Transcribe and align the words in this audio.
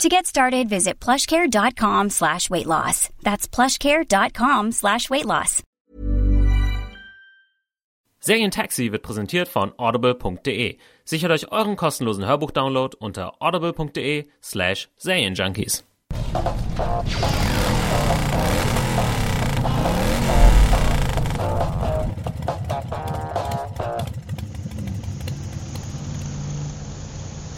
To 0.00 0.08
get 0.08 0.26
started, 0.26 0.68
visit 0.68 0.98
plushcare.com 1.00 2.10
slash 2.10 2.50
weight 2.50 2.66
loss. 2.66 3.08
That's 3.22 3.46
plushcare.com 3.46 4.72
slash 4.72 5.08
weight 5.10 5.26
loss. 5.26 5.62
Serientaxi 8.20 8.92
wird 8.92 9.02
präsentiert 9.02 9.48
von 9.48 9.72
audible.de. 9.76 10.78
Sichert 11.04 11.32
euch 11.32 11.50
euren 11.50 11.76
kostenlosen 11.76 12.24
Hörbuchdownload 12.24 12.94
unter 13.00 13.32
audible.de 13.40 14.26
slash 14.40 14.88
Serienjunkies. 14.96 15.82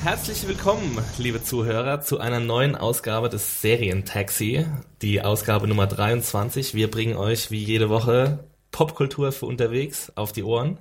Herzlich 0.05 0.47
willkommen, 0.47 0.99
liebe 1.17 1.43
Zuhörer, 1.43 2.03
zu 2.03 2.21
einer 2.21 2.39
neuen 2.39 2.77
Ausgabe 2.77 3.31
des 3.31 3.63
Serientaxi, 3.63 4.67
die 5.01 5.23
Ausgabe 5.23 5.67
Nummer 5.67 5.87
23. 5.87 6.75
Wir 6.75 6.91
bringen 6.91 7.17
euch 7.17 7.51
wie 7.51 7.65
jede 7.65 7.89
Woche 7.89 8.45
Popkultur 8.71 9.33
für 9.33 9.47
unterwegs 9.47 10.13
auf 10.15 10.33
die 10.33 10.43
Ohren. 10.43 10.77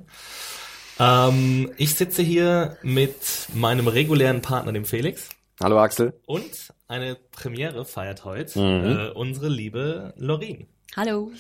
Ähm, 1.00 1.72
ich 1.78 1.96
sitze 1.96 2.22
hier 2.22 2.76
mit 2.84 3.16
meinem 3.54 3.88
regulären 3.88 4.42
Partner, 4.42 4.74
dem 4.74 4.84
Felix. 4.84 5.30
Hallo 5.62 5.80
Axel. 5.80 6.20
Und 6.26 6.74
eine 6.90 7.16
Premiere 7.16 7.86
feiert 7.86 8.26
heute 8.26 8.60
Mhm. 8.60 8.86
äh, 8.86 9.10
unsere 9.12 9.48
liebe 9.48 10.14
Lorin. 10.18 10.68
Hallo. 10.98 11.32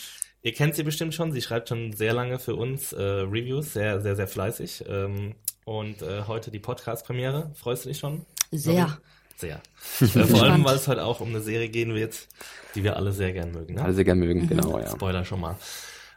Ihr 0.41 0.53
kennt 0.53 0.75
sie 0.75 0.83
bestimmt 0.83 1.13
schon, 1.13 1.33
sie 1.33 1.41
schreibt 1.41 1.67
schon 1.67 1.91
sehr 1.91 2.13
lange 2.13 2.39
für 2.39 2.55
uns 2.55 2.93
äh, 2.93 3.01
Reviews, 3.01 3.73
sehr, 3.73 3.99
sehr, 3.99 4.15
sehr 4.15 4.27
fleißig. 4.27 4.85
Ähm, 4.87 5.35
und 5.65 6.01
äh, 6.01 6.23
heute 6.27 6.51
die 6.51 6.59
Podcast-Premiere. 6.59 7.51
Freust 7.55 7.85
du 7.85 7.89
dich 7.89 7.99
schon? 7.99 8.25
Sehr. 8.51 8.97
Sehr. 9.35 9.61
Äh, 9.99 10.05
vor 10.25 10.43
allem, 10.43 10.63
weil 10.63 10.75
es 10.75 10.87
heute 10.87 11.03
auch 11.03 11.19
um 11.19 11.29
eine 11.29 11.41
Serie 11.41 11.69
gehen 11.69 11.93
wird, 11.93 12.27
die 12.75 12.83
wir 12.83 12.95
alle 12.95 13.11
sehr 13.11 13.33
gern 13.33 13.51
mögen. 13.51 13.75
Ne? 13.75 13.83
Alle 13.83 13.93
sehr 13.93 14.05
gern 14.05 14.19
mögen, 14.19 14.47
genau, 14.47 14.79
ja. 14.79 14.91
Spoiler 14.91 15.25
schon 15.25 15.41
mal. 15.41 15.57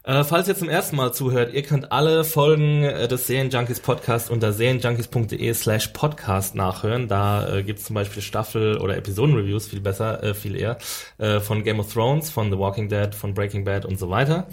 Äh, 0.07 0.23
falls 0.23 0.47
ihr 0.47 0.55
zum 0.55 0.69
ersten 0.69 0.95
Mal 0.95 1.13
zuhört, 1.13 1.53
ihr 1.53 1.63
könnt 1.63 1.91
alle 1.91 2.23
Folgen 2.23 2.85
äh, 2.85 3.09
des 3.09 3.27
Serienjunkies 3.27 3.81
Podcast 3.81 4.31
unter 4.31 4.53
serienjunkies.de 4.53 5.53
slash 5.53 5.89
podcast 5.89 6.55
nachhören. 6.55 7.09
Da 7.09 7.57
äh, 7.57 7.65
gibt's 7.65 7.87
zum 7.87 7.95
Beispiel 7.95 8.23
Staffel- 8.23 8.79
oder 8.79 8.97
Episodenreviews, 8.97 9.67
viel 9.67 9.81
besser, 9.81 10.23
äh, 10.23 10.35
viel 10.35 10.55
eher, 10.55 10.79
äh, 11.19 11.41
von 11.41 11.65
Game 11.65 11.81
of 11.81 11.93
Thrones, 11.93 12.31
von 12.31 12.53
The 12.53 12.57
Walking 12.57 12.89
Dead, 12.89 13.17
von 13.17 13.35
Breaking 13.35 13.65
Bad 13.65 13.85
und 13.85 13.99
so 13.99 14.09
weiter. 14.09 14.47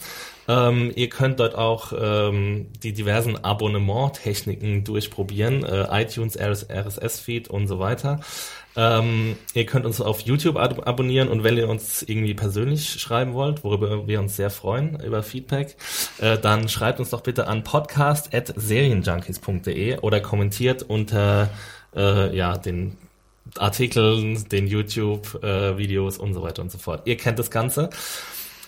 Ähm, 0.47 0.91
ihr 0.95 1.09
könnt 1.09 1.39
dort 1.39 1.53
auch 1.53 1.93
ähm, 1.95 2.71
die 2.81 2.93
diversen 2.93 3.37
Abonnement-Techniken 3.37 4.83
durchprobieren, 4.83 5.63
iTunes, 5.63 6.35
RSS-Feed 6.35 7.47
und 7.47 7.67
so 7.67 7.77
weiter. 7.77 8.21
Ähm, 8.75 9.37
ihr 9.53 9.65
könnt 9.65 9.85
uns 9.85 10.01
auf 10.01 10.21
YouTube 10.21 10.57
ab 10.57 10.87
abonnieren 10.87 11.29
und 11.29 11.43
wenn 11.43 11.55
ihr 11.57 11.69
uns 11.69 12.01
irgendwie 12.01 12.33
persönlich 12.33 12.89
schreiben 12.89 13.33
wollt, 13.33 13.63
worüber 13.63 14.07
wir 14.07 14.19
uns 14.19 14.35
sehr 14.35 14.49
freuen, 14.49 14.99
über 15.03 15.21
Feedback, 15.21 15.75
äh, 16.19 16.39
dann 16.39 16.67
schreibt 16.69 16.99
uns 16.99 17.11
doch 17.11 17.21
bitte 17.21 17.47
an 17.47 17.63
podcast.serienjunkies.de 17.63 19.99
oder 19.99 20.21
kommentiert 20.21 20.81
unter 20.83 21.49
äh, 21.95 22.35
ja, 22.35 22.57
den 22.57 22.97
Artikeln, 23.57 24.47
den 24.49 24.67
YouTube-Videos 24.67 26.17
und 26.17 26.33
so 26.33 26.41
weiter 26.41 26.63
und 26.63 26.71
so 26.71 26.77
fort. 26.77 27.01
Ihr 27.05 27.17
kennt 27.17 27.39
das 27.39 27.51
Ganze. 27.51 27.89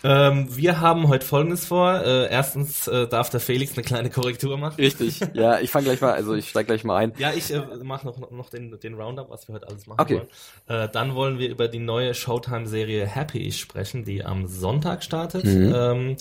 Ähm, 0.06 0.56
wir 0.56 0.82
haben 0.82 1.08
heute 1.08 1.26
Folgendes 1.26 1.66
vor. 1.66 2.02
Äh, 2.04 2.30
erstens 2.30 2.88
äh, 2.88 3.08
darf 3.08 3.32
der 3.32 3.40
Felix 3.40 3.74
eine 3.74 3.84
kleine 3.84 4.10
Korrektur 4.12 4.56
machen. 4.58 4.76
Richtig. 4.78 5.20
Ja, 5.34 5.60
ich 5.60 5.72
fange 5.72 5.86
gleich 5.86 6.00
mal, 6.00 6.14
also 6.14 6.36
ich 6.36 6.50
steig 6.50 6.68
gleich 6.68 6.84
mal 6.84 6.98
ein. 6.98 7.14
Ja, 7.18 7.34
ich 7.34 7.52
äh, 7.52 7.62
mache 7.84 8.06
noch, 8.06 8.30
noch 8.30 8.50
den, 8.50 8.80
den 8.80 8.94
Roundup, 8.94 9.32
was 9.32 9.48
wir 9.48 9.56
heute 9.56 9.68
alles 9.68 9.88
machen 9.88 10.00
Okay. 10.00 10.22
wollen. 10.68 10.84
Äh, 10.84 10.90
dann 10.92 11.16
wollen 11.16 11.40
wir 11.40 11.50
über 11.50 11.68
die 11.68 11.80
neue 11.80 12.14
Showtime-Serie 12.14 13.08
Happy 13.08 13.52
sprechen, 13.52 14.06
die 14.06 14.24
am 14.24 14.46
Sonntag 14.46 15.04
startet. 15.04 15.46
Mhm. 15.46 15.74
Ähm, 15.76 16.16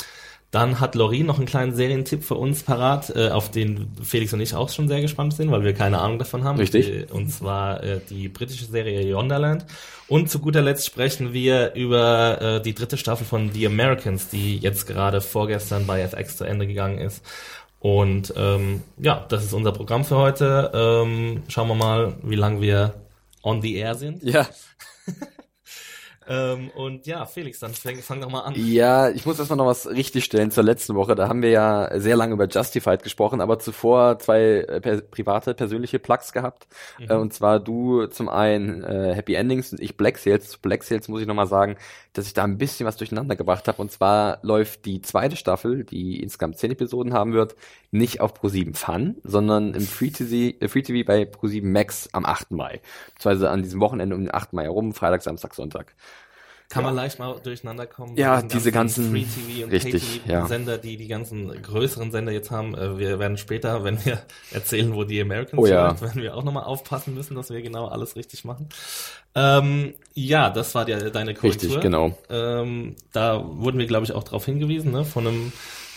dann 0.55 0.79
hat 0.79 0.95
Lorin 0.95 1.27
noch 1.27 1.39
einen 1.39 1.47
kleinen 1.47 1.75
Serientipp 1.75 2.23
für 2.23 2.37
uns 2.37 2.63
parat, 2.63 3.11
äh, 3.17 3.31
auf 3.31 3.51
den 3.51 3.89
Felix 4.03 4.33
und 4.33 4.41
ich 4.41 4.55
auch 4.55 4.69
schon 4.69 4.87
sehr 4.87 5.01
gespannt 5.01 5.35
sind, 5.35 5.51
weil 5.51 5.65
wir 5.65 5.75
keine 5.75 5.99
Ahnung 5.99 6.21
davon 6.21 6.45
haben. 6.45 6.59
Richtig. 6.59 6.87
Die, 6.87 7.13
und 7.13 7.29
zwar 7.31 7.83
äh, 7.83 8.01
die 8.09 8.29
britische 8.29 8.67
Serie 8.67 9.03
Yonderland. 9.03 9.67
Und 10.07 10.31
zu 10.31 10.39
guter 10.39 10.63
Letzt 10.63 10.87
sprechen 10.87 11.33
wir 11.33 11.75
über 11.75 12.41
äh, 12.41 12.63
die 12.63 12.73
dritte 12.73 12.97
Staffel 12.97 13.27
von 13.27 13.51
The 13.53 13.67
Americans, 13.67 14.29
die 14.29 14.59
jetzt 14.59 14.87
gerade 14.87 15.21
vorgestern 15.21 15.87
bei 15.87 16.03
FX 16.03 16.37
zu 16.37 16.45
Ende 16.45 16.69
gegangen 16.69 16.99
ist. 16.99 17.25
Und 17.81 18.33
ähm, 18.37 18.83
ja, 18.99 19.27
das 19.29 19.45
ist 19.45 19.55
unser 19.55 19.73
Programm 19.73 20.05
für 20.05 20.17
heute. 20.17 20.71
Ähm, 20.73 21.43
schauen 21.49 21.67
wir 21.67 21.75
mal, 21.75 22.15
wie 22.23 22.37
lange 22.37 22.61
wir 22.61 22.95
on 23.43 23.61
the 23.61 23.75
air 23.75 23.97
sind. 23.97 24.23
Ja. 24.23 24.47
Ähm, 26.27 26.71
und 26.71 27.07
ja, 27.07 27.27
Felix, 27.27 27.59
dann 27.59 27.75
fang, 27.75 27.97
fang 27.97 28.21
doch 28.21 28.31
mal 28.31 28.41
an. 28.41 28.55
Ja, 28.57 29.11
ich 29.11 29.27
muss 29.27 29.39
erstmal 29.39 29.59
noch 29.59 29.67
was 29.67 29.87
richtig 29.87 30.25
stellen 30.25 30.51
zur 30.51 30.65
letzten 30.65 30.95
Woche. 30.95 31.15
Da 31.15 31.29
haben 31.29 31.43
wir 31.43 31.51
ja 31.51 32.01
sehr 32.01 32.17
lange 32.17 32.33
über 32.35 32.47
Justified 32.47 33.03
gesprochen, 33.03 33.41
aber 33.41 33.59
zuvor 33.59 34.19
zwei 34.19 34.65
äh, 34.69 34.81
per 34.81 35.01
private, 35.03 35.55
persönliche 35.55 35.99
Plugs 35.99 36.33
gehabt. 36.33 36.67
Mhm. 36.99 37.11
Äh, 37.11 37.15
und 37.15 37.33
zwar 37.35 37.61
du 37.61 38.07
zum 38.07 38.29
einen 38.29 38.83
äh, 38.85 39.15
Happy 39.15 39.35
Endings 39.35 39.73
und 39.73 39.81
ich 39.81 39.97
Black 39.97 40.19
Sales. 40.19 40.57
Black 40.59 40.83
Sales 40.83 41.09
muss 41.09 41.21
ich 41.21 41.27
nochmal 41.27 41.47
sagen, 41.47 41.77
dass 42.15 42.27
ich 42.27 42.33
da 42.33 42.45
ein 42.45 42.59
bisschen 42.59 42.87
was 42.87 42.97
durcheinander 42.97 43.37
gebracht 43.37 43.69
habe. 43.69 43.83
Und 43.83 43.93
zwar 43.93 44.39
läuft 44.43 44.87
die 44.87 45.03
zweite 45.03 45.37
Staffel, 45.37 45.85
die 45.85 46.23
insgesamt 46.23 46.57
zehn 46.57 46.71
Episoden 46.71 47.13
haben 47.13 47.33
wird, 47.33 47.57
nicht 47.91 48.21
auf 48.21 48.33
Pro7 48.41 48.75
Fun, 48.75 49.17
sondern 49.25 49.75
im 49.75 49.83
Free 49.83 50.11
TV, 50.11 50.57
äh, 50.61 50.69
Free 50.69 50.83
TV 50.83 51.07
bei 51.07 51.25
Pro7 51.25 51.67
Max 51.67 52.09
am 52.13 52.25
8. 52.25 52.53
Mai. 52.53 52.81
Beziehungsweise 53.15 53.51
an 53.51 53.63
diesem 53.63 53.81
Wochenende 53.81 54.17
um 54.17 54.23
den 54.23 54.35
8. 54.35 54.53
Mai 54.53 54.63
herum, 54.63 54.95
Freitag, 54.95 55.23
Samstag, 55.23 55.55
Sonntag. 55.55 55.95
Kann 56.71 56.83
man 56.83 56.95
leicht 56.95 57.19
mal 57.19 57.37
durcheinander 57.43 57.87
kommen. 57.87 58.17
Ja, 58.17 58.43
diese 58.43 58.73
ganzen- 58.73 59.11
Free-TV 59.11 59.65
und 59.67 59.71
richtig, 59.73 60.17
ja. 60.27 60.41
Pay-TV-Sender, 60.41 60.79
die 60.79 60.97
die 60.97 61.07
ganzen 61.07 61.63
größeren 61.63 62.11
Sender 62.11 62.33
jetzt 62.33 62.51
haben. 62.51 62.75
Äh, 62.75 62.99
Wir 62.99 63.19
werden 63.19 63.37
später, 63.37 63.85
wenn 63.85 64.05
wir 64.05 64.19
erzählen, 64.51 64.93
wo 64.95 65.05
die 65.05 65.21
Americans 65.21 65.63
Oh 65.63 65.67
ja. 65.67 65.89
läuft, 65.89 66.03
werden 66.03 66.23
wir 66.23 66.35
auch 66.37 66.43
nochmal 66.43 66.65
aufpassen 66.65 67.15
müssen, 67.15 67.35
dass 67.37 67.51
wir 67.51 67.63
genau 67.63 67.87
alles 67.87 68.17
richtig 68.17 68.45
machen. 68.45 68.69
Ähm, 69.37 69.95
ja, 70.15 70.51
das 70.51 70.75
war 70.75 70.85
die, 70.85 70.93
deine 71.13 71.35
Korrektur. 71.35 71.69
Richtig, 71.69 71.81
genau. 71.81 72.17
Ähm, 72.31 72.97
da 73.13 73.43
wurden 73.45 73.79
wir, 73.79 73.87
glaube 73.87 74.05
ich, 74.07 74.13
auch 74.13 74.25
darauf 74.25 74.45
hingewiesen, 74.47 74.91
ne, 74.93 75.05
von 75.05 75.27
einem 75.27 75.53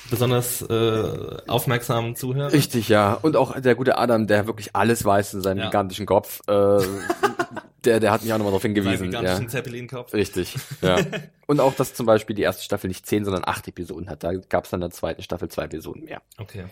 besonders 0.09 0.61
äh, 0.61 1.37
aufmerksamen 1.47 2.15
Zuhörer. 2.15 2.51
Richtig, 2.53 2.87
ja. 2.89 3.13
Und 3.13 3.35
auch 3.35 3.59
der 3.59 3.75
gute 3.75 3.97
Adam, 3.97 4.25
der 4.27 4.47
wirklich 4.47 4.75
alles 4.75 5.03
weiß 5.03 5.33
in 5.35 5.41
seinem 5.41 5.59
Ja. 5.59 5.65
gigantischen 5.65 6.05
Kopf, 6.05 6.39
äh, 6.47 6.79
der, 7.87 7.99
der 7.99 8.11
hat 8.11 8.21
mich 8.21 8.31
auch 8.33 8.37
nochmal 8.37 8.51
darauf 8.51 8.61
hingewiesen. 8.61 9.11
Ja. 9.11 9.47
Zeppelin-Kopf. 9.47 10.13
Richtig, 10.13 10.55
ja. 10.81 10.97
Und 11.47 11.59
auch, 11.59 11.73
dass 11.73 11.93
zum 11.93 12.05
Beispiel 12.05 12.35
die 12.35 12.41
erste 12.41 12.63
Staffel 12.63 12.87
nicht 12.87 13.05
zehn, 13.05 13.23
sondern 13.23 13.43
acht 13.45 13.67
Episoden 13.67 14.09
hat. 14.09 14.23
Da 14.23 14.33
gab 14.33 14.65
es 14.65 14.71
dann 14.71 14.81
in 14.81 14.89
der 14.89 14.91
zweiten 14.91 15.23
Staffel 15.23 15.49
zwei 15.49 15.63
Episoden 15.63 16.03
mehr. 16.03 16.21
Okay. 16.37 16.65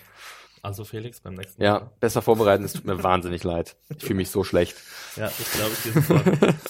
Also 0.61 0.83
Felix 0.83 1.21
beim 1.21 1.35
nächsten 1.35 1.61
Ja, 1.61 1.91
besser 1.99 2.21
vorbereiten, 2.21 2.63
es 2.63 2.73
tut 2.73 2.85
mir 2.85 3.01
wahnsinnig 3.03 3.43
leid. 3.43 3.75
Ich 3.95 4.03
fühle 4.03 4.15
mich 4.15 4.31
so 4.31 4.43
schlecht. 4.43 4.75
Ja, 5.15 5.31
ich 5.39 5.51
glaube, 5.51 5.71
ich 5.73 5.83
gehe 5.83 5.93
sofort. 5.93 6.55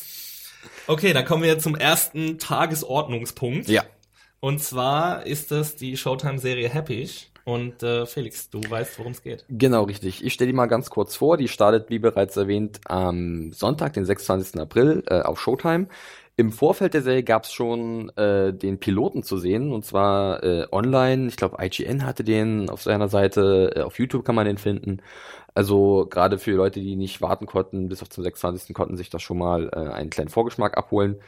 Okay, 0.87 1.13
dann 1.13 1.25
kommen 1.25 1.41
wir 1.41 1.57
zum 1.57 1.75
ersten 1.75 2.37
Tagesordnungspunkt. 2.37 3.67
Ja. 3.67 3.83
Und 4.39 4.61
zwar 4.61 5.25
ist 5.25 5.49
das 5.49 5.75
die 5.75 5.97
Showtime-Serie 5.97 6.69
Happy. 6.69 7.09
Und 7.45 7.83
äh, 7.83 8.07
Felix, 8.07 8.49
du 8.49 8.59
weißt, 8.67 8.97
worum 8.97 9.11
es 9.11 9.21
geht. 9.21 9.45
Genau, 9.49 9.83
richtig. 9.83 10.25
Ich 10.25 10.33
stelle 10.33 10.47
die 10.51 10.55
mal 10.55 10.65
ganz 10.65 10.89
kurz 10.89 11.15
vor. 11.15 11.37
Die 11.37 11.47
startet, 11.47 11.91
wie 11.91 11.99
bereits 11.99 12.35
erwähnt, 12.35 12.81
am 12.85 13.53
Sonntag, 13.53 13.93
den 13.93 14.03
26. 14.03 14.59
April, 14.59 15.03
äh, 15.07 15.21
auf 15.21 15.39
Showtime. 15.39 15.87
Im 16.37 16.51
Vorfeld 16.51 16.95
der 16.95 17.03
Serie 17.03 17.23
gab 17.23 17.43
es 17.43 17.53
schon 17.53 18.09
äh, 18.17 18.51
den 18.51 18.79
Piloten 18.79 19.23
zu 19.23 19.37
sehen, 19.37 19.71
und 19.71 19.85
zwar 19.85 20.43
äh, 20.43 20.67
online. 20.71 21.27
Ich 21.27 21.37
glaube, 21.37 21.63
IGN 21.63 22.05
hatte 22.05 22.23
den 22.23 22.69
auf 22.69 22.81
seiner 22.81 23.07
Seite. 23.07 23.73
Äh, 23.75 23.81
auf 23.81 23.99
YouTube 23.99 24.25
kann 24.25 24.35
man 24.35 24.45
den 24.47 24.57
finden. 24.57 25.01
Also 25.53 26.07
gerade 26.09 26.39
für 26.39 26.51
Leute, 26.51 26.81
die 26.81 26.95
nicht 26.97 27.21
warten 27.21 27.45
konnten, 27.45 27.87
bis 27.87 28.01
auf 28.01 28.09
zum 28.09 28.23
26. 28.23 28.73
konnten 28.73 28.97
sich 28.97 29.09
das 29.09 29.21
schon 29.21 29.37
mal 29.37 29.69
äh, 29.71 29.93
einen 29.93 30.09
kleinen 30.09 30.29
Vorgeschmack 30.29 30.77
abholen. 30.77 31.21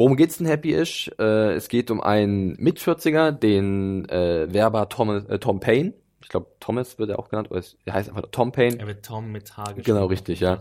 Worum 0.00 0.16
geht's 0.16 0.38
denn 0.38 0.46
Happy-ish? 0.46 1.10
Äh, 1.18 1.52
es 1.52 1.68
geht 1.68 1.90
um 1.90 2.00
einen 2.00 2.56
Mit-40er, 2.56 3.32
den 3.32 4.08
äh, 4.08 4.50
Werber 4.50 4.88
Tom, 4.88 5.26
äh, 5.28 5.38
Tom 5.38 5.60
Payne. 5.60 5.92
Ich 6.22 6.30
glaube, 6.30 6.46
Thomas 6.58 6.98
wird 6.98 7.10
er 7.10 7.18
auch 7.18 7.28
genannt, 7.28 7.50
oder 7.50 7.62
er 7.84 7.92
heißt 7.92 8.08
einfach 8.08 8.22
Tom 8.32 8.50
Payne. 8.50 8.78
Er 8.78 8.86
wird 8.86 9.04
Tom 9.04 9.30
mit 9.30 9.58
H 9.58 9.64
geschrieben. 9.64 9.84
Genau, 9.84 10.06
richtig, 10.06 10.40
ja. 10.40 10.60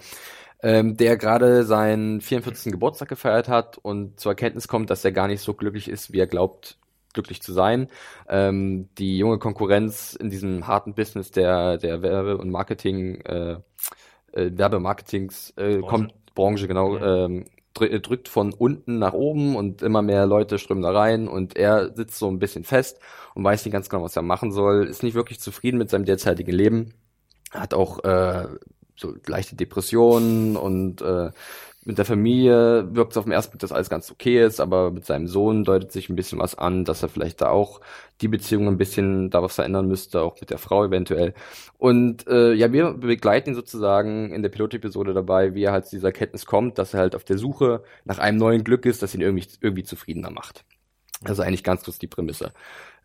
Ähm, 0.62 0.98
der 0.98 1.16
gerade 1.16 1.64
seinen 1.64 2.20
44. 2.20 2.70
Geburtstag 2.74 3.08
gefeiert 3.08 3.48
hat 3.48 3.78
und 3.78 4.20
zur 4.20 4.34
Erkenntnis 4.34 4.68
kommt, 4.68 4.90
dass 4.90 5.06
er 5.06 5.14
gar 5.14 5.30
nicht 5.30 5.40
so 5.40 5.54
glücklich 5.54 5.88
ist, 5.88 6.12
wie 6.12 6.20
er 6.20 6.28
glaubt, 6.28 6.78
glücklich 7.14 7.42
zu 7.42 7.54
sein. 7.54 7.88
Ähm, 8.28 8.90
die 8.98 9.18
junge 9.18 9.40
Konkurrenz 9.40 10.18
in 10.20 10.30
diesem 10.30 10.68
harten 10.68 10.96
Business 10.96 11.32
der, 11.32 11.78
der 11.78 12.02
Werbe- 12.02 12.40
und 12.40 12.50
Marketing, 12.50 13.22
äh, 13.22 13.52
äh, 14.34 14.52
Werbemarketings 14.52 15.54
äh, 15.56 15.80
kommt 15.80 16.14
Branche 16.36 16.68
genau 16.68 16.98
ja. 16.98 17.26
ähm, 17.26 17.46
drückt 17.74 18.28
von 18.28 18.54
unten 18.54 19.00
nach 19.00 19.14
oben 19.14 19.56
und 19.56 19.82
immer 19.82 20.02
mehr 20.02 20.26
Leute 20.26 20.58
strömen 20.58 20.84
da 20.84 20.92
rein 20.92 21.28
und 21.28 21.56
er 21.56 21.96
sitzt 21.96 22.18
so 22.18 22.30
ein 22.30 22.40
bisschen 22.40 22.64
fest 22.64 23.00
und 23.36 23.44
weiß 23.44 23.64
nicht 23.66 23.74
ganz 23.74 23.90
genau, 23.90 24.04
was 24.04 24.16
er 24.16 24.22
machen 24.22 24.52
soll, 24.52 24.86
ist 24.86 25.04
nicht 25.04 25.14
wirklich 25.14 25.40
zufrieden 25.40 25.78
mit 25.78 25.90
seinem 25.90 26.06
derzeitigen 26.06 26.52
Leben, 26.52 26.94
hat 27.52 27.74
auch 27.74 28.04
äh, 28.04 28.48
so 28.96 29.14
leichte 29.28 29.56
Depressionen 29.56 30.58
und 30.58 31.02
äh, 31.02 31.32
mit 31.90 31.98
der 31.98 32.06
Familie 32.06 32.88
wirkt 32.94 33.14
es 33.14 33.18
auf 33.18 33.24
den 33.24 33.34
ersten 33.34 33.50
Blick, 33.50 33.62
dass 33.62 33.72
alles 33.72 33.90
ganz 33.90 34.12
okay 34.12 34.46
ist, 34.46 34.62
aber 34.62 34.92
mit 34.92 35.08
seinem 35.08 35.26
Sohn 35.28 35.64
deutet 35.64 35.92
sich 35.92 36.08
ein 36.08 36.16
bisschen 36.16 36.38
was 36.38 36.56
an, 36.56 36.86
dass 36.86 37.02
er 37.02 37.10
vielleicht 37.10 37.42
da 37.42 37.50
auch 37.50 37.82
die 38.22 38.28
Beziehung 38.28 38.68
ein 38.68 38.78
bisschen 38.78 39.32
da 39.32 39.48
verändern 39.48 39.88
müsste, 39.88 40.22
auch 40.22 40.40
mit 40.40 40.52
der 40.52 40.60
Frau 40.60 40.86
eventuell. 40.86 41.34
Und 41.80 42.28
äh, 42.28 42.54
ja, 42.54 42.72
wir 42.72 42.94
begleiten 42.94 43.50
ihn 43.50 43.56
sozusagen 43.56 44.32
in 44.32 44.44
der 44.44 44.50
Pilotepisode 44.50 45.16
dabei, 45.16 45.56
wie 45.56 45.64
er 45.64 45.72
halt 45.72 45.88
zu 45.88 45.96
dieser 45.96 46.12
Kenntnis 46.12 46.46
kommt, 46.46 46.78
dass 46.78 46.94
er 46.94 47.00
halt 47.00 47.16
auf 47.16 47.24
der 47.24 47.40
Suche 47.40 47.84
nach 48.06 48.20
einem 48.20 48.38
neuen 48.38 48.64
Glück 48.64 48.86
ist, 48.86 49.02
das 49.02 49.16
ihn 49.16 49.22
irgendwie, 49.22 49.48
irgendwie 49.60 49.84
zufriedener 49.84 50.30
macht. 50.30 50.66
Also 51.24 51.42
eigentlich 51.42 51.64
ganz 51.64 51.84
kurz 51.84 51.98
die 51.98 52.06
Prämisse. 52.06 52.54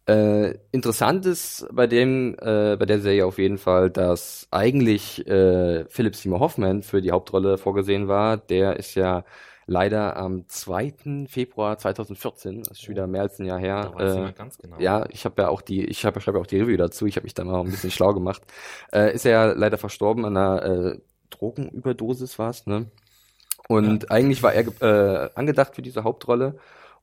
Äh, 0.06 0.58
interessant 0.70 1.24
ist 1.24 1.66
bei 1.72 1.86
dem, 1.86 2.34
äh, 2.34 2.76
bei 2.76 2.84
der 2.84 3.00
Serie 3.00 3.24
auf 3.24 3.38
jeden 3.38 3.56
Fall, 3.56 3.90
dass 3.90 4.46
eigentlich 4.50 5.26
äh, 5.26 5.86
Philip 5.88 6.14
Seymour 6.14 6.40
Hoffman 6.40 6.82
für 6.82 7.00
die 7.00 7.10
Hauptrolle 7.10 7.56
vorgesehen 7.56 8.06
war. 8.06 8.36
Der 8.36 8.76
ist 8.76 8.94
ja 8.96 9.24
leider 9.66 10.18
am 10.18 10.46
2. 10.46 11.26
Februar 11.26 11.78
2014, 11.78 12.64
das 12.64 12.72
ist 12.72 12.82
schon 12.82 12.94
wieder 12.94 13.06
mehr 13.06 13.22
als 13.22 13.38
ein 13.38 13.46
Jahr 13.46 13.58
her. 13.58 13.94
Da 13.96 14.28
äh, 14.28 14.32
ganz 14.32 14.58
genau. 14.58 14.78
Ja, 14.78 15.06
ich 15.08 15.24
habe 15.24 15.40
ja 15.40 15.48
auch 15.48 15.62
die, 15.62 15.84
ich 15.86 16.04
habe 16.04 16.20
schreibe 16.20 16.38
auch 16.38 16.46
die 16.46 16.60
Review 16.60 16.76
dazu. 16.76 17.06
Ich 17.06 17.16
habe 17.16 17.24
mich 17.24 17.34
da 17.34 17.44
mal 17.44 17.60
ein 17.60 17.70
bisschen 17.70 17.90
schlau 17.90 18.12
gemacht. 18.12 18.42
Äh, 18.92 19.14
ist 19.14 19.24
er 19.24 19.32
ja 19.32 19.44
leider 19.52 19.78
verstorben 19.78 20.26
an 20.26 20.36
einer 20.36 20.62
äh, 20.64 20.98
Drogenüberdosis 21.30 22.38
war's, 22.38 22.66
ne? 22.66 22.86
Und 23.68 24.02
ja. 24.02 24.10
eigentlich 24.10 24.42
war 24.42 24.52
er 24.52 24.66
äh, 24.82 25.30
angedacht 25.34 25.74
für 25.74 25.80
diese 25.80 26.04
Hauptrolle 26.04 26.58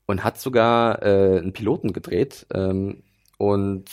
und 0.06 0.24
hat 0.24 0.40
sogar 0.40 1.02
äh, 1.04 1.40
einen 1.40 1.54
Piloten 1.54 1.94
gedreht. 1.94 2.46
Ähm, 2.54 3.04
und 3.38 3.86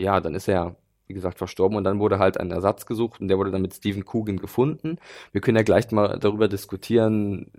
ja, 0.00 0.20
dann 0.20 0.34
ist 0.34 0.48
er, 0.48 0.76
wie 1.06 1.14
gesagt, 1.14 1.38
verstorben 1.38 1.76
und 1.76 1.84
dann 1.84 2.00
wurde 2.00 2.18
halt 2.18 2.38
ein 2.38 2.50
Ersatz 2.50 2.86
gesucht 2.86 3.20
und 3.20 3.28
der 3.28 3.38
wurde 3.38 3.50
dann 3.50 3.62
mit 3.62 3.74
Stephen 3.74 4.04
Coogan 4.04 4.38
gefunden. 4.38 4.98
Wir 5.32 5.40
können 5.40 5.56
ja 5.56 5.62
gleich 5.62 5.90
mal 5.90 6.18
darüber 6.18 6.48
diskutieren, 6.48 7.50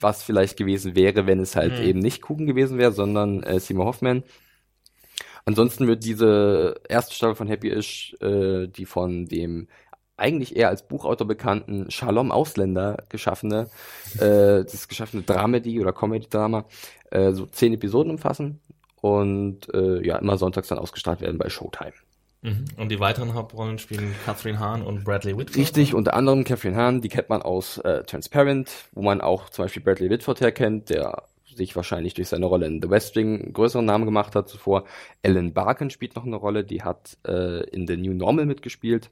was 0.00 0.22
vielleicht 0.22 0.56
gewesen 0.56 0.94
wäre, 0.94 1.26
wenn 1.26 1.40
es 1.40 1.56
halt 1.56 1.78
mhm. 1.78 1.84
eben 1.84 1.98
nicht 1.98 2.22
Coogan 2.22 2.46
gewesen 2.46 2.78
wäre, 2.78 2.92
sondern 2.92 3.42
äh, 3.42 3.60
Seymour 3.60 3.86
Hoffman. 3.86 4.22
Ansonsten 5.44 5.86
wird 5.86 6.04
diese 6.04 6.74
erste 6.88 7.14
Staffel 7.14 7.34
von 7.34 7.48
Happy 7.48 7.70
Ish, 7.70 8.14
äh, 8.20 8.66
die 8.68 8.84
von 8.84 9.26
dem 9.26 9.68
eigentlich 10.18 10.56
eher 10.56 10.68
als 10.68 10.86
Buchautor 10.86 11.26
bekannten 11.26 11.90
Shalom 11.90 12.30
Ausländer 12.32 13.04
geschaffene, 13.08 13.68
äh, 14.16 14.64
das 14.64 14.88
geschaffene 14.88 15.22
Dramedy 15.22 15.80
oder 15.80 15.92
Comedy-Drama, 15.92 16.64
äh, 17.10 17.32
so 17.32 17.46
zehn 17.46 17.74
Episoden 17.74 18.10
umfassen 18.10 18.60
und 19.00 19.72
äh, 19.72 20.04
ja, 20.04 20.16
immer 20.16 20.36
sonntags 20.36 20.68
dann 20.68 20.78
ausgestrahlt 20.78 21.20
werden 21.20 21.38
bei 21.38 21.48
Showtime. 21.48 21.92
Mhm. 22.42 22.66
Und 22.76 22.90
die 22.90 23.00
weiteren 23.00 23.34
Hauptrollen 23.34 23.78
spielen 23.78 24.14
Catherine 24.24 24.58
Hahn 24.58 24.82
und 24.82 25.04
Bradley 25.04 25.36
Whitford? 25.36 25.56
Richtig, 25.56 25.94
unter 25.94 26.14
anderem 26.14 26.44
Catherine 26.44 26.76
Hahn, 26.76 27.00
die 27.00 27.08
kennt 27.08 27.28
man 27.28 27.42
aus 27.42 27.78
äh, 27.78 28.04
Transparent, 28.04 28.70
wo 28.92 29.02
man 29.02 29.20
auch 29.20 29.48
zum 29.50 29.64
Beispiel 29.64 29.82
Bradley 29.82 30.10
Whitford 30.10 30.40
herkennt, 30.40 30.90
der 30.90 31.24
sich 31.44 31.74
wahrscheinlich 31.74 32.14
durch 32.14 32.28
seine 32.28 32.46
Rolle 32.46 32.66
in 32.66 32.80
The 32.80 32.88
West 32.88 33.16
Wing 33.16 33.42
einen 33.42 33.52
größeren 33.52 33.84
Namen 33.84 34.04
gemacht 34.04 34.36
hat 34.36 34.48
zuvor. 34.48 34.84
Ellen 35.22 35.52
Barkin 35.52 35.90
spielt 35.90 36.14
noch 36.14 36.24
eine 36.24 36.36
Rolle, 36.36 36.64
die 36.64 36.82
hat 36.82 37.18
äh, 37.26 37.64
in 37.70 37.86
The 37.86 37.96
New 37.96 38.14
Normal 38.14 38.46
mitgespielt. 38.46 39.10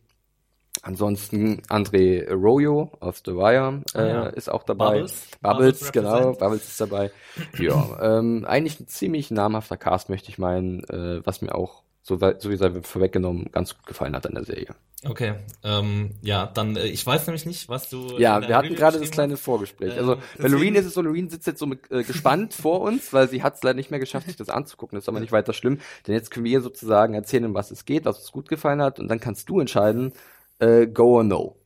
Ansonsten 0.82 1.62
André 1.69 2.28
Arroyo 2.31 2.90
aus 3.00 3.23
The 3.25 3.32
Wire 3.32 3.82
äh, 3.94 3.99
ah, 3.99 4.06
ja. 4.06 4.26
ist 4.26 4.50
auch 4.50 4.62
dabei. 4.62 5.00
Bubbles, 5.00 5.28
Bubbles, 5.40 5.78
Bubbles 5.81 5.93
genau, 5.93 6.32
Bubbles 6.32 6.69
ist 6.69 6.81
dabei. 6.81 7.11
ja, 7.58 8.19
ähm, 8.19 8.44
eigentlich 8.46 8.81
ein 8.81 8.88
ziemlich 8.88 9.31
namhafter 9.31 9.76
Cast, 9.76 10.08
möchte 10.08 10.31
ich 10.31 10.38
meinen, 10.38 10.84
äh, 10.84 11.25
was 11.25 11.43
mir 11.43 11.55
auch, 11.55 11.82
so, 12.02 12.17
so 12.17 12.50
wie 12.50 12.56
sei 12.56 12.70
vorweggenommen, 12.82 13.50
ganz 13.52 13.76
gut 13.76 13.87
gefallen 13.87 14.14
hat 14.14 14.26
an 14.26 14.34
der 14.34 14.44
Serie. 14.44 14.75
Okay, 15.05 15.34
ähm, 15.62 16.11
ja, 16.23 16.46
dann, 16.46 16.76
äh, 16.76 16.87
ich 16.87 17.06
weiß 17.06 17.26
nämlich 17.26 17.44
nicht, 17.44 17.69
was 17.69 17.90
du. 17.90 18.19
Ja, 18.19 18.40
wir 18.40 18.56
hatten 18.56 18.75
gerade 18.75 18.99
das 18.99 19.11
kleine 19.11 19.37
Vorgespräch. 19.37 19.96
Also, 19.96 20.14
ähm, 20.14 20.20
bei 20.38 20.49
Loreen 20.49 20.75
ist 20.75 20.87
es 20.87 20.94
so, 20.94 21.02
Loreen 21.02 21.28
sitzt 21.28 21.46
jetzt 21.46 21.58
so 21.58 21.67
mit, 21.67 21.90
äh, 21.90 22.02
gespannt 22.02 22.55
vor 22.61 22.81
uns, 22.81 23.12
weil 23.12 23.28
sie 23.28 23.43
hat 23.43 23.56
es 23.56 23.62
leider 23.62 23.76
nicht 23.76 23.90
mehr 23.90 24.00
geschafft, 24.00 24.26
sich 24.26 24.37
das 24.37 24.49
anzugucken. 24.49 24.96
Das 24.96 25.05
ist 25.05 25.08
aber 25.08 25.20
nicht 25.20 25.32
weiter 25.32 25.52
schlimm, 25.52 25.81
denn 26.06 26.14
jetzt 26.14 26.31
können 26.31 26.46
wir 26.46 26.61
sozusagen 26.61 27.14
erzählen, 27.14 27.44
um 27.44 27.55
was 27.55 27.70
es 27.70 27.84
geht, 27.84 28.05
was 28.05 28.19
uns 28.19 28.32
gut 28.32 28.49
gefallen 28.49 28.81
hat 28.81 28.99
und 28.99 29.08
dann 29.08 29.20
kannst 29.20 29.49
du 29.49 29.61
entscheiden, 29.61 30.12
äh, 30.58 30.87
go 30.87 31.17
or 31.17 31.25
no. 31.25 31.56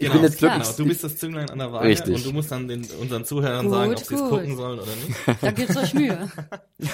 Ich 0.00 0.06
genau, 0.06 0.14
bin 0.14 0.22
jetzt 0.22 0.40
wirklich, 0.40 0.62
genau. 0.62 0.76
Du 0.76 0.84
bist 0.86 1.02
das 1.02 1.16
Zünglein 1.16 1.50
an 1.50 1.58
der 1.58 1.72
Waage 1.72 1.88
Richtig. 1.88 2.14
und 2.14 2.24
du 2.24 2.32
musst 2.32 2.52
dann 2.52 2.68
den, 2.68 2.86
unseren 3.00 3.24
Zuhörern 3.24 3.66
gut, 3.66 3.74
sagen, 3.74 3.92
ob 3.92 3.98
sie 3.98 4.14
es 4.14 4.20
gucken 4.20 4.56
sollen 4.56 4.78
oder 4.78 4.92
nicht. 4.94 5.18
Da 5.40 5.50
gibt's 5.50 5.76
euch 5.76 5.94
Mühe. 5.94 6.30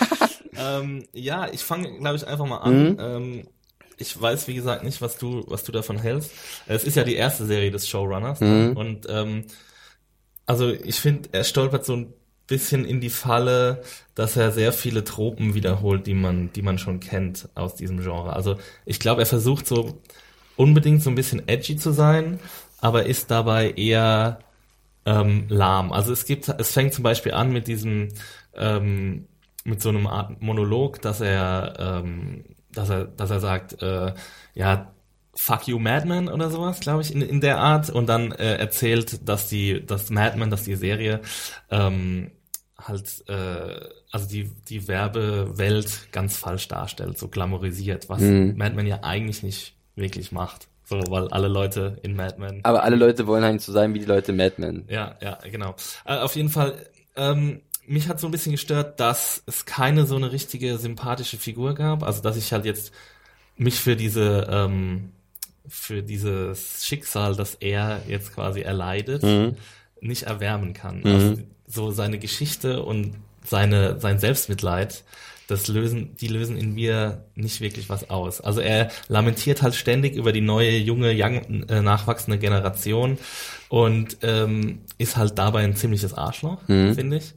ähm, 0.56 1.04
ja, 1.12 1.48
ich 1.52 1.62
fange, 1.62 1.98
glaube 1.98 2.16
ich, 2.16 2.26
einfach 2.26 2.46
mal 2.46 2.58
an. 2.58 2.88
Mhm. 2.88 2.96
Ähm, 2.98 3.48
ich 3.98 4.20
weiß, 4.20 4.48
wie 4.48 4.54
gesagt, 4.54 4.84
nicht, 4.84 5.02
was 5.02 5.18
du, 5.18 5.44
was 5.48 5.64
du 5.64 5.72
davon 5.72 5.98
hältst. 5.98 6.30
Es 6.66 6.84
ist 6.84 6.96
ja 6.96 7.04
die 7.04 7.14
erste 7.14 7.44
Serie 7.44 7.70
des 7.70 7.86
Showrunners 7.86 8.40
mhm. 8.40 8.72
und 8.74 9.06
ähm, 9.10 9.44
also 10.46 10.70
ich 10.70 10.96
finde, 10.96 11.28
er 11.32 11.44
stolpert 11.44 11.84
so 11.84 11.94
ein 11.94 12.12
bisschen 12.46 12.84
in 12.84 13.00
die 13.00 13.10
Falle, 13.10 13.82
dass 14.14 14.36
er 14.36 14.50
sehr 14.50 14.72
viele 14.72 15.04
Tropen 15.04 15.54
wiederholt, 15.54 16.06
die 16.06 16.14
man, 16.14 16.52
die 16.52 16.62
man 16.62 16.78
schon 16.78 17.00
kennt 17.00 17.48
aus 17.54 17.74
diesem 17.74 18.00
Genre. 18.02 18.32
Also 18.32 18.56
ich 18.84 19.00
glaube, 19.00 19.22
er 19.22 19.26
versucht 19.26 19.66
so 19.66 20.00
unbedingt 20.56 21.02
so 21.02 21.10
ein 21.10 21.14
bisschen 21.14 21.46
edgy 21.48 21.76
zu 21.76 21.92
sein, 21.92 22.40
aber 22.80 23.06
ist 23.06 23.30
dabei 23.30 23.70
eher 23.72 24.38
ähm, 25.06 25.46
lahm. 25.48 25.92
Also 25.92 26.12
es 26.12 26.24
gibt, 26.24 26.48
es 26.48 26.72
fängt 26.72 26.94
zum 26.94 27.02
Beispiel 27.02 27.32
an 27.32 27.52
mit 27.52 27.66
diesem, 27.68 28.08
ähm, 28.54 29.26
mit 29.64 29.82
so 29.82 29.88
einem 29.88 30.06
Art 30.06 30.40
Monolog, 30.42 31.00
dass 31.00 31.20
er, 31.20 31.74
ähm, 31.78 32.44
dass 32.72 32.90
er, 32.90 33.04
dass 33.06 33.30
er 33.30 33.40
sagt, 33.40 33.82
äh, 33.82 34.12
ja, 34.54 34.90
Fuck 35.36 35.66
you 35.66 35.80
Madman 35.80 36.28
oder 36.28 36.48
sowas, 36.48 36.78
glaube 36.78 37.02
ich, 37.02 37.12
in, 37.12 37.20
in 37.20 37.40
der 37.40 37.58
Art 37.58 37.90
und 37.90 38.06
dann 38.06 38.30
äh, 38.30 38.54
erzählt, 38.54 39.28
dass 39.28 39.48
die, 39.48 39.84
dass 39.84 40.10
Madman, 40.10 40.48
dass 40.48 40.62
die 40.62 40.76
Serie 40.76 41.22
ähm, 41.70 42.30
halt, 42.78 43.24
äh, 43.28 43.80
also 44.12 44.28
die, 44.28 44.50
die 44.68 44.86
Werbewelt 44.86 46.12
ganz 46.12 46.36
falsch 46.36 46.68
darstellt, 46.68 47.18
so 47.18 47.26
glamourisiert, 47.26 48.08
was 48.08 48.20
mhm. 48.20 48.54
Madman 48.56 48.86
ja 48.86 49.02
eigentlich 49.02 49.42
nicht 49.42 49.74
wirklich 49.96 50.32
macht. 50.32 50.68
So, 50.84 51.02
weil 51.08 51.28
alle 51.28 51.48
Leute 51.48 51.98
in 52.02 52.14
Mad 52.14 52.36
Men. 52.38 52.60
Aber 52.62 52.82
alle 52.82 52.96
Leute 52.96 53.26
wollen 53.26 53.42
eigentlich 53.42 53.62
so 53.62 53.72
sein 53.72 53.94
wie 53.94 54.00
die 54.00 54.04
Leute 54.04 54.32
in 54.32 54.36
Mad 54.36 54.54
Men. 54.58 54.84
Ja, 54.88 55.16
ja, 55.22 55.38
genau. 55.50 55.74
Äh, 56.04 56.18
auf 56.18 56.36
jeden 56.36 56.50
Fall, 56.50 56.74
ähm, 57.16 57.62
mich 57.86 58.08
hat 58.08 58.20
so 58.20 58.28
ein 58.28 58.30
bisschen 58.30 58.52
gestört, 58.52 59.00
dass 59.00 59.42
es 59.46 59.64
keine 59.64 60.04
so 60.04 60.16
eine 60.16 60.32
richtige 60.32 60.76
sympathische 60.78 61.38
Figur 61.38 61.74
gab. 61.74 62.02
Also, 62.02 62.22
dass 62.22 62.36
ich 62.36 62.52
halt 62.52 62.66
jetzt 62.66 62.92
mich 63.56 63.80
für 63.80 63.96
diese, 63.96 64.46
ähm, 64.50 65.12
für 65.66 66.02
dieses 66.02 66.84
Schicksal, 66.84 67.34
das 67.34 67.54
er 67.54 68.02
jetzt 68.06 68.34
quasi 68.34 68.60
erleidet, 68.60 69.22
mhm. 69.22 69.56
nicht 70.00 70.24
erwärmen 70.24 70.74
kann. 70.74 71.00
Mhm. 71.00 71.06
Also, 71.06 71.42
so 71.66 71.90
seine 71.92 72.18
Geschichte 72.18 72.82
und 72.82 73.14
seine, 73.42 73.98
sein 74.00 74.18
Selbstmitleid 74.18 75.02
das 75.46 75.68
lösen, 75.68 76.16
die 76.16 76.28
lösen 76.28 76.56
in 76.56 76.74
mir 76.74 77.24
nicht 77.34 77.60
wirklich 77.60 77.88
was 77.88 78.08
aus. 78.10 78.40
Also 78.40 78.60
er 78.60 78.90
lamentiert 79.08 79.62
halt 79.62 79.74
ständig 79.74 80.14
über 80.14 80.32
die 80.32 80.40
neue, 80.40 80.76
junge, 80.76 81.12
young, 81.14 81.64
äh, 81.68 81.82
nachwachsende 81.82 82.38
Generation 82.38 83.18
und 83.68 84.18
ähm, 84.22 84.80
ist 84.98 85.16
halt 85.16 85.38
dabei 85.38 85.64
ein 85.64 85.76
ziemliches 85.76 86.14
Arschloch, 86.14 86.58
mhm. 86.68 86.94
finde 86.94 87.16
ich. 87.18 87.34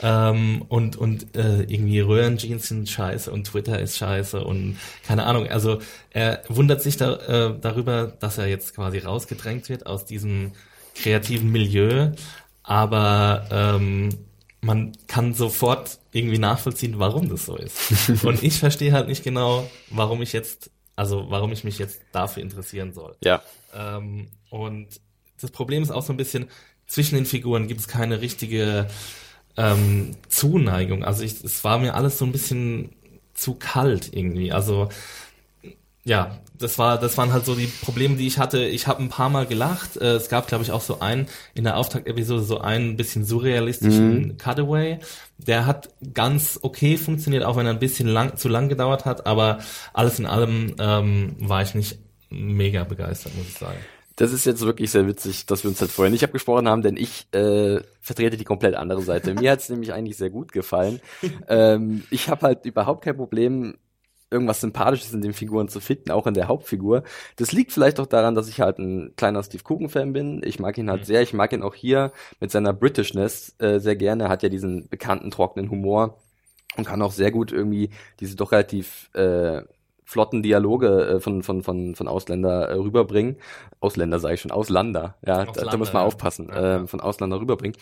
Ähm, 0.00 0.62
und 0.68 0.96
und 0.96 1.36
äh, 1.36 1.62
irgendwie 1.62 2.00
Röhrenjeans 2.00 2.68
sind 2.68 2.88
scheiße 2.88 3.30
und 3.32 3.44
Twitter 3.44 3.80
ist 3.80 3.96
scheiße 3.96 4.44
und 4.44 4.76
keine 5.04 5.24
Ahnung. 5.24 5.48
Also 5.48 5.80
er 6.10 6.42
wundert 6.48 6.82
sich 6.82 6.96
da, 6.96 7.16
äh, 7.16 7.54
darüber, 7.60 8.06
dass 8.06 8.38
er 8.38 8.46
jetzt 8.46 8.74
quasi 8.76 8.98
rausgedrängt 8.98 9.68
wird 9.68 9.86
aus 9.86 10.04
diesem 10.04 10.52
kreativen 10.94 11.50
Milieu, 11.50 12.10
aber 12.62 13.46
ähm, 13.50 14.10
man 14.60 14.92
kann 15.06 15.34
sofort 15.34 15.98
irgendwie 16.12 16.38
nachvollziehen, 16.38 16.98
warum 16.98 17.28
das 17.28 17.46
so 17.46 17.56
ist. 17.56 18.10
Und 18.24 18.42
ich 18.42 18.58
verstehe 18.58 18.92
halt 18.92 19.08
nicht 19.08 19.22
genau, 19.22 19.70
warum 19.90 20.20
ich 20.22 20.32
jetzt, 20.32 20.70
also 20.96 21.26
warum 21.28 21.52
ich 21.52 21.64
mich 21.64 21.78
jetzt 21.78 22.00
dafür 22.12 22.42
interessieren 22.42 22.92
soll. 22.92 23.16
Ja. 23.22 23.42
Ähm, 23.74 24.28
und 24.50 24.88
das 25.40 25.50
Problem 25.50 25.82
ist 25.82 25.90
auch 25.90 26.02
so 26.02 26.12
ein 26.12 26.16
bisschen, 26.16 26.48
zwischen 26.86 27.16
den 27.16 27.26
Figuren 27.26 27.68
gibt 27.68 27.80
es 27.80 27.86
keine 27.86 28.20
richtige 28.20 28.88
ähm, 29.56 30.16
Zuneigung. 30.28 31.04
Also 31.04 31.22
ich, 31.22 31.44
es 31.44 31.62
war 31.62 31.78
mir 31.78 31.94
alles 31.94 32.18
so 32.18 32.24
ein 32.24 32.32
bisschen 32.32 32.90
zu 33.34 33.54
kalt 33.54 34.12
irgendwie. 34.12 34.52
Also 34.52 34.88
ja, 36.04 36.38
das 36.58 36.78
war, 36.78 36.98
das 36.98 37.16
waren 37.18 37.32
halt 37.32 37.44
so 37.44 37.54
die 37.54 37.66
Probleme, 37.66 38.16
die 38.16 38.26
ich 38.26 38.38
hatte. 38.38 38.64
Ich 38.64 38.86
habe 38.86 39.02
ein 39.02 39.08
paar 39.08 39.28
Mal 39.28 39.46
gelacht. 39.46 39.96
Äh, 39.96 40.14
es 40.14 40.28
gab, 40.28 40.48
glaube 40.48 40.64
ich, 40.64 40.72
auch 40.72 40.80
so 40.80 41.00
einen 41.00 41.28
in 41.54 41.64
der 41.64 41.76
Auftaktepisode 41.76 42.42
so 42.42 42.58
einen 42.58 42.96
bisschen 42.96 43.24
surrealistischen 43.24 44.18
mhm. 44.18 44.38
Cutaway. 44.38 44.98
Der 45.38 45.66
hat 45.66 45.90
ganz 46.14 46.58
okay 46.62 46.96
funktioniert, 46.96 47.44
auch 47.44 47.56
wenn 47.56 47.66
er 47.66 47.72
ein 47.72 47.78
bisschen 47.78 48.08
lang, 48.08 48.36
zu 48.36 48.48
lang 48.48 48.68
gedauert 48.68 49.04
hat. 49.04 49.26
Aber 49.26 49.58
alles 49.92 50.18
in 50.18 50.26
allem 50.26 50.74
ähm, 50.78 51.36
war 51.38 51.62
ich 51.62 51.74
nicht 51.74 51.98
mega 52.30 52.84
begeistert, 52.84 53.36
muss 53.36 53.48
ich 53.48 53.58
sagen. 53.58 53.78
Das 54.16 54.32
ist 54.32 54.44
jetzt 54.46 54.62
wirklich 54.62 54.90
sehr 54.90 55.06
witzig, 55.06 55.46
dass 55.46 55.62
wir 55.62 55.70
uns 55.70 55.80
halt 55.80 55.92
vorher 55.92 56.10
nicht 56.10 56.24
abgesprochen 56.24 56.68
haben, 56.68 56.82
denn 56.82 56.96
ich 56.96 57.28
äh, 57.32 57.80
vertrete 58.00 58.36
die 58.36 58.44
komplett 58.44 58.74
andere 58.74 59.00
Seite. 59.02 59.34
Mir 59.34 59.52
hat's 59.52 59.68
nämlich 59.68 59.92
eigentlich 59.92 60.16
sehr 60.16 60.30
gut 60.30 60.50
gefallen. 60.50 61.00
ähm, 61.48 62.02
ich 62.10 62.28
habe 62.28 62.46
halt 62.46 62.64
überhaupt 62.64 63.04
kein 63.04 63.16
Problem, 63.16 63.76
irgendwas 64.30 64.60
Sympathisches 64.60 65.12
in 65.12 65.22
den 65.22 65.32
Figuren 65.32 65.68
zu 65.68 65.80
finden, 65.80 66.10
auch 66.10 66.26
in 66.26 66.34
der 66.34 66.48
Hauptfigur. 66.48 67.02
Das 67.36 67.52
liegt 67.52 67.72
vielleicht 67.72 68.00
auch 68.00 68.06
daran, 68.06 68.34
dass 68.34 68.48
ich 68.48 68.60
halt 68.60 68.78
ein 68.78 69.14
kleiner 69.16 69.42
Steve 69.42 69.62
Coogan-Fan 69.62 70.12
bin. 70.12 70.42
Ich 70.44 70.58
mag 70.58 70.76
ihn 70.78 70.90
halt 70.90 71.02
mhm. 71.02 71.06
sehr. 71.06 71.22
Ich 71.22 71.32
mag 71.32 71.52
ihn 71.52 71.62
auch 71.62 71.74
hier 71.74 72.12
mit 72.40 72.50
seiner 72.50 72.72
Britishness 72.72 73.54
äh, 73.58 73.78
sehr 73.78 73.96
gerne. 73.96 74.24
Er 74.24 74.28
hat 74.30 74.42
ja 74.42 74.48
diesen 74.48 74.88
bekannten, 74.88 75.30
trockenen 75.30 75.70
Humor 75.70 76.18
und 76.76 76.86
kann 76.86 77.02
auch 77.02 77.12
sehr 77.12 77.30
gut 77.30 77.52
irgendwie 77.52 77.90
diese 78.20 78.36
doch 78.36 78.52
relativ 78.52 79.10
äh, 79.14 79.62
flotten 80.08 80.42
Dialoge 80.42 81.06
äh, 81.06 81.20
von, 81.20 81.42
von, 81.42 81.62
von, 81.62 81.94
von 81.94 82.08
Ausländer 82.08 82.70
äh, 82.70 82.74
rüberbringen. 82.76 83.36
Ausländer 83.78 84.18
sage 84.18 84.34
ich 84.34 84.40
schon, 84.40 84.50
Auslander. 84.50 85.16
Ja, 85.24 85.44
da, 85.44 85.64
da 85.64 85.76
muss 85.76 85.92
man 85.92 86.02
aufpassen. 86.02 86.48
Ja. 86.48 86.76
Äh, 86.76 86.86
von 86.86 87.00
Ausländer 87.00 87.38
rüberbringen. 87.38 87.76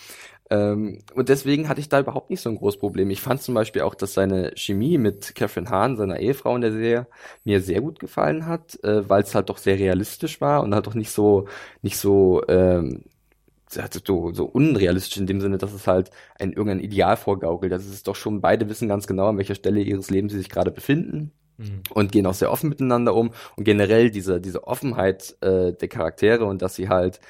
Ähm, 0.50 0.98
und 1.14 1.28
deswegen 1.28 1.68
hatte 1.68 1.78
ich 1.78 1.88
da 1.88 2.00
überhaupt 2.00 2.30
nicht 2.30 2.40
so 2.40 2.50
ein 2.50 2.56
großes 2.56 2.80
Problem. 2.80 3.10
Ich 3.10 3.20
fand 3.20 3.42
zum 3.42 3.54
Beispiel 3.54 3.82
auch, 3.82 3.94
dass 3.94 4.14
seine 4.14 4.50
Chemie 4.56 4.98
mit 4.98 5.36
Catherine 5.36 5.70
Hahn, 5.70 5.96
seiner 5.96 6.18
Ehefrau 6.18 6.56
in 6.56 6.62
der 6.62 6.72
Serie, 6.72 7.06
mir 7.44 7.60
sehr 7.60 7.80
gut 7.80 8.00
gefallen 8.00 8.46
hat, 8.46 8.82
äh, 8.82 9.08
weil 9.08 9.22
es 9.22 9.36
halt 9.36 9.48
doch 9.48 9.58
sehr 9.58 9.78
realistisch 9.78 10.40
war 10.40 10.64
und 10.64 10.74
halt 10.74 10.88
doch 10.88 10.94
nicht 10.94 11.12
so, 11.12 11.46
nicht 11.82 11.96
so, 11.96 12.42
ähm, 12.48 13.04
so, 13.68 14.32
so 14.32 14.46
unrealistisch 14.46 15.16
in 15.18 15.28
dem 15.28 15.40
Sinne, 15.40 15.58
dass 15.58 15.72
es 15.72 15.86
halt 15.86 16.10
ein 16.40 16.52
irgendein 16.52 16.80
Ideal 16.80 17.16
vorgaukelt. 17.16 17.70
Das 17.70 17.86
ist 17.86 18.08
doch 18.08 18.16
schon, 18.16 18.40
beide 18.40 18.68
wissen 18.68 18.88
ganz 18.88 19.06
genau, 19.06 19.28
an 19.28 19.38
welcher 19.38 19.54
Stelle 19.54 19.80
ihres 19.80 20.10
Lebens 20.10 20.32
sie 20.32 20.38
sich 20.38 20.50
gerade 20.50 20.72
befinden 20.72 21.30
mhm. 21.58 21.82
und 21.94 22.12
gehen 22.12 22.26
auch 22.26 22.34
sehr 22.34 22.50
offen 22.50 22.68
miteinander 22.68 23.14
um. 23.14 23.30
Und 23.56 23.64
generell 23.64 24.10
diese, 24.10 24.40
diese 24.40 24.66
Offenheit 24.66 25.36
äh, 25.40 25.72
der 25.72 25.88
Charaktere 25.88 26.44
und 26.44 26.62
dass 26.62 26.74
sie 26.74 26.88
halt 26.88 27.20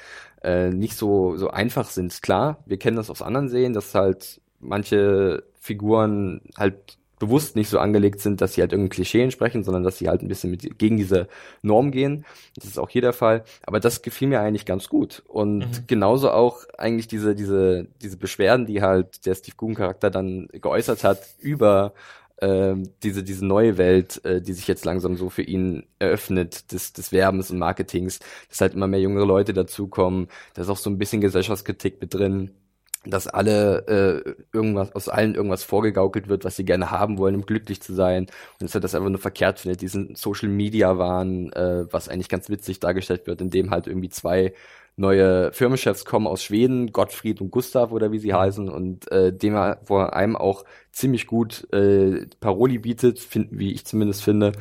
äh, 0.43 0.69
nicht 0.69 0.95
so, 0.95 1.35
so 1.37 1.49
einfach 1.49 1.89
sind. 1.89 2.21
Klar, 2.21 2.63
wir 2.65 2.77
kennen 2.77 2.97
das 2.97 3.09
aus 3.09 3.21
anderen 3.21 3.49
Serien, 3.49 3.73
dass 3.73 3.95
halt 3.95 4.41
manche 4.59 5.43
Figuren 5.59 6.41
halt 6.57 6.97
bewusst 7.19 7.55
nicht 7.55 7.69
so 7.69 7.79
angelegt 7.79 8.19
sind, 8.19 8.41
dass 8.41 8.53
sie 8.53 8.61
halt 8.61 8.71
irgendein 8.71 8.91
Klischee 8.91 9.23
entsprechen, 9.23 9.63
sondern 9.63 9.83
dass 9.83 9.97
sie 9.97 10.07
halt 10.07 10.21
ein 10.21 10.27
bisschen 10.27 10.51
mit, 10.51 10.77
gegen 10.77 10.97
diese 10.97 11.27
Norm 11.61 11.91
gehen. 11.91 12.25
Das 12.55 12.65
ist 12.65 12.77
auch 12.77 12.89
hier 12.89 13.01
der 13.01 13.13
Fall. 13.13 13.43
Aber 13.63 13.79
das 13.79 14.01
gefiel 14.01 14.27
mir 14.27 14.39
eigentlich 14.39 14.65
ganz 14.65 14.87
gut. 14.87 15.23
Und 15.27 15.59
mhm. 15.59 15.87
genauso 15.87 16.29
auch 16.31 16.65
eigentlich 16.77 17.07
diese, 17.07 17.33
diese, 17.33 17.87
diese 18.01 18.17
Beschwerden, 18.17 18.67
die 18.67 18.81
halt 18.81 19.25
der 19.25 19.35
Steve 19.35 19.55
Coogan 19.57 19.75
Charakter 19.75 20.11
dann 20.11 20.47
geäußert 20.51 21.03
hat 21.03 21.21
über 21.39 21.93
ähm, 22.41 22.89
diese, 23.03 23.23
diese 23.23 23.45
neue 23.45 23.77
Welt, 23.77 24.23
äh, 24.25 24.41
die 24.41 24.53
sich 24.53 24.67
jetzt 24.67 24.85
langsam 24.85 25.15
so 25.17 25.29
für 25.29 25.41
ihn 25.41 25.85
eröffnet, 25.99 26.71
des, 26.71 26.93
des 26.93 27.11
Werbens 27.11 27.51
und 27.51 27.59
Marketings, 27.59 28.19
dass 28.49 28.61
halt 28.61 28.73
immer 28.73 28.87
mehr 28.87 29.01
jüngere 29.01 29.25
Leute 29.25 29.53
dazukommen, 29.53 30.27
da 30.53 30.61
ist 30.61 30.69
auch 30.69 30.77
so 30.77 30.89
ein 30.89 30.97
bisschen 30.97 31.21
Gesellschaftskritik 31.21 31.99
mit 32.01 32.13
drin, 32.13 32.51
dass 33.05 33.27
alle 33.27 33.87
äh, 33.87 34.35
irgendwas 34.53 34.93
aus 34.93 35.09
allen 35.09 35.35
irgendwas 35.35 35.63
vorgegaukelt 35.63 36.27
wird, 36.27 36.43
was 36.45 36.55
sie 36.55 36.65
gerne 36.65 36.91
haben 36.91 37.17
wollen, 37.17 37.35
um 37.35 37.45
glücklich 37.45 37.81
zu 37.81 37.93
sein. 37.93 38.27
Und 38.59 38.63
dass 38.63 38.75
er 38.75 38.81
das 38.81 38.95
einfach 38.95 39.09
nur 39.09 39.19
verkehrt 39.19 39.59
findet, 39.59 39.81
diesen 39.81 40.15
Social 40.15 40.49
Media 40.49 40.97
Wahn, 40.97 41.51
äh, 41.53 41.85
was 41.91 42.09
eigentlich 42.09 42.29
ganz 42.29 42.49
witzig 42.49 42.79
dargestellt 42.79 43.27
wird, 43.27 43.41
in 43.41 43.49
dem 43.49 43.71
halt 43.71 43.87
irgendwie 43.87 44.09
zwei 44.09 44.53
neue 44.97 45.53
Firmenchefs 45.53 46.05
kommen 46.05 46.25
aus 46.27 46.43
Schweden, 46.43 46.91
Gottfried 46.91 47.39
und 47.39 47.51
Gustav 47.51 47.91
oder 47.91 48.11
wie 48.11 48.19
sie 48.19 48.33
heißen 48.33 48.67
und 48.67 49.09
äh, 49.11 49.31
dem 49.31 49.53
er 49.53 49.79
vor 49.83 50.13
allem 50.15 50.35
auch 50.35 50.65
ziemlich 50.97 51.27
gut 51.27 51.71
äh, 51.71 52.25
Paroli 52.39 52.79
bietet, 52.79 53.19
find, 53.19 53.49
wie 53.51 53.71
ich 53.71 53.85
zumindest 53.85 54.23
finde. 54.23 54.53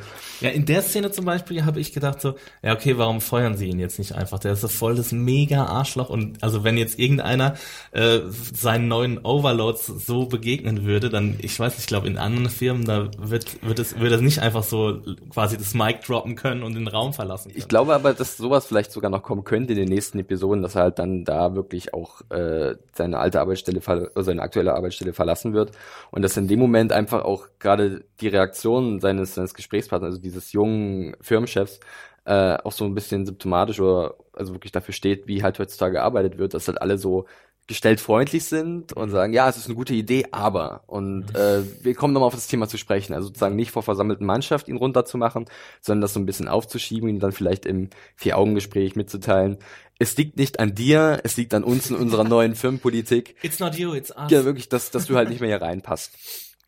Ja, 0.42 0.50
in 0.50 0.66
der 0.66 0.82
Szene 0.82 1.10
zum 1.10 1.24
Beispiel 1.24 1.64
habe 1.64 1.80
ich 1.80 1.94
gedacht 1.94 2.20
so, 2.20 2.34
ja 2.62 2.74
okay, 2.74 2.98
warum 2.98 3.22
feuern 3.22 3.56
sie 3.56 3.68
ihn 3.68 3.78
jetzt 3.78 3.98
nicht 3.98 4.14
einfach? 4.14 4.38
Der 4.38 4.52
ist 4.52 4.60
so 4.60 4.68
voll 4.68 4.96
das 4.96 5.12
mega 5.12 5.64
Arschloch 5.64 6.10
und 6.10 6.42
also 6.42 6.62
wenn 6.62 6.76
jetzt 6.76 6.98
irgendeiner 6.98 7.54
äh, 7.92 8.18
seinen 8.52 8.86
neuen 8.86 9.24
Overlords 9.24 9.86
so 9.86 10.26
begegnen 10.26 10.84
würde, 10.84 11.08
dann, 11.08 11.36
ich 11.40 11.58
weiß 11.58 11.72
nicht, 11.72 11.80
ich 11.80 11.86
glaube 11.86 12.06
in 12.06 12.18
anderen 12.18 12.50
Firmen, 12.50 12.84
da 12.84 13.08
wird, 13.16 13.66
wird 13.66 13.78
es 13.78 13.98
wird 13.98 14.12
es 14.12 14.20
nicht 14.20 14.40
einfach 14.40 14.62
so 14.62 15.00
quasi 15.30 15.56
das 15.56 15.72
Mic 15.72 16.00
droppen 16.06 16.36
können 16.36 16.62
und 16.62 16.74
den 16.74 16.86
Raum 16.86 17.14
verlassen 17.14 17.48
können. 17.48 17.58
Ich 17.58 17.68
glaube 17.68 17.94
aber, 17.94 18.12
dass 18.12 18.36
sowas 18.36 18.66
vielleicht 18.66 18.92
sogar 18.92 19.10
noch 19.10 19.22
kommen 19.22 19.44
könnte 19.44 19.72
in 19.72 19.78
den 19.78 19.88
nächsten 19.88 20.18
Episoden, 20.18 20.62
dass 20.62 20.74
er 20.74 20.82
halt 20.82 20.98
dann 20.98 21.24
da 21.24 21.54
wirklich 21.54 21.94
auch 21.94 22.20
äh, 22.28 22.74
seine 22.92 23.20
alte 23.20 23.40
Arbeitsstelle, 23.40 23.80
seine 24.14 24.42
aktuelle 24.42 24.74
Arbeitsstelle 24.74 25.14
verlassen 25.14 25.54
wird 25.54 25.72
und 26.10 26.25
dass 26.26 26.36
in 26.36 26.48
dem 26.48 26.58
Moment 26.58 26.92
einfach 26.92 27.24
auch 27.24 27.46
gerade 27.60 28.04
die 28.20 28.26
Reaktion 28.26 28.98
seines, 28.98 29.36
seines 29.36 29.54
Gesprächspartners, 29.54 30.08
also 30.08 30.20
dieses 30.20 30.50
jungen 30.50 31.16
Firmenchefs, 31.20 31.78
äh, 32.24 32.56
auch 32.64 32.72
so 32.72 32.84
ein 32.84 32.96
bisschen 32.96 33.26
symptomatisch 33.26 33.78
oder 33.78 34.16
also 34.32 34.52
wirklich 34.52 34.72
dafür 34.72 34.92
steht, 34.92 35.28
wie 35.28 35.44
halt 35.44 35.60
heutzutage 35.60 35.94
gearbeitet 35.94 36.36
wird, 36.36 36.52
dass 36.52 36.66
halt 36.66 36.82
alle 36.82 36.98
so 36.98 37.26
gestellt 37.68 38.00
freundlich 38.00 38.44
sind 38.44 38.92
und 38.92 39.10
sagen, 39.10 39.32
ja, 39.32 39.48
es 39.48 39.56
ist 39.56 39.66
eine 39.66 39.76
gute 39.76 39.94
Idee, 39.94 40.26
aber 40.32 40.82
und 40.88 41.32
mhm. 41.32 41.36
äh, 41.36 41.84
wir 41.84 41.94
kommen 41.94 42.12
nochmal 42.12 42.28
auf 42.28 42.34
das 42.34 42.48
Thema 42.48 42.66
zu 42.66 42.76
sprechen, 42.76 43.14
also 43.14 43.28
sozusagen 43.28 43.54
nicht 43.54 43.70
vor 43.70 43.84
versammelten 43.84 44.26
Mannschaft 44.26 44.66
ihn 44.66 44.76
runterzumachen, 44.76 45.46
sondern 45.80 46.00
das 46.00 46.14
so 46.14 46.18
ein 46.18 46.26
bisschen 46.26 46.48
aufzuschieben, 46.48 47.08
ihn 47.08 47.20
dann 47.20 47.32
vielleicht 47.32 47.66
im 47.66 47.90
Vier-Augen-Gespräch 48.16 48.96
mitzuteilen. 48.96 49.58
Es 49.98 50.16
liegt 50.16 50.36
nicht 50.36 50.60
an 50.60 50.74
dir, 50.74 51.20
es 51.24 51.36
liegt 51.36 51.54
an 51.54 51.64
uns 51.64 51.90
in 51.90 51.96
unserer 51.96 52.24
neuen 52.24 52.54
Firmenpolitik. 52.54 53.36
It's 53.42 53.58
not 53.58 53.76
you, 53.76 53.94
it's 53.94 54.10
us. 54.10 54.30
Ja, 54.30 54.44
wirklich, 54.44 54.68
dass, 54.68 54.90
dass 54.90 55.06
du 55.06 55.16
halt 55.16 55.30
nicht 55.30 55.40
mehr 55.40 55.48
hier 55.48 55.62
reinpasst. 55.62 56.12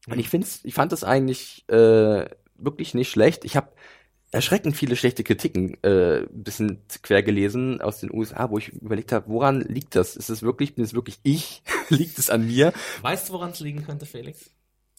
Und 0.06 0.18
ich 0.18 0.28
find's, 0.28 0.60
ich 0.62 0.74
fand 0.74 0.92
das 0.92 1.04
eigentlich 1.04 1.68
äh, 1.68 2.24
wirklich 2.56 2.94
nicht 2.94 3.10
schlecht. 3.10 3.44
Ich 3.44 3.56
habe 3.56 3.68
erschreckend 4.30 4.76
viele 4.76 4.96
schlechte 4.96 5.24
Kritiken 5.24 5.82
äh, 5.82 6.26
bisschen 6.30 6.82
quer 7.02 7.22
gelesen 7.22 7.80
aus 7.80 8.00
den 8.00 8.12
USA, 8.12 8.50
wo 8.50 8.58
ich 8.58 8.68
überlegt 8.68 9.12
habe, 9.12 9.28
woran 9.28 9.60
liegt 9.60 9.94
das? 9.94 10.16
Ist 10.16 10.30
es 10.30 10.42
wirklich, 10.42 10.74
bin 10.74 10.84
es 10.84 10.94
wirklich 10.94 11.18
ich? 11.22 11.62
liegt 11.88 12.18
es 12.18 12.30
an 12.30 12.46
mir? 12.46 12.72
Weißt 13.02 13.28
du, 13.28 13.34
woran 13.34 13.50
es 13.50 13.60
liegen 13.60 13.84
könnte, 13.84 14.06
Felix? 14.06 14.50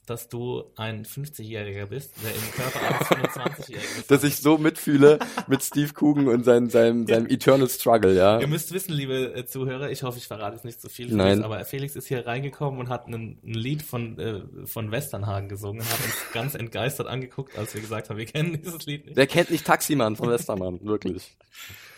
Dass 0.09 0.29
du 0.29 0.63
ein 0.75 1.05
50-Jähriger 1.05 1.85
bist, 1.85 2.13
der 2.23 2.31
im 2.33 2.51
Körper 2.51 2.79
eines 2.81 3.29
25-Jährigen 3.29 3.89
ist. 3.99 4.11
Dass 4.11 4.23
ich 4.23 4.37
so 4.37 4.57
mitfühle 4.57 5.19
mit 5.47 5.63
Steve 5.63 5.93
Coogan 5.93 6.27
und 6.27 6.43
seinem, 6.43 6.69
seinem, 6.69 7.07
seinem 7.07 7.27
Eternal 7.27 7.69
Struggle, 7.69 8.15
ja. 8.15 8.39
Ihr 8.39 8.47
müsst 8.47 8.73
wissen, 8.73 8.93
liebe 8.93 9.33
äh, 9.33 9.45
Zuhörer, 9.45 9.89
ich 9.89 10.03
hoffe, 10.03 10.17
ich 10.17 10.27
verrate 10.27 10.55
jetzt 10.55 10.65
nicht 10.65 10.81
zu 10.81 10.87
so 10.87 10.93
viel, 10.93 11.13
Nein. 11.13 11.43
aber 11.43 11.63
Felix 11.65 11.95
ist 11.95 12.07
hier 12.07 12.25
reingekommen 12.25 12.79
und 12.79 12.89
hat 12.89 13.07
ein, 13.07 13.39
ein 13.43 13.53
Lied 13.53 13.83
von, 13.83 14.17
äh, 14.17 14.41
von 14.65 14.91
Westernhagen 14.91 15.49
gesungen, 15.49 15.83
hat 15.83 16.03
uns 16.03 16.15
ganz 16.33 16.55
entgeistert 16.55 17.07
angeguckt, 17.07 17.57
als 17.57 17.73
wir 17.73 17.81
gesagt 17.81 18.09
haben, 18.09 18.17
wir 18.17 18.25
kennen 18.25 18.61
dieses 18.61 18.85
Lied 18.85 19.05
nicht. 19.05 19.17
Wer 19.17 19.27
kennt 19.27 19.51
nicht 19.51 19.65
Taximann 19.65 20.15
von 20.15 20.29
Westermann, 20.29 20.79
wirklich. 20.83 21.35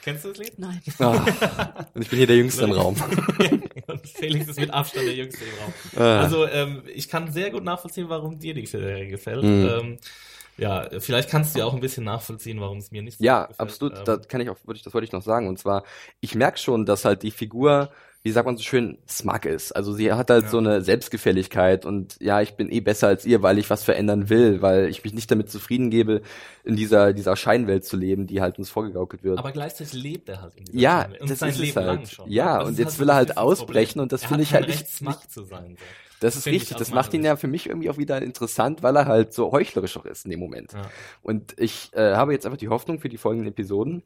Kennst 0.03 0.25
du 0.25 0.29
das 0.29 0.37
Lied? 0.37 0.57
Nein. 0.57 0.81
Ah, 0.99 1.23
und 1.93 2.01
ich 2.01 2.09
bin 2.09 2.17
hier 2.17 2.27
der 2.27 2.37
Jüngste 2.37 2.63
im 2.63 2.71
Raum. 2.71 2.95
und 3.87 4.07
Felix 4.07 4.47
ist 4.47 4.59
mit 4.59 4.71
Abstand 4.71 5.05
der 5.05 5.15
Jüngste 5.15 5.43
im 5.43 5.51
Raum. 5.61 5.73
Ah. 5.95 6.21
Also 6.21 6.47
ähm, 6.47 6.83
ich 6.93 7.07
kann 7.07 7.31
sehr 7.31 7.51
gut 7.51 7.63
nachvollziehen, 7.63 8.09
warum 8.09 8.39
dir 8.39 8.53
die 8.53 8.65
Serie 8.65 9.07
gefällt. 9.07 9.43
Mhm. 9.43 9.69
Ähm, 9.69 9.97
ja, 10.57 10.87
vielleicht 10.99 11.29
kannst 11.29 11.55
du 11.55 11.59
ja 11.59 11.65
auch 11.65 11.73
ein 11.73 11.79
bisschen 11.79 12.03
nachvollziehen, 12.03 12.59
warum 12.59 12.77
es 12.79 12.91
mir 12.91 13.01
nicht 13.01 13.19
so 13.19 13.23
ja, 13.23 13.41
gefällt. 13.41 13.59
Ja, 13.59 13.63
absolut. 13.63 13.97
Ähm, 13.97 14.03
da 14.05 14.17
kann 14.17 14.41
ich 14.41 14.49
auch, 14.49 14.57
würde 14.65 14.77
ich, 14.77 14.83
das 14.83 14.93
wollte 14.93 15.05
ich 15.05 15.11
noch 15.11 15.23
sagen. 15.23 15.47
Und 15.47 15.57
zwar, 15.59 15.83
ich 16.19 16.35
merke 16.35 16.57
schon, 16.57 16.85
dass 16.85 17.05
halt 17.05 17.23
die 17.23 17.31
Figur 17.31 17.89
wie 18.23 18.31
sagt 18.31 18.45
man 18.45 18.55
so 18.55 18.63
schön, 18.63 18.99
smug 19.07 19.45
ist. 19.45 19.71
Also 19.71 19.93
sie 19.93 20.13
hat 20.13 20.29
halt 20.29 20.43
ja. 20.43 20.49
so 20.49 20.59
eine 20.59 20.81
Selbstgefälligkeit 20.81 21.85
und 21.85 22.17
ja, 22.19 22.41
ich 22.41 22.53
bin 22.53 22.71
eh 22.71 22.79
besser 22.79 23.07
als 23.07 23.25
ihr, 23.25 23.41
weil 23.41 23.57
ich 23.57 23.69
was 23.69 23.83
verändern 23.83 24.29
will, 24.29 24.61
weil 24.61 24.89
ich 24.89 25.03
mich 25.03 25.13
nicht 25.13 25.31
damit 25.31 25.49
zufrieden 25.49 25.89
gebe, 25.89 26.21
in 26.63 26.75
dieser, 26.75 27.13
dieser 27.13 27.35
Scheinwelt 27.35 27.83
zu 27.83 27.97
leben, 27.97 28.27
die 28.27 28.41
halt 28.41 28.59
uns 28.59 28.69
vorgegaukelt 28.69 29.23
wird. 29.23 29.39
Aber 29.39 29.51
gleichzeitig 29.51 29.93
lebt 29.93 30.29
er 30.29 30.41
halt 30.41 30.55
in 30.55 30.65
dieser 30.65 30.77
Ja, 30.77 31.01
Scheinwelt. 31.01 31.21
Und 31.21 31.31
das 31.31 31.41
ist 31.41 31.57
Leben 31.57 31.75
halt. 31.75 32.09
Schon. 32.09 32.29
Ja, 32.29 32.59
das 32.59 32.67
und 32.67 32.79
jetzt 32.79 32.89
halt 32.89 32.99
will 32.99 33.09
er 33.09 33.15
halt 33.15 33.37
ausbrechen 33.37 33.99
und 33.99 34.11
das 34.11 34.23
finde 34.25 34.43
ich 34.43 34.53
halt 34.53 34.67
nicht, 34.67 35.01
nicht 35.01 35.31
zu 35.31 35.43
sein. 35.43 35.77
So. 35.77 35.85
Das 36.21 36.35
ist 36.35 36.45
richtig. 36.45 36.77
Das 36.77 36.91
macht 36.91 37.13
ihn 37.15 37.25
ja 37.25 37.35
für 37.35 37.47
mich 37.47 37.67
irgendwie 37.67 37.89
auch 37.89 37.97
wieder 37.97 38.21
interessant, 38.21 38.83
weil 38.83 38.95
er 38.95 39.07
halt 39.07 39.33
so 39.33 39.51
heuchlerisch 39.51 39.97
auch 39.97 40.05
ist 40.05 40.25
in 40.25 40.31
dem 40.31 40.39
Moment. 40.39 40.73
Ja. 40.73 40.83
Und 41.23 41.59
ich 41.59 41.89
äh, 41.93 42.13
habe 42.13 42.33
jetzt 42.33 42.45
einfach 42.45 42.59
die 42.59 42.69
Hoffnung 42.69 42.99
für 42.99 43.09
die 43.09 43.17
folgenden 43.17 43.47
Episoden, 43.47 44.03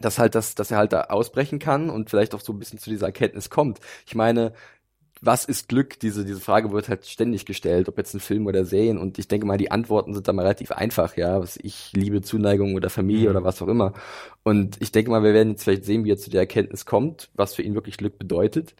dass 0.00 0.18
halt 0.18 0.34
das, 0.34 0.54
dass 0.54 0.70
er 0.70 0.78
halt 0.78 0.92
da 0.92 1.02
ausbrechen 1.02 1.58
kann 1.58 1.90
und 1.90 2.10
vielleicht 2.10 2.34
auch 2.34 2.40
so 2.40 2.52
ein 2.52 2.58
bisschen 2.58 2.78
zu 2.78 2.90
dieser 2.90 3.06
Erkenntnis 3.06 3.50
kommt. 3.50 3.80
Ich 4.06 4.14
meine, 4.14 4.52
was 5.20 5.44
ist 5.44 5.68
Glück? 5.68 5.98
Diese, 6.00 6.24
diese 6.24 6.40
Frage 6.40 6.70
wird 6.72 6.88
halt 6.88 7.06
ständig 7.06 7.44
gestellt, 7.44 7.88
ob 7.88 7.98
jetzt 7.98 8.14
ein 8.14 8.20
Film 8.20 8.46
oder 8.46 8.64
Serien. 8.64 8.98
Und 8.98 9.18
ich 9.18 9.28
denke 9.28 9.46
mal, 9.46 9.58
die 9.58 9.70
Antworten 9.70 10.14
sind 10.14 10.28
da 10.28 10.32
mal 10.32 10.42
relativ 10.42 10.70
einfach, 10.70 11.16
ja. 11.16 11.40
Was 11.40 11.56
ich 11.56 11.92
liebe, 11.94 12.22
Zuneigung 12.22 12.74
oder 12.74 12.90
Familie 12.90 13.24
mhm. 13.24 13.36
oder 13.36 13.44
was 13.44 13.60
auch 13.60 13.68
immer. 13.68 13.94
Und 14.44 14.76
ich 14.80 14.92
denke 14.92 15.10
mal, 15.10 15.22
wir 15.22 15.34
werden 15.34 15.50
jetzt 15.50 15.64
vielleicht 15.64 15.84
sehen, 15.84 16.04
wie 16.04 16.12
er 16.12 16.18
zu 16.18 16.30
der 16.30 16.40
Erkenntnis 16.40 16.86
kommt, 16.86 17.30
was 17.34 17.54
für 17.54 17.62
ihn 17.62 17.74
wirklich 17.74 17.96
Glück 17.96 18.18
bedeutet. 18.18 18.74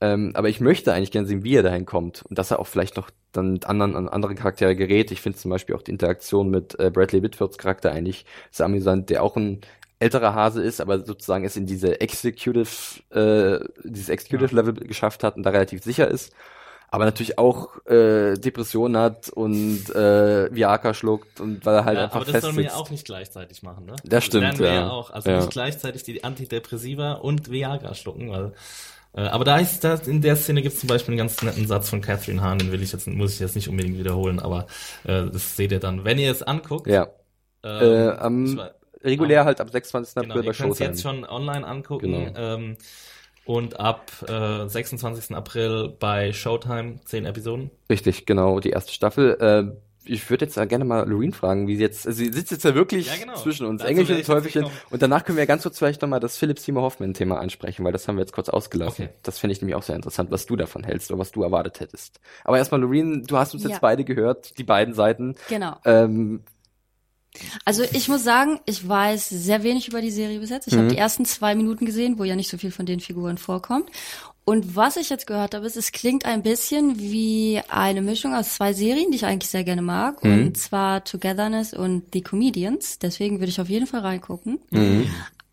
Ähm, 0.00 0.32
aber 0.34 0.48
ich 0.48 0.60
möchte 0.60 0.92
eigentlich 0.92 1.12
gerne 1.12 1.28
sehen, 1.28 1.44
wie 1.44 1.54
er 1.54 1.62
dahin 1.62 1.86
kommt 1.86 2.24
und 2.28 2.36
dass 2.36 2.50
er 2.50 2.58
auch 2.58 2.66
vielleicht 2.66 2.96
noch 2.96 3.10
dann 3.30 3.52
mit 3.52 3.66
anderen 3.66 3.94
an 3.94 4.08
andere 4.08 4.34
Charaktere 4.34 4.74
gerät. 4.74 5.12
Ich 5.12 5.20
finde 5.20 5.38
zum 5.38 5.50
Beispiel 5.50 5.76
auch 5.76 5.82
die 5.82 5.92
Interaktion 5.92 6.50
mit 6.50 6.78
äh, 6.80 6.90
Bradley 6.90 7.22
Whitfords 7.22 7.56
Charakter 7.56 7.92
eigentlich 7.92 8.24
sehr 8.50 8.66
amüsant, 8.66 9.10
der 9.10 9.22
auch 9.22 9.36
ein 9.36 9.60
älterer 10.02 10.34
Hase 10.34 10.62
ist, 10.62 10.80
aber 10.80 11.04
sozusagen 11.04 11.44
es 11.44 11.56
in 11.56 11.66
diese 11.66 12.00
Executive, 12.00 12.68
äh, 13.10 13.60
dieses 13.84 14.08
Executive 14.08 14.54
Level 14.54 14.74
geschafft 14.74 15.24
hat 15.24 15.36
und 15.36 15.44
da 15.44 15.50
relativ 15.50 15.82
sicher 15.82 16.08
ist 16.08 16.32
aber 16.92 17.06
natürlich 17.06 17.38
auch 17.38 17.84
äh, 17.86 18.34
Depressionen 18.34 18.98
hat 18.98 19.30
und 19.30 19.88
äh, 19.94 20.54
Viagra 20.54 20.92
schluckt 20.92 21.40
und 21.40 21.64
weil 21.64 21.76
er 21.76 21.84
halt 21.86 21.96
ja, 21.96 22.04
einfach 22.04 22.16
aber 22.16 22.24
das 22.26 22.32
fest 22.32 22.44
soll 22.44 22.52
man 22.52 22.64
ja 22.64 22.74
auch 22.74 22.90
nicht 22.90 23.06
gleichzeitig 23.06 23.62
machen, 23.62 23.86
ne? 23.86 23.96
Das 24.04 24.24
stimmt, 24.24 24.42
lernen 24.42 24.58
wir 24.58 24.66
ja. 24.66 24.74
ja. 24.74 24.90
auch. 24.90 25.10
Also 25.10 25.30
Ja. 25.30 25.38
nicht 25.38 25.50
gleichzeitig 25.50 26.02
die 26.02 26.22
Antidepressiva 26.22 27.14
und 27.14 27.50
Viagra 27.50 27.94
schlucken, 27.94 28.30
weil 28.30 28.52
äh, 29.14 29.22
aber 29.22 29.44
da 29.44 29.56
ist 29.56 29.82
das 29.84 30.06
in 30.06 30.20
der 30.20 30.36
Szene 30.36 30.60
gibt 30.60 30.74
es 30.74 30.80
zum 30.80 30.88
Beispiel 30.88 31.12
einen 31.12 31.18
ganz 31.18 31.40
netten 31.40 31.66
Satz 31.66 31.88
von 31.88 32.02
Catherine 32.02 32.42
Hahn, 32.42 32.58
den 32.58 32.72
will 32.72 32.82
ich 32.82 32.92
jetzt 32.92 33.06
muss 33.06 33.32
ich 33.32 33.40
jetzt 33.40 33.56
nicht 33.56 33.70
unbedingt 33.70 33.96
wiederholen, 33.98 34.38
aber 34.38 34.66
äh, 35.04 35.24
das 35.32 35.56
seht 35.56 35.72
ihr 35.72 35.80
dann, 35.80 36.04
wenn 36.04 36.18
ihr 36.18 36.30
es 36.30 36.42
anguckt. 36.42 36.88
Ja, 36.88 37.08
ähm, 37.64 37.82
äh, 37.82 38.08
am 38.10 38.60
regulär 39.04 39.44
halt 39.44 39.60
ab 39.60 39.70
26. 39.70 40.14
Genau, 40.14 40.26
April 40.34 40.42
bei 40.42 40.46
ihr 40.48 40.54
könnt 40.54 40.56
Showtime. 40.76 40.88
jetzt 40.90 41.02
schon 41.02 41.24
online 41.24 41.66
angucken. 41.66 42.12
Genau. 42.26 42.38
Ähm, 42.38 42.76
und 43.44 43.80
ab 43.80 44.12
äh, 44.28 44.68
26. 44.68 45.34
April 45.34 45.94
bei 45.98 46.32
Showtime, 46.32 47.00
10 47.04 47.24
Episoden. 47.24 47.70
Richtig, 47.90 48.24
genau, 48.26 48.60
die 48.60 48.70
erste 48.70 48.92
Staffel. 48.92 49.36
Äh, 49.40 49.76
ich 50.04 50.28
würde 50.30 50.46
jetzt 50.46 50.56
gerne 50.68 50.84
mal 50.84 51.08
Loreen 51.08 51.32
fragen, 51.32 51.68
wie 51.68 51.76
sie 51.76 51.82
jetzt, 51.82 52.06
also 52.08 52.18
sie 52.18 52.32
sitzt 52.32 52.50
jetzt 52.50 52.64
ja 52.64 52.74
wirklich 52.74 53.06
Ja, 53.06 53.16
genau. 53.20 53.36
zwischen 53.36 53.66
uns, 53.66 53.82
Engelchen 53.82 54.16
und 54.16 54.26
Teufelchen. 54.26 54.66
Und 54.90 55.00
danach 55.02 55.24
können 55.24 55.38
wir 55.38 55.46
ganz 55.46 55.62
kurz 55.62 55.78
vielleicht 55.78 56.02
nochmal 56.02 56.18
das 56.18 56.36
Philipp 56.36 56.58
Seymour 56.58 56.82
Hoffman-Thema 56.82 57.38
ansprechen, 57.38 57.84
weil 57.84 57.92
das 57.92 58.08
haben 58.08 58.16
wir 58.16 58.22
jetzt 58.22 58.32
kurz 58.32 58.48
ausgelassen. 58.48 59.04
Okay. 59.06 59.14
Das 59.22 59.38
finde 59.38 59.52
ich 59.52 59.60
nämlich 59.60 59.76
auch 59.76 59.82
sehr 59.84 59.94
interessant, 59.96 60.30
was 60.32 60.46
du 60.46 60.56
davon 60.56 60.82
hältst 60.82 61.10
oder 61.12 61.20
was 61.20 61.30
du 61.30 61.42
erwartet 61.44 61.78
hättest. 61.80 62.20
Aber 62.42 62.58
erstmal, 62.58 62.80
Loreen, 62.80 63.24
du 63.24 63.36
hast 63.36 63.54
uns 63.54 63.62
Ja. 63.62 63.70
jetzt 63.70 63.80
beide 63.80 64.04
gehört, 64.04 64.58
die 64.58 64.64
beiden 64.64 64.92
Seiten. 64.94 65.36
Genau. 65.48 65.76
Ähm, 65.84 66.42
Also 67.64 67.82
ich 67.82 68.08
muss 68.08 68.24
sagen, 68.24 68.60
ich 68.66 68.86
weiß 68.86 69.28
sehr 69.30 69.62
wenig 69.62 69.88
über 69.88 70.00
die 70.02 70.10
Serie 70.10 70.38
bis 70.40 70.50
jetzt. 70.50 70.68
Ich 70.68 70.74
habe 70.74 70.88
die 70.88 70.98
ersten 70.98 71.24
zwei 71.24 71.54
Minuten 71.54 71.86
gesehen, 71.86 72.18
wo 72.18 72.24
ja 72.24 72.36
nicht 72.36 72.50
so 72.50 72.58
viel 72.58 72.70
von 72.70 72.84
den 72.86 73.00
Figuren 73.00 73.38
vorkommt. 73.38 73.88
Und 74.44 74.74
was 74.76 74.96
ich 74.96 75.08
jetzt 75.08 75.26
gehört 75.28 75.54
habe, 75.54 75.64
ist, 75.66 75.76
es 75.76 75.92
klingt 75.92 76.26
ein 76.26 76.42
bisschen 76.42 76.98
wie 76.98 77.60
eine 77.68 78.02
Mischung 78.02 78.34
aus 78.34 78.54
zwei 78.54 78.72
Serien, 78.72 79.10
die 79.10 79.16
ich 79.16 79.24
eigentlich 79.24 79.48
sehr 79.50 79.64
gerne 79.64 79.82
mag. 79.82 80.22
Und 80.22 80.56
zwar 80.58 81.04
Togetherness 81.04 81.72
und 81.72 82.12
The 82.12 82.22
Comedians. 82.22 82.98
Deswegen 82.98 83.38
würde 83.38 83.50
ich 83.50 83.60
auf 83.60 83.68
jeden 83.68 83.86
Fall 83.86 84.00
reingucken. 84.00 84.58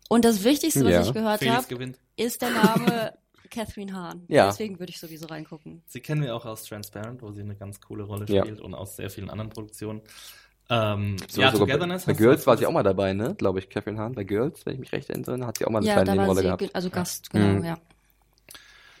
Und 0.08 0.24
das 0.24 0.42
Wichtigste, 0.44 0.84
was 0.84 0.90
Ja. 0.92 1.02
ich 1.02 1.12
gehört 1.14 1.46
habe, 1.48 1.92
ist 2.16 2.42
der 2.42 2.50
Name 2.50 3.12
Catherine 3.50 3.92
Hahn. 3.92 4.24
Ja. 4.28 4.46
Deswegen 4.48 4.78
würde 4.78 4.90
ich 4.90 4.98
sowieso 5.00 5.26
reingucken. 5.26 5.82
Sie 5.86 6.00
kennen 6.00 6.22
wir 6.22 6.34
auch 6.36 6.44
aus 6.44 6.64
Transparent, 6.64 7.22
wo 7.22 7.30
sie 7.32 7.40
eine 7.42 7.54
ganz 7.56 7.80
coole 7.80 8.02
Rolle 8.04 8.26
Ja. 8.28 8.42
spielt 8.42 8.60
und 8.60 8.74
aus 8.74 8.96
sehr 8.96 9.08
vielen 9.10 9.30
anderen 9.30 9.50
Produktionen. 9.50 10.02
Ähm, 10.70 11.16
so, 11.28 11.40
ja, 11.42 11.50
sogar 11.50 11.66
Togetherness. 11.66 12.04
bei, 12.06 12.12
bei 12.12 12.18
Girls 12.18 12.46
war 12.46 12.56
sie 12.56 12.64
auch 12.66 12.72
mal 12.72 12.82
dabei, 12.84 13.12
ne? 13.12 13.34
Glaube 13.36 13.58
ich, 13.58 13.68
Catherine 13.68 13.98
Hahn. 13.98 14.14
Bei 14.14 14.22
Girls, 14.24 14.64
wenn 14.64 14.74
ich 14.74 14.78
mich 14.80 14.92
recht 14.92 15.10
erinnere, 15.10 15.46
hat 15.46 15.58
sie 15.58 15.64
auch 15.66 15.70
mal 15.70 15.78
eine 15.78 15.86
Ja, 15.88 15.94
kleine 15.94 16.06
da 16.06 16.10
war 16.12 16.16
Nebenrolle 16.18 16.40
sie, 16.40 16.46
gehabt. 16.46 16.60
ge- 16.60 16.70
also 16.72 16.90
Gast, 16.90 17.30
genau, 17.30 17.58
Mhm. 17.58 17.64
ja. 17.64 17.78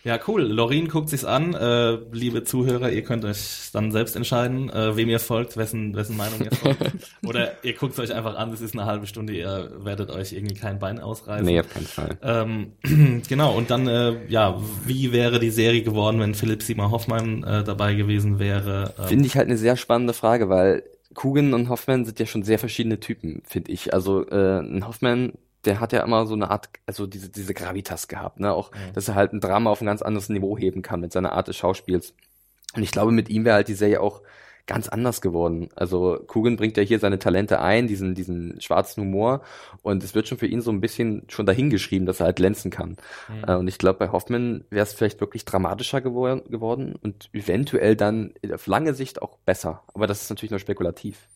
Ja, 0.02 0.18
cool. 0.26 0.40
Lorin 0.44 0.88
guckt 0.88 1.10
sich's 1.10 1.26
an. 1.26 1.52
Äh, 1.52 1.98
liebe 2.12 2.42
Zuhörer, 2.42 2.90
ihr 2.90 3.02
könnt 3.04 3.22
euch 3.26 3.68
dann 3.74 3.92
selbst 3.92 4.16
entscheiden, 4.16 4.70
äh, 4.70 4.96
wem 4.96 5.10
ihr 5.10 5.20
folgt, 5.20 5.58
wessen, 5.58 5.94
wessen 5.94 6.16
Meinung 6.16 6.40
ihr 6.42 6.52
folgt. 6.52 6.80
Oder 7.26 7.62
ihr 7.62 7.74
guckt 7.74 7.98
euch 7.98 8.14
einfach 8.14 8.34
an, 8.36 8.50
es 8.50 8.62
ist 8.62 8.72
eine 8.74 8.86
halbe 8.86 9.06
Stunde, 9.06 9.34
ihr 9.34 9.70
werdet 9.84 10.08
euch 10.10 10.32
irgendwie 10.32 10.54
kein 10.54 10.78
Bein 10.78 11.00
ausreißen. 11.00 11.44
Nee, 11.44 11.60
auf 11.60 11.68
keinen 11.68 11.84
Fall. 11.86 12.16
Ähm, 12.22 12.72
genau, 13.28 13.54
und 13.54 13.70
dann, 13.70 13.86
äh, 13.88 14.26
ja, 14.28 14.58
wie 14.86 15.12
wäre 15.12 15.38
die 15.38 15.50
Serie 15.50 15.82
geworden, 15.82 16.18
wenn 16.18 16.34
Philipp 16.34 16.62
Seymour 16.62 16.90
Hoffmann 16.90 17.44
äh, 17.44 17.62
dabei 17.62 17.92
gewesen 17.92 18.38
wäre? 18.38 18.94
Ähm, 18.98 19.04
Finde 19.06 19.26
ich 19.26 19.36
halt 19.36 19.48
eine 19.48 19.58
sehr 19.58 19.76
spannende 19.76 20.14
Frage, 20.14 20.48
weil 20.48 20.82
Coogan 21.14 21.54
und 21.54 21.68
Hoffman 21.68 22.04
sind 22.04 22.20
ja 22.20 22.26
schon 22.26 22.42
sehr 22.42 22.58
verschiedene 22.58 23.00
Typen, 23.00 23.42
finde 23.46 23.72
ich. 23.72 23.92
Also 23.92 24.26
äh, 24.28 24.60
ein 24.60 24.86
Hoffman, 24.86 25.32
der 25.64 25.80
hat 25.80 25.92
ja 25.92 26.02
immer 26.02 26.26
so 26.26 26.34
eine 26.34 26.50
Art, 26.50 26.68
also 26.86 27.06
diese, 27.06 27.28
diese 27.28 27.52
Gravitas 27.52 28.08
gehabt, 28.08 28.40
ne? 28.40 28.52
Auch, 28.52 28.70
dass 28.94 29.08
er 29.08 29.14
halt 29.14 29.32
ein 29.32 29.40
Drama 29.40 29.70
auf 29.70 29.80
ein 29.80 29.86
ganz 29.86 30.02
anderes 30.02 30.28
Niveau 30.28 30.56
heben 30.56 30.82
kann 30.82 31.00
mit 31.00 31.12
seiner 31.12 31.32
Art 31.32 31.48
des 31.48 31.56
Schauspiels. 31.56 32.14
Und 32.74 32.82
ich 32.82 32.92
glaube, 32.92 33.12
mit 33.12 33.28
ihm 33.28 33.44
wäre 33.44 33.56
halt 33.56 33.68
die 33.68 33.74
Serie 33.74 34.00
auch 34.00 34.22
ganz 34.66 34.88
anders 34.88 35.20
geworden. 35.20 35.68
Also 35.74 36.20
Coogan 36.28 36.56
bringt 36.56 36.76
ja 36.76 36.82
hier 36.82 36.98
seine 36.98 37.18
Talente 37.18 37.60
ein, 37.60 37.86
diesen, 37.88 38.14
diesen 38.14 38.60
schwarzen 38.60 39.02
Humor. 39.04 39.42
Und 39.82 40.04
es 40.04 40.14
wird 40.14 40.28
schon 40.28 40.38
für 40.38 40.46
ihn 40.46 40.60
so 40.62 40.70
ein 40.70 40.80
bisschen 40.80 41.22
schon 41.28 41.46
dahingeschrieben, 41.46 42.06
dass 42.06 42.20
er 42.20 42.26
halt 42.26 42.36
glänzen 42.36 42.70
kann. 42.70 42.96
Äh, 43.42 43.54
Und 43.56 43.68
ich 43.68 43.78
glaube, 43.78 43.98
bei 43.98 44.10
Hoffman 44.12 44.64
wäre 44.70 44.84
es 44.84 44.92
vielleicht 44.94 45.20
wirklich 45.20 45.44
dramatischer 45.44 46.00
gewor 46.00 46.42
geworden 46.44 46.94
und 47.02 47.28
eventuell 47.32 47.96
dann 47.96 48.34
auf 48.52 48.66
lange 48.66 48.94
Sicht 48.94 49.22
auch 49.22 49.38
besser. 49.38 49.82
Aber 49.94 50.06
das 50.06 50.22
ist 50.22 50.30
natürlich 50.30 50.50
nur 50.50 50.60
spekulativ. 50.60 51.28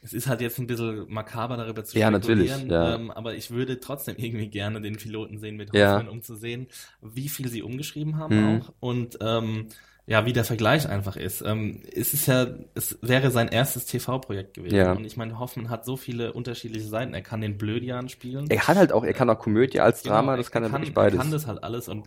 Es 0.00 0.12
ist 0.12 0.26
halt 0.26 0.40
jetzt 0.40 0.58
ein 0.58 0.66
bisschen 0.66 1.08
makaber 1.12 1.56
darüber 1.56 1.84
zu 1.84 1.96
Ja, 1.98 2.10
spekulieren, 2.10 2.66
natürlich, 2.66 2.66
ja. 2.68 2.96
Ähm, 2.96 3.10
aber 3.12 3.34
ich 3.36 3.50
würde 3.52 3.78
trotzdem 3.78 4.16
irgendwie 4.18 4.48
gerne 4.48 4.80
den 4.80 4.96
Piloten 4.96 5.38
sehen 5.38 5.56
mit 5.56 5.70
Ja. 5.72 5.96
Hoffmann, 5.96 6.08
um 6.08 6.22
zu 6.22 6.34
sehen, 6.34 6.66
wie 7.00 7.28
viel 7.28 7.48
sie 7.48 7.62
umgeschrieben 7.62 8.16
haben 8.16 8.34
Mhm. 8.34 8.38
auch 8.38 8.72
und 8.80 9.18
ähm, 9.20 9.68
ja, 10.06 10.26
wie 10.26 10.32
der 10.32 10.44
Vergleich 10.44 10.88
einfach 10.88 11.16
ist. 11.16 11.42
Ähm, 11.42 11.80
es 11.94 12.12
ist 12.12 12.26
ja, 12.26 12.48
es 12.74 12.98
wäre 13.02 13.30
sein 13.30 13.48
erstes 13.48 13.86
TV-Projekt 13.86 14.54
gewesen. 14.54 14.74
Ja. 14.74 14.92
Und 14.92 15.04
ich 15.04 15.16
meine, 15.16 15.38
Hoffmann 15.38 15.70
hat 15.70 15.84
so 15.84 15.96
viele 15.96 16.32
unterschiedliche 16.32 16.86
Seiten. 16.88 17.14
Er 17.14 17.22
kann 17.22 17.40
den 17.40 17.56
Blödian 17.56 18.08
spielen. 18.08 18.50
Er 18.50 18.66
hat 18.66 18.76
halt 18.76 18.92
auch, 18.92 19.04
er 19.04 19.12
kann 19.12 19.30
auch 19.30 19.38
Komödie 19.38 19.80
als 19.80 20.02
Drama, 20.02 20.32
Genau, 20.32 20.36
das 20.42 20.50
kann 20.50 20.64
er, 20.64 20.72
wirklich 20.72 20.90
Er 20.90 20.94
beides. 20.94 21.20
kann 21.20 21.30
das 21.30 21.46
halt 21.46 21.62
alles 21.62 21.88
und 21.88 22.06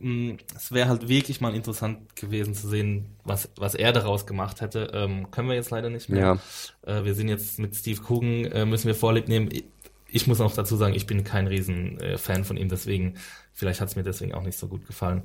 ähm, 0.00 0.38
es 0.56 0.72
wäre 0.72 0.88
halt 0.88 1.08
wirklich 1.08 1.40
mal 1.40 1.54
interessant 1.54 2.16
gewesen 2.16 2.54
zu 2.54 2.68
sehen, 2.68 3.16
was, 3.24 3.50
was 3.56 3.74
er 3.74 3.92
daraus 3.92 4.26
gemacht 4.26 4.60
hätte. 4.60 4.90
Ähm, 4.94 5.30
können 5.30 5.48
wir 5.48 5.56
jetzt 5.56 5.70
leider 5.70 5.90
nicht 5.90 6.08
mehr. 6.08 6.38
Äh, 6.86 7.04
wir 7.04 7.14
sind 7.14 7.28
jetzt 7.28 7.58
mit 7.58 7.74
Steve 7.74 8.00
Coogan, 8.02 8.44
äh, 8.46 8.64
müssen 8.64 8.86
wir 8.86 8.94
Vorlieb 8.94 9.28
nehmen. 9.28 9.48
Ich, 9.52 9.64
ich 10.08 10.26
muss 10.28 10.38
noch 10.38 10.54
dazu 10.54 10.76
sagen, 10.76 10.94
ich 10.94 11.06
bin 11.06 11.24
kein 11.24 11.48
riesen 11.48 11.98
äh, 12.00 12.16
von 12.16 12.56
ihm, 12.56 12.68
deswegen, 12.68 13.14
vielleicht 13.54 13.80
hat 13.80 13.88
es 13.88 13.96
mir 13.96 14.02
deswegen 14.02 14.34
auch 14.34 14.42
nicht 14.42 14.58
so 14.58 14.68
gut 14.68 14.86
gefallen. 14.86 15.22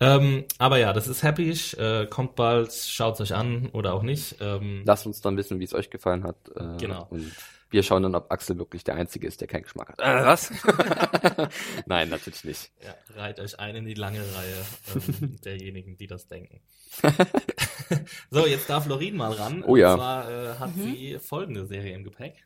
Ähm, 0.00 0.44
aber 0.58 0.78
ja, 0.78 0.92
das 0.92 1.08
ist 1.08 1.22
Happy, 1.22 1.50
äh, 1.78 2.06
kommt 2.06 2.36
bald, 2.36 2.72
schaut 2.72 3.20
euch 3.20 3.34
an 3.34 3.70
oder 3.72 3.94
auch 3.94 4.02
nicht. 4.02 4.36
Ähm, 4.40 4.82
Lasst 4.84 5.06
uns 5.06 5.20
dann 5.20 5.36
wissen, 5.36 5.60
wie 5.60 5.64
es 5.64 5.74
euch 5.74 5.90
gefallen 5.90 6.24
hat. 6.24 6.36
Äh, 6.56 6.76
Genau. 6.78 7.06
Und 7.10 7.32
wir 7.70 7.82
schauen 7.82 8.02
dann, 8.02 8.14
ob 8.14 8.30
Axel 8.32 8.58
wirklich 8.58 8.82
der 8.84 8.94
Einzige 8.94 9.26
ist, 9.26 9.40
der 9.40 9.48
keinen 9.48 9.62
Geschmack 9.62 9.90
hat. 9.90 10.00
Äh, 10.00 10.24
was? 10.24 10.50
Nein, 11.86 12.08
natürlich 12.08 12.44
nicht. 12.44 12.70
Ja, 12.82 12.94
reiht 13.14 13.40
euch 13.40 13.58
ein 13.60 13.76
in 13.76 13.84
die 13.84 13.94
lange 13.94 14.20
Reihe 14.20 14.64
ähm, 14.94 15.36
derjenigen, 15.44 15.96
die 15.96 16.06
das 16.06 16.28
denken. 16.28 16.60
so, 18.30 18.46
jetzt 18.46 18.70
darf 18.70 18.86
Lorin 18.86 19.16
mal 19.16 19.32
ran. 19.32 19.62
Oh 19.64 19.76
ja. 19.76 19.92
Und 19.92 19.98
zwar 19.98 20.30
äh, 20.30 20.54
hat 20.58 20.70
sie 20.74 21.18
folgende 21.20 21.66
Serie 21.66 21.94
im 21.94 22.04
Gepäck. 22.04 22.44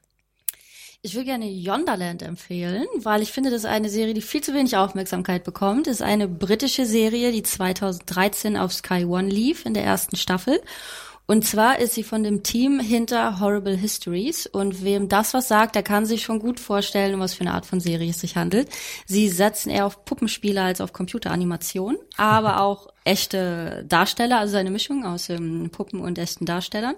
Ich 1.05 1.17
will 1.17 1.25
gerne 1.25 1.51
Yonderland 1.51 2.23
empfehlen, 2.23 2.87
weil 2.95 3.23
ich 3.23 3.33
finde, 3.33 3.51
das 3.51 3.63
ist 3.63 3.69
eine 3.69 3.89
Serie, 3.89 4.15
die 4.15 4.23
viel 4.23 4.41
zu 4.41 4.55
wenig 4.55 4.77
Aufmerksamkeit 4.77 5.43
bekommt. 5.43 5.89
Es 5.89 5.95
ist 5.95 6.03
eine 6.03 6.29
britische 6.29 6.87
Serie, 6.87 7.33
die 7.33 7.43
2013 7.43 8.57
auf 8.57 8.73
Sky 8.73 9.05
One 9.05 9.29
lief 9.29 9.67
in 9.67 9.75
der 9.75 9.83
ersten 9.83 10.15
Staffel. 10.15 10.61
Und 11.27 11.45
zwar 11.45 11.81
ist 11.81 11.95
sie 11.95 12.05
von 12.05 12.23
dem 12.23 12.45
Team 12.45 12.79
hinter 12.79 13.41
Horrible 13.41 13.77
Histories. 13.77 14.47
Und 14.47 14.85
wem 14.85 15.09
das 15.09 15.35
was 15.35 15.49
sagt, 15.49 15.75
der 15.75 15.83
kann 15.83 16.07
sich 16.07 16.23
schon 16.23 16.39
gut 16.39 16.61
vorstellen, 16.61 17.15
um 17.15 17.21
was 17.21 17.35
für 17.35 17.41
eine 17.41 17.55
Art 17.55 17.67
von 17.67 17.81
Serie 17.81 18.11
es 18.11 18.21
sich 18.21 18.37
handelt. 18.37 18.69
Sie 19.05 19.29
setzen 19.29 19.71
eher 19.71 19.87
auf 19.87 20.05
Puppenspieler 20.05 20.63
als 20.63 20.81
auf 20.81 20.93
Computeranimation, 20.93 21.99
aber 22.17 22.61
auch 22.63 22.87
echte 23.03 23.85
Darsteller, 23.89 24.39
also 24.39 24.57
eine 24.57 24.71
Mischung 24.71 25.05
aus 25.05 25.31
ähm, 25.31 25.69
Puppen 25.73 25.99
und 25.99 26.17
echten 26.17 26.47
Darstellern. 26.47 26.95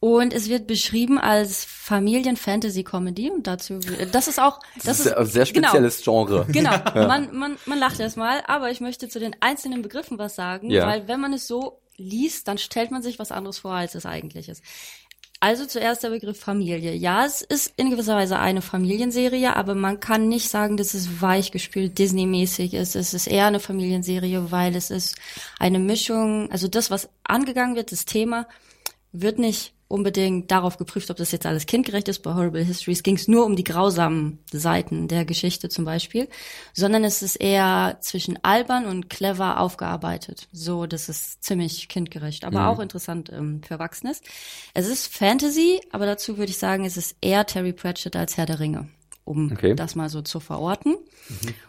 Und 0.00 0.32
es 0.32 0.48
wird 0.48 0.68
beschrieben 0.68 1.18
als 1.18 1.64
Familien-Fantasy-Comedy 1.64 3.30
und 3.30 3.46
dazu, 3.48 3.80
das 4.12 4.28
ist 4.28 4.38
auch, 4.38 4.60
Das, 4.84 5.00
ist 5.00 5.12
ein 5.12 5.26
sehr 5.26 5.44
spezielles 5.44 6.02
Genre. 6.02 6.46
Genau, 6.50 6.70
genau. 6.94 7.08
Man, 7.08 7.36
man, 7.36 7.56
man 7.66 7.78
lacht 7.78 7.98
erstmal, 7.98 8.42
aber 8.46 8.70
ich 8.70 8.80
möchte 8.80 9.08
zu 9.08 9.18
den 9.18 9.34
einzelnen 9.40 9.82
Begriffen 9.82 10.16
was 10.18 10.36
sagen, 10.36 10.70
Ja. 10.70 10.86
weil 10.86 11.08
wenn 11.08 11.20
man 11.20 11.32
es 11.32 11.48
so 11.48 11.80
liest, 11.96 12.46
dann 12.46 12.58
stellt 12.58 12.92
man 12.92 13.02
sich 13.02 13.18
was 13.18 13.32
anderes 13.32 13.58
vor, 13.58 13.72
als 13.72 13.96
es 13.96 14.06
eigentlich 14.06 14.48
ist. 14.48 14.62
Also 15.40 15.66
zuerst 15.66 16.02
der 16.02 16.10
Begriff 16.10 16.38
Familie. 16.38 16.94
Ja, 16.94 17.24
es 17.24 17.42
ist 17.42 17.72
in 17.76 17.90
gewisser 17.90 18.16
Weise 18.16 18.38
eine 18.40 18.60
Familienserie, 18.62 19.54
aber 19.54 19.74
man 19.76 20.00
kann 20.00 20.28
nicht 20.28 20.48
sagen, 20.48 20.76
dass 20.76 20.94
es 20.94 21.20
weichgespült 21.22 21.96
Disney-mäßig 21.98 22.74
ist. 22.74 22.96
Es 22.96 23.14
ist 23.14 23.28
eher 23.28 23.46
eine 23.46 23.60
Familienserie, 23.60 24.50
weil 24.50 24.74
es 24.74 24.90
ist 24.90 25.16
eine 25.60 25.78
Mischung, 25.78 26.50
also 26.50 26.66
das, 26.66 26.90
was 26.90 27.08
angegangen 27.22 27.76
wird, 27.76 27.92
das 27.92 28.04
Thema, 28.04 28.48
wird 29.12 29.38
nicht 29.38 29.74
unbedingt 29.88 30.50
darauf 30.50 30.76
geprüft, 30.76 31.10
ob 31.10 31.16
das 31.16 31.32
jetzt 31.32 31.46
alles 31.46 31.64
kindgerecht 31.66 32.08
ist. 32.08 32.18
Bei 32.22 32.34
Horrible 32.34 32.62
Histories 32.62 33.02
ging 33.02 33.16
es 33.16 33.26
nur 33.26 33.46
um 33.46 33.56
die 33.56 33.64
grausamen 33.64 34.38
Seiten 34.52 35.08
der 35.08 35.24
Geschichte 35.24 35.68
zum 35.70 35.84
Beispiel, 35.86 36.28
sondern 36.74 37.04
es 37.04 37.22
ist 37.22 37.36
eher 37.36 37.96
zwischen 38.02 38.38
albern 38.44 38.84
und 38.86 39.08
clever 39.08 39.58
aufgearbeitet. 39.60 40.48
So, 40.52 40.86
das 40.86 41.08
ist 41.08 41.42
ziemlich 41.42 41.88
kindgerecht, 41.88 42.44
aber 42.44 42.68
auch 42.68 42.80
interessant 42.80 43.30
ähm, 43.32 43.62
für 43.66 43.74
Erwachsenes. 43.74 44.20
Es 44.74 44.86
ist 44.86 45.06
Fantasy, 45.12 45.80
aber 45.90 46.04
dazu 46.06 46.36
würde 46.36 46.50
ich 46.50 46.58
sagen, 46.58 46.84
es 46.84 46.96
ist 46.98 47.16
eher 47.22 47.46
Terry 47.46 47.72
Pratchett 47.72 48.14
als 48.14 48.36
Herr 48.36 48.46
der 48.46 48.60
Ringe. 48.60 48.88
um 49.24 49.52
Okay. 49.52 49.74
das 49.74 49.94
mal 49.94 50.08
so 50.08 50.22
zu 50.22 50.40
verorten. 50.40 50.96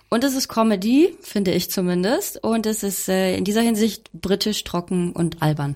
Und 0.10 0.24
es 0.24 0.34
ist 0.36 0.48
Comedy, 0.48 1.16
finde 1.22 1.52
ich 1.52 1.70
zumindest. 1.70 2.42
Und 2.42 2.66
es 2.66 2.84
ist 2.84 3.10
äh, 3.10 3.36
in 3.36 3.44
dieser 3.44 3.62
Hinsicht 3.62 4.10
britisch, 4.14 4.64
trocken 4.64 5.12
und 5.12 5.42
albern. 5.42 5.76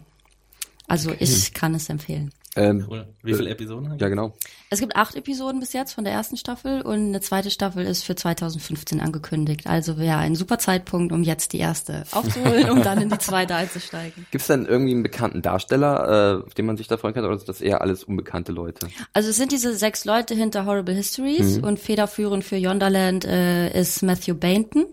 Also 0.88 1.14
ich 1.18 1.54
kann 1.54 1.74
es 1.76 1.90
empfehlen. 1.90 2.32
Ähm. 2.56 2.88
Wie 3.24 3.34
viele 3.34 3.50
Episoden? 3.50 3.90
haben 3.90 3.98
ja, 3.98 4.10
genau. 4.10 4.34
Es 4.70 4.80
gibt 4.80 4.96
acht 4.96 5.16
Episoden 5.16 5.60
bis 5.60 5.74
jetzt 5.74 5.94
von 5.94 6.04
der 6.04 6.14
ersten 6.14 6.38
Staffel 6.38 6.82
und 6.82 7.08
eine 7.08 7.22
zweite 7.22 7.50
Staffel 7.50 7.86
ist 7.86 8.04
für 8.04 8.16
2015 8.16 9.00
angekündigt. 9.00 9.66
Also 9.66 9.98
wäre 9.98 10.18
ein 10.18 10.36
super 10.36 10.60
Zeitpunkt, 10.60 11.12
um 11.12 11.24
jetzt 11.24 11.54
die 11.54 11.60
erste 11.60 12.04
aufzuholen, 12.12 12.70
um 12.70 12.84
dann 12.84 13.02
in 13.02 13.10
die 13.10 13.18
zweite 13.18 13.56
einzusteigen. 13.56 14.26
Gibt 14.32 14.42
es 14.42 14.48
denn 14.48 14.66
irgendwie 14.66 14.94
einen 14.94 15.04
bekannten 15.04 15.42
Darsteller, 15.42 16.42
äh, 16.42 16.46
auf 16.46 16.54
den 16.54 16.66
man 16.66 16.78
sich 16.78 16.88
da 16.88 16.98
freuen 16.98 17.14
kann, 17.16 17.26
oder 17.26 17.38
sind 17.38 17.50
das 17.50 17.62
eher 17.62 17.82
alles 17.82 18.04
unbekannte 18.04 18.52
Leute? 18.52 18.88
Also 19.14 19.30
es 19.30 19.36
sind 19.36 19.52
diese 19.52 19.76
sechs 19.76 20.06
Leute 20.06 20.36
hinter 20.36 20.66
Horrible 20.66 20.96
Histories 20.96 21.58
und 21.58 21.80
federführend 21.80 22.44
für 22.44 22.58
Yonderland 22.58 23.26
äh, 23.26 23.80
ist 23.80 24.04
Matthew 24.04 24.36
Bainton. 24.36 24.86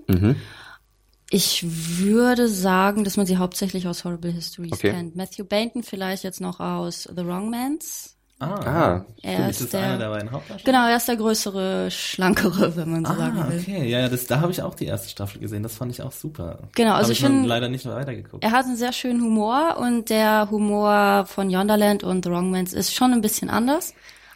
Ich 1.32 1.64
würde 1.64 2.48
sagen, 2.48 3.04
dass 3.04 3.16
man 3.16 3.24
sie 3.24 3.36
hauptsächlich 3.36 3.86
aus 3.86 4.04
Horrible 4.04 4.32
Histories 4.32 4.72
Okay. 4.72 4.90
kennt. 4.90 5.14
Matthew 5.16 5.44
Bainton 5.44 5.82
vielleicht 5.84 6.24
jetzt 6.24 6.40
noch 6.40 6.58
aus 6.60 7.04
The 7.04 7.24
Wrong 7.24 7.50
Mans. 7.50 8.16
Ah, 8.40 8.54
Ah, 8.64 9.04
Er 9.22 9.50
ist 9.50 9.60
ist 9.60 9.74
das 9.74 9.80
einer 9.80 9.98
der, 9.98 10.08
der 10.08 10.14
beiden 10.14 10.30
Hauptdarsteller? 10.32 10.64
genau, 10.78 10.88
er 10.90 10.96
ist 10.96 11.06
der 11.06 11.16
größere, 11.16 11.90
schlankere, 11.90 12.74
wenn 12.74 12.90
man 12.90 13.04
so 13.04 13.14
sagen 13.14 13.38
Ah, 13.38 13.48
will. 13.50 13.60
okay. 13.60 13.86
Ja, 13.88 14.00
ja, 14.00 14.08
das, 14.08 14.26
da 14.26 14.40
habe 14.40 14.50
ich 14.50 14.62
auch 14.62 14.74
die 14.74 14.86
erste 14.86 15.10
Staffel 15.10 15.40
gesehen. 15.40 15.62
Das 15.62 15.74
fand 15.74 15.92
ich 15.92 16.00
auch 16.02 16.10
super. 16.10 16.58
Genau, 16.74 16.94
also 16.94 17.08
Hab 17.08 17.12
ich 17.12 17.20
ich 17.20 17.26
find- 17.26 17.42
noch 17.42 17.46
leider 17.48 17.68
nicht 17.68 17.84
weitergeguckt. 17.86 18.42
Er 18.42 18.50
hat 18.52 18.64
einen 18.64 18.76
sehr 18.76 18.92
schönen 18.94 19.20
Humor 19.20 19.76
und 19.78 20.08
der 20.08 20.48
Humor 20.50 21.26
von 21.26 21.50
Yonderland 21.50 22.02
und 22.02 22.24
The 22.24 22.30
Wrong 22.30 22.50
Mans 22.50 22.72
ist 22.72 22.94
schon 22.94 23.12
ein 23.12 23.20
bisschen 23.20 23.50
anders. 23.50 23.92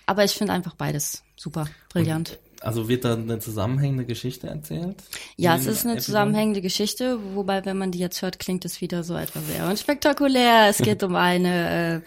Aber 0.06 0.22
ich 0.22 0.32
finde 0.32 0.52
einfach 0.52 0.74
beides 0.74 1.22
super 1.34 1.66
brillant. 1.88 2.38
Also 2.64 2.88
wird 2.88 3.04
da 3.04 3.14
eine 3.14 3.38
zusammenhängende 3.38 4.04
Geschichte 4.04 4.46
erzählt? 4.46 4.96
Ja, 5.36 5.54
es 5.54 5.66
ist 5.66 5.84
eine 5.84 5.94
Episoden? 5.94 6.00
zusammenhängende 6.00 6.62
Geschichte, 6.62 7.18
wobei, 7.34 7.64
wenn 7.64 7.76
man 7.76 7.90
die 7.90 7.98
jetzt 7.98 8.22
hört, 8.22 8.38
klingt 8.38 8.64
es 8.64 8.80
wieder 8.80 9.04
so 9.04 9.14
etwas 9.14 9.46
sehr 9.46 9.68
unspektakulär. 9.68 10.68
Es 10.68 10.78
geht 10.78 11.02
um 11.02 11.14
eine 11.14 12.02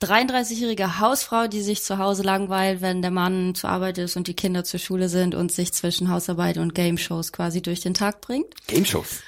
äh, 0.00 0.04
33-jährige 0.04 1.00
Hausfrau, 1.00 1.48
die 1.48 1.60
sich 1.60 1.82
zu 1.82 1.98
Hause 1.98 2.22
langweilt, 2.22 2.80
wenn 2.80 3.02
der 3.02 3.10
Mann 3.10 3.56
zur 3.56 3.70
Arbeit 3.70 3.98
ist 3.98 4.16
und 4.16 4.28
die 4.28 4.34
Kinder 4.34 4.62
zur 4.62 4.78
Schule 4.78 5.08
sind 5.08 5.34
und 5.34 5.50
sich 5.50 5.72
zwischen 5.72 6.08
Hausarbeit 6.08 6.56
und 6.56 6.72
Game-Shows 6.72 7.32
quasi 7.32 7.62
durch 7.62 7.80
den 7.80 7.94
Tag 7.94 8.20
bringt. 8.20 8.46
Game 8.68 8.84
Shows. 8.84 9.22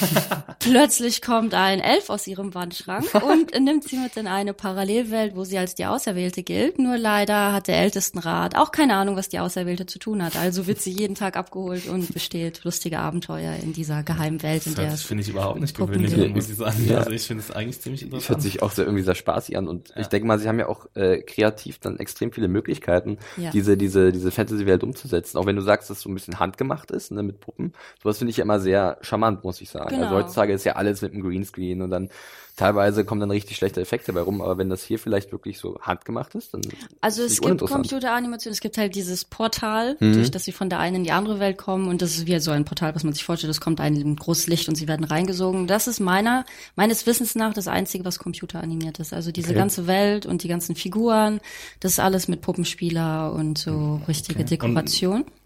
Plötzlich 0.60 1.20
kommt 1.20 1.52
ein 1.52 1.80
Elf 1.80 2.08
aus 2.08 2.26
ihrem 2.26 2.54
Wandschrank 2.54 3.06
und 3.14 3.52
nimmt 3.60 3.84
sie 3.84 3.98
mit 3.98 4.16
in 4.16 4.26
eine 4.26 4.54
Parallelwelt, 4.54 5.36
wo 5.36 5.44
sie 5.44 5.58
als 5.58 5.74
die 5.74 5.84
Auserwählte 5.84 6.42
gilt. 6.42 6.78
Nur 6.78 6.96
leider 6.96 7.52
hat 7.52 7.68
der 7.68 7.76
Ältestenrat 7.80 8.56
auch 8.56 8.72
keine 8.72 8.94
Ahnung, 8.96 9.16
was 9.16 9.28
die 9.28 9.40
Auserwählte 9.40 9.84
zu 9.84 9.98
tun 9.98 10.22
hat. 10.23 10.23
Also 10.36 10.66
wird 10.66 10.80
sie 10.80 10.90
jeden 10.90 11.14
Tag 11.14 11.36
abgeholt 11.36 11.86
und 11.88 12.12
besteht 12.14 12.62
lustige 12.64 12.98
Abenteuer 12.98 13.54
in 13.62 13.72
dieser 13.72 14.02
geheimen 14.02 14.42
Welt, 14.42 14.66
in 14.66 14.74
Das 14.74 14.84
der 14.88 14.96
finde 14.98 15.22
ich 15.22 15.28
überhaupt 15.28 15.60
nicht 15.60 15.76
Puppen 15.76 16.02
gewöhnlich 16.02 16.34
muss 16.34 16.48
ich 16.50 16.56
sagen. 16.56 16.84
Ja. 16.88 16.98
Also 16.98 17.10
ich 17.10 17.22
finde 17.26 17.42
es 17.42 17.50
eigentlich 17.50 17.80
ziemlich 17.80 18.00
Das 18.02 18.06
interessant. 18.06 18.28
hört 18.30 18.42
sich 18.42 18.62
auch 18.62 18.70
sehr, 18.72 18.84
irgendwie 18.84 19.02
sehr 19.04 19.14
spaßig 19.14 19.56
an 19.56 19.68
und 19.68 19.92
ich 19.96 20.06
denke 20.08 20.26
mal, 20.26 20.38
sie 20.38 20.48
haben 20.48 20.58
ja 20.58 20.68
auch 20.68 20.86
äh, 20.94 21.22
kreativ 21.22 21.78
dann 21.78 21.98
extrem 21.98 22.32
viele 22.32 22.48
Möglichkeiten, 22.48 23.18
Ja. 23.36 23.50
diese, 23.50 23.76
diese, 23.76 24.12
diese 24.12 24.30
Fantasy-Welt 24.30 24.82
umzusetzen. 24.82 25.38
Auch 25.38 25.46
wenn 25.46 25.56
du 25.56 25.62
sagst, 25.62 25.90
dass 25.90 25.98
es 25.98 26.02
so 26.02 26.10
ein 26.10 26.14
bisschen 26.14 26.38
handgemacht 26.38 26.90
ist, 26.90 27.10
ne, 27.12 27.22
mit 27.22 27.40
Puppen. 27.40 27.72
Sowas 28.02 28.18
finde 28.18 28.30
ich 28.30 28.36
ja 28.38 28.44
immer 28.44 28.60
sehr 28.60 28.98
charmant, 29.00 29.44
muss 29.44 29.60
ich 29.60 29.70
sagen. 29.70 29.90
Genau. 29.90 30.04
Also 30.04 30.16
heutzutage 30.16 30.52
ist 30.52 30.64
ja 30.64 30.74
alles 30.76 31.02
mit 31.02 31.12
einem 31.12 31.22
Greenscreen 31.22 31.82
und 31.82 31.90
dann 31.90 32.08
teilweise 32.56 33.04
kommen 33.04 33.20
dann 33.20 33.30
richtig 33.30 33.56
schlechte 33.56 33.80
Effekte 33.80 34.12
bei 34.12 34.20
rum, 34.20 34.40
aber 34.40 34.58
wenn 34.58 34.68
das 34.68 34.84
hier 34.84 34.98
vielleicht 34.98 35.32
wirklich 35.32 35.58
so 35.58 35.78
handgemacht 35.80 36.34
ist, 36.34 36.54
dann 36.54 36.62
Also 37.00 37.22
ist 37.22 37.32
es 37.32 37.40
nicht 37.40 37.42
gibt. 37.58 37.74
Computeranimation, 37.74 38.52
es 38.52 38.60
gibt 38.60 38.78
halt 38.78 38.94
dieses 38.94 39.24
Portal, 39.24 39.96
Mhm. 40.00 40.12
durch 40.14 40.30
das 40.30 40.44
sie 40.44 40.52
von 40.52 40.68
der 40.70 40.78
einen 40.78 40.96
in 40.96 41.04
die 41.04 41.12
andere 41.12 41.40
Welt 41.40 41.58
kommen 41.58 41.88
und 41.88 42.00
das 42.02 42.12
ist 42.16 42.26
wie 42.26 42.38
so 42.38 42.50
ein 42.50 42.64
Portal, 42.64 42.94
was 42.94 43.04
man 43.04 43.12
sich 43.12 43.24
vorstellt, 43.24 43.50
es 43.50 43.60
kommt 43.60 43.80
ein 43.80 44.16
großes 44.16 44.46
Licht 44.46 44.68
und 44.68 44.76
sie 44.76 44.86
werden 44.88 45.04
reingesogen. 45.04 45.66
Das 45.66 45.86
ist 45.86 46.00
meiner, 46.00 46.44
meines 46.76 47.06
Wissens 47.06 47.34
nach 47.34 47.54
das 47.54 47.68
Einzige, 47.68 48.04
was 48.04 48.18
computeranimiert 48.18 48.98
ist. 49.00 49.12
Also 49.12 49.32
diese 49.32 49.50
Okay. 49.50 49.58
ganze 49.58 49.86
Welt 49.86 50.26
und 50.26 50.42
die 50.42 50.48
ganzen 50.48 50.74
Figuren, 50.76 51.40
das 51.80 51.92
ist 51.92 52.00
alles 52.00 52.28
mit 52.28 52.40
Puppenspieler 52.40 53.32
und 53.32 53.58
so 53.58 54.00
richtige 54.06 54.40
Okay. 54.40 54.48
Dekoration. 54.48 55.22
Und 55.22 55.43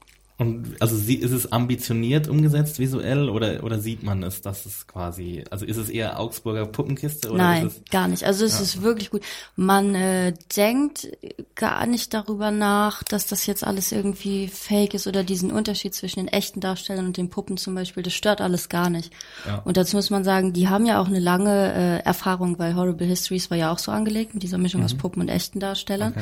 also 0.79 0.97
sie, 0.97 1.17
ist 1.17 1.33
es 1.33 1.51
ambitioniert 1.51 2.29
umgesetzt 2.29 2.79
visuell 2.79 3.29
oder 3.29 3.65
oder 3.65 3.81
sieht 3.81 4.05
man 4.05 4.23
es, 4.23 4.41
dass 4.41 4.67
es 4.67 4.87
quasi, 4.87 5.43
also 5.51 5.67
ist 5.67 5.77
es 5.77 5.89
eher 5.89 6.21
Augsburger 6.21 6.65
Puppenkiste 6.65 7.31
oder 7.31 7.43
Nein, 7.43 7.67
ist 7.67 7.79
es 7.79 7.91
gar 7.91 8.07
nicht. 8.07 8.23
Also 8.23 8.45
es 8.45 8.61
ist 8.61 8.83
wirklich 8.83 9.11
gut. 9.11 9.23
Man 9.57 9.97
äh, 9.97 10.35
denkt 10.57 11.09
gar 11.57 11.87
nicht 11.87 12.15
darüber 12.15 12.53
nach, 12.53 13.03
dass 13.03 13.27
das 13.27 13.47
jetzt 13.47 13.65
alles 13.65 13.91
irgendwie 13.91 14.47
fake 14.47 14.95
ist 14.95 15.09
oder 15.09 15.25
diesen 15.25 15.51
Unterschied 15.51 15.93
zwischen 15.93 16.21
den 16.21 16.29
echten 16.29 16.61
Darstellern 16.61 17.07
und 17.07 17.17
den 17.17 17.31
Puppen 17.31 17.57
zum 17.57 17.75
Beispiel. 17.75 18.05
Das 18.05 18.15
stört 18.15 18.41
alles 18.41 18.69
gar 18.69 18.91
nicht. 18.91 19.13
Ja. 19.45 19.61
Und 19.65 19.77
dazu 19.77 19.97
muss 19.97 20.11
man 20.11 20.23
sagen, 20.23 20.53
die 20.53 20.69
haben 20.69 20.87
ja 20.87 21.01
auch 21.01 21.09
eine 21.09 21.19
lange 21.19 21.75
äh, 21.75 22.05
Erfahrung, 22.05 22.61
weil 22.61 22.77
Horrible 22.77 23.09
Histories 23.09 23.51
war 23.51 23.59
ja 23.59 23.73
auch 23.73 23.81
so 23.81 23.91
angelegt 23.91 24.35
mit 24.35 24.45
dieser 24.45 24.59
Mischung 24.59 24.85
aus 24.85 24.95
Puppen 24.95 25.21
und 25.21 25.31
echten 25.31 25.59
Darstellern. 25.59 26.15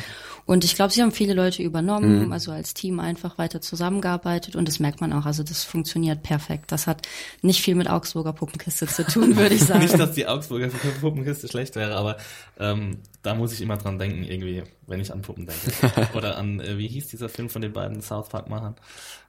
Und 0.46 0.64
ich 0.64 0.74
glaube, 0.74 0.94
sie 0.94 1.02
haben 1.02 1.12
viele 1.12 1.34
Leute 1.34 1.62
übernommen, 1.62 2.32
also 2.32 2.50
als 2.50 2.72
Team 2.72 2.98
einfach 2.98 3.36
weiter 3.36 3.60
zusammengearbeitet 3.60 4.05
und 4.14 4.68
das 4.68 4.78
merkt 4.80 5.00
man 5.00 5.12
auch. 5.12 5.26
Also 5.26 5.42
das 5.42 5.64
funktioniert 5.64 6.22
perfekt. 6.22 6.70
Das 6.72 6.86
hat 6.86 7.06
nicht 7.42 7.60
viel 7.60 7.74
mit 7.74 7.88
Augsburger 7.90 8.32
Puppenkiste 8.32 8.86
zu 8.86 9.04
tun, 9.04 9.36
würde 9.36 9.54
ich 9.54 9.64
sagen. 9.64 9.80
nicht, 9.80 9.98
dass 9.98 10.12
die 10.12 10.26
Augsburger 10.26 10.68
Puppenkiste 11.00 11.48
schlecht 11.48 11.74
wäre, 11.76 11.96
aber 11.96 12.16
ähm, 12.58 12.98
da 13.22 13.34
muss 13.34 13.52
ich 13.52 13.60
immer 13.60 13.76
dran 13.76 13.98
denken, 13.98 14.22
irgendwie, 14.24 14.62
wenn 14.86 15.00
ich 15.00 15.12
an 15.12 15.22
Puppen 15.22 15.46
denke. 15.46 16.08
Oder 16.16 16.38
an, 16.38 16.60
äh, 16.60 16.78
wie 16.78 16.88
hieß 16.88 17.08
dieser 17.08 17.28
Film 17.28 17.48
von 17.48 17.62
den 17.62 17.72
beiden 17.72 18.00
South 18.00 18.28
Park-Machern? 18.28 18.76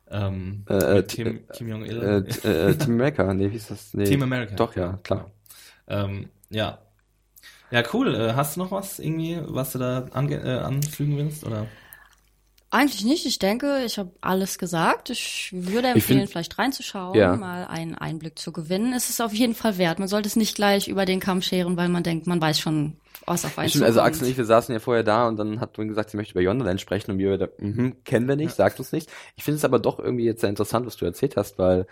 Ähm, 0.10 0.64
Äh, 0.70 1.00
äh, 1.00 1.04
Kim, 1.04 1.40
Kim 1.54 1.68
äh, 1.68 1.72
Jong-il. 1.72 2.24
t- 2.26 2.48
äh, 2.48 2.76
Team 2.76 2.94
America, 2.94 3.34
nee, 3.34 3.52
wie 3.52 3.56
ist 3.58 3.72
das? 3.72 3.94
Nee. 3.94 4.06
Team 4.06 4.24
America. 4.24 4.56
Doch, 4.56 4.76
ja, 4.76 5.00
klar. 5.04 5.32
Ähm, 5.88 6.30
ja. 6.50 6.78
Ja, 7.72 7.84
cool. 7.94 8.16
Äh, 8.16 8.34
hast 8.34 8.56
du 8.56 8.62
noch 8.62 8.72
was 8.72 9.00
irgendwie, 9.00 9.40
was 9.46 9.74
du 9.74 9.80
da 9.80 10.06
ange 10.14 10.36
äh, 10.36 10.60
anfügen 10.60 11.18
willst? 11.18 11.46
Oder? 11.46 11.68
Eigentlich 12.70 13.06
nicht. 13.06 13.26
Ich 13.26 13.40
denke, 13.40 13.84
ich 13.86 13.98
habe 13.98 14.12
alles 14.20 14.58
gesagt. 14.58 15.10
Ich 15.10 15.50
würde 15.54 15.88
Ich 15.90 15.96
empfehlen, 15.96 16.20
find- 16.20 16.30
vielleicht 16.32 16.58
reinzuschauen, 16.60 17.16
Ja. 17.18 17.36
mal 17.38 17.66
einen 17.66 17.96
Einblick 17.96 18.38
zu 18.38 18.52
gewinnen. 18.52 18.92
Es 18.94 19.10
ist 19.10 19.22
auf 19.22 19.34
jeden 19.34 19.56
Fall 19.56 19.78
wert. 19.78 20.00
Man 20.00 20.10
sollte 20.10 20.28
es 20.28 20.36
nicht 20.36 20.56
gleich 20.56 20.88
über 20.90 21.06
den 21.06 21.22
Kamm 21.22 21.42
scheren, 21.42 21.78
weil 21.78 21.88
man 21.88 22.04
denkt, 22.04 22.28
man 22.28 22.42
weiß 22.42 22.60
schon, 22.60 22.98
was 23.26 23.46
auf 23.46 23.58
einen 23.58 23.70
Stimmt, 23.70 23.86
also. 23.86 24.02
Axel 24.02 24.26
und 24.26 24.32
ich, 24.32 24.38
wir 24.38 24.44
saßen 24.46 24.74
ja 24.74 24.80
vorher 24.80 25.04
da 25.04 25.28
und 25.28 25.38
dann 25.38 25.62
hat 25.62 25.78
Dwayne 25.78 25.88
gesagt, 25.90 26.10
sie 26.12 26.18
möchte 26.18 26.34
über 26.34 26.42
Yonderland 26.42 26.82
sprechen 26.82 27.12
und 27.12 27.20
wir 27.20 27.52
mhm, 27.58 27.96
kennen 28.04 28.28
wir 28.28 28.36
nicht, 28.36 28.54
sagt 28.56 28.80
uns 28.80 28.92
nicht. 28.92 29.10
Ich 29.38 29.44
finde 29.46 29.58
es 29.58 29.66
aber 29.66 29.80
doch 29.80 29.98
irgendwie 30.00 30.26
jetzt 30.26 30.42
sehr 30.42 30.50
interessant, 30.50 30.86
was 30.86 30.98
du 30.98 31.06
erzählt 31.06 31.38
hast, 31.38 31.58
weil 31.58 31.88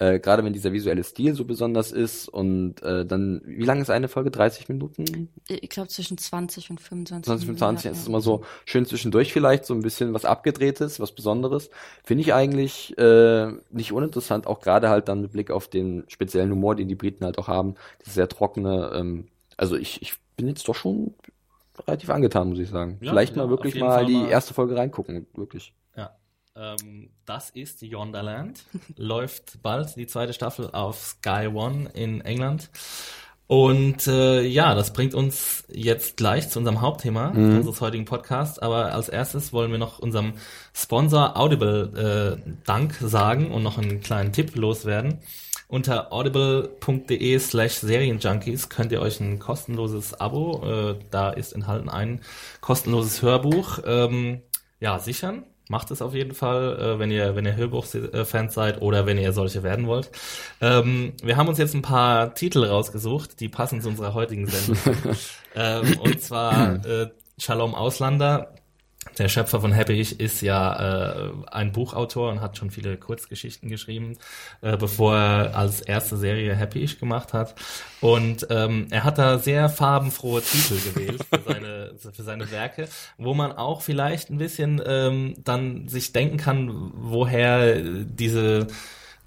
äh, 0.00 0.20
gerade 0.20 0.44
wenn 0.44 0.52
dieser 0.52 0.72
visuelle 0.72 1.02
Stil 1.02 1.34
so 1.34 1.44
besonders 1.44 1.90
ist 1.92 2.28
und 2.28 2.80
äh, 2.82 3.04
dann, 3.04 3.42
wie 3.44 3.64
lang 3.64 3.80
ist 3.80 3.90
eine 3.90 4.08
Folge? 4.08 4.30
30 4.30 4.68
Minuten? 4.68 5.28
Ich 5.48 5.68
glaube 5.70 5.88
zwischen 5.88 6.18
20 6.18 6.70
und 6.70 6.80
25. 6.80 7.26
20, 7.26 7.46
25 7.46 7.84
ja, 7.84 7.90
ist 7.90 7.98
es 7.98 8.04
ja. 8.04 8.08
immer 8.08 8.20
so 8.20 8.42
schön 8.64 8.86
zwischendurch 8.86 9.32
vielleicht, 9.32 9.64
so 9.64 9.74
ein 9.74 9.82
bisschen 9.82 10.14
was 10.14 10.24
abgedrehtes, 10.24 11.00
was 11.00 11.12
Besonderes. 11.12 11.70
Finde 12.04 12.22
ich 12.22 12.32
eigentlich 12.32 12.96
äh, 12.96 13.48
nicht 13.70 13.92
uninteressant, 13.92 14.46
auch 14.46 14.60
gerade 14.60 14.88
halt 14.88 15.08
dann 15.08 15.22
mit 15.22 15.32
Blick 15.32 15.50
auf 15.50 15.68
den 15.68 16.04
speziellen 16.08 16.50
Humor, 16.52 16.76
den 16.76 16.88
die 16.88 16.94
Briten 16.94 17.24
halt 17.24 17.38
auch 17.38 17.48
haben, 17.48 17.74
das 18.04 18.14
sehr 18.14 18.28
trockene, 18.28 18.92
ähm, 18.94 19.26
also 19.56 19.76
ich, 19.76 20.00
ich 20.02 20.14
bin 20.36 20.46
jetzt 20.46 20.68
doch 20.68 20.74
schon 20.74 21.14
relativ 21.86 22.10
angetan, 22.10 22.48
muss 22.50 22.58
ich 22.58 22.68
sagen. 22.68 22.98
Ja, 23.00 23.10
Vielleicht 23.10 23.36
ja, 23.36 23.42
mal 23.42 23.50
wirklich 23.50 23.74
mal 23.74 23.90
Fall 23.90 24.06
die 24.06 24.14
mal- 24.14 24.28
erste 24.28 24.54
Folge 24.54 24.76
reingucken, 24.76 25.26
wirklich. 25.34 25.74
Ähm, 26.58 27.10
das 27.24 27.50
ist 27.50 27.82
Yonderland. 27.82 28.64
Läuft 28.96 29.62
bald 29.62 29.96
die 29.96 30.06
zweite 30.06 30.32
Staffel 30.32 30.70
auf 30.72 30.98
Sky 30.98 31.48
One 31.52 31.90
in 31.94 32.20
England. 32.20 32.70
Und 33.46 34.06
äh, 34.06 34.42
ja, 34.42 34.74
das 34.74 34.92
bringt 34.92 35.14
uns 35.14 35.64
jetzt 35.72 36.18
gleich 36.18 36.50
zu 36.50 36.58
unserem 36.58 36.82
Hauptthema 36.82 37.28
unseres 37.28 37.80
heutigen 37.80 38.04
Podcasts. 38.04 38.58
Aber 38.58 38.92
als 38.92 39.08
erstes 39.08 39.54
wollen 39.54 39.70
wir 39.70 39.78
noch 39.78 40.00
unserem 40.00 40.34
Sponsor 40.74 41.34
Audible 41.34 42.36
äh, 42.44 42.50
Dank 42.66 42.94
sagen 43.00 43.50
und 43.50 43.62
noch 43.62 43.78
einen 43.78 44.00
kleinen 44.00 44.34
Tipp 44.34 44.54
loswerden. 44.54 45.20
Unter 45.66 46.12
audible.de 46.12 47.38
slash 47.38 47.74
Serienjunkies 47.74 48.68
könnt 48.68 48.92
ihr 48.92 49.00
euch 49.00 49.18
ein 49.20 49.38
kostenloses 49.38 50.18
Abo, 50.18 50.62
äh, 50.64 50.96
da 51.10 51.30
ist 51.30 51.52
enthalten 51.52 51.88
ein 51.88 52.20
kostenloses 52.60 53.22
Hörbuch, 53.22 53.78
ähm, 53.86 54.42
ja, 54.80 54.98
sichern. 54.98 55.44
Macht 55.68 55.90
es 55.90 56.02
auf 56.02 56.14
jeden 56.14 56.34
Fall, 56.34 56.78
äh, 56.78 56.98
wenn 56.98 57.10
ihr, 57.10 57.36
wenn 57.36 57.44
ihr 57.44 57.56
Hörbuch-Fans 57.56 58.54
seid 58.54 58.80
oder 58.80 59.06
wenn 59.06 59.18
ihr 59.18 59.32
solche 59.32 59.62
werden 59.62 59.86
wollt. 59.86 60.10
Ähm, 60.60 61.12
wir 61.22 61.36
haben 61.36 61.48
uns 61.48 61.58
jetzt 61.58 61.74
ein 61.74 61.82
paar 61.82 62.34
Titel 62.34 62.64
rausgesucht, 62.64 63.40
die 63.40 63.48
passen 63.48 63.80
zu 63.80 63.88
unserer 63.88 64.14
heutigen 64.14 64.46
Sendung. 64.46 64.78
ähm, 65.54 65.98
und 66.00 66.20
zwar 66.22 66.84
äh, 66.86 67.08
Shalom 67.38 67.74
Auslander, 67.74 68.54
der 69.18 69.28
Schöpfer 69.28 69.60
von 69.60 69.72
Happy 69.72 69.94
Ich 69.94 70.20
ist 70.20 70.40
ja 70.42 71.26
äh, 71.26 71.30
ein 71.50 71.72
Buchautor 71.72 72.30
und 72.30 72.40
hat 72.40 72.56
schon 72.56 72.70
viele 72.70 72.96
Kurzgeschichten 72.96 73.68
geschrieben, 73.68 74.16
äh, 74.60 74.76
bevor 74.76 75.16
er 75.16 75.56
als 75.56 75.80
erste 75.80 76.16
Serie 76.16 76.54
Happy 76.54 76.80
Ich 76.80 76.98
gemacht 76.98 77.32
hat. 77.32 77.54
Und 78.00 78.46
ähm, 78.50 78.86
er 78.90 79.04
hat 79.04 79.18
da 79.18 79.38
sehr 79.38 79.68
farbenfrohe 79.68 80.42
Titel 80.42 80.78
gewählt 80.80 81.22
für 81.30 81.52
seine, 81.52 81.94
für 82.12 82.22
seine 82.22 82.50
Werke, 82.50 82.88
wo 83.16 83.34
man 83.34 83.52
auch 83.52 83.82
vielleicht 83.82 84.30
ein 84.30 84.38
bisschen 84.38 84.80
ähm, 84.86 85.34
dann 85.44 85.88
sich 85.88 86.12
denken 86.12 86.36
kann, 86.36 86.92
woher 86.94 87.80
diese 87.82 88.68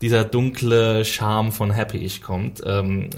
dieser 0.01 0.25
dunkle 0.25 1.05
Charme 1.05 1.51
von 1.51 1.71
Happy 1.71 1.97
Ich 1.97 2.21
kommt. 2.21 2.61
Ähm, 2.65 3.09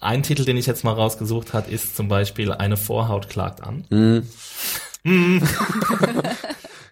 ein 0.00 0.22
Titel, 0.22 0.44
den 0.44 0.56
ich 0.56 0.66
jetzt 0.66 0.84
mal 0.84 0.94
rausgesucht 0.94 1.52
hat, 1.52 1.68
ist 1.68 1.94
zum 1.96 2.08
Beispiel 2.08 2.52
Eine 2.52 2.78
Vorhaut 2.78 3.28
klagt 3.28 3.62
an. 3.62 3.84
Mm. 3.90 4.20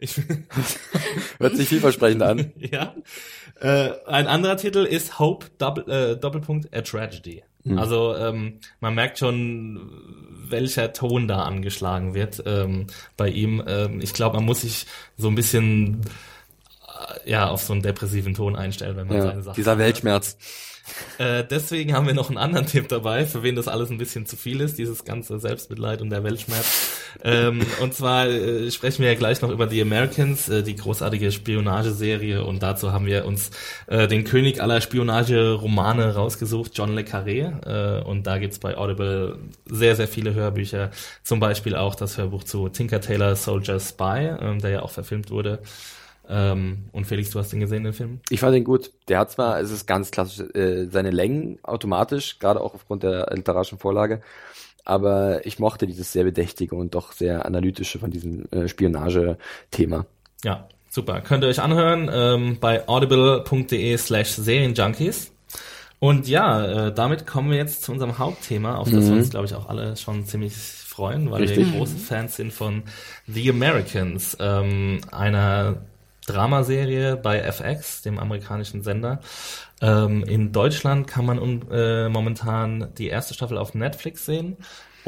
ich, 0.00 0.16
Hört 1.38 1.56
sich 1.56 1.68
vielversprechend 1.68 2.22
an. 2.22 2.52
ja. 2.58 2.94
Äh, 3.60 3.90
ein 4.06 4.26
anderer 4.26 4.56
Titel 4.56 4.84
ist 4.84 5.18
Hope 5.18 5.46
Doppel, 5.58 5.90
äh, 5.90 6.16
Doppelpunkt 6.16 6.74
A 6.74 6.82
Tragedy. 6.82 7.42
Mhm. 7.64 7.78
Also 7.78 8.16
ähm, 8.16 8.60
man 8.80 8.94
merkt 8.94 9.18
schon, 9.18 9.90
welcher 10.48 10.92
Ton 10.92 11.28
da 11.28 11.42
angeschlagen 11.42 12.14
wird 12.14 12.42
ähm, 12.46 12.86
bei 13.16 13.28
ihm. 13.28 13.62
Ähm, 13.66 14.00
ich 14.00 14.12
glaube, 14.12 14.36
man 14.36 14.44
muss 14.44 14.62
sich 14.62 14.86
so 15.16 15.28
ein 15.28 15.34
bisschen 15.34 16.00
äh, 17.24 17.30
ja 17.30 17.48
auf 17.48 17.62
so 17.62 17.72
einen 17.72 17.82
depressiven 17.82 18.34
Ton 18.34 18.56
einstellen, 18.56 18.96
wenn 18.96 19.08
man 19.08 19.16
ja, 19.16 19.22
seine 19.22 19.42
Sachen. 19.42 19.56
Dieser 19.56 19.78
Weltschmerz. 19.78 20.36
Äh, 21.18 21.44
deswegen 21.44 21.94
haben 21.94 22.06
wir 22.06 22.14
noch 22.14 22.28
einen 22.28 22.38
anderen 22.38 22.66
Tipp 22.66 22.88
dabei, 22.88 23.26
für 23.26 23.42
wen 23.42 23.56
das 23.56 23.68
alles 23.68 23.90
ein 23.90 23.98
bisschen 23.98 24.26
zu 24.26 24.36
viel 24.36 24.60
ist, 24.60 24.78
dieses 24.78 25.04
ganze 25.04 25.38
Selbstmitleid 25.38 26.00
und 26.00 26.10
der 26.10 26.24
Weltschmerz. 26.24 27.00
ähm, 27.24 27.66
und 27.80 27.94
zwar 27.94 28.26
äh, 28.26 28.70
sprechen 28.70 29.02
wir 29.02 29.12
ja 29.12 29.18
gleich 29.18 29.40
noch 29.42 29.50
über 29.50 29.68
The 29.68 29.82
Americans, 29.82 30.48
äh, 30.48 30.62
die 30.62 30.76
großartige 30.76 31.32
Spionageserie. 31.32 32.44
Und 32.44 32.62
dazu 32.62 32.92
haben 32.92 33.06
wir 33.06 33.24
uns 33.24 33.50
äh, 33.86 34.06
den 34.06 34.24
König 34.24 34.62
aller 34.62 34.80
Spionageromane 34.80 36.14
rausgesucht, 36.14 36.72
John 36.74 36.94
Le 36.94 37.02
Carré. 37.02 37.98
Äh, 37.98 38.02
und 38.02 38.26
da 38.26 38.38
gibt's 38.38 38.58
bei 38.58 38.76
Audible 38.76 39.38
sehr, 39.66 39.96
sehr 39.96 40.08
viele 40.08 40.34
Hörbücher. 40.34 40.90
Zum 41.22 41.40
Beispiel 41.40 41.74
auch 41.74 41.94
das 41.94 42.18
Hörbuch 42.18 42.44
zu 42.44 42.68
Tinker 42.68 43.00
Taylor 43.00 43.36
Soldier 43.36 43.80
Spy, 43.80 44.26
äh, 44.26 44.58
der 44.58 44.70
ja 44.70 44.82
auch 44.82 44.90
verfilmt 44.90 45.30
wurde. 45.30 45.60
Ähm, 46.28 46.84
und 46.92 47.06
Felix, 47.06 47.30
du 47.30 47.38
hast 47.38 47.52
den 47.52 47.60
gesehen, 47.60 47.84
den 47.84 47.92
Film? 47.92 48.20
Ich 48.28 48.40
fand 48.40 48.54
ihn 48.56 48.64
gut. 48.64 48.90
Der 49.08 49.18
hat 49.18 49.30
zwar, 49.30 49.60
es 49.60 49.70
ist 49.70 49.86
ganz 49.86 50.10
klassisch, 50.10 50.44
äh, 50.54 50.86
seine 50.86 51.10
Längen 51.10 51.58
automatisch, 51.62 52.38
gerade 52.38 52.60
auch 52.60 52.74
aufgrund 52.74 53.02
der 53.02 53.30
literarischen 53.34 53.78
Vorlage, 53.78 54.20
aber 54.84 55.44
ich 55.46 55.58
mochte 55.58 55.86
dieses 55.86 56.12
sehr 56.12 56.24
bedächtige 56.24 56.74
und 56.74 56.94
doch 56.94 57.12
sehr 57.12 57.46
analytische 57.46 57.98
von 57.98 58.10
diesem 58.10 58.46
äh, 58.50 58.68
Spionage-Thema. 58.68 60.06
Ja, 60.44 60.68
super. 60.90 61.20
Könnt 61.20 61.44
ihr 61.44 61.48
euch 61.48 61.60
anhören 61.60 62.10
ähm, 62.12 62.58
bei 62.60 62.86
audible.de 62.88 63.96
slash 63.96 64.30
Serienjunkies. 64.30 65.32
Und 66.00 66.28
ja, 66.28 66.86
äh, 66.88 66.94
damit 66.94 67.26
kommen 67.26 67.50
wir 67.50 67.58
jetzt 67.58 67.82
zu 67.82 67.92
unserem 67.92 68.18
Hauptthema, 68.18 68.76
auf 68.76 68.90
das 68.90 69.04
mhm. 69.04 69.08
wir 69.08 69.16
uns, 69.16 69.30
glaube 69.30 69.46
ich, 69.46 69.54
auch 69.54 69.68
alle 69.68 69.96
schon 69.96 70.24
ziemlich 70.26 70.54
freuen, 70.54 71.30
weil 71.30 71.42
Richtig. 71.42 71.72
wir 71.72 71.78
große 71.78 71.96
Fans 71.96 72.36
sind 72.36 72.52
von 72.52 72.84
The 73.26 73.50
Americans, 73.50 74.36
ähm, 74.40 75.00
einer 75.10 75.78
Dramaserie 76.28 77.16
bei 77.16 77.38
FX, 77.40 78.02
dem 78.02 78.18
amerikanischen 78.18 78.82
Sender. 78.82 79.20
Ähm, 79.80 80.24
in 80.24 80.52
Deutschland 80.52 81.06
kann 81.06 81.26
man 81.26 81.62
äh, 81.70 82.08
momentan 82.08 82.92
die 82.96 83.08
erste 83.08 83.34
Staffel 83.34 83.58
auf 83.58 83.74
Netflix 83.74 84.26
sehen 84.26 84.56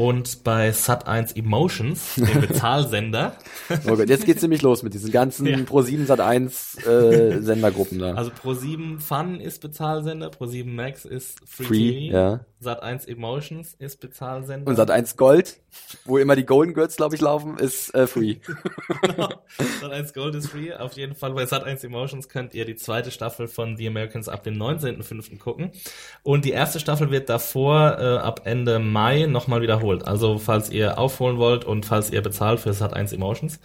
und 0.01 0.45
bei 0.45 0.71
Sat1 0.71 1.37
Emotions, 1.37 2.15
dem 2.15 2.41
Bezahlsender. 2.49 3.35
oh 3.87 3.97
Gott, 3.97 4.09
jetzt 4.09 4.25
geht's 4.25 4.41
nämlich 4.41 4.63
los 4.63 4.83
mit 4.83 4.95
diesen 4.95 5.13
ganzen 5.13 5.47
ja. 5.47 5.59
Pro7 5.59 6.07
Sat1 6.07 6.89
äh, 6.89 7.43
Sendergruppen 7.43 7.99
da. 7.99 8.15
Also 8.15 8.31
Pro7 8.31 8.99
Fun 8.99 9.41
ist 9.41 9.61
Bezahlsender, 9.61 10.31
Pro7 10.31 10.65
Max 10.73 11.05
ist 11.05 11.41
Free, 11.47 11.65
Free 11.65 11.93
TV, 11.93 12.17
ja. 12.17 12.41
Sat1 12.63 13.09
Emotions 13.09 13.75
ist 13.79 14.01
Bezahlsender. 14.01 14.71
Und 14.71 14.79
Sat1 14.79 15.17
Gold, 15.17 15.61
wo 16.05 16.19
immer 16.19 16.37
die 16.37 16.45
Golden 16.45 16.75
Girls, 16.75 16.97
glaube 16.97 17.15
ich, 17.15 17.21
laufen, 17.21 17.59
ist 17.59 17.95
äh, 17.95 18.07
Free. 18.07 18.37
genau. 19.03 19.29
Sat1 19.83 20.15
Gold 20.15 20.35
ist 20.35 20.49
Free. 20.49 20.73
Auf 20.73 20.95
jeden 20.95 21.15
Fall 21.15 21.33
bei 21.33 21.45
Sat1 21.45 21.85
Emotions 21.85 22.29
könnt 22.29 22.55
ihr 22.55 22.65
die 22.65 22.77
zweite 22.77 23.11
Staffel 23.11 23.49
von 23.49 23.77
The 23.77 23.87
Americans 23.89 24.29
ab 24.29 24.45
dem 24.45 24.57
19.05. 24.57 25.39
gucken. 25.39 25.73
Und 26.23 26.45
die 26.45 26.51
erste 26.51 26.81
Staffel 26.81 27.11
wird 27.11 27.29
davor 27.29 27.99
äh, 27.99 28.19
ab 28.19 28.43
Ende 28.45 28.79
Mai 28.79 29.27
nochmal 29.27 29.63
wiederholt. 29.63 29.90
Also 29.99 30.39
falls 30.39 30.71
ihr 30.71 30.99
aufholen 30.99 31.39
wollt 31.39 31.65
und 31.65 31.87
falls 31.87 32.11
ihr 32.11 32.23
bezahlt 32.23 32.61
für 32.61 32.71
Sat1 32.71 33.15
Emotions, 33.15 33.59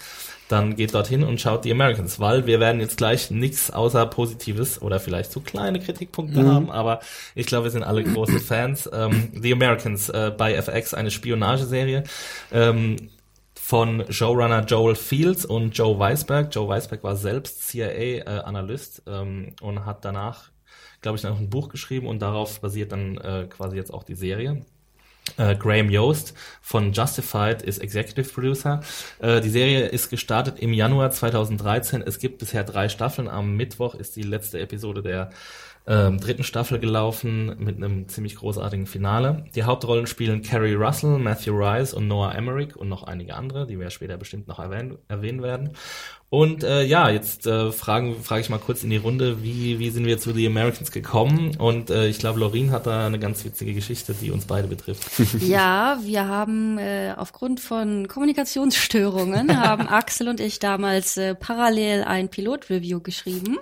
dann 0.48 0.76
geht 0.76 0.94
dorthin 0.94 1.24
und 1.24 1.42
schaut 1.42 1.66
die 1.66 1.72
Americans, 1.72 2.20
weil 2.20 2.46
wir 2.46 2.60
werden 2.60 2.80
jetzt 2.80 2.98
gleich 2.98 3.32
nichts 3.32 3.72
außer 3.72 4.06
Positives 4.06 4.82
oder 4.82 5.00
vielleicht 5.00 5.32
so 5.32 5.40
kleine 5.40 5.80
Kritikpunkte 5.80 6.42
mhm. 6.42 6.48
haben, 6.48 6.72
aber 6.72 7.00
ich 7.34 7.48
glaube, 7.48 7.66
wir 7.66 7.72
sind 7.72 7.84
alle 7.84 8.04
große 8.04 8.40
Fans. 8.40 8.90
Ähm, 8.94 9.32
the 9.34 9.54
Americans 9.54 10.10
äh, 10.10 10.32
bei 10.36 10.54
FX, 10.54 10.94
eine 10.94 11.12
Spionageserie. 11.12 12.04
Ähm, 12.52 13.10
von 13.56 14.06
Showrunner 14.12 14.64
Joel 14.66 14.94
Fields 14.94 15.44
und 15.44 15.76
Joe 15.76 15.98
Weisberg. 15.98 16.54
Joe 16.54 16.68
Weisberg 16.68 17.04
war 17.04 17.16
selbst 17.16 17.68
CIA-Analyst 17.68 19.08
äh, 19.08 19.22
ähm, 19.22 19.56
und 19.60 19.86
hat 19.88 20.06
danach, 20.06 20.52
glaube 21.02 21.18
ich, 21.18 21.24
noch 21.24 21.40
ein 21.40 21.50
Buch 21.50 21.70
geschrieben 21.70 22.06
und 22.06 22.22
darauf 22.22 22.62
basiert 22.62 22.92
dann 22.92 23.18
äh, 23.18 23.48
quasi 23.50 23.76
jetzt 23.76 23.92
auch 23.92 24.04
die 24.04 24.14
Serie. 24.14 24.64
Äh, 25.38 25.56
Graham 25.56 25.90
Yost 25.90 26.34
von 26.62 26.94
Justified 26.94 27.62
ist 27.62 27.80
Executive 27.80 28.30
Producer. 28.30 28.82
Äh, 29.20 29.42
die 29.42 29.50
Serie 29.50 29.88
ist 29.88 30.10
gestartet 30.10 30.60
im 30.60 30.74
Januar 30.74 31.12
2013. 31.12 32.02
Es 32.02 32.20
gibt 32.20 32.38
bisher 32.38 32.64
drei 32.64 32.90
Staffeln. 32.90 33.28
Am 33.28 33.56
Mittwoch 33.56 33.96
ist 33.96 34.16
die 34.16 34.24
letzte 34.24 34.60
Episode 34.60 35.02
der 35.02 35.32
ähm, 35.88 36.20
dritten 36.20 36.44
Staffel 36.44 36.80
gelaufen 36.80 37.56
mit 37.60 37.78
einem 37.78 38.08
ziemlich 38.08 38.36
großartigen 38.36 38.88
Finale. 38.88 39.46
Die 39.54 39.64
Hauptrollen 39.64 40.08
spielen 40.08 40.42
Carrie 40.42 40.74
Russell, 40.74 41.20
Matthew 41.20 41.54
Rice 41.56 41.94
und 41.94 42.08
Noah 42.08 42.34
Emmerich 42.34 42.76
und 42.76 42.90
noch 42.90 43.04
einige 43.04 43.36
andere, 43.36 43.68
die 43.68 43.80
wir 43.80 43.90
später 43.92 44.18
bestimmt 44.18 44.48
noch 44.48 44.60
erwähnen, 44.60 44.98
erwähnen 45.08 45.44
werden. 45.44 45.72
Und 46.36 46.66
äh, 46.66 46.84
ja, 46.84 47.10
jetzt 47.10 47.48
äh, 47.48 47.72
fragen 47.72 48.22
frage 48.22 48.42
ich 48.42 48.50
mal 48.50 48.58
kurz 48.58 48.84
in 48.84 48.90
die 48.90 48.98
Runde, 48.98 49.42
wie, 49.42 49.80
wie 49.80 49.90
sind 49.90 50.06
wir 50.06 50.18
zu 50.18 50.34
The 50.34 50.46
Americans 50.48 50.92
gekommen? 50.92 51.56
Und 51.56 51.90
äh, 51.90 52.08
ich 52.10 52.20
glaube, 52.20 52.42
Lorin 52.42 52.72
hat 52.72 52.88
da 52.88 53.08
eine 53.08 53.20
ganz 53.20 53.46
witzige 53.46 53.74
Geschichte, 53.74 54.14
die 54.14 54.32
uns 54.32 54.44
beide 54.44 54.68
betrifft. 54.68 55.06
Ja, 55.46 56.00
wir 56.02 56.28
haben 56.28 56.78
äh, 56.78 57.14
aufgrund 57.16 57.60
von 57.62 58.10
Kommunikationsstörungen 58.10 59.58
haben 59.62 59.88
Axel 59.88 60.28
und 60.28 60.42
ich 60.42 60.60
damals 60.60 61.16
äh, 61.16 61.36
parallel 61.36 62.04
ein 62.04 62.28
Pilotreview 62.28 63.00
geschrieben, 63.00 63.58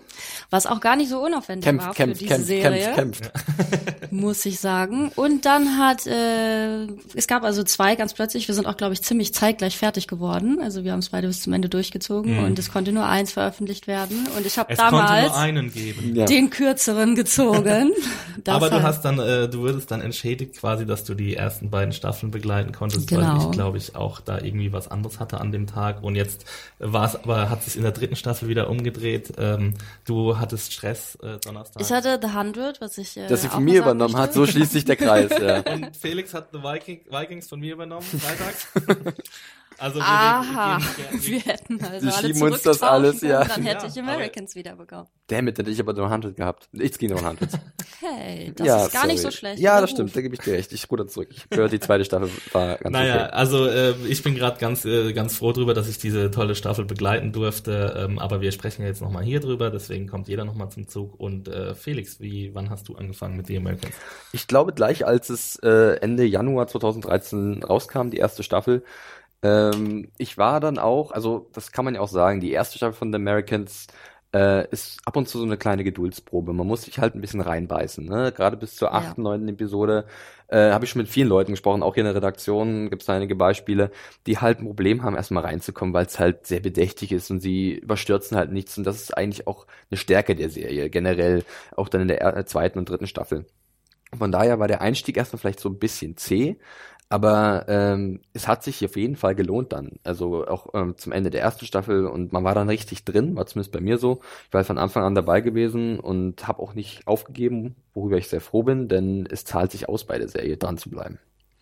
was 0.49 0.65
auch 0.65 0.79
gar 0.79 0.95
nicht 0.95 1.09
so 1.09 1.23
unaufwendig 1.23 1.65
kämpft, 1.65 1.85
war 1.85 1.93
kämpft, 1.93 2.17
für 2.17 2.23
diese 2.23 2.33
kämpft, 2.33 2.47
Serie, 2.47 2.93
kämpft, 2.95 3.33
kämpft. 3.33 4.11
muss 4.11 4.45
ich 4.45 4.59
sagen. 4.59 5.11
Und 5.15 5.45
dann 5.45 5.77
hat 5.77 6.07
äh, 6.07 6.87
es 7.13 7.27
gab 7.27 7.43
also 7.43 7.63
zwei 7.63 7.95
ganz 7.95 8.13
plötzlich. 8.13 8.47
Wir 8.47 8.55
sind 8.55 8.65
auch, 8.65 8.77
glaube 8.77 8.93
ich, 8.93 9.01
ziemlich 9.03 9.33
zeitgleich 9.33 9.77
fertig 9.77 10.07
geworden. 10.07 10.59
Also 10.61 10.83
wir 10.83 10.91
haben 10.91 10.99
es 10.99 11.09
beide 11.09 11.27
bis 11.27 11.41
zum 11.41 11.53
Ende 11.53 11.69
durchgezogen 11.69 12.37
mhm. 12.37 12.45
und 12.45 12.62
es 12.63 12.71
konnte 12.71 12.91
nur 12.91 13.05
eins 13.05 13.33
veröffentlicht 13.33 13.87
werden 13.87 14.27
und 14.37 14.45
ich 14.45 14.57
habe 14.57 14.73
damals 14.75 15.33
ja. 16.13 16.25
den 16.25 16.49
kürzeren 16.49 17.15
gezogen. 17.15 17.91
Aber 18.47 18.69
du 18.69 18.81
hast 18.81 19.03
dann, 19.03 19.19
äh, 19.19 19.47
du 19.47 19.59
wurdest 19.59 19.91
dann 19.91 20.01
entschädigt 20.01 20.57
quasi, 20.57 20.85
dass 20.85 21.03
du 21.03 21.13
die 21.13 21.35
ersten 21.35 21.69
beiden 21.69 21.93
Staffeln 21.93 22.31
begleiten 22.31 22.71
konntest, 22.71 23.07
genau. 23.07 23.21
weil 23.21 23.45
ich 23.45 23.51
glaube 23.51 23.77
ich 23.77 23.95
auch 23.95 24.19
da 24.19 24.39
irgendwie 24.39 24.71
was 24.73 24.89
anderes 24.89 25.19
hatte 25.19 25.39
an 25.39 25.51
dem 25.51 25.67
Tag 25.67 26.03
und 26.03 26.15
jetzt 26.15 26.45
war 26.79 27.05
es 27.05 27.15
aber 27.15 27.49
hat 27.49 27.63
sich 27.63 27.75
in 27.75 27.83
der 27.83 27.91
dritten 27.91 28.15
Staffel 28.15 28.47
wieder 28.47 28.69
umgedreht. 28.69 29.33
Ähm, 29.37 29.73
du 30.05 30.37
hattest 30.39 30.73
Stress 30.73 31.15
äh, 31.21 31.37
Donnerstag. 31.39 31.81
Ich 31.81 31.91
hatte 31.91 32.19
The 32.21 32.33
Hundred, 32.33 32.81
was 32.81 32.97
ich 32.97 33.17
äh, 33.17 33.27
dass 33.27 33.41
sie 33.41 33.49
von 33.49 33.63
mir 33.63 33.79
übernommen 33.79 34.17
hat. 34.17 34.33
So 34.33 34.45
schließt 34.45 34.71
sich 34.71 34.85
der 34.85 34.95
Kreis. 34.95 35.31
ja. 35.39 35.59
Und 35.73 35.95
Felix 35.95 36.33
hat 36.33 36.49
The 36.51 36.59
Viking, 36.59 37.01
Vikings 37.09 37.47
von 37.47 37.59
mir 37.59 37.73
übernommen 37.73 38.05
freitags. 38.05 38.67
Also 39.77 39.99
wir, 39.99 40.05
Aha, 40.05 40.77
wir, 40.77 41.11
wir, 41.21 41.31
wir 41.31 41.39
hätten 41.41 41.83
also 41.83 42.07
alle 42.09 42.27
schieben 42.27 42.41
uns 42.43 42.61
das 42.61 42.81
alles, 42.81 43.21
ja. 43.21 43.43
Dann 43.43 43.63
hätte 43.63 43.85
ja, 43.85 43.91
ich 43.91 43.99
Americans 43.99 44.55
wieder 44.55 44.75
bekommen. 44.75 45.07
Damit 45.27 45.57
hätte 45.57 45.69
ich 45.69 45.79
aber 45.79 45.93
nur 45.93 46.09
Handel 46.09 46.33
gehabt. 46.33 46.69
Ich 46.73 46.97
ging 46.97 47.09
nur 47.09 47.21
Handel. 47.21 47.47
Hey, 48.05 48.51
das 48.53 48.67
ja, 48.67 48.85
ist 48.85 48.91
gar 48.91 49.03
sorry. 49.03 49.13
nicht 49.13 49.21
so 49.21 49.31
schlecht. 49.31 49.61
Ja, 49.61 49.79
das 49.79 49.91
stimmt, 49.91 50.13
da 50.13 50.19
gebe 50.19 50.35
ich 50.35 50.41
dir 50.41 50.55
recht. 50.55 50.73
Ich 50.73 50.91
ruder 50.91 51.07
zurück. 51.07 51.29
Ich 51.31 51.45
höre, 51.57 51.69
die 51.69 51.79
zweite 51.79 52.03
Staffel 52.03 52.29
war 52.51 52.77
ganz 52.77 52.91
Naja, 52.91 53.27
okay. 53.27 53.33
also 53.33 53.65
äh, 53.65 53.93
ich 54.09 54.21
bin 54.23 54.35
gerade 54.35 54.59
ganz 54.59 54.83
äh, 54.83 55.13
ganz 55.13 55.37
froh 55.37 55.53
drüber, 55.53 55.73
dass 55.73 55.87
ich 55.87 55.99
diese 55.99 56.29
tolle 56.29 56.55
Staffel 56.55 56.83
begleiten 56.83 57.31
durfte. 57.31 57.93
Ähm, 57.95 58.19
aber 58.19 58.41
wir 58.41 58.51
sprechen 58.51 58.81
ja 58.81 58.89
jetzt 58.89 59.01
nochmal 59.01 59.23
hier 59.23 59.39
drüber, 59.39 59.69
deswegen 59.71 60.07
kommt 60.07 60.27
jeder 60.27 60.43
nochmal 60.43 60.69
zum 60.69 60.89
Zug. 60.89 61.17
Und 61.17 61.47
äh, 61.47 61.75
Felix, 61.75 62.19
wie, 62.19 62.53
wann 62.53 62.69
hast 62.69 62.89
du 62.89 62.95
angefangen 62.95 63.37
mit 63.37 63.47
The 63.47 63.55
Americans? 63.55 63.95
Ich 64.33 64.47
glaube 64.47 64.73
gleich, 64.73 65.05
als 65.05 65.29
es 65.29 65.55
äh, 65.63 65.95
Ende 66.01 66.25
Januar 66.25 66.67
2013 66.67 67.63
rauskam, 67.63 68.09
die 68.09 68.17
erste 68.17 68.43
Staffel, 68.43 68.83
ähm, 69.43 70.09
ich 70.17 70.37
war 70.37 70.59
dann 70.59 70.79
auch, 70.79 71.11
also 71.11 71.49
das 71.53 71.71
kann 71.71 71.85
man 71.85 71.95
ja 71.95 72.01
auch 72.01 72.07
sagen, 72.07 72.39
die 72.39 72.51
erste 72.51 72.77
Staffel 72.77 72.97
von 72.97 73.11
The 73.11 73.17
Americans 73.17 73.87
äh, 74.33 74.67
ist 74.71 74.99
ab 75.05 75.15
und 75.15 75.27
zu 75.27 75.37
so 75.37 75.45
eine 75.45 75.57
kleine 75.57 75.83
Geduldsprobe. 75.83 76.53
Man 76.53 76.65
muss 76.65 76.83
sich 76.83 76.97
halt 76.97 77.13
ein 77.13 77.21
bisschen 77.21 77.41
reinbeißen. 77.41 78.05
Ne? 78.05 78.31
Gerade 78.31 78.57
bis 78.57 78.75
zur 78.75 78.93
achten, 78.93 79.21
ja. 79.21 79.29
neunten 79.29 79.49
Episode 79.49 80.05
äh, 80.47 80.71
habe 80.71 80.85
ich 80.85 80.91
schon 80.91 81.01
mit 81.01 81.09
vielen 81.09 81.27
Leuten 81.27 81.51
gesprochen, 81.51 81.83
auch 81.83 81.93
hier 81.93 82.01
in 82.01 82.05
der 82.05 82.15
Redaktion 82.15 82.89
gibt 82.89 83.03
es 83.03 83.09
einige 83.09 83.35
Beispiele, 83.35 83.91
die 84.27 84.37
halt 84.39 84.59
ein 84.59 84.65
Problem 84.65 85.03
haben, 85.03 85.15
erstmal 85.15 85.43
reinzukommen, 85.43 85.93
weil 85.93 86.05
es 86.05 86.19
halt 86.19 86.47
sehr 86.47 86.59
bedächtig 86.61 87.11
ist 87.11 87.29
und 87.31 87.39
sie 87.39 87.73
überstürzen 87.73 88.37
halt 88.37 88.51
nichts. 88.51 88.77
Und 88.77 88.85
das 88.85 88.97
ist 88.97 89.17
eigentlich 89.17 89.47
auch 89.47 89.67
eine 89.91 89.97
Stärke 89.97 90.35
der 90.35 90.49
Serie, 90.49 90.89
generell, 90.89 91.43
auch 91.75 91.89
dann 91.89 92.01
in 92.01 92.07
der 92.07 92.45
zweiten 92.45 92.79
und 92.79 92.89
dritten 92.89 93.07
Staffel. 93.07 93.45
Von 94.17 94.31
daher 94.31 94.59
war 94.59 94.67
der 94.67 94.81
Einstieg 94.81 95.17
erstmal 95.17 95.39
vielleicht 95.39 95.59
so 95.59 95.69
ein 95.69 95.79
bisschen 95.79 96.17
zäh, 96.17 96.57
aber 97.13 97.65
ähm, 97.67 98.21
es 98.33 98.47
hat 98.47 98.63
sich 98.63 98.83
auf 98.83 98.97
jeden 98.97 99.15
Fall 99.15 99.35
gelohnt 99.35 99.71
dann. 99.71 99.99
Also 100.03 100.47
auch 100.47 100.73
ähm, 100.73 100.97
zum 100.97 101.11
Ende 101.11 101.29
der 101.29 101.41
ersten 101.41 101.67
Staffel 101.67 102.07
und 102.07 102.33
man 102.33 102.43
war 102.43 102.55
dann 102.55 102.69
richtig 102.69 103.05
drin, 103.05 103.35
war 103.35 103.45
zumindest 103.45 103.71
bei 103.71 103.81
mir 103.81 103.99
so. 103.99 104.21
Ich 104.47 104.53
war 104.55 104.63
von 104.63 104.79
Anfang 104.79 105.03
an 105.03 105.13
dabei 105.13 105.41
gewesen 105.41 105.99
und 105.99 106.47
habe 106.47 106.59
auch 106.63 106.73
nicht 106.73 107.05
aufgegeben, 107.05 107.75
worüber 107.93 108.17
ich 108.17 108.29
sehr 108.29 108.41
froh 108.41 108.63
bin, 108.63 108.87
denn 108.87 109.27
es 109.29 109.45
zahlt 109.45 109.71
sich 109.71 109.87
aus, 109.87 110.05
bei 110.05 110.17
der 110.17 110.27
Serie 110.27 110.57
dran 110.57 110.79
zu 110.79 110.89
bleiben. 110.89 111.19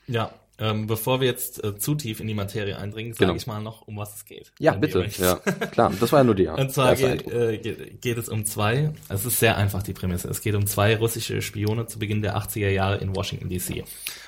Ja, 0.07 0.31
ähm, 0.57 0.87
bevor 0.87 1.19
wir 1.19 1.27
jetzt 1.27 1.61
äh, 1.65 1.77
zu 1.77 1.95
tief 1.95 2.21
in 2.21 2.27
die 2.27 2.33
Materie 2.33 2.77
eindringen, 2.77 3.11
sage 3.11 3.25
genau. 3.25 3.35
ich 3.35 3.45
mal 3.45 3.61
noch, 3.61 3.87
um 3.89 3.97
was 3.97 4.15
es 4.15 4.25
geht. 4.25 4.53
Ja, 4.57 4.73
bitte. 4.73 5.05
Ja, 5.17 5.35
klar, 5.35 5.91
das 5.99 6.13
war 6.13 6.19
ja 6.19 6.23
nur 6.23 6.35
die. 6.35 6.47
Und 6.47 6.71
zwar 6.71 6.95
geht, 6.95 7.29
äh, 7.29 7.57
geht, 7.57 7.99
geht, 7.99 8.17
es 8.17 8.29
um 8.29 8.45
zwei, 8.45 8.93
es 9.09 9.25
ist 9.25 9.39
sehr 9.39 9.57
einfach 9.57 9.83
die 9.83 9.93
Prämisse, 9.93 10.29
es 10.29 10.39
geht 10.39 10.55
um 10.55 10.65
zwei 10.65 10.95
russische 10.95 11.41
Spione 11.41 11.87
zu 11.87 11.99
Beginn 11.99 12.21
der 12.21 12.37
80er 12.37 12.69
Jahre 12.69 12.99
in 12.99 13.13
Washington 13.13 13.49
DC. 13.49 13.83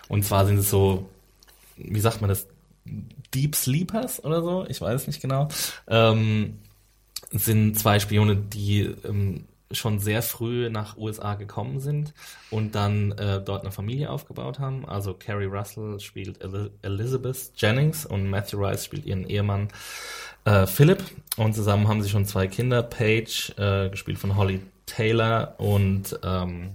Und 0.09 0.25
zwar 0.25 0.45
sind 0.45 0.57
es 0.57 0.69
so 0.69 1.07
wie 1.75 1.99
sagt 1.99 2.21
man 2.21 2.29
das, 2.29 2.47
Deep 3.33 3.55
Sleepers 3.55 4.23
oder 4.23 4.41
so, 4.41 4.65
ich 4.67 4.81
weiß 4.81 5.07
nicht 5.07 5.21
genau, 5.21 5.47
ähm, 5.87 6.59
sind 7.31 7.79
zwei 7.79 7.99
Spione, 7.99 8.35
die 8.35 8.81
ähm, 8.81 9.45
schon 9.71 9.99
sehr 9.99 10.21
früh 10.21 10.69
nach 10.69 10.97
USA 10.97 11.35
gekommen 11.35 11.79
sind 11.79 12.13
und 12.51 12.75
dann 12.75 13.11
äh, 13.13 13.41
dort 13.41 13.63
eine 13.63 13.71
Familie 13.71 14.09
aufgebaut 14.09 14.59
haben. 14.59 14.87
Also 14.87 15.13
Carrie 15.13 15.45
Russell 15.45 15.99
spielt 15.99 16.41
El 16.41 16.71
Elizabeth 16.81 17.51
Jennings 17.55 18.05
und 18.05 18.29
Matthew 18.29 18.57
Rice 18.63 18.85
spielt 18.85 19.05
ihren 19.05 19.27
Ehemann 19.27 19.69
äh, 20.45 20.67
Philip. 20.67 21.03
Und 21.37 21.55
zusammen 21.55 21.87
haben 21.87 22.01
sie 22.03 22.09
schon 22.09 22.25
zwei 22.25 22.47
Kinder, 22.47 22.83
Paige, 22.83 23.53
äh, 23.57 23.89
gespielt 23.89 24.19
von 24.19 24.35
Holly 24.35 24.61
Taylor 24.85 25.55
und 25.57 26.19
ähm, 26.23 26.73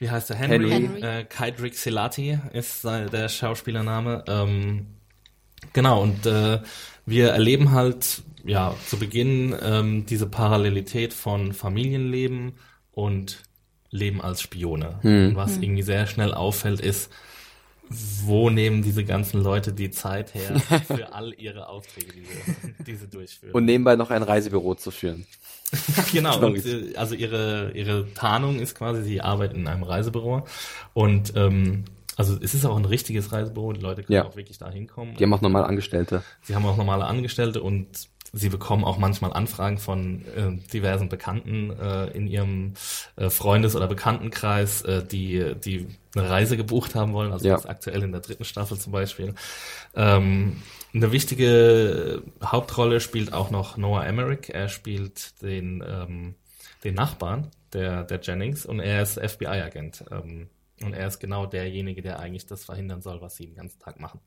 wie 0.00 0.10
heißt 0.10 0.30
er? 0.30 0.36
Henry. 0.36 0.70
Henry. 0.70 1.00
Äh, 1.02 1.24
Kydrick 1.24 1.76
Selati 1.76 2.38
ist 2.52 2.84
der 2.84 3.28
Schauspielername. 3.28 4.24
Ähm, 4.26 4.86
genau, 5.72 6.02
und 6.02 6.26
äh, 6.26 6.60
wir 7.06 7.28
erleben 7.28 7.70
halt 7.72 8.22
ja 8.44 8.74
zu 8.86 8.98
Beginn 8.98 9.54
ähm, 9.62 10.06
diese 10.06 10.26
Parallelität 10.26 11.12
von 11.12 11.52
Familienleben 11.52 12.54
und 12.92 13.42
Leben 13.90 14.22
als 14.22 14.40
Spione. 14.40 15.00
Hm. 15.02 15.36
Was 15.36 15.56
hm. 15.56 15.62
irgendwie 15.64 15.82
sehr 15.82 16.06
schnell 16.06 16.32
auffällt, 16.32 16.80
ist, 16.80 17.10
wo 17.90 18.48
nehmen 18.48 18.82
diese 18.82 19.04
ganzen 19.04 19.42
Leute 19.42 19.72
die 19.72 19.90
Zeit 19.90 20.32
her 20.32 20.58
für 20.86 21.12
all 21.12 21.34
ihre 21.34 21.68
Aufträge, 21.68 22.12
die 22.12 22.24
sie, 22.24 22.84
die 22.84 22.94
sie 22.94 23.08
durchführen. 23.08 23.52
Und 23.52 23.66
nebenbei 23.66 23.96
noch 23.96 24.10
ein 24.10 24.22
Reisebüro 24.22 24.76
zu 24.76 24.90
führen. 24.90 25.26
genau, 26.12 26.38
und, 26.44 26.64
äh, 26.66 26.96
also 26.96 27.14
ihre, 27.14 27.72
ihre 27.74 28.12
Tarnung 28.14 28.58
ist 28.58 28.74
quasi, 28.74 29.02
sie 29.02 29.20
arbeiten 29.20 29.56
in 29.56 29.68
einem 29.68 29.82
Reisebüro 29.82 30.46
und 30.94 31.32
ähm, 31.36 31.84
also 32.16 32.36
es 32.42 32.54
ist 32.54 32.66
auch 32.66 32.76
ein 32.76 32.84
richtiges 32.84 33.32
Reisebüro, 33.32 33.72
die 33.72 33.80
Leute 33.80 34.02
können 34.02 34.16
ja. 34.16 34.26
auch 34.26 34.36
wirklich 34.36 34.58
da 34.58 34.70
hinkommen. 34.70 35.16
Die 35.16 35.24
haben 35.24 35.32
auch 35.32 35.40
normale 35.40 35.66
Angestellte. 35.66 36.22
Sie 36.42 36.54
haben 36.54 36.66
auch 36.66 36.76
normale 36.76 37.06
Angestellte 37.06 37.62
und 37.62 37.86
sie 38.32 38.48
bekommen 38.48 38.84
auch 38.84 38.98
manchmal 38.98 39.32
Anfragen 39.32 39.78
von 39.78 40.24
äh, 40.36 40.56
diversen 40.72 41.08
Bekannten 41.08 41.70
äh, 41.70 42.06
in 42.08 42.26
ihrem 42.26 42.74
äh, 43.16 43.30
Freundes- 43.30 43.74
oder 43.74 43.86
Bekanntenkreis, 43.86 44.82
äh, 44.82 45.04
die, 45.04 45.54
die 45.56 45.88
eine 46.14 46.28
Reise 46.28 46.56
gebucht 46.56 46.94
haben 46.94 47.12
wollen, 47.12 47.32
also 47.32 47.48
ja. 47.48 47.56
aktuell 47.64 48.02
in 48.02 48.12
der 48.12 48.20
dritten 48.20 48.44
Staffel 48.44 48.78
zum 48.78 48.92
Beispiel. 48.92 49.34
Ähm, 49.94 50.62
eine 50.92 51.12
wichtige 51.12 52.22
Hauptrolle 52.42 53.00
spielt 53.00 53.32
auch 53.32 53.50
noch 53.50 53.76
Noah 53.76 54.04
Emmerich. 54.04 54.52
Er 54.52 54.68
spielt 54.68 55.40
den, 55.42 55.84
ähm, 55.86 56.34
den 56.82 56.94
Nachbarn 56.94 57.50
der, 57.72 58.04
der 58.04 58.20
Jennings 58.20 58.66
und 58.66 58.80
er 58.80 59.02
ist 59.02 59.20
FBI-Agent. 59.20 60.04
Ähm, 60.10 60.48
und 60.82 60.94
er 60.94 61.06
ist 61.06 61.18
genau 61.18 61.46
derjenige, 61.46 62.02
der 62.02 62.18
eigentlich 62.18 62.46
das 62.46 62.64
verhindern 62.64 63.02
soll, 63.02 63.20
was 63.20 63.36
sie 63.36 63.46
den 63.46 63.56
ganzen 63.56 63.78
Tag 63.80 64.00
machen. 64.00 64.20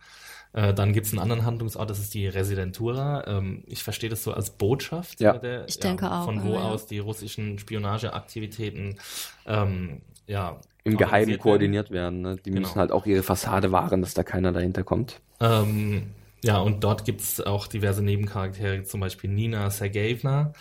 Äh, 0.54 0.74
dann 0.74 0.94
gibt 0.94 1.08
es 1.08 1.14
einen 1.14 1.22
anderen 1.22 1.46
Handlungsort, 1.46 1.90
das 1.90 2.00
ist 2.00 2.14
die 2.14 2.28
Residentura. 2.28 3.26
Ähm, 3.28 3.64
ich 3.66 3.84
verstehe 3.84 4.10
das 4.10 4.24
so 4.24 4.34
als 4.34 4.52
Botschaft. 4.52 5.20
Ja, 5.20 5.38
der, 5.38 5.68
ich 5.68 5.80
denke 5.80 6.06
ja, 6.06 6.22
auch. 6.22 6.26
Von 6.26 6.44
wo 6.44 6.54
ja. 6.54 6.62
aus 6.62 6.86
die 6.86 7.00
russischen 7.00 7.58
Spionageaktivitäten 7.58 9.00
ähm, 9.48 10.02
ja, 10.28 10.60
im 10.84 10.98
Geheimen 10.98 11.38
koordiniert 11.40 11.92
werden. 11.92 12.22
Ne? 12.22 12.36
Die 12.38 12.52
genau. 12.52 12.62
müssen 12.62 12.80
halt 12.80 12.92
auch 12.92 13.06
ihre 13.06 13.24
Fassade 13.24 13.72
wahren, 13.72 14.02
dass 14.02 14.14
da 14.14 14.24
keiner 14.24 14.52
dahinter 14.52 14.84
kommt. 14.84 15.22
Ähm, 15.40 16.12
ja, 16.44 16.60
und 16.60 16.84
dort 16.84 17.06
gibt's 17.06 17.40
auch 17.40 17.68
diverse 17.68 18.04
Nebencharaktere, 18.04 18.84
zum 18.84 19.00
Beispiel 19.00 19.30
Nina 19.30 19.70
Sergejevna, 19.70 20.52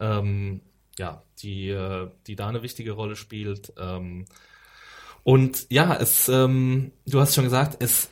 ähm, 0.00 0.62
ja, 0.98 1.22
die, 1.40 1.68
äh, 1.68 2.08
die 2.26 2.36
da 2.36 2.48
eine 2.48 2.62
wichtige 2.62 2.92
Rolle 2.92 3.16
spielt. 3.16 3.72
Und 5.26 5.66
ja, 5.70 5.92
es, 5.96 6.28
ähm, 6.28 6.92
du 7.04 7.20
hast 7.20 7.34
schon 7.34 7.42
gesagt, 7.42 7.82
es 7.82 8.08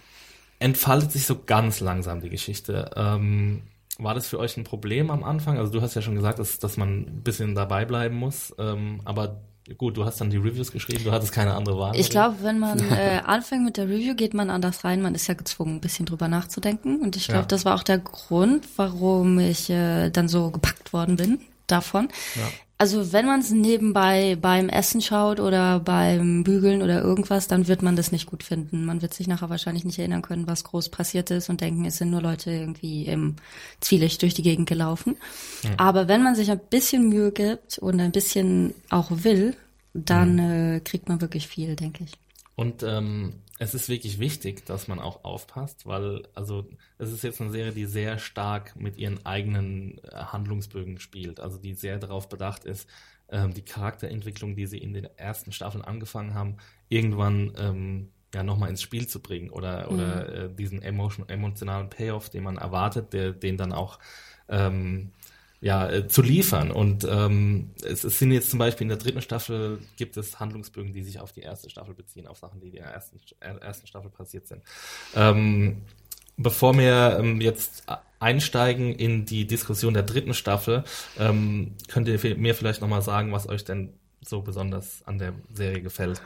entfaltet 0.59 1.13
sich 1.13 1.27
so 1.27 1.37
ganz 1.47 1.79
langsam 1.79 2.21
die 2.21 2.29
Geschichte. 2.29 2.91
Ähm, 2.97 3.63
war 3.99 4.15
das 4.15 4.27
für 4.27 4.41
euch 4.41 4.57
ein 4.57 4.65
Problem 4.65 5.13
am 5.13 5.23
Anfang? 5.23 5.57
Also 5.57 5.71
du 5.71 5.81
hast 5.81 5.95
ja 5.95 6.03
schon 6.03 6.17
gesagt, 6.17 6.41
dass, 6.41 6.59
dass 6.59 6.77
man 6.77 7.03
ein 7.03 7.23
bisschen 7.23 7.55
dabei 7.55 7.85
bleiben 7.85 8.17
muss, 8.17 8.53
ähm, 8.59 9.01
aber 9.05 9.43
Gut, 9.79 9.97
du 9.97 10.05
hast 10.05 10.21
dann 10.21 10.29
die 10.29 10.37
Reviews 10.37 10.73
geschrieben, 10.73 11.05
du 11.05 11.11
hattest 11.11 11.33
keine 11.33 11.55
andere 11.55 11.79
Wahl. 11.79 11.97
Ich 11.97 12.11
glaube, 12.11 12.37
wenn 12.43 12.59
man 12.59 12.79
äh, 12.91 13.23
anfängt 13.25 13.65
mit 13.65 13.79
der 13.79 13.89
Review, 13.89 14.15
geht 14.15 14.35
man 14.35 14.51
anders 14.51 14.85
rein. 14.85 15.01
Man 15.01 15.15
ist 15.15 15.27
ja 15.27 15.33
gezwungen, 15.33 15.77
ein 15.77 15.81
bisschen 15.81 16.05
drüber 16.05 16.29
nachzudenken. 16.29 17.01
Und 17.01 17.17
ich 17.17 17.25
glaube, 17.29 17.41
ja. 17.41 17.47
das 17.47 17.65
war 17.65 17.75
auch 17.75 17.83
der 17.83 17.97
Grund, 17.97 18.69
warum 18.77 19.39
ich 19.39 19.71
äh, 19.71 20.11
dann 20.11 20.29
so 20.29 20.51
gepackt 20.51 20.93
worden 20.93 21.17
bin 21.17 21.41
davon. 21.67 22.09
Ja. 22.35 22.43
Also 22.85 23.15
wenn 23.15 23.25
man 23.25 23.41
es 23.41 23.51
nebenbei 23.51 24.37
beim 24.39 24.69
Essen 24.69 25.01
schaut 25.01 25.41
oder 25.41 25.81
beim 25.81 26.45
Bügeln 26.45 26.83
oder 26.83 27.01
irgendwas, 27.01 27.49
dann 27.49 27.67
wird 27.67 27.81
man 27.81 27.97
das 27.97 28.13
nicht 28.13 28.27
gut 28.27 28.43
finden. 28.43 28.85
Man 28.85 29.01
wird 29.01 29.15
sich 29.15 29.27
nachher 29.27 29.49
wahrscheinlich 29.49 29.87
nicht 29.87 29.99
erinnern 29.99 30.21
können, 30.21 30.47
was 30.47 30.65
groß 30.65 30.91
passiert 30.91 31.31
ist 31.31 31.49
und 31.49 31.63
denken, 31.63 31.87
es 31.87 31.97
sind 31.97 32.11
nur 32.11 32.21
Leute 32.21 32.51
irgendwie 32.51 33.07
im 33.07 33.37
Zwielicht 33.81 34.21
durch 34.21 34.35
die 34.35 34.43
Gegend 34.43 34.69
gelaufen. 34.69 35.17
Mhm. 35.63 35.71
Aber 35.79 36.09
wenn 36.09 36.23
man 36.23 36.35
sich 36.35 36.51
ein 36.51 36.61
bisschen 36.69 37.09
Mühe 37.09 37.33
gibt 37.33 37.79
und 37.79 37.99
ein 38.01 38.13
bisschen 38.13 38.75
auch 38.91 39.11
will, 39.11 39.57
dann 39.95 40.35
mhm. 40.35 40.75
äh, 40.77 40.81
kriegt 40.81 41.09
man 41.09 41.23
wirklich 41.23 41.49
viel, 41.49 41.77
denke 41.77 42.05
ich. 42.05 42.13
Und 42.55 42.83
ähm, 42.83 43.33
es 43.59 43.75
ist 43.75 43.89
wirklich 43.89 44.19
wichtig, 44.19 44.67
dass 44.67 44.89
man 44.89 44.99
auch 44.99 45.25
aufpasst, 45.25 45.87
weil 45.87 46.27
also 46.35 46.67
es 46.99 47.13
ist 47.13 47.23
jetzt 47.23 47.41
eine 47.41 47.51
Serie, 47.51 47.73
die 47.73 47.87
sehr 47.87 48.19
stark 48.19 48.75
mit 48.77 48.97
ihren 48.97 49.25
eigenen 49.25 49.99
äh, 49.99 50.11
Handlungsbögen 50.11 50.99
spielt, 50.99 51.39
also 51.41 51.59
die 51.59 51.75
sehr 51.75 51.99
darauf 51.99 52.29
bedacht 52.29 52.65
ist, 52.65 52.89
ähm, 53.29 53.55
die 53.55 53.63
Charakterentwicklung, 53.63 54.57
die 54.57 54.67
sie 54.67 54.79
in 54.79 54.93
den 54.93 55.09
ersten 55.17 55.53
Staffeln 55.53 55.85
angefangen 55.85 56.35
haben, 56.35 56.57
irgendwann 56.89 57.53
ähm, 57.57 58.09
ja 58.35 58.43
nochmal 58.43 58.71
ins 58.71 58.83
Spiel 58.83 59.07
zu 59.07 59.21
bringen 59.21 59.51
oder 59.51 59.87
mhm. 59.87 59.95
oder 59.95 60.35
äh, 60.35 60.55
diesen 60.55 60.83
emotion, 60.83 61.29
emotionalen 61.29 61.91
Payoff, 61.91 62.31
den 62.31 62.43
man 62.43 62.57
erwartet, 62.57 63.13
der 63.13 63.33
den 63.33 63.57
dann 63.57 63.73
auch 63.73 64.01
ähm, 64.49 65.13
ja, 65.65 65.89
äh, 65.89 66.07
zu 66.09 66.21
liefern. 66.21 66.71
Und 66.71 67.09
ähm, 67.11 67.71
es, 67.83 68.05
es 68.05 68.19
sind 68.19 68.33
jetzt 68.33 68.51
zum 68.51 68.59
Beispiel 68.59 68.85
in 68.85 68.91
der 68.91 68.99
dritten 68.99 69.23
Staffel 69.23 69.79
gibt 69.97 70.19
es 70.19 70.39
Handlungsbögen, 70.39 70.93
die 70.93 71.03
sich 71.03 71.21
auf 71.21 71.33
die 71.33 71.41
erste 71.41 71.71
Staffel 71.71 71.95
beziehen, 71.95 72.27
auf 72.27 72.37
Sachen, 72.37 72.61
die 72.61 72.67
in 72.67 72.75
der 72.75 72.85
ersten, 72.85 73.19
ersten 73.41 73.87
Staffel 73.87 74.11
passiert 74.11 74.47
sind. 74.47 74.61
Ähm, 75.17 75.79
bevor 76.37 76.77
wir 76.77 77.17
ähm, 77.19 77.41
jetzt 77.41 77.85
einsteigen 78.21 78.93
in 78.93 79.25
die 79.25 79.47
Diskussion 79.47 79.95
der 79.95 80.03
dritten 80.03 80.35
Staffel, 80.35 80.85
ähm, 81.19 81.73
könnt 81.89 82.09
ihr 82.09 82.37
mir 82.37 82.55
vielleicht 82.55 82.83
nochmal 82.83 83.01
sagen, 83.01 83.33
was 83.33 83.49
euch 83.49 83.65
denn 83.65 83.95
so 84.21 84.43
besonders 84.43 85.03
an 85.07 85.19
der 85.19 85.33
Serie 85.51 85.81
gefällt? 85.81 86.21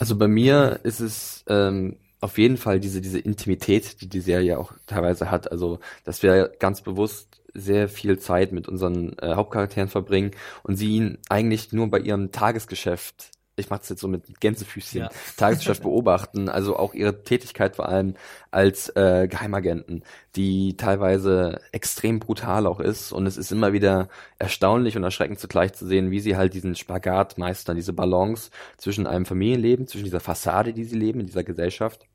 Also 0.00 0.16
bei 0.16 0.26
mir 0.26 0.80
ist 0.82 0.98
es 0.98 1.44
ähm, 1.46 1.98
auf 2.20 2.36
jeden 2.36 2.56
Fall 2.56 2.80
diese, 2.80 3.00
diese 3.00 3.20
Intimität, 3.20 4.00
die 4.00 4.08
die 4.08 4.20
Serie 4.20 4.58
auch 4.58 4.72
teilweise 4.88 5.30
hat. 5.30 5.52
Also, 5.52 5.78
dass 6.02 6.24
wir 6.24 6.48
ganz 6.58 6.80
bewusst 6.80 7.41
sehr 7.54 7.88
viel 7.88 8.18
Zeit 8.18 8.52
mit 8.52 8.68
unseren 8.68 9.18
äh, 9.18 9.34
Hauptcharakteren 9.34 9.88
verbringen 9.88 10.32
und 10.62 10.76
sie 10.76 10.96
ihn 10.96 11.18
eigentlich 11.28 11.72
nur 11.72 11.90
bei 11.90 11.98
ihrem 11.98 12.32
Tagesgeschäft 12.32 13.32
ich 13.56 13.68
mache 13.68 13.82
es 13.82 13.88
jetzt 13.90 14.00
so 14.00 14.08
mit 14.08 14.40
Gänsefüßchen, 14.40 15.02
ja. 15.02 15.10
Tagesgeschäft 15.36 15.82
beobachten, 15.82 16.48
also 16.48 16.76
auch 16.76 16.94
ihre 16.94 17.22
Tätigkeit 17.22 17.76
vor 17.76 17.88
allem 17.88 18.14
als 18.50 18.88
äh, 18.96 19.28
Geheimagenten, 19.28 20.04
die 20.36 20.76
teilweise 20.76 21.60
extrem 21.70 22.18
brutal 22.18 22.66
auch 22.66 22.80
ist 22.80 23.12
und 23.12 23.26
es 23.26 23.36
ist 23.36 23.52
immer 23.52 23.72
wieder 23.72 24.08
erstaunlich 24.38 24.96
und 24.96 25.04
erschreckend 25.04 25.38
zugleich 25.38 25.74
zu 25.74 25.86
sehen, 25.86 26.10
wie 26.10 26.20
sie 26.20 26.36
halt 26.36 26.54
diesen 26.54 26.74
Spagat 26.74 27.36
meistern, 27.36 27.76
diese 27.76 27.92
Balance 27.92 28.50
zwischen 28.78 29.06
einem 29.06 29.26
Familienleben, 29.26 29.86
zwischen 29.86 30.04
dieser 30.04 30.20
Fassade, 30.20 30.72
die 30.72 30.84
sie 30.84 30.96
leben 30.96 31.20
in 31.20 31.26
dieser 31.26 31.44
Gesellschaft 31.44 32.06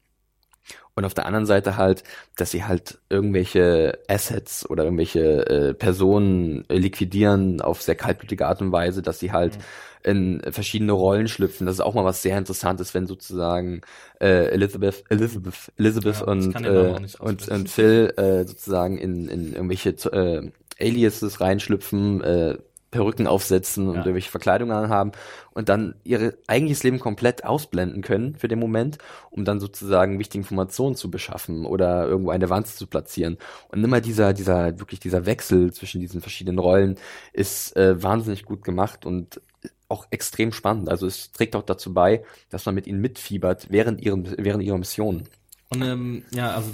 Und 0.97 1.05
auf 1.05 1.13
der 1.13 1.27
anderen 1.27 1.45
Seite 1.45 1.77
halt, 1.77 2.03
dass 2.37 2.49
sie 2.49 2.63
halt 2.63 2.97
irgendwelche 3.07 3.99
Assets 4.07 4.67
oder 4.67 4.83
irgendwelche 4.83 5.45
äh, 5.47 5.73
Personen 5.75 6.65
liquidieren 6.69 7.61
auf 7.61 7.83
sehr 7.83 7.93
kaltblütige 7.93 8.47
Art 8.47 8.63
und 8.63 8.71
Weise, 8.71 9.03
dass 9.03 9.19
sie 9.19 9.31
halt 9.31 9.57
mhm. 9.57 10.41
in 10.41 10.51
verschiedene 10.51 10.93
Rollen 10.93 11.27
schlüpfen. 11.27 11.67
Das 11.67 11.75
ist 11.75 11.81
auch 11.81 11.93
mal 11.93 12.03
was 12.03 12.23
sehr 12.23 12.35
Interessantes, 12.35 12.95
wenn 12.95 13.05
sozusagen 13.05 13.81
äh, 14.19 14.47
Elizabeth, 14.47 15.03
Elizabeth, 15.09 15.71
Elizabeth 15.77 16.21
ja, 16.21 16.25
und, 16.25 16.55
äh, 16.65 16.95
und, 17.19 17.47
und 17.47 17.69
Phil 17.69 18.11
äh, 18.17 18.45
sozusagen 18.45 18.97
in, 18.97 19.27
in 19.27 19.53
irgendwelche 19.53 19.89
äh, 20.11 20.49
Aliases 20.79 21.41
reinschlüpfen, 21.41 22.21
äh, 22.21 22.57
Perücken 22.91 23.27
aufsetzen 23.27 23.87
und 23.87 23.95
ja. 23.95 24.01
irgendwelche 24.01 24.31
Verkleidungen 24.31 24.75
anhaben 24.75 25.11
und 25.53 25.69
dann 25.69 25.95
ihr 26.03 26.37
eigentliches 26.47 26.83
Leben 26.83 26.99
komplett 26.99 27.43
ausblenden 27.43 28.01
können 28.01 28.35
für 28.35 28.47
den 28.47 28.59
Moment, 28.59 28.97
um 29.29 29.43
dann 29.43 29.59
sozusagen 29.59 30.19
wichtige 30.19 30.43
Informationen 30.43 30.95
zu 30.95 31.11
beschaffen 31.11 31.65
oder 31.65 32.07
irgendwo 32.07 32.31
eine 32.31 32.49
Wand 32.49 32.67
zu 32.67 32.87
platzieren. 32.87 33.37
Und 33.69 33.83
immer 33.83 33.99
dieser, 33.99 34.33
dieser, 34.33 34.79
wirklich 34.79 34.99
dieser 34.99 35.25
Wechsel 35.25 35.73
zwischen 35.73 35.99
diesen 35.99 36.21
verschiedenen 36.21 36.59
Rollen 36.59 36.97
ist 37.33 37.75
äh, 37.75 38.01
wahnsinnig 38.01 38.45
gut 38.45 38.63
gemacht 38.63 39.05
und 39.05 39.41
auch 39.89 40.07
extrem 40.09 40.51
spannend. 40.51 40.89
Also 40.89 41.07
es 41.07 41.31
trägt 41.31 41.55
auch 41.55 41.63
dazu 41.63 41.93
bei, 41.93 42.23
dass 42.49 42.65
man 42.65 42.75
mit 42.75 42.87
ihnen 42.87 43.01
mitfiebert 43.01 43.67
während 43.69 44.01
ihren, 44.01 44.27
während 44.37 44.63
ihrer 44.63 44.77
Mission. 44.77 45.23
Und 45.69 45.81
ähm, 45.81 46.23
ja, 46.31 46.51
also 46.51 46.69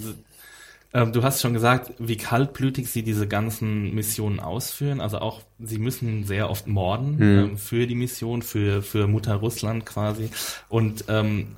ähm, 0.93 1.11
du 1.11 1.23
hast 1.23 1.41
schon 1.41 1.53
gesagt, 1.53 1.91
wie 1.97 2.17
kaltblütig 2.17 2.89
sie 2.89 3.03
diese 3.03 3.27
ganzen 3.27 3.93
Missionen 3.95 4.39
ausführen. 4.39 5.01
Also 5.01 5.19
auch, 5.19 5.41
sie 5.59 5.79
müssen 5.79 6.23
sehr 6.25 6.49
oft 6.49 6.67
morden 6.67 7.15
mhm. 7.15 7.21
ähm, 7.21 7.57
für 7.57 7.87
die 7.87 7.95
Mission, 7.95 8.41
für, 8.41 8.81
für 8.83 9.07
Mutter 9.07 9.35
Russland 9.35 9.85
quasi. 9.85 10.29
Und 10.69 11.05
ähm, 11.07 11.55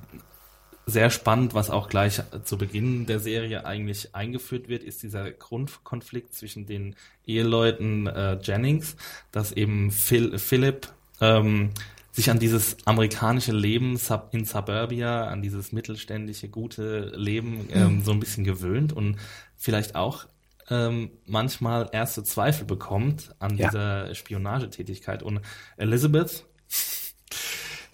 sehr 0.86 1.10
spannend, 1.10 1.52
was 1.52 1.68
auch 1.68 1.88
gleich 1.88 2.22
zu 2.44 2.56
Beginn 2.56 3.06
der 3.06 3.18
Serie 3.18 3.66
eigentlich 3.66 4.14
eingeführt 4.14 4.68
wird, 4.68 4.84
ist 4.84 5.02
dieser 5.02 5.30
Grundkonflikt 5.32 6.32
zwischen 6.32 6.64
den 6.64 6.94
Eheleuten 7.26 8.06
äh, 8.06 8.38
Jennings, 8.40 8.96
dass 9.32 9.52
eben 9.52 9.90
Phil, 9.90 10.38
Philip 10.38 10.88
ähm, 11.20 11.70
sich 12.16 12.30
an 12.30 12.38
dieses 12.38 12.78
amerikanische 12.86 13.52
Leben 13.52 14.00
in 14.32 14.44
Suburbia, 14.46 15.26
an 15.26 15.42
dieses 15.42 15.72
mittelständische, 15.72 16.48
gute 16.48 17.12
Leben 17.14 17.68
ähm, 17.70 17.96
mhm. 17.96 18.04
so 18.04 18.12
ein 18.12 18.20
bisschen 18.20 18.42
gewöhnt 18.42 18.94
und 18.94 19.16
vielleicht 19.54 19.94
auch 19.94 20.26
ähm, 20.70 21.10
manchmal 21.26 21.90
erste 21.92 22.24
Zweifel 22.24 22.64
bekommt 22.64 23.34
an 23.38 23.58
ja. 23.58 23.68
dieser 23.68 24.14
Spionagetätigkeit. 24.14 25.22
Und 25.22 25.42
Elizabeth, 25.76 26.46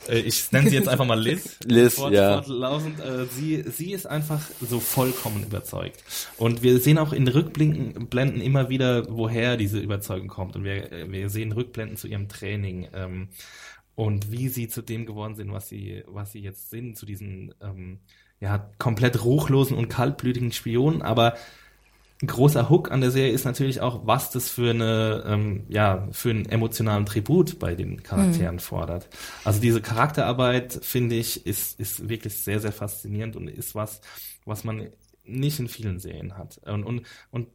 äh, 0.08 0.20
ich 0.20 0.52
nenne 0.52 0.70
sie 0.70 0.76
jetzt 0.76 0.88
einfach 0.88 1.04
mal 1.04 1.20
Liz, 1.20 1.58
Liz 1.64 1.94
fort, 1.94 2.14
ja. 2.14 2.40
fortlaufend, 2.40 3.00
äh, 3.00 3.26
sie, 3.26 3.64
sie 3.68 3.90
ist 3.90 4.06
einfach 4.06 4.40
so 4.60 4.78
vollkommen 4.78 5.42
überzeugt. 5.42 6.04
Und 6.38 6.62
wir 6.62 6.78
sehen 6.78 6.96
auch 6.96 7.12
in 7.12 7.26
Rückblenden 7.26 8.40
immer 8.40 8.68
wieder, 8.68 9.04
woher 9.10 9.56
diese 9.56 9.80
Überzeugung 9.80 10.28
kommt. 10.28 10.54
Und 10.54 10.62
wir, 10.62 10.92
äh, 10.92 11.10
wir 11.10 11.28
sehen 11.28 11.50
Rückblenden 11.50 11.96
zu 11.96 12.06
ihrem 12.06 12.28
Training. 12.28 12.86
Ähm, 12.94 13.28
und 13.95 14.32
wie 14.32 14.49
sie 14.49 14.68
zu 14.68 14.82
dem 14.82 15.07
geworden 15.07 15.34
sind, 15.34 15.53
was 15.53 15.68
sie, 15.68 16.03
was 16.07 16.32
sie 16.32 16.40
jetzt 16.40 16.70
sind, 16.70 16.97
zu 16.97 17.07
diesen 17.07 17.55
ähm, 17.61 18.01
ja, 18.40 18.70
komplett 18.78 19.24
ruchlosen 19.24 19.76
und 19.76 19.88
kaltblütigen 19.88 20.53
Spionen. 20.53 21.03
Aber 21.03 21.34
ein 22.22 22.28
großer 22.28 22.70
Hook 22.70 22.90
an 22.90 23.01
der 23.01 23.11
Serie 23.11 23.32
ist 23.32 23.45
natürlich 23.45 23.80
auch, 23.80 24.07
was 24.07 24.30
das 24.30 24.49
für 24.49 24.70
eine, 24.70 25.24
ähm, 25.26 25.64
ja, 25.68 26.09
für 26.12 26.30
einen 26.30 26.47
emotionalen 26.47 27.05
Tribut 27.05 27.59
bei 27.59 27.74
den 27.74 28.03
Charakteren 28.03 28.57
mhm. 28.57 28.61
fordert. 28.61 29.09
Also 29.45 29.61
diese 29.61 29.82
Charakterarbeit, 29.82 30.78
finde 30.82 31.16
ich, 31.16 31.47
ist, 31.47 31.78
ist 31.80 32.09
wirklich 32.09 32.34
sehr, 32.36 32.61
sehr 32.61 32.72
faszinierend 32.72 33.36
und 33.36 33.49
ist 33.49 33.74
was, 33.74 34.01
was 34.45 34.64
man 34.64 34.88
nicht 35.24 35.59
in 35.59 35.68
vielen 35.68 35.99
Serien 35.99 36.36
hat. 36.36 36.59
Und, 36.64 36.84
und, 36.84 37.03
und 37.30 37.49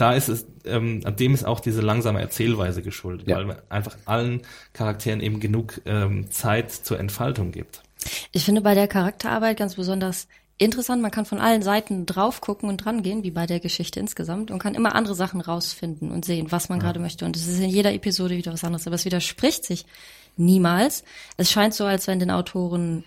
da 0.00 0.12
ist 0.14 0.28
es, 0.28 0.46
ähm, 0.64 1.02
dem 1.16 1.34
ist 1.34 1.44
auch 1.44 1.60
diese 1.60 1.80
langsame 1.80 2.20
Erzählweise 2.20 2.82
geschuldet, 2.82 3.28
ja. 3.28 3.36
weil 3.36 3.46
man 3.46 3.56
einfach 3.68 3.96
allen 4.06 4.42
Charakteren 4.72 5.20
eben 5.20 5.40
genug 5.40 5.80
ähm, 5.84 6.30
Zeit 6.30 6.72
zur 6.72 6.98
Entfaltung 6.98 7.52
gibt. 7.52 7.82
Ich 8.32 8.44
finde 8.44 8.62
bei 8.62 8.74
der 8.74 8.88
Charakterarbeit 8.88 9.58
ganz 9.58 9.74
besonders 9.74 10.26
interessant, 10.56 11.02
man 11.02 11.10
kann 11.10 11.24
von 11.24 11.38
allen 11.38 11.62
Seiten 11.62 12.06
drauf 12.06 12.40
gucken 12.40 12.68
und 12.68 12.78
dran 12.78 13.02
gehen, 13.02 13.22
wie 13.24 13.30
bei 13.30 13.46
der 13.46 13.60
Geschichte 13.60 13.98
insgesamt, 13.98 14.50
und 14.50 14.58
kann 14.58 14.74
immer 14.74 14.94
andere 14.94 15.14
Sachen 15.14 15.40
rausfinden 15.40 16.10
und 16.10 16.24
sehen, 16.24 16.52
was 16.52 16.68
man 16.68 16.78
ja. 16.78 16.84
gerade 16.84 17.00
möchte. 17.00 17.24
Und 17.24 17.36
es 17.36 17.46
ist 17.46 17.60
in 17.60 17.70
jeder 17.70 17.92
Episode 17.92 18.36
wieder 18.36 18.52
was 18.52 18.64
anderes, 18.64 18.86
aber 18.86 18.96
es 18.96 19.04
widerspricht 19.04 19.64
sich 19.64 19.86
niemals. 20.36 21.02
Es 21.36 21.50
scheint 21.50 21.74
so, 21.74 21.84
als 21.84 22.06
wenn 22.06 22.18
den 22.18 22.30
Autoren 22.30 23.04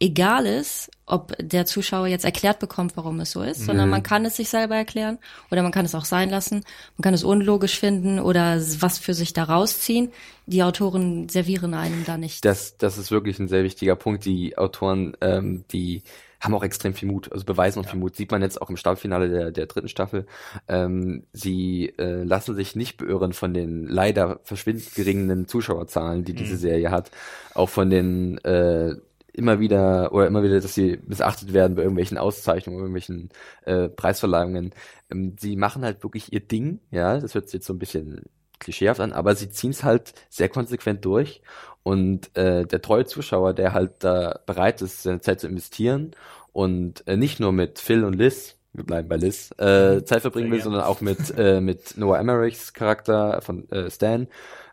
egal 0.00 0.46
ist, 0.46 0.90
ob 1.04 1.36
der 1.38 1.66
Zuschauer 1.66 2.06
jetzt 2.06 2.24
erklärt 2.24 2.58
bekommt, 2.58 2.96
warum 2.96 3.20
es 3.20 3.32
so 3.32 3.42
ist, 3.42 3.66
sondern 3.66 3.86
mhm. 3.86 3.90
man 3.90 4.02
kann 4.02 4.24
es 4.24 4.36
sich 4.36 4.48
selber 4.48 4.74
erklären 4.74 5.18
oder 5.50 5.62
man 5.62 5.72
kann 5.72 5.84
es 5.84 5.94
auch 5.94 6.06
sein 6.06 6.30
lassen. 6.30 6.64
Man 6.96 7.02
kann 7.02 7.14
es 7.14 7.22
unlogisch 7.22 7.78
finden 7.78 8.18
oder 8.18 8.56
was 8.80 8.98
für 8.98 9.14
sich 9.14 9.32
da 9.32 9.44
rausziehen. 9.44 10.10
Die 10.46 10.62
Autoren 10.62 11.28
servieren 11.28 11.74
einem 11.74 12.04
da 12.06 12.16
nicht. 12.16 12.44
Das, 12.44 12.76
das 12.78 12.96
ist 12.96 13.10
wirklich 13.10 13.38
ein 13.38 13.48
sehr 13.48 13.62
wichtiger 13.62 13.94
Punkt. 13.94 14.24
Die 14.24 14.56
Autoren, 14.56 15.16
ähm, 15.20 15.64
die 15.70 16.02
haben 16.40 16.54
auch 16.54 16.62
extrem 16.62 16.94
viel 16.94 17.08
Mut, 17.08 17.30
also 17.30 17.44
beweisen 17.44 17.80
auch 17.80 17.84
ja. 17.84 17.90
viel 17.90 18.00
Mut. 18.00 18.16
Sieht 18.16 18.30
man 18.30 18.40
jetzt 18.40 18.62
auch 18.62 18.70
im 18.70 18.78
Staffelfinale 18.78 19.28
der, 19.28 19.50
der 19.50 19.66
dritten 19.66 19.88
Staffel. 19.88 20.26
Ähm, 20.68 21.24
sie 21.34 21.92
äh, 21.98 22.22
lassen 22.22 22.54
sich 22.54 22.74
nicht 22.74 22.96
beirren 22.96 23.34
von 23.34 23.52
den 23.52 23.86
leider 23.86 24.40
verschwindend 24.44 24.94
geringen 24.94 25.46
Zuschauerzahlen, 25.46 26.24
die 26.24 26.32
diese 26.32 26.54
mhm. 26.54 26.58
Serie 26.58 26.90
hat. 26.90 27.10
Auch 27.52 27.68
von 27.68 27.90
den 27.90 28.38
äh, 28.38 28.94
immer 29.32 29.60
wieder 29.60 30.12
oder 30.12 30.26
immer 30.26 30.42
wieder, 30.42 30.60
dass 30.60 30.74
sie 30.74 30.98
missachtet 31.06 31.52
werden 31.52 31.76
bei 31.76 31.82
irgendwelchen 31.82 32.18
Auszeichnungen, 32.18 32.78
irgendwelchen 32.78 33.30
äh, 33.64 33.88
Preisverleihungen. 33.88 34.72
Ähm, 35.10 35.36
sie 35.38 35.56
machen 35.56 35.84
halt 35.84 36.02
wirklich 36.02 36.32
ihr 36.32 36.40
Ding, 36.40 36.80
ja, 36.90 37.18
das 37.18 37.34
hört 37.34 37.46
sich 37.46 37.54
jetzt 37.54 37.66
so 37.66 37.74
ein 37.74 37.78
bisschen 37.78 38.24
klischeehaft 38.58 39.00
an, 39.00 39.12
aber 39.12 39.34
sie 39.34 39.50
ziehen 39.50 39.70
es 39.70 39.84
halt 39.84 40.12
sehr 40.28 40.48
konsequent 40.48 41.04
durch. 41.04 41.42
Und 41.82 42.36
äh, 42.36 42.66
der 42.66 42.82
treue 42.82 43.06
Zuschauer, 43.06 43.54
der 43.54 43.72
halt 43.72 43.92
da 44.00 44.40
bereit 44.46 44.82
ist, 44.82 45.02
seine 45.02 45.20
Zeit 45.20 45.40
zu 45.40 45.48
investieren 45.48 46.12
und 46.52 47.06
äh, 47.06 47.16
nicht 47.16 47.40
nur 47.40 47.52
mit 47.52 47.78
Phil 47.78 48.04
und 48.04 48.14
Liz, 48.14 48.56
wir 48.72 48.84
bleiben 48.84 49.08
bei 49.08 49.16
Liz, 49.16 49.50
äh, 49.58 50.04
Zeit 50.04 50.20
verbringen 50.20 50.52
will, 50.52 50.62
sondern 50.62 50.82
auch 50.82 51.00
mit, 51.00 51.36
äh, 51.36 51.60
mit 51.60 51.96
Noah 51.96 52.18
Emmerichs 52.18 52.72
Charakter 52.72 53.40
von 53.40 53.68
äh, 53.70 53.90
Stan, 53.90 54.28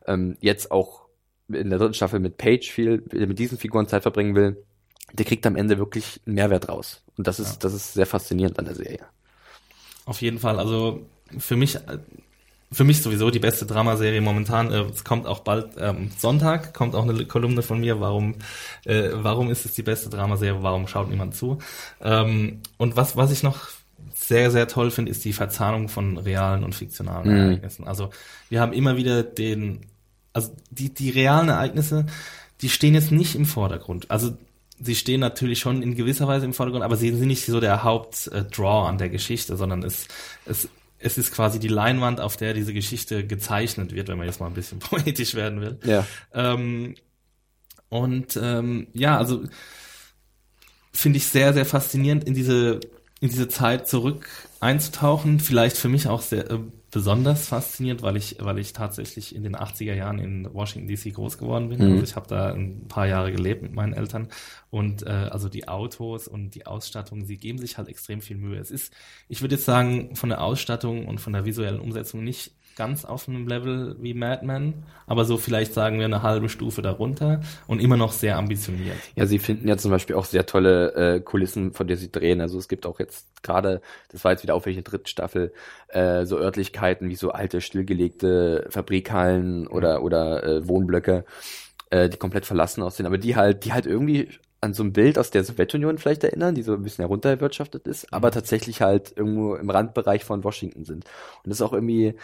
ähm, 0.06 0.38
jetzt 0.42 0.70
auch 0.72 1.07
in 1.50 1.70
der 1.70 1.80
dritten 1.80 1.94
Staffel 1.94 2.20
mit 2.20 2.38
Page 2.38 2.70
viel, 2.70 3.04
mit 3.12 3.40
diesen 3.40 3.58
Figuren 3.58 3.88
Zeit 3.88 4.04
verbringen 4.04 4.36
will, 4.36 4.64
der 5.14 5.26
kriegt 5.26 5.46
am 5.46 5.56
Ende 5.56 5.78
wirklich 5.78 6.22
einen 6.26 6.36
Mehrwert 6.36 6.70
raus. 6.70 7.02
Und 7.18 7.28
das 7.28 7.40
ist, 7.40 7.54
ja. 7.54 7.58
das 7.62 7.74
ist 7.74 7.94
sehr 7.94 8.06
faszinierend 8.06 8.60
an 8.60 8.66
der 8.66 8.76
Serie. 8.76 9.06
Auf 10.06 10.22
jeden 10.22 10.40
Fall. 10.40 10.60
Also 10.60 11.06
für 11.38 11.56
mich, 11.56 11.78
für 12.72 12.84
mich 12.84 13.02
sowieso 13.02 13.30
die 13.30 13.40
beste 13.40 13.66
Dramaserie 13.66 14.22
momentan. 14.22 14.72
Äh, 14.72 14.84
es 14.84 15.04
kommt 15.04 15.26
auch 15.26 15.40
bald 15.40 15.72
ähm, 15.80 16.12
Sonntag, 16.18 16.74
kommt 16.74 16.96
auch 16.96 17.08
eine 17.08 17.26
Kolumne 17.26 17.62
von 17.62 17.80
mir. 17.80 18.00
Warum, 18.00 18.36
äh, 18.86 19.10
warum 19.14 19.50
ist 19.50 19.66
es 19.66 19.74
die 19.74 19.84
beste 19.84 20.10
Dramaserie? 20.10 20.64
Warum 20.64 20.88
schaut 20.88 21.10
niemand 21.10 21.36
zu? 21.36 21.60
Ähm, 22.02 22.62
und 22.78 22.96
was, 22.96 23.16
was 23.16 23.32
ich 23.32 23.44
noch 23.44 23.70
sehr, 24.14 24.52
sehr 24.52 24.68
toll 24.68 24.92
finde, 24.92 25.12
ist 25.12 25.24
die 25.24 25.34
Verzahnung 25.34 25.88
von 25.90 26.18
realen 26.18 26.64
und 26.64 26.76
fiktionalen 26.76 27.32
mhm. 27.32 27.38
Ereignissen. 27.38 27.88
Also 27.88 28.10
wir 28.50 28.60
haben 28.60 28.74
immer 28.74 28.98
wieder 28.98 29.24
den 29.24 29.86
also 30.38 30.56
die, 30.70 30.94
die 30.94 31.10
realen 31.10 31.50
Ereignisse, 31.50 32.06
die 32.62 32.70
stehen 32.70 32.94
jetzt 32.94 33.12
nicht 33.12 33.34
im 33.34 33.48
Vordergrund. 33.48 34.12
Also 34.12 34.38
sie 34.80 34.94
stehen 34.94 35.20
natürlich 35.20 35.58
schon 35.58 35.82
in 35.82 35.96
gewisser 35.96 36.28
Weise 36.28 36.46
im 36.46 36.54
Vordergrund, 36.54 36.84
aber 36.84 36.96
sie 36.96 37.10
sind 37.10 37.28
nicht 37.28 37.48
so 37.48 37.60
der 37.60 37.84
Hauptdraw 37.84 38.88
an 38.88 39.00
der 39.00 39.10
Geschichte, 39.10 39.58
sondern 39.58 39.82
es, 39.82 40.08
es, 40.46 40.70
es 41.00 41.18
ist 41.18 41.34
quasi 41.34 41.58
die 41.58 41.70
Leinwand, 41.70 42.22
auf 42.22 42.38
der 42.38 42.54
diese 42.54 42.72
Geschichte 42.72 43.26
gezeichnet 43.26 43.96
wird, 43.96 44.10
wenn 44.10 44.20
man 44.20 44.28
jetzt 44.28 44.40
mal 44.40 44.46
ein 44.46 44.54
bisschen 44.54 44.78
poetisch 44.80 45.34
werden 45.34 45.60
will. 45.60 45.80
Ja. 45.84 46.06
Ähm, 46.36 46.94
und 47.90 48.40
ähm, 48.40 48.88
ja, 48.94 49.18
also 49.18 49.44
finde 50.94 51.18
ich 51.18 51.26
sehr, 51.26 51.56
sehr 51.56 51.66
faszinierend, 51.66 52.26
in 52.26 52.36
diese, 52.36 52.80
in 53.22 53.30
diese 53.30 53.48
Zeit 53.48 53.88
zurück 53.88 54.30
einzutauchen. 54.60 55.40
Vielleicht 55.40 55.78
für 55.78 55.90
mich 55.90 56.08
auch 56.08 56.22
sehr, 56.22 56.52
äh, 56.52 56.60
besonders 56.98 57.48
faszinierend, 57.48 58.02
weil 58.02 58.18
ich, 58.18 58.38
weil 58.40 58.58
ich 58.58 58.74
tatsächlich 58.74 59.36
in 59.36 59.44
den 59.44 59.56
80er 59.56 59.94
Jahren 59.94 60.18
in 60.18 60.52
Washington 60.52 60.88
DC 60.88 61.14
groß 61.14 61.38
geworden 61.38 61.70
bin. 61.70 61.78
Mhm. 61.78 61.92
Also 61.92 62.04
ich 62.04 62.16
habe 62.16 62.28
da 62.28 62.52
ein 62.52 62.88
paar 62.88 63.06
Jahre 63.06 63.32
gelebt 63.32 63.62
mit 63.62 63.72
meinen 63.72 63.94
Eltern 63.94 64.30
und 64.72 65.04
äh, 65.04 65.10
also 65.10 65.48
die 65.48 65.68
Autos 65.68 66.28
und 66.28 66.56
die 66.56 66.66
Ausstattung, 66.66 67.24
sie 67.24 67.38
geben 67.38 67.60
sich 67.60 67.78
halt 67.78 67.88
extrem 67.88 68.20
viel 68.20 68.38
Mühe. 68.38 68.58
Es 68.58 68.72
ist, 68.72 68.92
ich 69.30 69.42
würde 69.42 69.54
jetzt 69.54 69.66
sagen, 69.66 70.16
von 70.16 70.30
der 70.30 70.42
Ausstattung 70.42 71.06
und 71.06 71.22
von 71.22 71.34
der 71.34 71.46
visuellen 71.46 71.80
Umsetzung 71.80 72.24
nicht 72.24 72.57
ganz 72.78 73.04
auf 73.04 73.28
einem 73.28 73.48
Level 73.48 73.96
wie 74.00 74.14
Mad 74.14 74.46
Men, 74.46 74.86
aber 75.08 75.26
so 75.26 75.38
vielleicht 75.38 75.74
sagen 75.74 75.98
wir 75.98 76.06
eine 76.06 76.22
halbe 76.22 76.48
Stufe 76.48 76.82
darunter 76.82 77.42
und 77.66 77.82
immer 77.82 77.98
noch 77.98 78.12
sehr 78.12 78.38
ambitioniert. 78.38 78.96
Ja, 79.16 79.26
sie 79.26 79.40
finden 79.40 79.68
ja 79.68 79.78
zum 79.78 79.92
Beispiel 79.92 80.16
auch 80.16 80.26
sehr 80.26 80.46
tolle 80.46 80.94
äh, 80.94 81.20
Kulissen, 81.20 81.74
von 81.74 81.88
der 81.88 81.98
sie 81.98 82.12
drehen. 82.12 82.40
Also 82.40 82.60
es 82.60 82.68
gibt 82.68 82.86
auch 82.86 83.00
jetzt 83.00 83.44
gerade, 83.44 83.82
das 84.12 84.24
war 84.24 84.32
jetzt 84.32 84.44
wieder 84.44 84.56
auf 84.56 84.66
welche 84.66 84.84
dritten 84.84 85.08
Staffel, 85.08 85.52
äh, 85.90 86.26
so 86.26 86.38
Örtlichkeiten 86.38 87.10
wie 87.10 87.16
so 87.16 87.32
alte, 87.32 87.62
stillgelegte 87.62 88.68
Fabrikhallen 88.70 89.68
oder, 89.68 90.04
oder 90.04 90.44
äh, 90.44 90.68
Wohnblöcke, 90.68 91.26
äh, 91.90 92.10
die 92.10 92.18
komplett 92.18 92.46
verlassen 92.46 92.84
aussehen, 92.84 93.08
aber 93.08 93.18
die 93.18 93.36
halt, 93.36 93.66
die 93.66 93.74
halt 93.74 93.88
irgendwie 93.88 94.30
an 94.60 94.74
so 94.74 94.84
ein 94.84 94.94
Bild 94.94 95.20
aus 95.20 95.32
der 95.32 95.44
Sowjetunion 95.44 95.98
vielleicht 95.98 96.24
erinnern, 96.24 96.56
die 96.56 96.64
so 96.64 96.74
ein 96.74 96.82
bisschen 96.82 97.04
herunterwirtschaftet 97.04 97.88
ist, 97.88 98.12
aber 98.12 98.32
tatsächlich 98.32 98.82
halt 98.82 99.14
irgendwo 99.16 99.56
im 99.56 99.70
Randbereich 99.70 100.24
von 100.24 100.44
Washington 100.44 100.84
sind. 100.84 101.06
Und 101.44 101.50
das 101.50 101.58
ist 101.58 101.62
auch 101.62 101.74
irgendwie, 101.74 102.16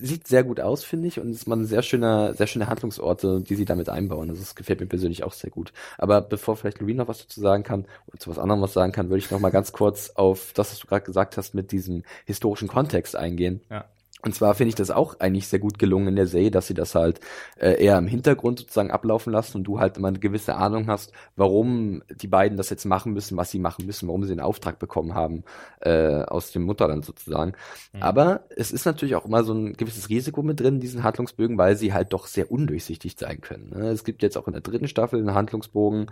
sieht 0.00 0.26
sehr 0.26 0.44
gut 0.44 0.60
aus, 0.60 0.84
finde 0.84 1.08
ich, 1.08 1.20
und 1.20 1.30
es 1.30 1.38
ist 1.38 1.46
mal 1.46 1.56
ein 1.56 1.66
sehr 1.66 1.82
schöner, 1.82 2.34
sehr 2.34 2.46
schöne 2.46 2.68
Handlungsorte, 2.68 3.40
die 3.40 3.54
sie 3.54 3.64
damit 3.64 3.88
einbauen. 3.88 4.30
Also 4.30 4.40
das 4.40 4.54
gefällt 4.54 4.80
mir 4.80 4.86
persönlich 4.86 5.24
auch 5.24 5.32
sehr 5.32 5.50
gut. 5.50 5.72
Aber 5.98 6.20
bevor 6.20 6.56
vielleicht 6.56 6.80
Louis 6.80 6.96
noch 6.96 7.08
was 7.08 7.20
dazu 7.20 7.40
sagen 7.40 7.62
kann, 7.62 7.86
oder 8.06 8.18
zu 8.18 8.30
was 8.30 8.38
anderem 8.38 8.62
was 8.62 8.72
sagen 8.72 8.92
kann, 8.92 9.08
würde 9.08 9.18
ich 9.18 9.30
noch 9.30 9.40
mal 9.40 9.50
ganz 9.50 9.72
kurz 9.72 10.10
auf 10.14 10.52
das, 10.54 10.72
was 10.72 10.78
du 10.80 10.86
gerade 10.86 11.04
gesagt 11.04 11.36
hast, 11.36 11.54
mit 11.54 11.72
diesem 11.72 12.04
historischen 12.24 12.68
Kontext 12.68 13.16
eingehen. 13.16 13.60
Ja. 13.70 13.84
Und 14.22 14.34
zwar 14.34 14.54
finde 14.54 14.70
ich 14.70 14.74
das 14.74 14.90
auch 14.90 15.18
eigentlich 15.20 15.48
sehr 15.48 15.58
gut 15.58 15.78
gelungen 15.78 16.08
in 16.08 16.16
der 16.16 16.26
Serie, 16.26 16.50
dass 16.50 16.66
sie 16.66 16.74
das 16.74 16.94
halt 16.94 17.20
äh, 17.56 17.82
eher 17.82 17.98
im 17.98 18.06
Hintergrund 18.06 18.58
sozusagen 18.58 18.90
ablaufen 18.90 19.32
lassen 19.32 19.58
und 19.58 19.64
du 19.64 19.80
halt 19.80 19.96
immer 19.96 20.08
eine 20.08 20.18
gewisse 20.18 20.56
Ahnung 20.56 20.88
hast, 20.88 21.12
warum 21.36 22.02
die 22.10 22.28
beiden 22.28 22.56
das 22.56 22.70
jetzt 22.70 22.84
machen 22.84 23.12
müssen, 23.12 23.36
was 23.36 23.50
sie 23.50 23.58
machen 23.58 23.86
müssen, 23.86 24.08
warum 24.08 24.24
sie 24.24 24.30
den 24.30 24.40
Auftrag 24.40 24.78
bekommen 24.78 25.14
haben 25.14 25.44
äh, 25.80 26.22
aus 26.22 26.52
dem 26.52 26.62
Mutterland 26.62 27.04
sozusagen. 27.04 27.52
Mhm. 27.92 28.02
Aber 28.02 28.44
es 28.54 28.72
ist 28.72 28.84
natürlich 28.84 29.14
auch 29.14 29.24
immer 29.24 29.44
so 29.44 29.54
ein 29.54 29.74
gewisses 29.74 30.08
Risiko 30.08 30.42
mit 30.42 30.60
drin 30.60 30.74
in 30.74 30.80
diesen 30.80 31.02
Handlungsbögen, 31.02 31.58
weil 31.58 31.76
sie 31.76 31.92
halt 31.92 32.12
doch 32.12 32.26
sehr 32.26 32.50
undurchsichtig 32.50 33.16
sein 33.18 33.40
können. 33.40 33.70
Ne? 33.70 33.88
Es 33.88 34.04
gibt 34.04 34.22
jetzt 34.22 34.36
auch 34.36 34.46
in 34.46 34.52
der 34.52 34.62
dritten 34.62 34.88
Staffel 34.88 35.18
einen 35.18 35.34
Handlungsbogen, 35.34 36.10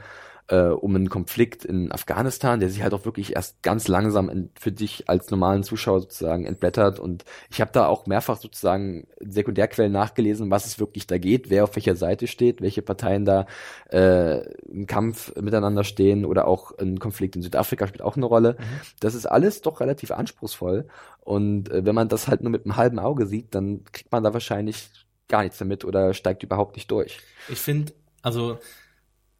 äh, 0.48 0.68
um 0.68 0.94
einen 0.94 1.08
Konflikt 1.08 1.64
in 1.64 1.92
Afghanistan, 1.92 2.60
der 2.60 2.70
sich 2.70 2.82
halt 2.82 2.94
auch 2.94 3.04
wirklich 3.04 3.36
erst 3.36 3.62
ganz 3.62 3.86
langsam 3.88 4.50
für 4.58 4.72
dich 4.72 5.08
als 5.08 5.30
normalen 5.30 5.62
Zuschauer 5.62 6.00
sozusagen 6.00 6.44
entblättert. 6.44 6.98
Und 6.98 7.24
ich 7.50 7.60
habe 7.60 7.70
da 7.72 7.86
auch 7.86 7.97
mehrfach 8.06 8.38
sozusagen 8.38 9.06
Sekundärquellen 9.20 9.92
nachgelesen, 9.92 10.50
was 10.50 10.66
es 10.66 10.78
wirklich 10.78 11.06
da 11.06 11.18
geht, 11.18 11.50
wer 11.50 11.64
auf 11.64 11.76
welcher 11.76 11.96
Seite 11.96 12.26
steht, 12.26 12.60
welche 12.60 12.82
Parteien 12.82 13.24
da 13.24 13.46
äh, 13.90 14.40
im 14.66 14.86
Kampf 14.86 15.34
miteinander 15.36 15.84
stehen 15.84 16.24
oder 16.24 16.46
auch 16.46 16.76
ein 16.78 16.98
Konflikt 16.98 17.36
in 17.36 17.42
Südafrika 17.42 17.86
spielt 17.86 18.02
auch 18.02 18.16
eine 18.16 18.26
Rolle. 18.26 18.56
Mhm. 18.58 18.64
Das 19.00 19.14
ist 19.14 19.26
alles 19.26 19.62
doch 19.62 19.80
relativ 19.80 20.10
anspruchsvoll. 20.10 20.86
Und 21.20 21.70
äh, 21.70 21.84
wenn 21.84 21.94
man 21.94 22.08
das 22.08 22.28
halt 22.28 22.42
nur 22.42 22.50
mit 22.50 22.64
einem 22.64 22.76
halben 22.76 22.98
Auge 22.98 23.26
sieht, 23.26 23.54
dann 23.54 23.84
kriegt 23.92 24.12
man 24.12 24.24
da 24.24 24.32
wahrscheinlich 24.32 24.90
gar 25.28 25.42
nichts 25.42 25.58
damit 25.58 25.84
oder 25.84 26.14
steigt 26.14 26.42
überhaupt 26.42 26.76
nicht 26.76 26.90
durch. 26.90 27.18
Ich 27.48 27.58
finde, 27.58 27.92
also 28.22 28.58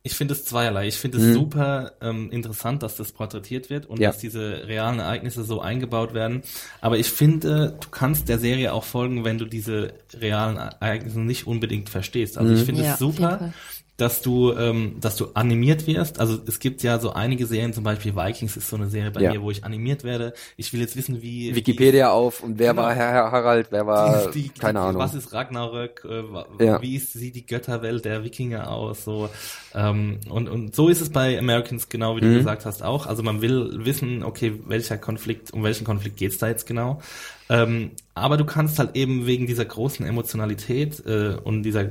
ich 0.03 0.15
finde 0.15 0.35
es 0.35 0.45
zweierlei. 0.45 0.87
Ich 0.87 0.97
finde 0.97 1.19
es 1.19 1.25
mhm. 1.25 1.35
super 1.35 1.93
ähm, 2.01 2.31
interessant, 2.31 2.83
dass 2.83 2.97
das 2.97 3.13
porträtiert 3.13 3.69
wird 3.69 3.87
und 3.87 3.99
ja. 3.99 4.09
dass 4.09 4.19
diese 4.19 4.67
realen 4.67 5.01
Ereignisse 5.01 5.45
so 5.45 5.61
eingebaut 5.61 6.15
werden. 6.15 6.43
Aber 6.81 6.99
ich 6.99 7.09
finde, 7.09 7.77
du 7.81 7.89
kannst 7.91 8.29
der 8.29 8.39
Serie 8.39 8.73
auch 8.73 8.85
folgen, 8.85 9.25
wenn 9.25 9.39
du 9.39 9.45
diese 9.45 9.95
realen 10.15 10.57
Ereignisse 10.57 11.21
nicht 11.21 11.47
unbedingt 11.47 11.91
verstehst. 11.91 12.39
Also 12.39 12.53
mhm. 12.53 12.59
ich 12.59 12.65
finde 12.65 12.83
ja, 12.85 12.93
es 12.93 12.99
super, 12.99 13.53
dass 13.99 14.23
du, 14.23 14.53
ähm, 14.53 14.97
dass 15.01 15.17
du 15.17 15.31
animiert 15.35 15.89
wirst. 15.89 16.21
Also 16.21 16.39
es 16.47 16.61
gibt 16.61 16.85
ja 16.85 17.01
so 17.01 17.15
einige 17.15 17.47
Serien, 17.47 17.73
zum 17.73 17.83
Beispiel 17.83 18.15
Vikings 18.15 18.57
ist 18.57 18.69
so 18.69 18.77
eine 18.77 18.89
Serie 18.89 19.11
bei 19.11 19.23
ja. 19.23 19.33
mir, 19.33 19.43
wo 19.43 19.51
ich 19.51 19.65
animiert 19.65 20.05
werde. 20.05 20.35
Ich 20.57 20.73
will 20.73 20.81
jetzt 20.81 20.97
wissen, 20.97 21.21
wie 21.21 21.53
Wikipedia 21.57 22.07
wie, 22.07 22.11
auf 22.11 22.41
und 22.41 22.61
wer 22.61 22.71
genau, 22.71 22.83
war 22.83 22.95
Herr 22.95 23.33
Harald, 23.33 23.67
wer 23.73 23.89
war 23.89 24.31
die, 24.31 24.43
die, 24.43 24.49
keine 24.51 24.79
Ahnung. 24.81 25.03
Was 25.03 25.15
ist 25.15 25.33
Ragnarök? 25.33 26.07
Äh, 26.09 26.65
ja. 26.65 26.81
Wie 26.81 26.95
ist, 26.95 27.13
sieht 27.13 27.35
die 27.35 27.45
Götterwelt 27.45 28.05
der 28.05 28.23
Wikinger 28.23 28.71
aus? 28.71 29.03
So 29.03 29.31
ähm, 29.75 30.21
und 30.31 30.49
und 30.49 30.77
so 30.77 30.89
ist 30.89 31.01
es 31.01 31.11
bei 31.11 31.37
Americans 31.37 31.89
genau 31.89 32.15
wie 32.15 32.21
du 32.21 32.29
mhm. 32.29 32.37
gesagt 32.37 32.67
hast 32.67 32.85
auch. 32.85 33.07
Also 33.07 33.25
man 33.25 33.43
will 33.43 33.85
wissen, 33.85 34.23
okay, 34.23 34.61
welcher 34.69 34.97
Konflikt, 34.97 35.53
um 35.53 35.65
welchen 35.65 35.85
Konflikt 35.85 36.19
geht's 36.19 36.39
da 36.39 36.47
jetzt 36.47 36.67
genau? 36.67 37.03
Ähm, 37.51 37.91
aber 38.15 38.37
du 38.37 38.45
kannst 38.45 38.79
halt 38.79 38.95
eben 38.95 39.27
wegen 39.27 39.49
dieser 39.49 39.65
großen 39.65 40.07
Emotionalität 40.07 41.05
äh, 41.05 41.37
und 41.43 41.65
dieser 41.65 41.87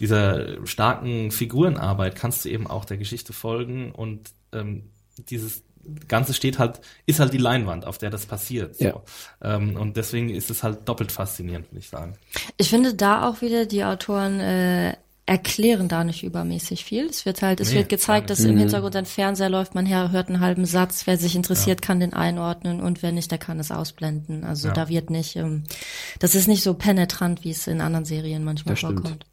dieser 0.00 0.66
starken 0.66 1.30
Figurenarbeit 1.30 2.16
kannst 2.16 2.44
du 2.44 2.48
eben 2.48 2.66
auch 2.66 2.84
der 2.84 2.96
Geschichte 2.96 3.32
folgen 3.32 3.92
und 3.92 4.30
ähm, 4.52 4.90
dieses 5.28 5.62
Ganze 6.08 6.34
steht 6.34 6.58
halt, 6.58 6.80
ist 7.06 7.20
halt 7.20 7.32
die 7.32 7.38
Leinwand, 7.38 7.86
auf 7.86 7.98
der 7.98 8.10
das 8.10 8.26
passiert. 8.26 8.76
So. 8.76 8.84
Ja. 8.84 9.02
Ähm, 9.42 9.76
und 9.76 9.96
deswegen 9.96 10.30
ist 10.30 10.50
es 10.50 10.62
halt 10.62 10.88
doppelt 10.88 11.10
faszinierend, 11.10 11.70
würde 11.70 11.78
ich 11.78 11.88
sagen. 11.88 12.14
Ich 12.56 12.68
finde 12.68 12.94
da 12.94 13.28
auch 13.28 13.40
wieder, 13.40 13.66
die 13.66 13.84
Autoren 13.84 14.40
äh, 14.40 14.94
erklären 15.30 15.88
da 15.88 16.02
nicht 16.02 16.24
übermäßig 16.24 16.84
viel. 16.84 17.06
Es 17.06 17.24
wird 17.24 17.40
halt, 17.40 17.60
es 17.60 17.70
nee, 17.70 17.76
wird 17.76 17.88
gezeigt, 17.88 18.30
dass 18.30 18.40
im 18.40 18.58
Hintergrund 18.58 18.96
ein 18.96 19.06
Fernseher 19.06 19.48
läuft, 19.48 19.76
man 19.76 19.88
hört 19.88 20.28
einen 20.28 20.40
halben 20.40 20.64
Satz, 20.66 21.06
wer 21.06 21.16
sich 21.16 21.36
interessiert, 21.36 21.80
ja. 21.80 21.86
kann 21.86 22.00
den 22.00 22.14
einordnen 22.14 22.80
und 22.80 23.02
wer 23.02 23.12
nicht, 23.12 23.30
der 23.30 23.38
kann 23.38 23.60
es 23.60 23.70
ausblenden. 23.70 24.42
Also 24.44 24.68
ja. 24.68 24.74
da 24.74 24.88
wird 24.88 25.08
nicht, 25.08 25.36
ähm, 25.36 25.64
das 26.18 26.34
ist 26.34 26.48
nicht 26.48 26.64
so 26.64 26.74
penetrant, 26.74 27.44
wie 27.44 27.50
es 27.50 27.68
in 27.68 27.80
anderen 27.80 28.04
Serien 28.04 28.42
manchmal 28.42 28.74
das 28.74 28.80
vorkommt. 28.80 29.06
Stimmt. 29.06 29.26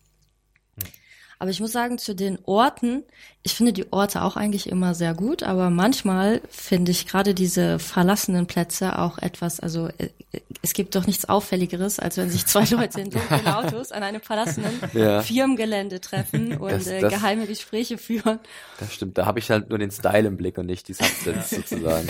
Aber 1.39 1.51
ich 1.51 1.59
muss 1.59 1.71
sagen, 1.71 1.97
zu 1.97 2.15
den 2.15 2.39
Orten, 2.45 3.03
ich 3.43 3.53
finde 3.53 3.71
die 3.71 3.91
Orte 3.91 4.23
auch 4.23 4.35
eigentlich 4.35 4.69
immer 4.69 4.95
sehr 4.95 5.13
gut, 5.13 5.43
aber 5.43 5.69
manchmal 5.69 6.41
finde 6.49 6.91
ich 6.91 7.07
gerade 7.07 7.35
diese 7.35 7.77
verlassenen 7.77 8.47
Plätze 8.47 8.97
auch 8.97 9.19
etwas, 9.19 9.59
also 9.59 9.87
äh, 9.99 10.09
es 10.61 10.73
gibt 10.73 10.95
doch 10.95 11.05
nichts 11.05 11.29
Auffälligeres, 11.29 11.99
als 11.99 12.17
wenn 12.17 12.29
sich 12.29 12.45
zwei 12.45 12.63
Leute 12.65 13.01
in 13.01 13.11
dunklen 13.11 13.47
Autos 13.53 13.91
an 13.91 14.03
einem 14.03 14.21
verlassenen 14.21 14.79
ja. 14.93 15.21
Firmengelände 15.21 16.01
treffen 16.01 16.57
und 16.57 16.71
das, 16.71 16.87
äh, 16.87 17.01
das, 17.01 17.13
geheime 17.13 17.45
Gespräche 17.45 17.97
führen. 17.97 18.39
Das 18.79 18.93
stimmt, 18.93 19.17
da 19.17 19.25
habe 19.25 19.39
ich 19.39 19.51
halt 19.51 19.69
nur 19.69 19.77
den 19.77 19.91
Style 19.91 20.27
im 20.27 20.37
Blick 20.37 20.57
und 20.57 20.65
nicht 20.65 20.87
die 20.87 20.93
Substance 20.93 21.49
sozusagen. 21.55 22.07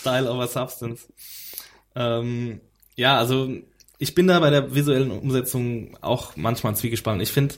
Style 0.00 0.30
over 0.30 0.48
Substance. 0.48 1.06
Ähm, 1.94 2.60
ja, 2.96 3.18
also 3.18 3.48
ich 4.02 4.16
bin 4.16 4.26
da 4.26 4.40
bei 4.40 4.50
der 4.50 4.74
visuellen 4.74 5.12
Umsetzung 5.12 5.96
auch 6.00 6.34
manchmal 6.34 6.74
zwiegespannt. 6.74 7.22
Ich 7.22 7.30
finde, 7.30 7.54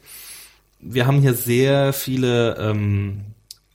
wir 0.78 1.06
haben 1.06 1.22
hier 1.22 1.32
sehr 1.32 1.94
viele 1.94 2.58
ähm, 2.58 3.22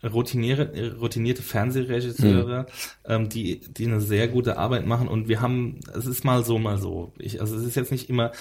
routinierte, 0.03 0.95
routinierte 0.99 1.41
Fernsehregisseure, 1.41 2.67
mhm. 2.67 3.11
ähm, 3.11 3.29
die, 3.29 3.61
die 3.61 3.87
eine 3.87 4.01
sehr 4.01 4.27
gute 4.27 4.59
Arbeit 4.59 4.85
machen 4.85 5.07
und 5.07 5.27
wir 5.27 5.41
haben, 5.41 5.79
es 5.97 6.05
ist 6.05 6.23
mal 6.23 6.45
so, 6.45 6.59
mal 6.59 6.77
so. 6.77 7.11
Ich, 7.17 7.41
also 7.41 7.55
es 7.55 7.63
ist 7.63 7.75
jetzt 7.75 7.91
nicht 7.91 8.07
immer, 8.07 8.33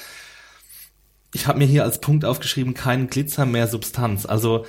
ich 1.33 1.47
habe 1.47 1.59
mir 1.59 1.66
hier 1.66 1.85
als 1.85 2.03
Punkt 2.03 2.26
aufgeschrieben, 2.26 2.74
kein 2.74 3.09
Glitzer, 3.09 3.47
mehr 3.47 3.66
Substanz. 3.66 4.26
Also 4.26 4.66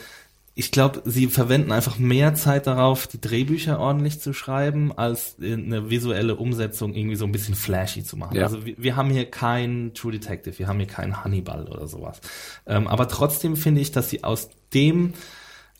ich 0.55 0.71
glaube, 0.71 1.01
sie 1.05 1.27
verwenden 1.27 1.71
einfach 1.71 1.99
mehr 1.99 2.35
Zeit 2.35 2.67
darauf, 2.67 3.07
die 3.07 3.21
Drehbücher 3.21 3.79
ordentlich 3.79 4.19
zu 4.19 4.33
schreiben, 4.33 4.91
als 4.91 5.37
eine 5.41 5.89
visuelle 5.89 6.35
Umsetzung 6.35 6.93
irgendwie 6.93 7.15
so 7.15 7.25
ein 7.25 7.31
bisschen 7.31 7.55
flashy 7.55 8.03
zu 8.03 8.17
machen. 8.17 8.35
Ja. 8.35 8.43
Also 8.43 8.65
wir, 8.65 8.75
wir, 8.77 8.95
haben 8.95 9.09
hier 9.09 9.29
kein 9.29 9.93
True 9.93 10.11
Detective, 10.11 10.59
wir 10.59 10.67
haben 10.67 10.77
hier 10.77 10.87
keinen 10.87 11.23
Hannibal 11.23 11.67
oder 11.67 11.87
sowas. 11.87 12.19
Ähm, 12.65 12.87
aber 12.87 13.07
trotzdem 13.07 13.55
finde 13.55 13.81
ich, 13.81 13.91
dass 13.91 14.09
sie 14.09 14.23
aus 14.23 14.49
dem, 14.73 15.13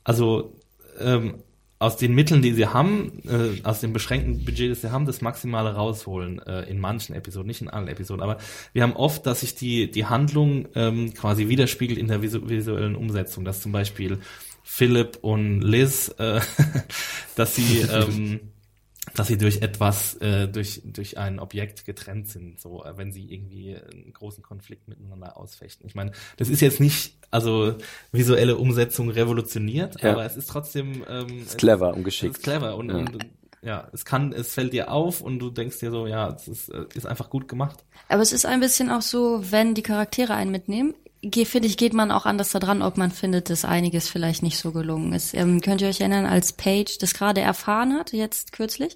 also 0.04 0.56
ähm, 1.00 1.36
aus 1.80 1.96
den 1.96 2.14
Mitteln, 2.14 2.42
die 2.42 2.52
sie 2.52 2.68
haben, 2.68 3.22
äh, 3.26 3.64
aus 3.64 3.80
dem 3.80 3.94
beschränkten 3.94 4.44
Budget, 4.44 4.70
das 4.70 4.82
sie 4.82 4.92
haben, 4.92 5.06
das 5.06 5.22
Maximale 5.22 5.76
rausholen 5.76 6.40
äh, 6.40 6.64
in 6.70 6.78
manchen 6.78 7.16
Episoden, 7.16 7.48
nicht 7.48 7.62
in 7.62 7.70
allen 7.70 7.88
Episoden. 7.88 8.22
Aber 8.22 8.38
wir 8.74 8.84
haben 8.84 8.98
oft, 8.98 9.26
dass 9.26 9.40
sich 9.40 9.56
die 9.56 9.90
die 9.90 10.06
Handlung 10.06 10.68
ähm, 10.76 11.14
quasi 11.14 11.48
widerspiegelt 11.48 11.98
in 11.98 12.10
der 12.10 12.22
visu 12.22 12.50
visuellen 12.50 12.96
Umsetzung, 12.96 13.46
dass 13.46 13.62
zum 13.62 13.72
Beispiel 13.72 14.20
Philipp 14.72 15.18
und 15.22 15.62
Liz, 15.62 16.14
äh, 16.20 16.40
dass 17.36 17.56
sie 17.56 17.80
ähm, 17.92 18.40
dass 19.16 19.28
sie 19.28 19.38
durch 19.38 19.62
etwas, 19.64 20.14
äh, 20.18 20.48
durch, 20.48 20.82
durch 20.86 21.18
ein 21.18 21.40
Objekt 21.40 21.86
getrennt 21.86 22.28
sind, 22.30 22.62
so 22.62 22.86
äh, 22.86 22.96
wenn 22.96 23.12
sie 23.12 23.26
irgendwie 23.34 23.76
einen 23.76 24.14
großen 24.14 24.44
Konflikt 24.44 24.88
miteinander 24.88 25.38
ausfechten. 25.38 25.88
Ich 25.88 25.96
meine, 25.96 26.12
das 26.38 26.50
ist 26.50 26.62
jetzt 26.62 26.80
nicht, 26.80 27.18
also 27.32 27.76
visuelle 28.12 28.58
Umsetzung 28.58 29.10
revolutioniert, 29.10 30.02
ja. 30.04 30.12
aber 30.12 30.24
es 30.24 30.38
ist 30.38 30.50
trotzdem 30.50 31.04
ähm, 31.10 31.42
ist 31.42 31.58
clever 31.58 31.96
und 31.96 32.04
geschickt. 32.04 32.38
Ist 32.38 32.44
clever 32.44 32.78
und, 32.78 32.90
ja. 32.90 32.96
und 32.96 33.18
ja, 33.62 33.90
es 33.92 34.06
kann, 34.06 34.32
es 34.32 34.54
fällt 34.54 34.72
dir 34.72 34.92
auf 34.92 35.20
und 35.20 35.40
du 35.40 35.50
denkst 35.50 35.80
dir 35.80 35.90
so, 35.90 36.06
ja, 36.06 36.30
es 36.30 36.48
ist, 36.48 36.70
äh, 36.70 36.86
ist 36.94 37.08
einfach 37.08 37.32
gut 37.32 37.48
gemacht. 37.48 37.84
Aber 38.08 38.22
es 38.22 38.32
ist 38.32 38.46
ein 38.46 38.60
bisschen 38.60 38.92
auch 38.92 39.02
so, 39.02 39.42
wenn 39.52 39.74
die 39.74 39.84
Charaktere 39.84 40.36
einen 40.36 40.52
mitnehmen 40.52 40.94
finde 41.22 41.68
ich, 41.68 41.78
geht 41.78 41.94
man 41.94 42.12
auch 42.12 42.26
anders 42.26 42.52
da 42.52 42.60
dran, 42.60 42.82
ob 42.82 42.98
man 42.98 43.12
findet, 43.12 43.50
dass 43.50 43.66
einiges 43.66 44.08
vielleicht 44.08 44.44
nicht 44.44 44.58
so 44.58 44.72
gelungen 44.72 45.14
ist. 45.14 45.34
Ähm, 45.34 45.62
könnt 45.62 45.82
ihr 45.82 45.90
euch 45.90 46.00
erinnern, 46.00 46.26
als 46.26 46.54
Paige 46.54 46.98
das 47.00 47.14
gerade 47.14 47.42
erfahren 47.42 47.94
hat, 47.94 48.14
jetzt 48.14 48.52
kürzlich, 48.52 48.96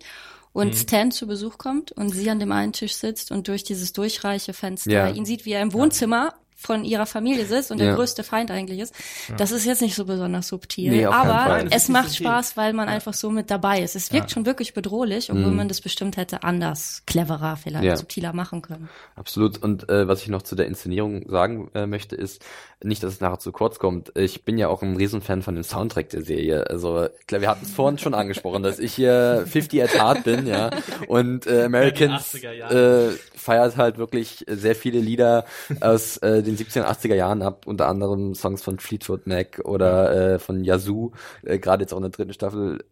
und 0.54 0.70
mhm. 0.70 0.78
Stan 0.78 1.12
zu 1.12 1.28
Besuch 1.28 1.58
kommt 1.58 1.92
und 1.92 2.10
sie 2.10 2.30
an 2.30 2.40
dem 2.40 2.52
einen 2.52 2.74
Tisch 2.74 2.94
sitzt 2.94 3.32
und 3.32 3.48
durch 3.48 3.64
dieses 3.64 3.92
durchreiche 3.92 4.54
Fenster 4.54 4.92
ja. 4.92 5.10
ihn 5.10 5.26
sieht, 5.26 5.46
wie 5.46 5.52
er 5.52 5.62
im 5.62 5.74
Wohnzimmer 5.74 6.34
von 6.64 6.84
ihrer 6.84 7.06
Familie 7.06 7.46
sitzt 7.46 7.72
und 7.72 7.80
ja. 7.80 7.88
der 7.88 7.96
größte 7.96 8.24
Feind 8.24 8.52
eigentlich 8.52 8.80
ist. 8.80 8.96
Ja. 9.30 9.36
Das 9.36 9.52
ist 9.52 9.66
jetzt 9.66 9.82
nicht 9.82 9.96
so 9.96 10.06
besonders 10.06 10.48
subtil, 10.48 10.92
nee, 10.92 11.06
aber 11.06 11.66
es 11.72 11.90
macht 11.90 12.16
Spaß, 12.16 12.58
weil 12.58 12.74
man 12.74 12.88
ja. 12.88 12.96
einfach 12.96 13.14
so 13.14 13.30
mit 13.30 13.52
dabei 13.52 13.82
ist. 13.82 13.96
Es 13.96 14.12
wirkt 14.12 14.32
schon 14.32 14.46
wirklich 14.46 14.74
bedrohlich, 14.74 15.32
obwohl 15.32 15.48
mhm. 15.48 15.58
man 15.58 15.68
das 15.68 15.82
bestimmt 15.82 16.18
hätte 16.18 16.44
anders, 16.44 17.04
cleverer, 17.06 17.58
vielleicht 17.58 17.98
subtiler 17.98 18.34
machen 18.34 18.62
können. 18.62 18.90
Absolut. 19.16 19.62
Und 19.62 19.90
äh, 19.90 20.08
was 20.08 20.22
ich 20.22 20.28
noch 20.28 20.42
zu 20.42 20.56
der 20.56 20.68
Inszenierung 20.68 21.30
sagen 21.30 21.70
äh, 21.74 21.86
möchte, 21.86 22.16
ist, 22.16 22.44
nicht, 22.84 23.04
dass 23.04 23.14
es 23.14 23.22
nachher 23.22 23.40
zu 23.40 23.52
kurz 23.52 23.80
kommt. 23.80 24.12
Ich 24.18 24.44
bin 24.44 24.58
ja 24.58 24.68
auch 24.68 24.82
ein 24.82 24.96
Riesenfan 24.96 25.42
von 25.42 25.56
dem 25.56 25.64
Soundtrack 25.64 26.10
der 26.10 26.24
Serie. 26.24 26.70
Also, 26.70 27.08
klar, 27.28 27.42
wir 27.42 27.50
hatten 27.50 27.66
es 27.66 27.72
vorhin 27.72 27.98
schon 27.98 28.14
angesprochen, 28.14 28.64
dass 28.64 28.80
ich 28.80 28.94
hier 28.94 29.46
50 29.48 29.84
at 29.84 29.94
Heart 29.94 30.24
bin, 30.24 30.48
ja. 30.48 30.70
Und 31.08 31.48
äh, 31.48 31.64
Americans 31.64 32.36
äh, 32.36 33.10
feiert 33.36 33.78
halt 33.78 33.98
wirklich 33.98 34.46
sehr 34.48 34.76
viele 34.76 35.00
Lieder 35.00 35.46
aus 35.82 36.18
äh, 36.18 36.44
den 36.44 36.53
den 36.56 36.66
70er, 36.66 36.86
80er 36.86 37.16
Jahren 37.16 37.42
ab, 37.42 37.68
unter 37.68 37.88
anderem 37.88 38.36
Songs 38.36 38.62
von 38.64 38.80
Fleetwood 38.80 39.28
Mac 39.28 39.60
oder 39.64 40.34
äh, 40.36 40.40
von 40.40 40.64
Yazoo, 40.64 41.12
äh, 41.44 41.60
gerade 41.60 41.84
jetzt 41.84 41.94
auch 41.94 41.98
in 41.98 42.04
der 42.04 42.12
dritten 42.12 42.34
Staffel, 42.34 42.84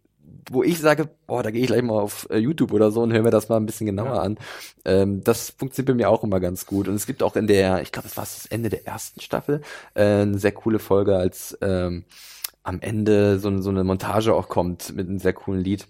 wo 0.50 0.64
ich 0.64 0.80
sage, 0.80 1.10
boah, 1.28 1.44
da 1.44 1.52
gehe 1.52 1.62
ich 1.62 1.68
gleich 1.68 1.82
mal 1.82 2.00
auf 2.00 2.28
äh, 2.30 2.38
YouTube 2.38 2.74
oder 2.74 2.92
so 2.92 3.02
und 3.02 3.14
höre 3.14 3.22
mir 3.24 3.32
das 3.32 3.50
mal 3.50 3.58
ein 3.58 3.66
bisschen 3.66 3.86
genauer 3.88 4.16
Ja. 4.16 4.22
an. 4.22 4.38
Ähm, 4.86 5.24
das 5.24 5.52
funktioniert 5.52 5.88
bei 5.88 5.94
mir 5.96 6.10
auch 6.10 6.24
immer 6.24 6.40
ganz 6.40 6.66
gut. 6.66 6.88
Und 6.88 6.96
es 6.96 7.06
gibt 7.06 7.24
auch 7.24 7.36
in 7.36 7.48
der, 7.48 7.82
ich 7.82 7.92
glaube, 7.92 8.08
das 8.08 8.18
war 8.18 8.24
das 8.24 8.46
Ende 8.48 8.70
der 8.70 8.86
ersten 8.88 9.22
Staffel, 9.22 9.62
äh, 9.94 10.04
eine 10.22 10.40
sehr 10.40 10.52
coole 10.52 10.80
Folge, 10.80 11.16
als 11.18 11.58
ähm, 11.62 12.06
am 12.64 12.80
Ende 12.82 13.40
so, 13.40 13.56
so 13.62 13.70
eine 13.70 13.84
Montage 13.84 14.34
auch 14.34 14.50
kommt 14.50 14.96
mit 14.96 15.08
einem 15.08 15.20
sehr 15.20 15.34
coolen 15.34 15.64
Lied. 15.64 15.88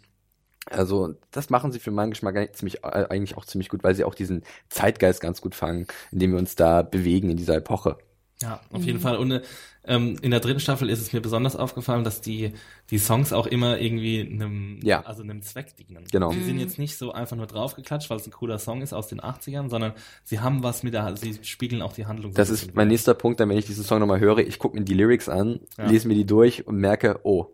Also 0.70 1.16
das 1.32 1.50
machen 1.50 1.72
sie 1.72 1.80
für 1.80 1.92
meinen 1.92 2.12
Geschmack 2.12 2.36
eigentlich 2.38 2.54
ziemlich, 2.54 2.84
äh, 2.84 3.08
eigentlich 3.10 3.36
auch 3.38 3.46
ziemlich 3.46 3.70
gut, 3.70 3.84
weil 3.84 3.96
sie 3.96 4.04
auch 4.04 4.16
diesen 4.16 4.44
Zeitgeist 4.70 5.20
ganz 5.22 5.42
gut 5.42 5.56
fangen, 5.56 5.88
indem 6.12 6.32
wir 6.34 6.40
uns 6.40 6.56
da 6.56 6.82
bewegen 6.84 7.30
in 7.30 7.38
dieser 7.38 7.56
Epoche. 7.56 7.98
Ja, 8.42 8.60
auf 8.72 8.84
jeden 8.84 9.00
Fall. 9.00 9.18
Und 9.18 9.32
äh, 9.32 9.42
ähm, 9.86 10.18
in 10.24 10.32
der 10.32 10.40
dritten 10.40 10.60
Staffel 10.60 10.90
ist 10.90 11.00
es 11.00 11.14
mir 11.14 11.22
besonders 11.22 11.56
aufgefallen, 11.56 12.04
dass 12.04 12.22
die 12.22 12.54
die 12.90 12.98
Songs 12.98 13.34
auch 13.34 13.46
immer 13.46 13.80
irgendwie 13.80 14.22
einem, 14.22 14.80
Ja. 14.84 15.02
also 15.02 15.22
einem 15.22 15.44
Zweck 15.44 15.76
dienen. 15.78 16.06
Genau. 16.12 16.32
Sie 16.32 16.44
sind 16.44 16.58
jetzt 16.60 16.80
nicht 16.80 16.98
so 16.98 17.12
einfach 17.12 17.38
nur 17.38 17.46
draufgeklatscht, 17.46 18.10
weil 18.10 18.18
es 18.18 18.26
ein 18.26 18.32
cooler 18.32 18.58
Song 18.58 18.82
ist 18.82 18.94
aus 18.94 19.08
den 19.08 19.20
80ern, 19.22 19.70
sondern 19.70 19.94
sie 20.24 20.40
haben 20.40 20.64
was 20.64 20.82
mit 20.82 20.94
der, 20.96 21.16
sie 21.18 21.38
spiegeln 21.44 21.84
auch 21.84 21.94
die 21.94 22.08
Handlung. 22.08 22.34
Das 22.34 22.50
ist 22.50 22.74
mein 22.76 22.88
nächster 22.88 23.14
Punkt, 23.14 23.40
dann 23.40 23.50
wenn 23.50 23.58
ich 23.58 23.66
diesen 23.66 23.84
Song 23.84 24.00
nochmal 24.00 24.20
höre, 24.20 24.40
ich 24.40 24.58
gucke 24.58 24.78
mir 24.78 24.84
die 24.86 24.94
Lyrics 24.96 25.30
an, 25.30 25.60
Ja. 25.78 25.86
lese 25.88 26.08
mir 26.08 26.16
die 26.16 26.26
durch 26.26 26.66
und 26.68 26.78
merke, 26.78 27.20
oh, 27.24 27.48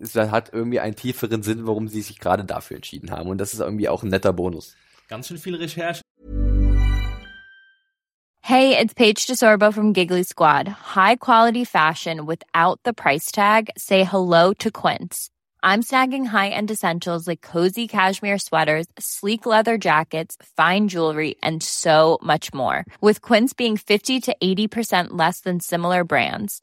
es 0.00 0.14
hat 0.14 0.52
irgendwie 0.52 0.80
einen 0.80 0.96
tieferen 0.96 1.42
Sinn, 1.42 1.66
warum 1.66 1.88
sie 1.88 2.02
sich 2.02 2.18
gerade 2.18 2.44
dafür 2.44 2.76
entschieden 2.76 3.10
haben. 3.10 3.28
Und 3.28 3.38
das 3.38 3.52
ist 3.52 3.60
irgendwie 3.60 3.88
auch 3.88 4.02
ein 4.02 4.08
netter 4.08 4.32
Bonus. 4.32 4.76
Ganz 5.08 5.28
schön 5.28 5.38
viel 5.38 5.56
Recherche. 5.56 6.02
Hey, 8.40 8.78
it's 8.78 8.94
Paige 8.94 9.26
DeSorbo 9.26 9.72
from 9.72 9.92
Giggly 9.92 10.22
Squad. 10.24 10.68
High 10.68 11.16
quality 11.16 11.64
fashion 11.66 12.26
without 12.26 12.80
the 12.84 12.94
price 12.94 13.30
tag. 13.30 13.68
Say 13.76 14.04
hello 14.04 14.54
to 14.54 14.70
Quince. 14.70 15.28
I'm 15.62 15.82
snagging 15.82 16.24
high-end 16.26 16.70
essentials 16.70 17.26
like 17.26 17.42
cozy 17.42 17.86
cashmere 17.88 18.38
sweaters, 18.38 18.86
sleek 18.98 19.44
leather 19.44 19.76
jackets, 19.76 20.36
fine 20.56 20.88
jewelry, 20.88 21.36
and 21.42 21.62
so 21.62 22.18
much 22.22 22.54
more. 22.54 22.86
With 23.02 23.20
Quince 23.20 23.52
being 23.52 23.76
50 23.76 24.20
to 24.20 24.36
80% 24.42 25.08
less 25.10 25.40
than 25.40 25.60
similar 25.60 26.04
brands. 26.04 26.62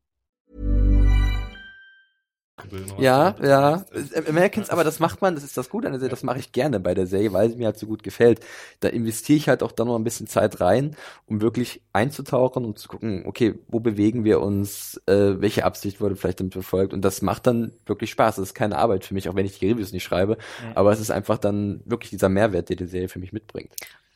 Ja, 2.97 3.35
ja. 3.41 3.85
Äh, 3.91 4.29
Americans, 4.29 4.69
aber 4.69 4.83
das 4.83 4.99
macht 4.99 5.21
man, 5.21 5.35
das 5.35 5.43
ist 5.43 5.57
das 5.57 5.69
Gute 5.69 5.87
an 5.87 5.93
der 5.93 5.99
Serie, 5.99 6.11
das 6.11 6.23
mache 6.23 6.39
ich 6.39 6.51
gerne 6.51 6.79
bei 6.79 6.93
der 6.93 7.07
Serie, 7.07 7.33
weil 7.33 7.49
sie 7.49 7.55
mir 7.57 7.67
halt 7.67 7.77
so 7.77 7.87
gut 7.87 8.03
gefällt. 8.03 8.41
Da 8.79 8.89
investiere 8.89 9.37
ich 9.37 9.49
halt 9.49 9.63
auch 9.63 9.71
dann 9.71 9.87
noch 9.87 9.95
ein 9.95 10.03
bisschen 10.03 10.27
Zeit 10.27 10.61
rein, 10.61 10.95
um 11.25 11.41
wirklich 11.41 11.81
einzutauchen 11.93 12.65
und 12.65 12.79
zu 12.79 12.87
gucken, 12.87 13.23
okay, 13.25 13.55
wo 13.67 13.79
bewegen 13.79 14.23
wir 14.23 14.41
uns, 14.41 15.01
äh, 15.07 15.41
welche 15.41 15.65
Absicht 15.65 16.01
wurde 16.01 16.15
vielleicht 16.15 16.39
damit 16.39 16.53
verfolgt 16.53 16.93
und 16.93 17.01
das 17.03 17.21
macht 17.21 17.47
dann 17.47 17.73
wirklich 17.85 18.11
Spaß. 18.11 18.35
Das 18.37 18.49
ist 18.49 18.53
keine 18.53 18.77
Arbeit 18.77 19.05
für 19.05 19.13
mich, 19.13 19.29
auch 19.29 19.35
wenn 19.35 19.45
ich 19.45 19.59
die 19.59 19.69
Reviews 19.71 19.91
nicht 19.91 20.03
schreibe, 20.03 20.37
aber 20.75 20.91
es 20.91 20.99
ist 20.99 21.11
einfach 21.11 21.37
dann 21.37 21.81
wirklich 21.85 22.11
dieser 22.11 22.29
Mehrwert, 22.29 22.69
den 22.69 22.77
die 22.77 22.85
Serie 22.85 23.09
für 23.09 23.19
mich 23.19 23.33
mitbringt. 23.33 23.71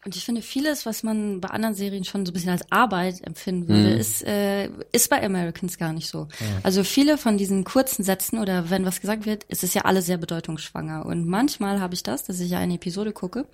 Und 0.06 0.16
ich 0.16 0.24
finde, 0.24 0.44
vieles, 0.44 0.86
was 0.86 1.02
man 1.02 1.42
bei 1.42 1.50
anderen 1.50 1.74
Serien 1.74 2.04
schon 2.04 2.28
so 2.28 2.32
ein 2.32 2.34
bisschen 2.34 2.52
als 2.52 2.72
Arbeit 2.72 3.26
empfinden 3.26 3.68
würde, 3.68 3.90
ist, 3.90 4.24
äh, 4.24 4.70
ist 4.92 5.10
bei 5.10 5.24
Americans 5.24 5.80
gar 5.80 5.94
nicht 5.94 6.08
so. 6.08 6.28
Also 6.62 6.84
viele 6.84 7.18
von 7.18 7.40
diesen 7.40 7.64
kurzen 7.64 8.04
Sätzen 8.04 8.38
oder 8.38 8.70
wenn 8.70 8.86
was 8.86 9.02
gesagt 9.02 9.26
wird, 9.26 9.46
ist 9.46 9.64
es 9.64 9.74
ja 9.74 9.82
alles 9.82 10.06
sehr 10.06 10.18
bedeutungsschwanger. 10.18 11.08
Und 11.08 11.26
manchmal 11.26 11.82
habe 11.82 11.96
ich 11.96 12.04
das, 12.04 12.24
dass 12.24 12.40
ich 12.40 12.52
ja 12.52 12.60
eine 12.60 12.76
Episode 12.76 13.14
gucke 13.14 13.48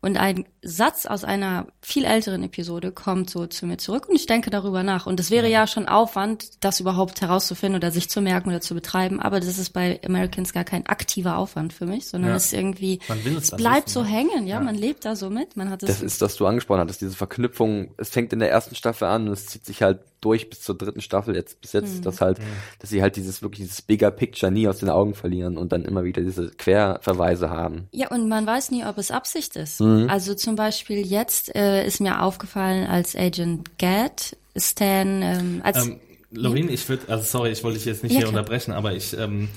und 0.00 0.16
ein 0.16 0.44
Satz 0.62 1.06
aus 1.06 1.24
einer 1.24 1.66
viel 1.82 2.04
älteren 2.04 2.44
Episode 2.44 2.92
kommt 2.92 3.30
so 3.30 3.46
zu 3.48 3.66
mir 3.66 3.78
zurück 3.78 4.08
und 4.08 4.14
ich 4.14 4.26
denke 4.26 4.48
darüber 4.50 4.84
nach. 4.84 5.06
Und 5.06 5.18
das 5.18 5.30
wäre 5.32 5.48
ja 5.48 5.66
schon 5.66 5.88
Aufwand, 5.88 6.62
das 6.64 6.78
überhaupt 6.78 7.20
herauszufinden 7.20 7.76
oder 7.80 7.90
sich 7.90 8.08
zu 8.08 8.20
merken 8.20 8.50
oder 8.50 8.60
zu 8.60 8.74
betreiben. 8.74 9.18
Aber 9.20 9.40
das 9.40 9.58
ist 9.58 9.70
bei 9.70 10.00
Americans 10.06 10.52
gar 10.52 10.62
kein 10.64 10.86
aktiver 10.86 11.36
Aufwand 11.36 11.72
für 11.72 11.86
mich, 11.86 12.06
sondern 12.06 12.30
Ja. 12.30 12.36
es 12.36 12.46
ist 12.46 12.52
irgendwie, 12.52 13.00
Man 13.08 13.24
will 13.24 13.36
es 13.36 13.44
es 13.52 13.56
bleibt 13.56 13.88
wissen, 13.88 13.94
so 13.94 14.04
hängen, 14.04 14.46
ja? 14.46 14.56
Ja. 14.58 14.60
man 14.60 14.76
lebt 14.76 15.04
da 15.04 15.16
so 15.16 15.30
mit, 15.30 15.56
man 15.56 15.68
hat 15.70 15.82
es 15.82 15.88
Das 15.88 16.00
ist, 16.02 16.20
was 16.20 16.36
du 16.36 16.46
angesprochen 16.46 16.80
hattest, 16.80 17.00
diese 17.00 17.16
Verknüpfung. 17.16 17.92
Es 17.96 18.10
fängt 18.10 18.32
in 18.32 18.38
der 18.38 18.50
ersten 18.50 18.76
Staffel 18.76 19.08
an 19.08 19.26
und 19.26 19.32
es 19.32 19.46
zieht 19.46 19.66
sich 19.66 19.82
halt 19.82 20.00
durch 20.20 20.50
bis 20.50 20.60
zur 20.60 20.76
dritten 20.76 21.00
Staffel 21.00 21.34
jetzt 21.34 21.60
bis 21.60 21.72
jetzt, 21.72 22.04
dass 22.04 22.20
halt, 22.20 22.38
dass 22.80 22.90
sie 22.90 23.02
halt 23.02 23.16
dieses 23.16 23.42
wirklich 23.42 23.66
dieses 23.66 23.82
Bigger 23.82 24.10
Picture 24.10 24.50
nie 24.50 24.68
aus 24.68 24.78
den 24.78 24.90
Augen 24.90 25.14
verlieren 25.14 25.56
und 25.56 25.72
dann 25.72 25.84
immer 25.84 26.04
wieder 26.04 26.22
diese 26.22 26.50
Querverweise 26.50 27.50
haben. 27.50 27.88
Ja, 27.92 28.08
und 28.08 28.28
man 28.28 28.46
weiß 28.46 28.70
nie, 28.70 28.84
ob 28.84 28.98
es 28.98 29.10
Absicht 29.10 29.56
ist. 29.56 29.80
Mhm. 29.80 30.08
Also 30.08 30.34
zum 30.34 30.56
Beispiel 30.56 31.06
jetzt 31.06 31.54
äh, 31.54 31.86
ist 31.86 32.00
mir 32.00 32.22
aufgefallen, 32.22 32.86
als 32.86 33.14
Agent 33.16 33.78
Gad 33.78 34.36
Stan, 34.56 35.22
ähm, 35.22 35.60
als 35.62 35.86
Ähm, 35.86 36.00
Lorraine, 36.30 36.70
ich 36.70 36.88
würde, 36.88 37.08
also 37.08 37.24
sorry, 37.24 37.50
ich 37.50 37.62
wollte 37.64 37.78
dich 37.78 37.86
jetzt 37.86 38.02
nicht 38.02 38.12
Ja, 38.12 38.18
hier 38.18 38.28
klar. 38.28 38.40
unterbrechen, 38.40 38.72
aber 38.72 38.92
ich, 38.92 39.16
ähm, 39.16 39.48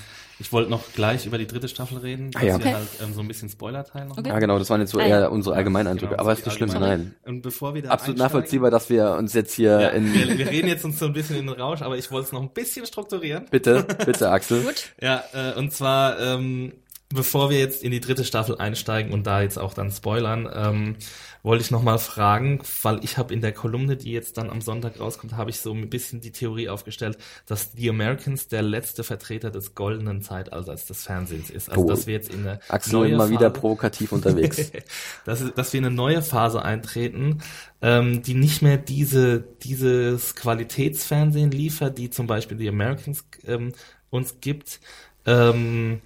ich 0.42 0.52
wollte 0.52 0.70
noch 0.70 0.84
gleich 0.94 1.26
über 1.26 1.38
die 1.38 1.48
dritte 1.48 1.68
Staffel 1.68 2.00
reden, 2.00 2.32
dass 2.32 2.42
Ah, 2.42 2.46
ja. 2.46 2.58
wir 2.60 2.66
Okay. 2.66 2.74
halt 2.76 2.88
ähm, 3.04 3.14
so 3.14 3.22
ein 3.22 3.28
bisschen 3.28 3.48
Spoiler-Teil 3.50 4.06
noch 4.08 4.18
Okay. 4.18 4.28
Ja, 4.30 4.40
genau, 4.40 4.60
das 4.60 4.70
waren 4.70 4.82
jetzt 4.82 4.92
so 4.92 5.00
Ah, 5.00 5.04
eher 5.06 5.20
ja. 5.22 5.28
unsere 5.28 5.56
Allgemeineindrücke, 5.56 6.12
Genau, 6.12 6.22
aber 6.22 6.34
ist 6.34 6.46
nicht 6.46 6.56
schlimm, 6.58 6.70
allgemeinen. 6.72 7.16
nein. 7.24 7.34
Und 7.36 7.42
bevor 7.44 7.74
wir 7.76 7.84
da 7.84 7.90
Absolut 7.92 8.18
nachvollziehbar, 8.18 8.72
dass 8.72 8.90
wir 8.90 9.12
uns 9.12 9.34
jetzt 9.34 9.54
hier 9.54 9.80
Ja, 9.80 9.88
in, 9.90 10.14
wir, 10.14 10.38
wir 10.38 10.50
reden 10.50 10.68
jetzt 10.68 10.84
uns 10.84 11.00
so 11.00 11.06
ein 11.06 11.14
bisschen 11.14 11.38
in 11.38 11.48
den 11.48 11.56
Rausch, 11.56 11.82
aber 11.82 11.98
ich 11.98 12.12
wollte 12.12 12.26
es 12.28 12.32
noch 12.34 12.42
ein 12.42 12.50
bisschen 12.54 12.86
strukturieren. 12.86 13.46
bitte, 13.52 13.84
bitte 14.06 14.30
Axel. 14.32 14.64
gut. 14.64 14.94
Ja, 15.00 15.24
äh, 15.34 15.54
und 15.58 15.72
zwar, 15.72 16.20
ähm, 16.20 16.74
bevor 17.14 17.50
wir 17.50 17.60
jetzt 17.60 17.84
in 17.84 17.92
die 17.92 18.00
dritte 18.00 18.24
Staffel 18.26 18.58
einsteigen 18.58 19.12
und 19.14 19.28
da 19.28 19.42
jetzt 19.42 19.60
auch 19.60 19.74
dann 19.74 19.92
spoilern, 19.92 20.50
ähm, 20.54 20.96
wollte 21.44 21.64
ich 21.64 21.72
nochmal 21.72 21.98
fragen, 22.00 22.60
weil 22.84 23.04
ich 23.04 23.18
habe 23.18 23.34
in 23.34 23.42
der 23.42 23.52
Kolumne, 23.52 23.98
die 23.98 24.12
jetzt 24.12 24.38
dann 24.38 24.50
am 24.50 24.62
Sonntag 24.62 25.00
rauskommt, 25.00 25.34
habe 25.38 25.50
ich 25.50 25.60
so 25.60 25.74
ein 25.74 25.90
bisschen 25.90 26.22
die 26.22 26.32
Theorie 26.32 26.70
aufgestellt, 26.70 27.18
dass 27.48 27.72
The 27.76 27.90
Americans 27.90 28.48
der 28.48 28.62
letzte 28.62 29.04
Vertreter 29.04 29.50
des 29.50 29.74
goldenen 29.74 30.22
Zeitalters 30.22 30.86
des 30.86 31.04
Fernsehens 31.04 31.50
ist. 31.50 31.70
Also 31.70 31.82
Oh. 31.84 31.88
dass 31.88 32.06
wir 32.08 32.14
jetzt 32.14 32.34
in 32.34 32.42
eine 32.42 32.60
Axel 32.70 32.94
neue 32.94 33.12
immer 33.14 33.30
wieder 33.30 33.50
Phase- 33.50 33.60
provokativ 33.60 34.12
unterwegs. 34.12 34.72
dass, 35.26 35.44
dass 35.54 35.74
wir 35.74 35.80
in 35.80 35.86
eine 35.86 35.96
neue 35.96 36.22
Phase 36.22 36.62
eintreten, 36.64 37.40
ähm, 37.82 38.22
die 38.22 38.36
nicht 38.36 38.62
mehr 38.62 38.78
diese, 38.78 39.42
dieses 39.64 40.36
Qualitätsfernsehen 40.36 41.52
liefert, 41.52 41.98
die 41.98 42.10
zum 42.10 42.28
Beispiel 42.28 42.58
die 42.58 42.70
Americans 42.70 43.26
ähm, 43.46 43.74
uns 44.12 44.42
gibt, 44.42 44.80
ähm, 45.26 46.02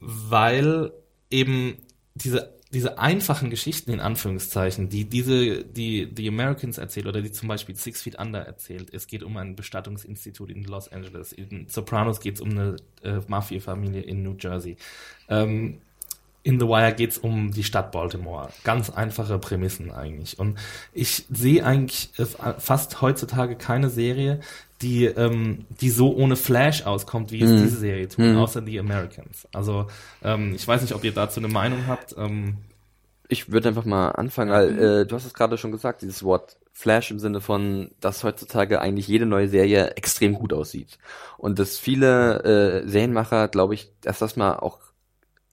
weil 0.00 0.92
eben 1.30 1.76
diese 2.14 2.54
diese 2.72 2.98
einfachen 2.98 3.50
Geschichten 3.50 3.90
in 3.90 4.00
Anführungszeichen, 4.00 4.88
die 4.88 5.04
diese 5.04 5.64
die 5.64 6.06
die 6.06 6.28
Americans 6.28 6.78
erzählt 6.78 7.06
oder 7.06 7.20
die 7.20 7.32
zum 7.32 7.48
Beispiel 7.48 7.74
Six 7.74 8.02
Feet 8.02 8.18
Under 8.18 8.40
erzählt. 8.40 8.94
Es 8.94 9.08
geht 9.08 9.24
um 9.24 9.36
ein 9.36 9.56
Bestattungsinstitut 9.56 10.50
in 10.50 10.64
Los 10.64 10.88
Angeles. 10.88 11.32
In 11.32 11.66
Sopranos 11.68 12.20
geht 12.20 12.36
es 12.36 12.40
um 12.40 12.50
eine 12.50 12.76
äh, 13.02 13.20
Mafia-Familie 13.26 14.02
in 14.02 14.22
New 14.22 14.36
Jersey. 14.38 14.76
Ähm, 15.28 15.80
in 16.42 16.58
The 16.58 16.66
Wire 16.66 16.94
geht's 16.94 17.18
um 17.18 17.50
die 17.52 17.64
Stadt 17.64 17.92
Baltimore. 17.92 18.48
Ganz 18.64 18.90
einfache 18.90 19.38
Prämissen 19.38 19.90
eigentlich. 19.90 20.38
Und 20.38 20.58
ich 20.92 21.24
sehe 21.30 21.64
eigentlich 21.64 22.10
äh, 22.18 22.24
fast 22.58 23.02
heutzutage 23.02 23.56
keine 23.56 23.90
Serie, 23.90 24.40
die, 24.80 25.04
ähm, 25.04 25.66
die 25.80 25.90
so 25.90 26.14
ohne 26.16 26.36
Flash 26.36 26.86
auskommt, 26.86 27.32
wie 27.32 27.42
es 27.42 27.50
diese 27.62 27.76
Serie 27.76 28.08
tut, 28.08 28.24
außer 28.36 28.62
The 28.64 28.80
Americans. 28.80 29.46
Also 29.52 29.88
ähm, 30.24 30.54
ich 30.54 30.66
weiß 30.66 30.80
nicht, 30.80 30.94
ob 30.94 31.04
ihr 31.04 31.12
dazu 31.12 31.40
eine 31.40 31.48
Meinung 31.48 31.86
habt. 31.86 32.14
Ähm, 32.16 32.56
Ich 33.28 33.52
würde 33.52 33.68
einfach 33.68 33.84
mal 33.84 34.08
anfangen, 34.12 34.50
weil 34.50 34.78
äh, 34.78 35.06
du 35.06 35.14
hast 35.14 35.26
es 35.26 35.34
gerade 35.34 35.58
schon 35.58 35.70
gesagt, 35.72 36.00
dieses 36.00 36.22
Wort 36.24 36.56
Flash 36.72 37.10
im 37.10 37.18
Sinne 37.18 37.42
von, 37.42 37.90
dass 38.00 38.24
heutzutage 38.24 38.80
eigentlich 38.80 39.06
jede 39.06 39.26
neue 39.26 39.48
Serie 39.48 39.90
extrem 39.96 40.32
gut 40.32 40.54
aussieht. 40.54 40.98
Und 41.36 41.58
dass 41.58 41.78
viele 41.78 42.82
äh, 42.84 42.88
Serienmacher, 42.88 43.48
glaube 43.48 43.74
ich, 43.74 43.92
dass 44.00 44.18
das 44.18 44.36
mal 44.36 44.54
auch 44.54 44.78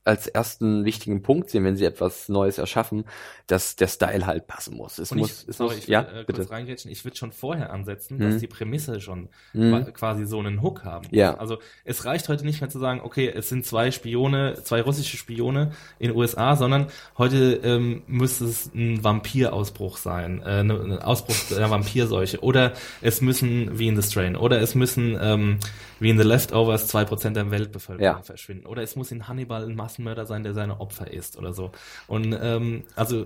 als 0.07 0.27
ersten 0.27 0.85
wichtigen 0.85 1.21
Punkt 1.21 1.49
sehen, 1.49 1.63
wenn 1.65 1.75
sie 1.75 1.85
etwas 1.85 2.29
Neues 2.29 2.57
erschaffen, 2.57 3.05
dass 3.45 3.75
der 3.75 3.87
Style 3.87 4.25
halt 4.25 4.47
passen 4.47 4.75
muss. 4.75 4.97
Es 4.97 5.11
Und 5.11 5.19
muss, 5.19 5.43
ich, 5.43 5.49
es 5.49 5.57
sorry, 5.57 5.75
muss, 5.75 5.83
ich 5.83 5.87
ja, 5.87 6.07
will, 6.07 6.21
äh, 6.21 6.23
bitte. 6.25 6.39
kurz 6.41 6.51
reingrätschen. 6.51 6.91
Ich 6.91 7.03
würde 7.05 7.17
schon 7.17 7.31
vorher 7.31 7.71
ansetzen, 7.71 8.17
Mhm. 8.17 8.21
dass 8.21 8.37
die 8.39 8.47
Prämisse 8.47 8.99
schon 9.01 9.29
Mhm. 9.53 9.69
qua- 9.83 9.91
quasi 9.91 10.25
so 10.25 10.39
einen 10.39 10.61
Hook 10.61 10.83
haben. 10.83 11.07
Ja. 11.11 11.35
Also 11.37 11.57
es 11.85 12.05
reicht 12.05 12.27
heute 12.29 12.45
nicht 12.45 12.61
mehr 12.61 12.69
zu 12.69 12.79
sagen, 12.79 13.01
okay, 13.03 13.27
es 13.33 13.49
sind 13.49 13.65
zwei 13.65 13.91
Spione, 13.91 14.55
zwei 14.63 14.81
russische 14.81 15.17
Spione 15.17 15.71
in 15.99 16.09
den 16.09 16.17
USA, 16.17 16.55
sondern 16.55 16.87
heute 17.17 17.59
ähm, 17.63 18.03
müsste 18.07 18.45
es 18.45 18.71
ein 18.73 19.03
Vampirausbruch 19.03 19.97
sein, 19.97 20.41
äh, 20.43 20.63
ne- 20.63 20.79
ein 20.79 20.99
Ausbruch 20.99 21.35
der 21.49 21.69
Vampirseuche. 21.69 22.39
Oder 22.41 22.73
es 23.01 23.21
müssen, 23.21 23.77
wie 23.77 23.87
in 23.87 23.99
The 24.01 24.09
Strain, 24.09 24.35
oder 24.35 24.61
es 24.61 24.73
müssen, 24.75 25.17
ähm, 25.21 25.57
wie 25.99 26.09
in 26.09 26.17
The 26.17 26.23
Leftovers, 26.23 26.87
zwei 26.87 27.05
Prozent 27.05 27.35
der 27.35 27.49
Weltbevölkerung 27.51 28.17
Ja. 28.17 28.21
verschwinden. 28.21 28.65
Oder 28.65 28.83
es 28.83 28.95
muss 28.95 29.11
in 29.11 29.27
Hannibal 29.27 29.63
ein 29.63 29.75
Massenmörder 29.75 30.25
sein, 30.25 30.43
der 30.43 30.53
seine 30.53 30.79
Opfer 30.79 31.11
isst 31.11 31.37
oder 31.37 31.53
so. 31.53 31.71
Und 32.07 32.37
ähm, 32.41 32.83
also 32.95 33.25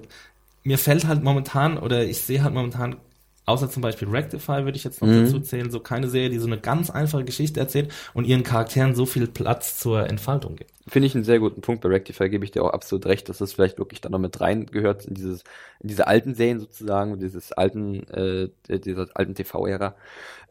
mir 0.63 0.77
fällt 0.77 1.07
halt 1.07 1.23
momentan 1.23 1.77
oder 1.77 2.03
ich 2.03 2.21
sehe 2.21 2.43
halt 2.43 2.53
momentan 2.53 2.97
außer 3.45 3.69
zum 3.69 3.81
Beispiel 3.81 4.07
Rectify 4.09 4.63
würde 4.63 4.77
ich 4.77 4.83
jetzt 4.83 5.01
noch 5.01 5.07
Mhm. 5.07 5.25
dazu 5.25 5.39
zählen, 5.39 5.71
so 5.71 5.79
keine 5.79 6.07
Serie, 6.07 6.29
die 6.29 6.39
so 6.39 6.47
eine 6.47 6.59
ganz 6.59 6.89
einfache 6.89 7.23
Geschichte 7.25 7.59
erzählt 7.59 7.91
und 8.13 8.25
ihren 8.25 8.43
Charakteren 8.43 8.95
so 8.95 9.05
viel 9.05 9.27
Platz 9.27 9.77
zur 9.77 10.07
Entfaltung 10.09 10.55
gibt. 10.55 10.71
Finde 10.87 11.07
ich 11.07 11.15
einen 11.15 11.23
sehr 11.23 11.39
guten 11.39 11.61
Punkt. 11.61 11.81
Bei 11.81 11.89
Rectify 11.89 12.29
gebe 12.29 12.43
ich 12.43 12.51
dir 12.51 12.63
auch 12.63 12.71
absolut 12.71 13.05
recht, 13.05 13.29
dass 13.29 13.37
das 13.37 13.53
vielleicht 13.53 13.77
wirklich 13.77 14.01
da 14.01 14.09
noch 14.09 14.17
mit 14.19 14.41
reingehört 14.41 15.05
in 15.05 15.13
dieses, 15.13 15.43
in 15.79 15.89
diese 15.89 16.07
alten 16.07 16.33
Serien 16.33 16.59
sozusagen, 16.59 17.19
dieses 17.19 17.51
alten, 17.51 18.03
äh, 18.09 18.49
dieser 18.67 19.07
alten 19.13 19.35
TV-Ära. 19.35 19.95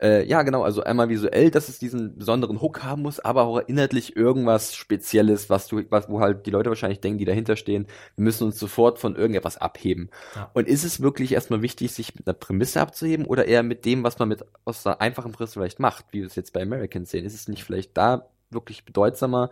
Äh, 0.01 0.25
ja, 0.27 0.43
genau, 0.43 0.63
also 0.63 0.83
einmal 0.83 1.09
visuell, 1.09 1.51
dass 1.51 1.69
es 1.69 1.79
diesen 1.79 2.17
besonderen 2.17 2.61
Hook 2.63 2.83
haben 2.85 3.03
muss, 3.03 3.21
aber 3.21 3.43
auch 3.43 3.59
inhaltlich 3.59 4.17
irgendwas 4.17 4.75
Spezielles, 4.75 5.51
was 5.51 5.67
du, 5.67 5.83
was, 5.91 6.09
wo 6.09 6.21
halt 6.21 6.47
die 6.47 6.51
Leute 6.51 6.71
wahrscheinlich 6.71 7.01
denken, 7.01 7.19
die 7.19 7.25
dahinter 7.27 7.57
stehen, 7.57 7.87
wir 8.17 8.23
müssen 8.25 8.45
uns 8.45 8.59
sofort 8.59 8.99
von 8.99 9.17
irgendetwas 9.17 9.59
abheben. 9.59 10.11
Ja. 10.37 10.49
Und 10.55 10.69
ist 10.69 10.85
es 10.85 11.03
wirklich 11.03 11.33
erstmal 11.33 11.61
wichtig, 11.61 11.93
sich 11.93 12.15
mit 12.15 12.27
einer 12.27 12.35
Prämisse 12.35 12.80
abzuheben 12.81 13.27
oder 13.27 13.47
eher 13.47 13.63
mit 13.63 13.85
dem, 13.85 14.03
was 14.03 14.19
man 14.19 14.29
mit 14.29 14.45
aus 14.65 14.87
einer 14.87 15.01
einfachen 15.01 15.33
Prämisse 15.33 15.55
vielleicht 15.55 15.81
macht, 15.81 16.07
wie 16.13 16.21
wir 16.21 16.27
es 16.27 16.35
jetzt 16.35 16.53
bei 16.53 16.63
Americans 16.63 17.11
sehen? 17.11 17.25
Ist 17.25 17.35
es 17.35 17.49
nicht 17.49 17.65
vielleicht 17.65 17.97
da 17.97 18.29
wirklich 18.51 18.85
bedeutsamer, 18.85 19.51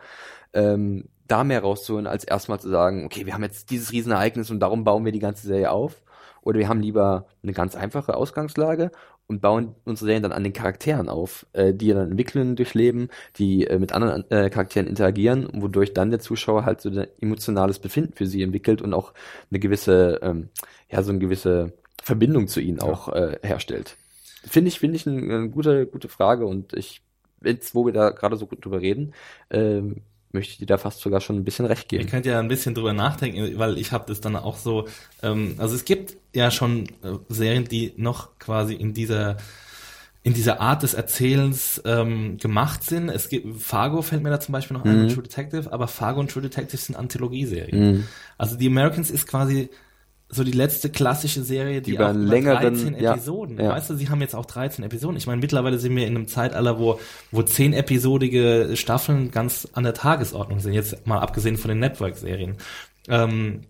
ähm, 0.53 1.09
da 1.26 1.45
mehr 1.45 1.61
rauszuholen, 1.61 2.07
als 2.07 2.24
erstmal 2.24 2.59
zu 2.61 2.68
sagen, 2.68 3.05
okay, 3.05 3.26
wir 3.26 3.35
haben 3.35 3.45
jetzt 3.45 3.70
dieses 3.70 3.93
Riesenereignis 3.93 4.51
und 4.51 4.61
darum 4.61 4.85
bauen 4.85 5.05
wir 5.05 5.12
die 5.12 5.18
ganze 5.18 5.47
Serie 5.47 5.70
auf? 5.70 6.03
Oder 6.43 6.59
wir 6.59 6.68
haben 6.68 6.81
lieber 6.81 7.26
eine 7.43 7.53
ganz 7.53 7.76
einfache 7.76 8.14
Ausgangslage 8.16 8.91
und 9.26 9.43
bauen 9.43 9.74
unsere 9.85 10.07
Serien 10.07 10.22
dann 10.22 10.33
an 10.33 10.43
den 10.43 10.55
Charakteren 10.55 11.09
auf, 11.09 11.47
äh, 11.53 11.74
die 11.74 11.89
dann 11.89 12.11
Entwicklungen 12.11 12.57
durchleben, 12.57 13.11
die 13.37 13.66
äh, 13.66 13.79
mit 13.79 13.93
anderen 13.93 14.29
äh, 14.31 14.49
Charakteren 14.49 14.89
interagieren, 14.89 15.49
wodurch 15.53 15.93
dann 15.93 16.11
der 16.11 16.20
Zuschauer 16.20 16.64
halt 16.64 16.81
so 16.81 16.89
ein 16.89 17.07
emotionales 17.20 17.79
Befinden 17.79 18.14
für 18.14 18.26
sie 18.26 18.43
entwickelt 18.43 18.81
und 18.81 18.95
auch 18.95 19.12
eine 19.51 19.61
gewisse, 19.61 20.20
ähm, 20.22 20.49
ja, 20.91 21.03
so 21.03 21.11
eine 21.11 21.18
gewisse 21.18 21.74
Verbindung 22.03 22.49
zu 22.49 22.61
ihnen 22.61 22.81
auch 22.81 23.09
äh, 23.13 23.39
herstellt. 23.43 23.97
Finde 24.47 24.69
ich, 24.69 24.79
finde 24.79 24.97
ich 24.97 25.07
eine, 25.07 25.21
eine 25.21 25.49
gute, 25.51 25.87
gute 25.87 26.09
Frage 26.09 26.47
und 26.47 26.73
ich, 26.73 27.03
jetzt, 27.45 27.75
wo 27.75 27.85
wir 27.87 27.93
da 27.93 28.11
gerade 28.11 28.37
so 28.37 28.47
gut 28.47 28.65
drüber 28.65 28.81
reden, 28.81 29.13
ähm, 29.51 30.03
möchte 30.31 30.53
ich 30.53 30.59
dir 30.59 30.67
da 30.67 30.79
fast 30.79 31.01
sogar 31.01 31.21
schon 31.21 31.37
ein 31.37 31.45
bisschen 31.45 31.65
recht 31.67 31.91
Ihr 31.93 31.99
geben. 32.01 32.11
könnt 32.11 32.27
ja 32.27 32.39
ein 32.39 32.49
bisschen 32.49 32.75
drüber 32.75 32.93
nachdenken, 32.93 33.59
weil 33.59 33.79
ich 33.79 33.93
habe 33.93 34.05
das 34.07 34.21
dann 34.21 34.37
auch 34.37 34.57
so, 34.59 34.87
ähm, 35.23 35.55
also 35.59 35.75
es 35.75 35.85
gibt 35.85 36.17
ja 36.35 36.51
schon 36.51 36.87
äh, 37.03 37.17
Serien, 37.29 37.65
die 37.65 37.95
noch 37.97 38.39
quasi 38.39 38.75
in 38.75 38.93
dieser 38.95 39.37
in 40.25 40.35
dieser 40.35 40.61
Art 40.61 40.83
des 40.83 40.93
Erzählens 40.95 41.81
ähm, 41.87 42.37
gemacht 42.39 42.83
sind. 42.83 43.09
Es 43.09 43.29
gibt 43.31 43.63
Fargo 43.63 44.03
fällt 44.03 44.23
mir 44.23 44.29
da 44.31 44.41
zum 44.41 44.53
Beispiel 44.53 44.77
noch 44.77 44.85
ein, 44.85 45.05
Mhm. 45.05 45.09
True 45.09 45.23
Detective, 45.23 45.73
aber 45.73 45.89
Fargo 45.89 46.21
und 46.21 46.31
True 46.31 46.43
Detective 46.43 46.77
sind 46.77 46.97
Anthologieserien. 46.97 47.93
Mhm. 47.93 48.05
Also 48.37 48.57
die 48.57 48.67
Americans 48.67 49.11
ist 49.11 49.27
quasi 49.27 49.71
so 50.31 50.45
die 50.45 50.53
letzte 50.53 50.91
klassische 50.91 51.43
Serie, 51.43 51.81
die 51.81 51.93
Über 51.93 52.11
auch 52.11 52.14
längeren- 52.14 52.74
13 52.74 53.01
ja, 53.01 53.12
Episoden. 53.14 53.59
ja. 53.59 53.70
Weißt 53.70 53.89
du, 53.89 53.95
sie 53.95 54.09
haben 54.11 54.20
jetzt 54.20 54.35
auch 54.35 54.45
13 54.45 54.85
Episoden. 54.85 55.16
Ich 55.16 55.26
meine, 55.26 55.41
mittlerweile 55.41 55.79
sind 55.79 55.97
wir 55.97 56.07
in 56.07 56.16
einem 56.16 56.29
Zeitalter, 56.29 56.79
wo 56.79 57.01
wo 57.31 57.43
zehn 57.43 57.72
episodige 57.72 58.72
Staffeln 58.74 59.31
ganz 59.31 59.66
an 59.72 59.85
der 59.85 59.95
Tagesordnung 59.95 60.61
sind. 60.61 60.74
Jetzt 60.74 61.07
mal 61.07 61.18
abgesehen 61.20 61.57
von 61.57 61.70
den 61.70 61.79
Network-Serien. 61.79 62.57
Ähm, 63.09 63.62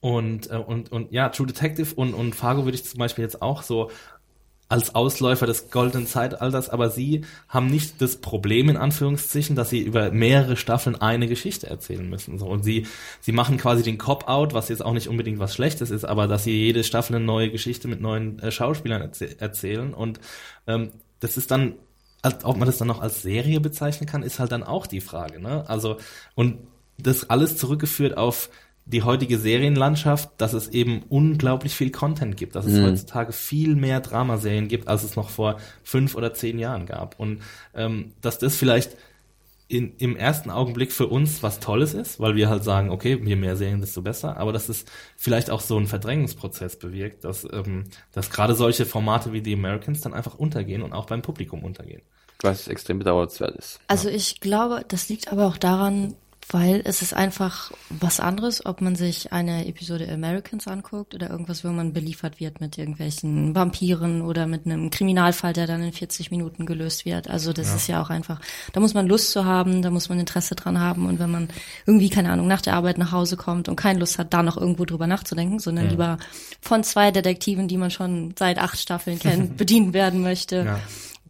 und, 0.00 0.50
äh, 0.50 0.56
und, 0.56 0.90
und 0.90 1.12
ja, 1.12 1.28
True 1.28 1.46
Detective 1.46 1.94
und, 1.94 2.14
und 2.14 2.34
Fargo 2.34 2.64
würde 2.64 2.76
ich 2.76 2.84
zum 2.84 2.98
Beispiel 2.98 3.22
jetzt 3.24 3.40
auch 3.42 3.62
so 3.62 3.90
als 4.72 4.94
Ausläufer 4.94 5.44
des 5.44 5.70
goldenen 5.70 6.06
Zeitalters, 6.06 6.70
aber 6.70 6.88
sie 6.88 7.26
haben 7.46 7.66
nicht 7.66 8.00
das 8.00 8.16
Problem 8.16 8.70
in 8.70 8.78
Anführungszeichen, 8.78 9.54
dass 9.54 9.68
sie 9.68 9.80
über 9.82 10.10
mehrere 10.12 10.56
Staffeln 10.56 10.96
eine 10.96 11.28
Geschichte 11.28 11.66
erzählen 11.66 12.08
müssen. 12.08 12.38
So. 12.38 12.46
Und 12.46 12.62
sie, 12.62 12.86
sie 13.20 13.32
machen 13.32 13.58
quasi 13.58 13.82
den 13.82 13.98
Cop-Out, 13.98 14.54
was 14.54 14.70
jetzt 14.70 14.82
auch 14.82 14.94
nicht 14.94 15.08
unbedingt 15.08 15.38
was 15.38 15.54
Schlechtes 15.54 15.90
ist, 15.90 16.06
aber 16.06 16.26
dass 16.26 16.44
sie 16.44 16.58
jede 16.58 16.84
Staffel 16.84 17.16
eine 17.16 17.24
neue 17.24 17.50
Geschichte 17.50 17.86
mit 17.86 18.00
neuen 18.00 18.38
äh, 18.38 18.50
Schauspielern 18.50 19.02
erzäh 19.02 19.36
erzählen. 19.38 19.92
Und 19.92 20.20
ähm, 20.66 20.92
das 21.20 21.36
ist 21.36 21.50
dann, 21.50 21.74
ob 22.42 22.56
man 22.56 22.64
das 22.64 22.78
dann 22.78 22.88
noch 22.88 23.02
als 23.02 23.20
Serie 23.20 23.60
bezeichnen 23.60 24.08
kann, 24.08 24.22
ist 24.22 24.38
halt 24.38 24.52
dann 24.52 24.62
auch 24.62 24.86
die 24.86 25.02
Frage. 25.02 25.38
Ne? 25.38 25.68
Also, 25.68 25.98
und 26.34 26.60
das 26.96 27.28
alles 27.28 27.58
zurückgeführt 27.58 28.16
auf 28.16 28.48
die 28.84 29.02
heutige 29.02 29.38
Serienlandschaft, 29.38 30.30
dass 30.38 30.52
es 30.54 30.68
eben 30.68 31.02
unglaublich 31.08 31.74
viel 31.74 31.90
Content 31.90 32.36
gibt, 32.36 32.56
dass 32.56 32.66
es 32.66 32.78
Mhm. 32.78 32.86
heutzutage 32.86 33.32
viel 33.32 33.76
mehr 33.76 34.00
Dramaserien 34.00 34.68
gibt, 34.68 34.88
als 34.88 35.04
es 35.04 35.14
noch 35.16 35.30
vor 35.30 35.58
fünf 35.82 36.14
oder 36.16 36.34
zehn 36.34 36.58
Jahren 36.58 36.86
gab. 36.86 37.18
Und 37.20 37.42
ähm, 37.74 38.12
dass 38.20 38.38
das 38.38 38.56
vielleicht 38.56 38.96
in, 39.68 39.96
im 39.96 40.16
ersten 40.16 40.50
Augenblick 40.50 40.92
für 40.92 41.06
uns 41.06 41.42
was 41.42 41.58
Tolles 41.58 41.94
ist, 41.94 42.20
weil 42.20 42.34
wir 42.36 42.50
halt 42.50 42.62
sagen, 42.62 42.90
okay, 42.90 43.18
je 43.24 43.36
mehr 43.36 43.56
Serien, 43.56 43.80
desto 43.80 44.02
besser, 44.02 44.36
aber 44.36 44.52
dass 44.52 44.68
es 44.68 44.84
vielleicht 45.16 45.48
auch 45.48 45.60
so 45.62 45.76
einen 45.78 45.86
Verdrängungsprozess 45.86 46.78
bewirkt, 46.78 47.24
dass, 47.24 47.44
ähm, 47.50 47.84
dass 48.12 48.30
gerade 48.30 48.54
solche 48.54 48.84
Formate 48.84 49.32
wie 49.32 49.40
die 49.40 49.54
Americans 49.54 50.02
dann 50.02 50.12
einfach 50.12 50.34
untergehen 50.34 50.82
und 50.82 50.92
auch 50.92 51.06
beim 51.06 51.22
Publikum 51.22 51.64
untergehen. 51.64 52.02
Was 52.42 52.68
extrem 52.68 52.98
bedauernswert 52.98 53.56
ist. 53.56 53.80
Also 53.86 54.08
ich 54.08 54.40
glaube, 54.40 54.84
das 54.88 55.08
liegt 55.08 55.30
aber 55.32 55.46
auch 55.46 55.56
daran, 55.56 56.16
weil 56.52 56.82
es 56.84 57.02
ist 57.02 57.14
einfach 57.14 57.72
was 57.90 58.20
anderes, 58.20 58.64
ob 58.64 58.80
man 58.80 58.94
sich 58.94 59.32
eine 59.32 59.66
Episode 59.66 60.08
Americans 60.10 60.68
anguckt 60.68 61.14
oder 61.14 61.30
irgendwas, 61.30 61.64
wo 61.64 61.68
man 61.68 61.92
beliefert 61.92 62.40
wird 62.40 62.60
mit 62.60 62.78
irgendwelchen 62.78 63.54
Vampiren 63.54 64.22
oder 64.22 64.46
mit 64.46 64.66
einem 64.66 64.90
Kriminalfall, 64.90 65.52
der 65.52 65.66
dann 65.66 65.82
in 65.82 65.92
40 65.92 66.30
Minuten 66.30 66.66
gelöst 66.66 67.04
wird. 67.04 67.28
Also 67.28 67.52
das 67.52 67.74
ist 67.74 67.88
ja 67.88 68.02
auch 68.02 68.10
einfach, 68.10 68.40
da 68.72 68.80
muss 68.80 68.94
man 68.94 69.06
Lust 69.06 69.30
zu 69.30 69.44
haben, 69.44 69.82
da 69.82 69.90
muss 69.90 70.08
man 70.08 70.18
Interesse 70.18 70.54
dran 70.54 70.78
haben 70.78 71.06
und 71.06 71.18
wenn 71.18 71.30
man 71.30 71.48
irgendwie, 71.86 72.10
keine 72.10 72.30
Ahnung, 72.30 72.46
nach 72.48 72.60
der 72.60 72.74
Arbeit 72.74 72.98
nach 72.98 73.12
Hause 73.12 73.36
kommt 73.36 73.68
und 73.68 73.76
keine 73.76 73.98
Lust 73.98 74.18
hat, 74.18 74.32
da 74.32 74.42
noch 74.42 74.56
irgendwo 74.56 74.84
drüber 74.84 75.06
nachzudenken, 75.06 75.58
sondern 75.58 75.88
lieber 75.88 76.18
von 76.60 76.84
zwei 76.84 77.10
Detektiven, 77.10 77.68
die 77.68 77.76
man 77.76 77.90
schon 77.90 78.34
seit 78.38 78.58
acht 78.58 78.78
Staffeln 78.78 79.18
kennt, 79.18 79.56
bedient 79.56 79.92
werden 79.92 80.22
möchte 80.22 80.64
Ja. 80.64 80.80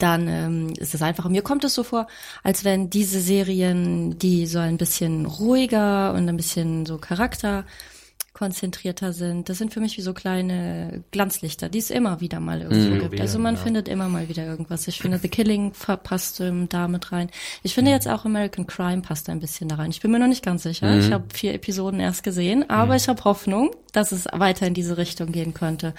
Dann 0.03 0.27
ähm, 0.29 0.73
ist 0.79 0.95
es 0.95 1.03
einfach. 1.03 1.29
Mir 1.29 1.43
kommt 1.43 1.65
es 1.65 1.75
so 1.75 1.83
vor, 1.85 2.07
als 2.43 2.65
wenn 2.65 2.91
diese 2.91 3.21
Serien, 3.21 4.19
die 4.19 4.47
so 4.47 4.59
ein 4.59 4.77
bisschen 4.77 5.27
ruhiger 5.27 6.13
und 6.15 6.29
ein 6.29 6.37
bisschen 6.37 6.85
so 6.87 6.99
charakterkonzentrierter 6.99 9.13
sind, 9.13 9.49
das 9.49 9.59
sind 9.59 9.73
für 9.73 9.79
mich 9.81 9.97
wie 9.97 10.01
so 10.03 10.13
kleine 10.15 11.05
Glanzlichter, 11.13 11.69
die 11.69 11.79
es 11.79 11.91
immer 11.91 12.21
wieder 12.21 12.41
mal 12.41 12.63
irgendwo 12.63 12.97
Mhm. 12.97 13.01
gibt. 13.11 13.21
Also 13.21 13.39
man 13.39 13.55
Ja. 13.55 13.61
findet 13.61 13.87
immer 13.89 14.09
mal 14.09 14.29
wieder 14.29 14.45
irgendwas. 14.45 14.89
Ich 14.89 14.99
finde, 14.99 15.19
The 15.19 15.29
Killing 15.29 15.73
verpasst 15.75 16.41
ähm, 16.41 16.69
da 16.69 16.89
mit 16.89 17.13
rein. 17.13 17.31
Ich 17.63 17.75
finde 17.75 17.93
jetzt 17.93 18.09
auch 18.09 18.25
American 18.25 18.67
Crime 18.67 19.03
passt 19.03 19.29
ein 19.29 19.39
bisschen 19.41 19.69
da 19.69 19.77
rein. 19.77 19.91
Ich 19.91 20.01
bin 20.01 20.11
mir 20.11 20.19
noch 20.19 20.27
nicht 20.27 20.45
ganz 20.45 20.65
sicher. 20.65 20.99
Ich 20.99 21.13
habe 21.13 21.25
vier 21.33 21.55
Episoden 21.55 22.01
erst 22.01 22.25
gesehen, 22.25 22.69
aber 22.69 22.97
ich 22.97 23.07
habe 23.09 23.23
Hoffnung, 23.25 23.71
dass 23.93 24.11
es 24.11 24.27
weiter 24.33 24.67
in 24.67 24.75
diese 24.75 24.97
Richtung 24.97 25.31
gehen 25.31 25.55
könnte. 25.55 25.95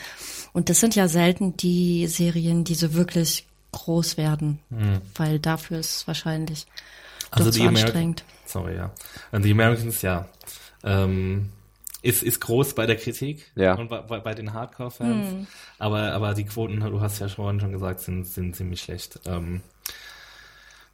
Und 0.52 0.68
das 0.70 0.82
sind 0.82 0.96
ja 0.96 1.08
selten 1.08 1.56
die 1.56 2.08
Serien, 2.08 2.66
die 2.66 2.76
so 2.76 2.94
wirklich 2.94 3.48
groß 3.74 4.16
werden, 4.18 4.60
weil 5.16 5.40
dafür 5.40 5.80
ist 5.80 5.96
es 5.98 6.08
wahrscheinlich 6.08 6.66
Also 7.32 7.46
doch 7.50 7.52
die 7.54 7.60
zu 7.60 7.68
Ameri- 7.68 7.82
anstrengend. 7.84 8.24
Sorry, 8.46 8.76
ja. 8.76 8.92
Und 9.32 9.44
die 9.44 9.52
Americans, 9.52 10.02
ja, 10.02 10.28
ähm, 10.84 11.50
ist, 12.02 12.22
ist 12.24 12.40
groß 12.42 12.76
bei 12.76 12.86
der 12.86 12.98
Kritik 12.98 13.52
Ja. 13.56 13.74
und 13.76 13.90
bei, 13.90 14.02
bei, 14.02 14.20
bei 14.20 14.34
den 14.34 14.54
Hardcore-Fans. 14.54 15.48
Aber, 15.80 16.12
aber 16.14 16.34
die 16.34 16.44
Quoten, 16.46 16.80
du 16.80 17.02
hast 17.02 17.20
ja 17.20 17.28
vorhin 17.30 17.60
schon 17.60 17.72
gesagt, 17.72 18.00
sind, 18.02 18.26
sind 18.26 18.56
ziemlich 18.56 18.82
schlecht. 18.82 19.20
Ähm, 19.26 19.62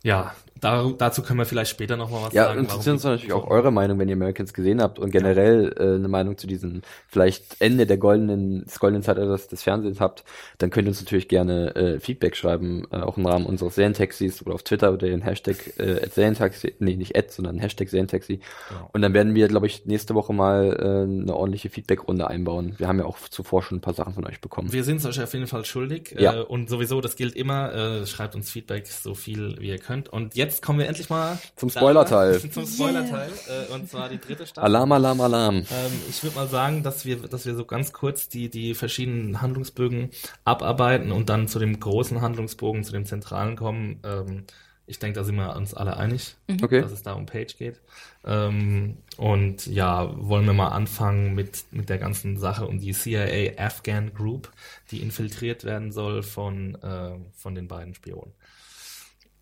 ja, 0.03 0.33
da, 0.61 0.91
dazu 0.97 1.21
können 1.21 1.39
wir 1.39 1.45
vielleicht 1.45 1.71
später 1.71 1.97
nochmal 1.97 2.23
was 2.23 2.33
Ja, 2.33 2.45
sagen. 2.45 2.59
interessiert 2.59 2.93
uns 2.93 3.03
natürlich 3.03 3.33
auch 3.33 3.47
eure 3.47 3.71
Meinung, 3.71 3.99
wenn 3.99 4.09
ihr 4.09 4.15
Americans 4.15 4.53
gesehen 4.53 4.81
habt 4.81 4.99
und 4.99 5.11
generell 5.11 5.73
äh, 5.77 5.95
eine 5.95 6.07
Meinung 6.07 6.37
zu 6.37 6.47
diesem 6.47 6.81
vielleicht 7.07 7.59
Ende 7.59 7.85
der 7.85 7.97
goldenen, 7.97 8.65
des 8.65 8.79
goldenen 8.79 9.03
Zeitalters 9.03 9.47
des 9.47 9.63
Fernsehens 9.63 9.99
habt, 9.99 10.23
dann 10.57 10.69
könnt 10.69 10.87
ihr 10.87 10.89
uns 10.89 11.01
natürlich 11.01 11.27
gerne 11.27 11.75
äh, 11.75 11.99
Feedback 11.99 12.35
schreiben, 12.35 12.87
äh, 12.91 12.97
auch 12.97 13.17
im 13.17 13.25
Rahmen 13.25 13.45
unseres 13.45 13.75
Serientaxis 13.75 14.41
oder 14.45 14.55
auf 14.55 14.63
Twitter 14.63 14.91
oder 14.91 15.07
den 15.07 15.21
Hashtag 15.21 15.77
äh, 15.77 16.07
Serientaxi, 16.09 16.75
nee, 16.79 16.95
nicht 16.95 17.15
Ad, 17.15 17.27
sondern 17.29 17.59
Hashtag 17.59 17.89
Serientaxi. 17.89 18.39
Genau. 18.69 18.89
Und 18.93 19.01
dann 19.01 19.13
werden 19.13 19.35
wir, 19.35 19.47
glaube 19.47 19.67
ich, 19.67 19.85
nächste 19.85 20.15
Woche 20.15 20.33
mal 20.33 20.77
äh, 20.79 21.03
eine 21.03 21.35
ordentliche 21.35 21.69
Feedbackrunde 21.69 22.27
einbauen. 22.27 22.75
Wir 22.77 22.87
haben 22.87 22.99
ja 22.99 23.05
auch 23.05 23.17
zuvor 23.29 23.61
schon 23.63 23.77
ein 23.77 23.81
paar 23.81 23.93
Sachen 23.93 24.13
von 24.13 24.25
euch 24.25 24.41
bekommen. 24.41 24.71
Wir 24.71 24.83
sind 24.83 24.97
es 24.97 25.05
euch 25.05 25.21
auf 25.21 25.33
jeden 25.33 25.47
Fall 25.47 25.65
schuldig. 25.65 26.15
Ja. 26.17 26.35
Äh, 26.35 26.41
und 26.41 26.69
sowieso, 26.69 27.01
das 27.01 27.15
gilt 27.15 27.35
immer. 27.35 27.73
Äh, 27.73 28.05
schreibt 28.07 28.35
uns 28.35 28.49
Feedback 28.51 28.87
so 28.87 29.13
viel 29.13 29.57
wie 29.59 29.69
ihr 29.69 29.77
könnt. 29.77 30.09
Und 30.09 30.35
jetzt 30.35 30.48
kommen 30.61 30.79
wir 30.79 30.87
endlich 30.87 31.09
mal 31.09 31.37
Zum 31.55 31.69
Spoilerteil. 31.69 32.39
Zum 32.51 32.65
Spoilerteil. 32.65 33.29
Äh, 33.29 33.73
und 33.73 33.89
zwar 33.89 34.09
die 34.09 34.19
dritte 34.19 34.45
Staffel. 34.45 34.63
Alarm, 34.65 34.91
Alarm, 34.91 35.21
Alarm. 35.21 35.55
Ähm, 35.57 35.65
ich 36.09 36.23
würde 36.23 36.35
mal 36.35 36.47
sagen, 36.47 36.83
dass 36.83 37.05
wir, 37.05 37.17
dass 37.17 37.45
wir 37.45 37.55
so 37.55 37.65
ganz 37.65 37.93
kurz 37.93 38.29
die, 38.29 38.49
die 38.49 38.73
verschiedenen 38.73 39.41
Handlungsbögen 39.41 40.09
abarbeiten 40.45 41.11
und 41.11 41.29
dann 41.29 41.47
zu 41.47 41.59
dem 41.59 41.79
großen 41.79 42.21
Handlungsbogen, 42.21 42.83
zu 42.83 42.91
dem 42.91 43.05
zentralen 43.05 43.55
kommen. 43.55 43.99
Ähm, 44.03 44.43
ich 44.89 44.97
denke, 44.97 45.19
da 45.19 45.23
sind 45.23 45.35
wir 45.35 45.55
uns 45.55 45.75
alle 45.75 45.97
einig, 45.97 46.35
Okay. 46.63 46.81
dass 46.81 46.91
es 46.91 47.03
da 47.03 47.13
um 47.13 47.27
Page 47.27 47.55
geht. 47.57 47.79
Ähm, 48.25 48.97
und 49.17 49.67
ja, 49.67 50.11
wollen 50.17 50.47
wir 50.47 50.53
mal 50.53 50.69
anfangen 50.69 51.35
mit, 51.35 51.65
mit 51.69 51.89
der 51.89 51.99
ganzen 51.99 52.37
Sache 52.37 52.65
um 52.65 52.79
die 52.79 52.93
CIA 52.93 53.63
Afghan 53.63 54.11
Group, 54.15 54.51
die 54.89 55.03
infiltriert 55.03 55.63
werden 55.63 55.91
soll 55.91 56.23
von, 56.23 56.73
äh, 56.81 57.11
von 57.35 57.53
den 57.53 57.67
beiden 57.67 57.93
Spionen. 57.93 58.33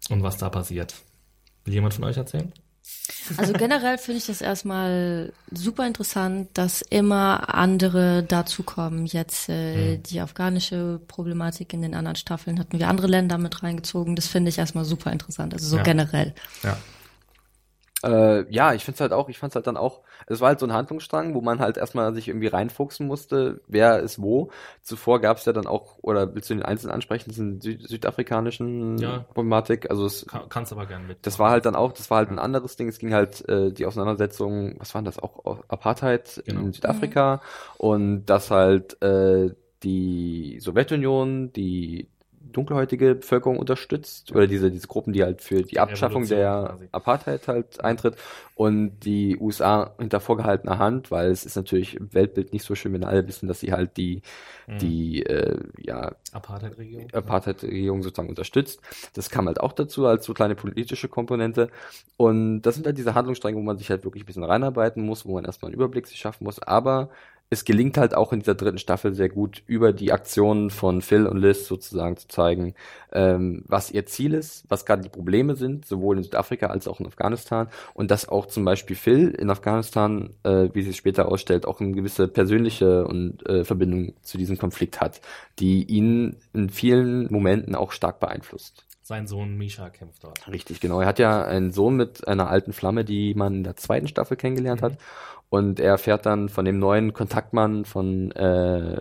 Und 0.10 0.24
was 0.24 0.38
da 0.38 0.50
passiert. 0.50 0.96
Will 1.66 1.74
jemand 1.74 1.94
von 1.94 2.04
euch 2.06 2.18
erzählen? 2.18 2.52
Also 3.36 3.52
generell 3.54 3.98
finde 3.98 4.20
ich 4.20 4.28
das 4.28 4.42
erstmal 4.42 5.34
super 5.52 5.86
interessant, 5.86 6.50
dass 6.54 6.82
immer 6.82 7.54
andere 7.54 8.24
dazukommen. 8.24 9.06
Jetzt 9.06 9.50
äh, 9.50 9.98
mhm. 9.98 10.04
die 10.04 10.22
afghanische 10.22 11.02
Problematik 11.08 11.74
in 11.74 11.82
den 11.82 11.94
anderen 11.94 12.16
Staffeln 12.16 12.60
hatten 12.60 12.80
wir 12.80 12.88
andere 12.88 13.08
Länder 13.08 13.38
mit 13.38 13.62
reingezogen. 13.64 14.16
Das 14.16 14.28
finde 14.28 14.50
ich 14.50 14.58
erstmal 14.58 14.86
super 14.86 15.12
interessant. 15.12 15.54
Also 15.54 15.68
so 15.68 15.78
ja. 15.78 15.84
generell. 15.84 16.34
Ja. 16.64 16.78
Äh, 18.04 18.46
ja, 18.54 18.74
ich 18.74 18.86
find's 18.86 19.02
halt 19.02 19.12
auch, 19.12 19.28
ich 19.28 19.40
fand's 19.40 19.56
halt 19.56 19.66
dann 19.66 19.76
auch, 19.78 20.02
es 20.28 20.40
war 20.40 20.50
halt 20.50 20.60
so 20.60 20.68
ein 20.68 20.74
Handlungsstrang, 20.74 21.34
wo 21.34 21.42
man 21.42 21.60
halt 21.60 21.78
erstmal 21.78 22.14
sich 22.14 22.28
irgendwie 22.28 22.48
reinfuchsen 22.48 23.08
musste, 23.08 23.62
wer 23.68 24.00
ist 24.00 24.22
wo. 24.22 24.52
Zuvor 24.84 25.20
gab's 25.20 25.46
ja 25.46 25.54
dann 25.54 25.66
auch, 25.66 25.98
oder 26.02 26.36
willst 26.36 26.50
du 26.50 26.54
den 26.54 26.64
einzelnen 26.64 26.94
ansprechen, 26.94 27.30
diesen 27.32 27.60
Süd 27.60 27.88
südafrikanischen 27.88 28.98
Ja. 29.02 29.24
Problematik, 29.24 29.90
also 29.90 30.06
es, 30.06 30.28
Kann, 30.28 30.48
kannst 30.50 30.72
aber 30.72 30.86
gerne 30.86 31.06
mit. 31.08 31.18
das 31.24 31.40
war 31.40 31.50
halt 31.50 31.66
dann 31.66 31.76
auch, 31.76 31.92
das 31.92 32.10
war 32.12 32.20
halt 32.20 32.30
ein 32.30 32.40
anderes 32.40 32.76
Ding, 32.76 32.88
es 32.88 33.00
ging 33.00 33.14
halt 33.14 33.48
äh, 33.50 33.72
die 33.72 33.86
Auseinandersetzung, 33.86 34.76
was 34.80 34.94
waren 34.94 35.04
das 35.06 35.18
auch, 35.20 35.46
Au- 35.46 35.64
Apartheid 35.68 36.38
Genau. 36.46 36.62
in 36.62 36.74
Südafrika 36.74 37.42
und 37.78 38.26
dass 38.26 38.52
halt 38.52 39.02
äh, 39.02 39.56
die 39.84 40.60
Sowjetunion 40.62 41.52
die 41.54 42.10
dunkelhäutige 42.58 43.16
Bevölkerung 43.16 43.58
unterstützt 43.60 44.32
oder 44.34 44.48
diese 44.48 44.72
diese 44.72 44.88
Gruppen, 44.88 45.14
die 45.14 45.24
halt 45.24 45.42
für 45.42 45.64
die, 45.64 45.80
Abschaffung 45.80 46.28
Revolution 46.28 46.28
der 46.28 46.78
quasi. 46.78 46.90
Apartheid 46.92 47.48
halt 47.48 47.82
eintritt 47.84 48.18
und 48.56 49.00
die 49.02 49.38
USA 49.40 49.96
hinter 50.00 50.20
vorgehaltener 50.20 50.80
Hand, 50.80 51.12
weil 51.12 51.32
es 51.32 51.46
ist 51.46 51.56
natürlich 51.56 51.96
im 51.96 52.14
Weltbild 52.14 52.54
nicht 52.54 52.64
so 52.66 52.76
schön, 52.76 52.94
wenn 52.94 53.04
alle 53.06 53.28
wissen, 53.28 53.48
dass 53.48 53.60
sie 53.62 53.72
halt 53.74 53.98
die 53.98 54.22
Mhm. 54.68 54.78
die 54.82 55.24
äh, 55.26 55.60
ja 55.78 56.16
Apartheid-Regierung. 56.32 57.12
Apartheid-Regierung 57.14 58.04
sozusagen 58.04 58.30
unterstützt. 58.30 58.82
Das 59.14 59.30
kam 59.30 59.48
halt 59.48 59.62
auch 59.62 59.72
dazu 59.74 60.06
als 60.06 60.26
so 60.26 60.34
kleine 60.34 60.56
politische 60.56 61.08
Komponente. 61.08 61.70
Und 62.18 62.62
das 62.64 62.76
sind 62.76 62.86
halt 62.86 62.98
diese 62.98 63.16
Handlungsstränge, 63.16 63.58
wo 63.58 63.62
man 63.62 63.78
sich 63.78 63.90
halt 63.90 64.04
wirklich 64.04 64.24
ein 64.24 64.26
bisschen 64.26 64.44
reinarbeiten 64.44 65.04
muss, 65.06 65.26
wo 65.26 65.34
man 65.36 65.46
erstmal 65.46 65.70
einen 65.70 65.76
Überblick 65.76 66.08
sich 66.08 66.20
schaffen 66.20 66.44
muss. 66.44 66.60
Aber 66.60 67.10
es 67.50 67.64
gelingt 67.64 67.98
halt 67.98 68.14
auch 68.14 68.34
in 68.34 68.40
dieser 68.40 68.56
dritten 68.56 68.78
Staffel 68.78 69.14
sehr 69.14 69.30
gut, 69.30 69.64
über 69.68 69.94
die 69.94 70.12
Aktionen 70.12 70.70
von 70.70 71.02
Phil 71.02 71.26
und 71.26 71.38
Liz 71.38 71.66
sozusagen 71.66 72.18
zu 72.18 72.28
zeigen, 72.28 72.76
ähm, 73.14 73.64
was 73.68 73.90
ihr 73.90 74.06
Ziel 74.06 74.34
ist, 74.34 74.66
was 74.68 74.86
gerade 74.86 75.02
die 75.02 75.10
Probleme 75.10 75.56
sind, 75.56 75.86
sowohl 75.86 76.18
in 76.18 76.24
Südafrika 76.24 76.68
als 76.68 76.88
auch 76.90 77.00
in 77.00 77.08
Afghanistan. 77.08 77.70
Und 77.94 78.12
dass 78.12 78.28
auch 78.28 78.48
zum 78.48 78.66
Beispiel 78.66 78.98
Phil 78.98 79.30
in 79.30 79.50
Afghanistan, 79.50 80.32
äh, 80.44 80.70
wie 80.74 80.82
sich 80.82 80.98
später 80.98 81.30
ausstellt, 81.30 81.66
auch 81.66 81.80
eine 81.80 81.94
gewisse 81.94 82.28
persönliche 82.28 83.06
und 83.06 83.48
äh, 83.48 83.64
Verbindung 83.64 84.14
zu 84.24 84.38
diesem 84.38 84.58
Konflikt 84.58 85.00
hat, 85.00 85.22
die 85.60 85.86
ihn 85.86 86.36
in 86.54 86.70
vielen 86.70 87.32
Momenten 87.32 87.76
auch 87.76 87.94
stark 87.94 88.20
beeinflusst. 88.20 88.88
Sein 89.08 89.26
Sohn 89.26 89.56
Misha 89.56 89.90
kämpft 89.90 90.26
dort. 90.26 90.46
Richtig, 90.52 90.82
genau. 90.82 91.00
Er 91.00 91.08
hat 91.08 91.18
ja 91.18 91.46
einen 91.46 91.72
Sohn 91.72 91.96
mit 91.96 92.28
einer 92.28 92.50
alten 92.50 92.74
Flamme, 92.74 93.06
die 93.06 93.36
man 93.36 93.56
in 93.56 93.64
der 93.64 93.78
zweiten 93.78 94.10
Staffel 94.10 94.36
kennengelernt 94.36 94.82
hat. 94.82 94.98
Und 95.48 95.80
er 95.80 95.92
erfährt 95.92 96.26
dann 96.26 96.50
von 96.50 96.66
dem 96.66 96.78
neuen 96.78 97.14
Kontaktmann 97.14 97.86
von 97.86 98.32
äh, 98.34 99.00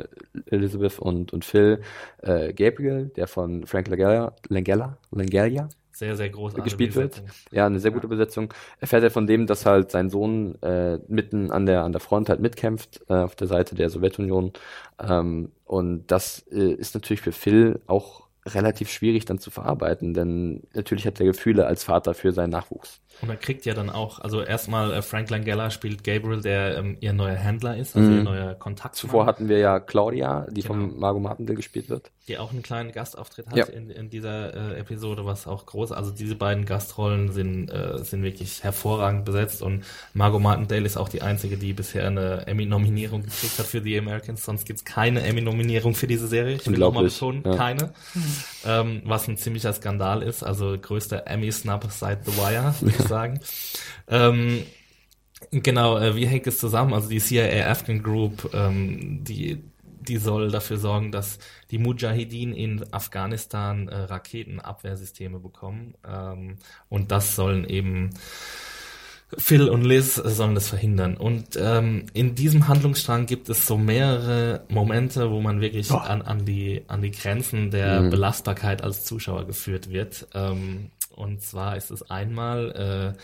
Elizabeth 0.48 1.00
und, 1.00 1.32
und 1.32 1.44
Phil, 1.44 1.82
äh, 2.22 2.52
Gabriel, 2.52 3.10
der 3.16 3.26
von 3.26 3.66
Frank 3.66 3.88
Langella, 3.88 4.32
Langella, 4.48 4.96
Langella 5.10 5.68
Sehr, 5.90 6.14
sehr 6.14 6.28
großartig. 6.28 6.62
gespielt 6.62 6.94
wird. 6.94 7.24
Ja, 7.50 7.66
eine 7.66 7.80
sehr 7.80 7.90
gute 7.90 8.06
Besetzung. 8.06 8.54
Erfährt 8.78 9.02
er 9.02 9.10
von 9.10 9.26
dem, 9.26 9.48
dass 9.48 9.66
halt 9.66 9.90
sein 9.90 10.08
Sohn 10.08 10.54
äh, 10.62 11.00
mitten 11.08 11.50
an 11.50 11.66
der 11.66 11.82
an 11.82 11.90
der 11.90 12.00
Front 12.00 12.28
halt 12.28 12.38
mitkämpft 12.38 13.00
äh, 13.08 13.14
auf 13.14 13.34
der 13.34 13.48
Seite 13.48 13.74
der 13.74 13.90
Sowjetunion. 13.90 14.52
Ähm, 15.00 15.50
und 15.64 16.06
das 16.12 16.46
äh, 16.52 16.74
ist 16.74 16.94
natürlich 16.94 17.22
für 17.22 17.32
Phil 17.32 17.80
auch 17.88 18.25
relativ 18.46 18.90
schwierig 18.90 19.24
dann 19.24 19.38
zu 19.38 19.50
verarbeiten, 19.50 20.14
denn 20.14 20.62
natürlich 20.74 21.06
hat 21.06 21.20
er 21.20 21.26
Gefühle 21.26 21.66
als 21.66 21.84
Vater 21.84 22.14
für 22.14 22.32
seinen 22.32 22.50
Nachwuchs. 22.50 23.00
Und 23.22 23.30
er 23.30 23.36
kriegt 23.36 23.64
ja 23.64 23.72
dann 23.72 23.88
auch, 23.88 24.18
also 24.20 24.42
erstmal 24.42 24.92
äh, 24.92 25.00
Frank 25.00 25.30
Langella 25.30 25.70
spielt 25.70 26.04
Gabriel, 26.04 26.42
der 26.42 26.76
ähm, 26.76 26.98
ihr 27.00 27.14
neuer 27.14 27.34
Händler 27.36 27.74
ist, 27.78 27.96
also 27.96 28.10
Mhm. 28.10 28.16
ihr 28.18 28.22
neuer 28.24 28.54
Kontakt. 28.54 28.94
Zuvor 28.94 29.24
hatten 29.24 29.48
wir 29.48 29.56
ja 29.58 29.80
Claudia, 29.80 30.46
die 30.50 30.60
Genau. 30.60 30.74
von 30.74 30.98
Margot 30.98 31.22
Martindale 31.22 31.56
gespielt 31.56 31.88
wird. 31.88 32.10
die 32.28 32.36
auch 32.38 32.50
einen 32.50 32.62
kleinen 32.64 32.90
Gastauftritt 32.90 33.46
hat 33.46 33.56
Ja. 33.56 33.64
in, 33.66 33.88
in 33.88 34.10
dieser 34.10 34.52
äh, 34.74 34.80
Episode, 34.80 35.24
was 35.24 35.46
auch 35.46 35.64
groß. 35.64 35.92
Also 35.92 36.10
diese 36.10 36.34
beiden 36.34 36.64
Gastrollen 36.66 37.30
sind 37.32 37.70
äh, 37.70 37.98
sind 38.02 38.22
wirklich 38.24 38.64
hervorragend 38.64 39.24
besetzt 39.24 39.62
und 39.62 39.84
Margot 40.12 40.42
Martindale 40.42 40.84
ist 40.84 40.96
auch 40.96 41.08
die 41.08 41.22
einzige, 41.22 41.56
die 41.56 41.72
bisher 41.72 42.06
eine 42.08 42.46
Emmy-Nominierung 42.48 43.22
gekriegt 43.22 43.58
hat 43.60 43.66
für 43.66 43.80
The 43.80 43.96
Americans. 43.98 44.44
Sonst 44.44 44.64
gibt's 44.66 44.84
keine 44.84 45.22
Emmy-Nominierung 45.22 45.94
für 45.94 46.06
diese 46.08 46.26
Serie. 46.26 46.56
Ich 46.56 46.66
will 46.68 46.78
nochmal 46.78 47.04
betonen, 47.04 47.42
ja. 47.46 47.54
keine. 47.56 47.92
Ähm, 48.64 49.02
was 49.04 49.28
ein 49.28 49.36
ziemlicher 49.36 49.72
Skandal 49.72 50.22
ist. 50.22 50.42
Also 50.42 50.76
größter 50.78 51.26
Emmy-Snub 51.26 51.86
seit 51.90 52.24
The 52.24 52.32
Wire, 52.36 52.74
würde 52.80 52.96
ich 52.96 53.08
sagen. 53.08 53.40
Ähm, 54.08 54.64
Genau, 55.50 55.98
äh, 55.98 56.16
wie 56.16 56.26
hängt 56.26 56.46
es 56.46 56.58
zusammen? 56.58 56.94
Also 56.94 57.08
die 57.08 57.20
CIA 57.20 57.70
Afghan 57.70 58.02
Group, 58.02 58.50
ähm, 58.54 59.22
die, 59.22 59.62
die 59.82 60.16
soll 60.16 60.50
dafür 60.50 60.78
sorgen, 60.78 61.12
dass 61.12 61.38
die 61.70 61.78
Mujahideen 61.78 62.52
in 62.54 62.84
Afghanistan 62.92 63.88
äh, 63.88 63.94
Raketenabwehrsysteme 63.96 65.38
bekommen. 65.38 65.94
Ähm, 66.06 66.56
und 66.88 67.12
das 67.12 67.36
sollen 67.36 67.64
eben 67.68 68.10
Phil 69.38 69.68
und 69.68 69.84
Liz 69.84 70.14
sollen 70.14 70.54
das 70.54 70.68
verhindern. 70.68 71.16
Und 71.16 71.56
ähm, 71.60 72.06
in 72.12 72.34
diesem 72.36 72.68
Handlungsstrang 72.68 73.26
gibt 73.26 73.48
es 73.48 73.66
so 73.66 73.76
mehrere 73.76 74.64
Momente, 74.68 75.30
wo 75.30 75.40
man 75.40 75.60
wirklich 75.60 75.90
an, 75.90 76.22
an, 76.22 76.44
die, 76.44 76.82
an 76.86 77.02
die 77.02 77.10
Grenzen 77.10 77.70
der 77.70 78.02
Mhm. 78.02 78.10
Belastbarkeit 78.10 78.82
als 78.82 79.04
Zuschauer 79.04 79.46
geführt 79.46 79.90
wird. 79.90 80.28
Ähm, 80.34 80.90
und 81.14 81.42
zwar 81.42 81.76
ist 81.76 81.90
es 81.90 82.08
einmal 82.10 83.14
äh, 83.16 83.18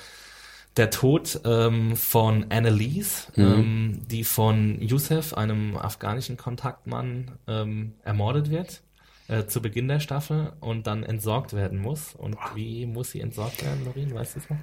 der 0.76 0.90
Tod 0.90 1.40
ähm, 1.44 1.94
von 1.96 2.46
Annalise, 2.50 3.28
Mhm. 3.36 3.44
ähm, 3.44 4.00
die 4.10 4.24
von 4.24 4.80
Youssef, 4.82 5.34
einem 5.34 5.76
afghanischen 5.76 6.36
Kontaktmann, 6.36 7.30
ähm, 7.46 7.92
ermordet 8.02 8.50
wird 8.50 8.80
äh, 9.28 9.44
zu 9.46 9.62
Beginn 9.62 9.86
der 9.86 10.00
Staffel 10.00 10.52
und 10.60 10.86
dann 10.88 11.04
entsorgt 11.04 11.52
werden 11.52 11.78
muss. 11.78 12.14
Und 12.16 12.36
wie 12.56 12.86
muss 12.86 13.12
sie 13.12 13.20
entsorgt 13.20 13.64
werden, 13.64 13.84
Lorin? 13.84 14.12
Weißt 14.14 14.34
du 14.34 14.40
es 14.40 14.50
noch? 14.50 14.56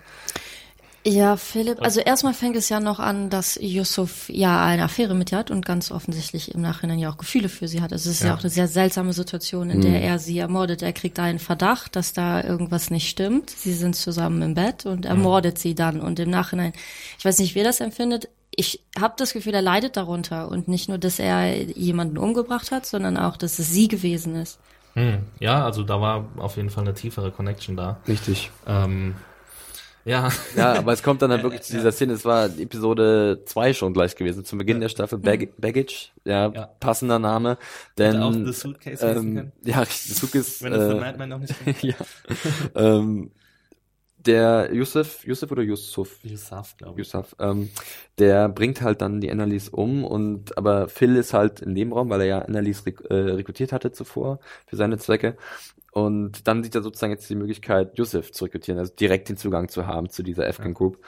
Ja, 1.06 1.38
Philipp, 1.38 1.82
also 1.82 2.02
erstmal 2.02 2.34
fängt 2.34 2.58
es 2.58 2.68
ja 2.68 2.80
noch 2.82 3.00
an, 3.00 3.30
dass 3.30 3.58
Yusuf 3.62 4.28
ja 4.30 4.64
eine 4.66 4.84
Affäre 4.84 5.16
mit 5.16 5.32
ihr 5.32 5.38
hat 5.38 5.50
und 5.50 5.66
ganz 5.66 5.92
offensichtlich 5.92 6.54
im 6.54 6.62
Nachhinein 6.62 7.00
ja 7.00 7.10
auch 7.10 7.18
Gefühle 7.18 7.48
für 7.48 7.70
sie 7.70 7.82
hat. 7.82 7.94
Also 7.94 8.10
es 8.10 8.18
ist 8.18 8.22
ja, 8.24 8.28
Ja. 8.30 8.36
auch 8.36 8.42
eine 8.42 8.50
sehr 8.50 8.68
seltsame 8.68 9.14
Situation, 9.14 9.70
in 9.70 9.80
der 9.82 10.02
er 10.02 10.20
sie 10.20 10.40
ermordet. 10.40 10.82
Er 10.82 10.92
kriegt 10.92 11.18
einen 11.20 11.40
Verdacht, 11.40 11.96
dass 11.96 12.12
da 12.12 12.44
irgendwas 12.44 12.90
nicht 12.92 13.10
stimmt. 13.10 13.50
Sie 13.50 13.74
sind 13.74 13.96
zusammen 13.96 14.42
im 14.42 14.54
Bett 14.56 14.86
und 14.86 15.06
ermordet 15.06 15.58
sie 15.58 15.74
dann. 15.74 16.02
Und 16.02 16.20
im 16.20 16.30
Nachhinein, 16.30 16.74
ich 17.18 17.24
weiß 17.24 17.40
nicht, 17.40 17.56
wer 17.56 17.64
das 17.64 17.80
empfindet, 17.80 18.28
ich 18.56 18.82
habe 19.00 19.14
das 19.18 19.32
Gefühl, 19.32 19.54
er 19.54 19.62
leidet 19.62 19.96
darunter. 19.96 20.50
Und 20.50 20.68
nicht 20.68 20.90
nur, 20.90 20.98
dass 20.98 21.18
er 21.20 21.56
jemanden 21.56 22.18
umgebracht 22.18 22.72
hat, 22.72 22.86
sondern 22.86 23.16
auch, 23.16 23.38
dass 23.38 23.58
es 23.58 23.70
sie 23.72 23.88
gewesen 23.88 24.36
ist. 24.36 24.60
Hm. 24.96 25.20
Ja, 25.40 25.64
also 25.64 25.84
da 25.84 26.02
war 26.02 26.26
auf 26.38 26.58
jeden 26.58 26.70
Fall 26.70 26.84
eine 26.84 26.94
tiefere 26.94 27.32
Connection 27.32 27.78
da. 27.78 28.00
Richtig. 28.08 28.52
Ähm, 28.68 29.16
ja, 30.06 30.30
Ja, 30.56 30.74
aber 30.74 30.94
es 30.94 31.04
kommt 31.04 31.22
dann 31.22 31.32
halt 31.32 31.44
wirklich 31.44 31.62
zu 31.62 31.74
dieser 31.74 31.92
Szene, 31.92 32.14
es 32.14 32.26
war 32.26 32.46
Episode 32.46 33.44
2 33.46 33.74
schon 33.74 33.94
gleich 33.94 34.16
gewesen, 34.16 34.46
zum 34.46 34.58
Beginn 34.58 34.80
der 34.80 34.90
Staffel, 34.90 35.20
Bag 35.20 35.50
Baggage, 35.58 36.12
ja, 36.26 36.52
Ja. 36.52 36.66
passender 36.80 37.20
Name, 37.20 37.58
denn, 37.98 38.14
Hätte 38.14 38.26
auch 38.26 38.34
The 38.34 38.54
Suitcase 38.54 39.06
ähm, 39.06 39.52
ja, 39.64 39.86
Zug 39.86 40.36
ist, 40.36 40.62
wenn 40.64 40.74
The 40.74 40.80
äh, 40.80 41.00
Madman 41.00 41.30
noch 41.30 41.40
nicht 41.40 41.56
ja, 41.84 41.96
ähm, 42.76 43.32
der 44.26 44.74
Yusuf, 44.74 45.26
Yusuf 45.26 45.52
oder 45.52 45.62
Yusuf? 45.64 46.20
Yusuf, 46.24 46.76
glaube 46.78 47.00
ich. 47.00 47.08
Yusuf, 47.08 47.36
ähm, 47.40 47.70
der 48.18 48.50
bringt 48.50 48.82
halt 48.82 49.02
dann 49.02 49.22
die 49.22 49.32
Annalise 49.32 49.72
um 49.72 50.04
und 50.04 50.58
aber 50.58 50.90
Phil 50.90 51.16
ist 51.16 51.34
halt 51.34 51.62
in 51.62 51.74
dem 51.74 51.94
Raum, 51.94 52.10
weil 52.10 52.22
er 52.22 52.28
ja 52.28 52.40
Annalise 52.40 52.86
rek 52.86 53.02
äh, 53.10 53.14
rekrutiert 53.14 53.72
hatte 53.72 53.92
zuvor 53.92 54.40
für 54.68 54.76
seine 54.76 54.98
Zwecke. 54.98 55.38
Und 56.06 56.48
dann 56.48 56.64
sieht 56.64 56.76
er 56.76 56.82
sozusagen 56.82 57.14
jetzt 57.14 57.30
die 57.30 57.36
Möglichkeit, 57.36 57.98
Yusuf 57.98 58.32
zu 58.32 58.46
rekrutieren, 58.46 58.80
also 58.80 58.94
direkt 58.94 59.30
den 59.30 59.38
Zugang 59.38 59.70
zu 59.70 59.88
haben 59.88 60.10
zu 60.10 60.24
dieser 60.24 60.48
Afghan 60.48 60.74
Group. 60.74 61.00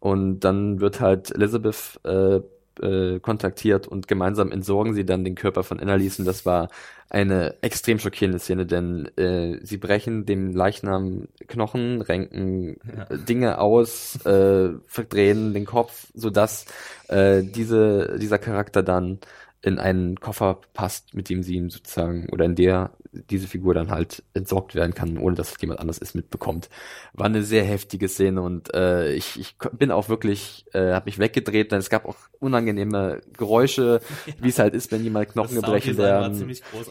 Und 0.00 0.40
dann 0.40 0.80
wird 0.80 1.00
halt 1.00 1.34
Elizabeth 1.34 2.00
äh, 2.04 2.40
äh, 2.80 3.20
kontaktiert 3.20 3.88
und 3.88 4.06
gemeinsam 4.08 4.52
entsorgen 4.52 4.94
sie 4.94 5.04
dann 5.04 5.24
den 5.24 5.34
Körper 5.34 5.64
von 5.64 5.80
Annalise. 5.80 6.22
Und 6.22 6.26
das 6.26 6.46
war 6.46 6.68
eine 7.10 7.56
extrem 7.62 7.98
schockierende 7.98 8.38
Szene, 8.38 8.66
denn 8.66 9.06
äh, 9.16 9.58
sie 9.64 9.78
brechen 9.78 10.26
dem 10.26 10.52
Leichnam 10.54 11.28
Knochen, 11.48 12.02
renken 12.02 12.76
Ja. 12.96 13.04
äh, 13.10 13.18
Dinge 13.18 13.58
aus, 13.60 14.24
äh, 14.26 14.70
verdrehen 14.86 15.54
den 15.54 15.64
Kopf, 15.64 16.08
sodass 16.14 16.66
äh, 17.08 17.42
diese, 17.42 18.18
dieser 18.20 18.38
Charakter 18.38 18.82
dann 18.82 19.18
in 19.62 19.78
einen 19.78 20.20
Koffer 20.20 20.60
passt, 20.72 21.14
mit 21.14 21.28
dem 21.28 21.42
sie 21.42 21.56
ihm 21.56 21.70
sozusagen 21.70 22.28
oder 22.30 22.44
in 22.44 22.54
der 22.54 22.92
diese 23.30 23.46
Figur 23.46 23.74
dann 23.74 23.90
halt 23.90 24.22
entsorgt 24.34 24.74
werden 24.74 24.94
kann, 24.94 25.18
ohne 25.18 25.36
dass 25.36 25.60
jemand 25.60 25.80
anders 25.80 25.98
es 26.00 26.14
mitbekommt. 26.14 26.68
War 27.12 27.26
eine 27.26 27.42
sehr 27.42 27.64
heftige 27.64 28.08
Szene 28.08 28.42
und 28.42 28.74
äh, 28.74 29.12
ich, 29.12 29.38
ich 29.38 29.56
bin 29.72 29.90
auch 29.90 30.08
wirklich, 30.08 30.64
äh, 30.72 30.92
habe 30.92 31.06
mich 31.06 31.18
weggedreht, 31.18 31.72
denn 31.72 31.78
es 31.78 31.90
gab 31.90 32.06
auch 32.06 32.16
unangenehme 32.40 33.20
Geräusche, 33.36 34.00
ja. 34.26 34.32
wie 34.40 34.48
es 34.48 34.58
halt 34.58 34.74
ist, 34.74 34.92
wenn 34.92 35.02
jemand 35.02 35.30
Knochen 35.30 35.56
gebrechen 35.56 35.96
werden. 35.96 36.40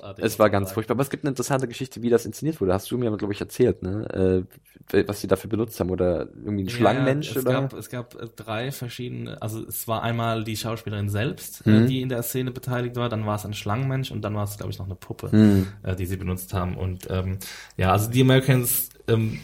War 0.01 0.15
es 0.17 0.39
war 0.39 0.49
ganz 0.49 0.71
furchtbar. 0.71 0.95
Aber 0.95 1.03
es 1.03 1.09
gibt 1.09 1.23
eine 1.23 1.30
interessante 1.30 1.67
Geschichte, 1.67 2.01
wie 2.01 2.09
das 2.09 2.25
inszeniert 2.25 2.59
wurde. 2.61 2.73
Hast 2.73 2.89
du 2.91 2.97
mir, 2.97 3.15
glaube 3.17 3.34
ich, 3.34 3.41
erzählt, 3.41 3.84
ne? 3.84 4.45
Äh, 4.93 5.03
was 5.05 5.21
sie 5.21 5.28
dafür 5.28 5.49
benutzt 5.49 5.80
haben 5.80 5.89
oder 5.89 6.28
irgendwie 6.34 6.63
ein 6.63 6.67
ja, 6.67 6.75
Schlangenmensch 6.75 7.36
es 7.36 7.45
oder? 7.45 7.61
Gab, 7.61 7.73
es 7.73 7.89
gab 7.89 8.15
äh, 8.15 8.28
drei 8.36 8.71
verschiedene, 8.71 9.41
also 9.41 9.65
es 9.67 9.88
war 9.88 10.03
einmal 10.03 10.43
die 10.43 10.55
Schauspielerin 10.55 11.09
selbst, 11.09 11.65
äh, 11.65 11.71
mhm. 11.71 11.88
die 11.88 12.01
in 12.01 12.09
der 12.09 12.23
Szene 12.23 12.51
beteiligt 12.51 12.95
war, 12.95 13.09
dann 13.09 13.25
war 13.25 13.36
es 13.36 13.45
ein 13.45 13.53
Schlangenmensch 13.53 14.11
und 14.11 14.21
dann 14.21 14.36
war 14.36 14.43
es, 14.43 14.57
glaube 14.57 14.71
ich, 14.71 14.80
noch 14.80 14.86
eine 14.86 14.95
Puppe, 14.95 15.30
mhm. 15.36 15.67
äh, 15.84 15.95
die 15.95 16.05
sie 16.05 16.16
benutzt 16.18 16.53
haben. 16.53 16.76
Und 16.76 17.07
ähm, 17.09 17.38
ja, 17.78 17.91
also 17.91 18.09
die 18.09 18.22
Americans 18.22 18.89
ähm, 19.07 19.39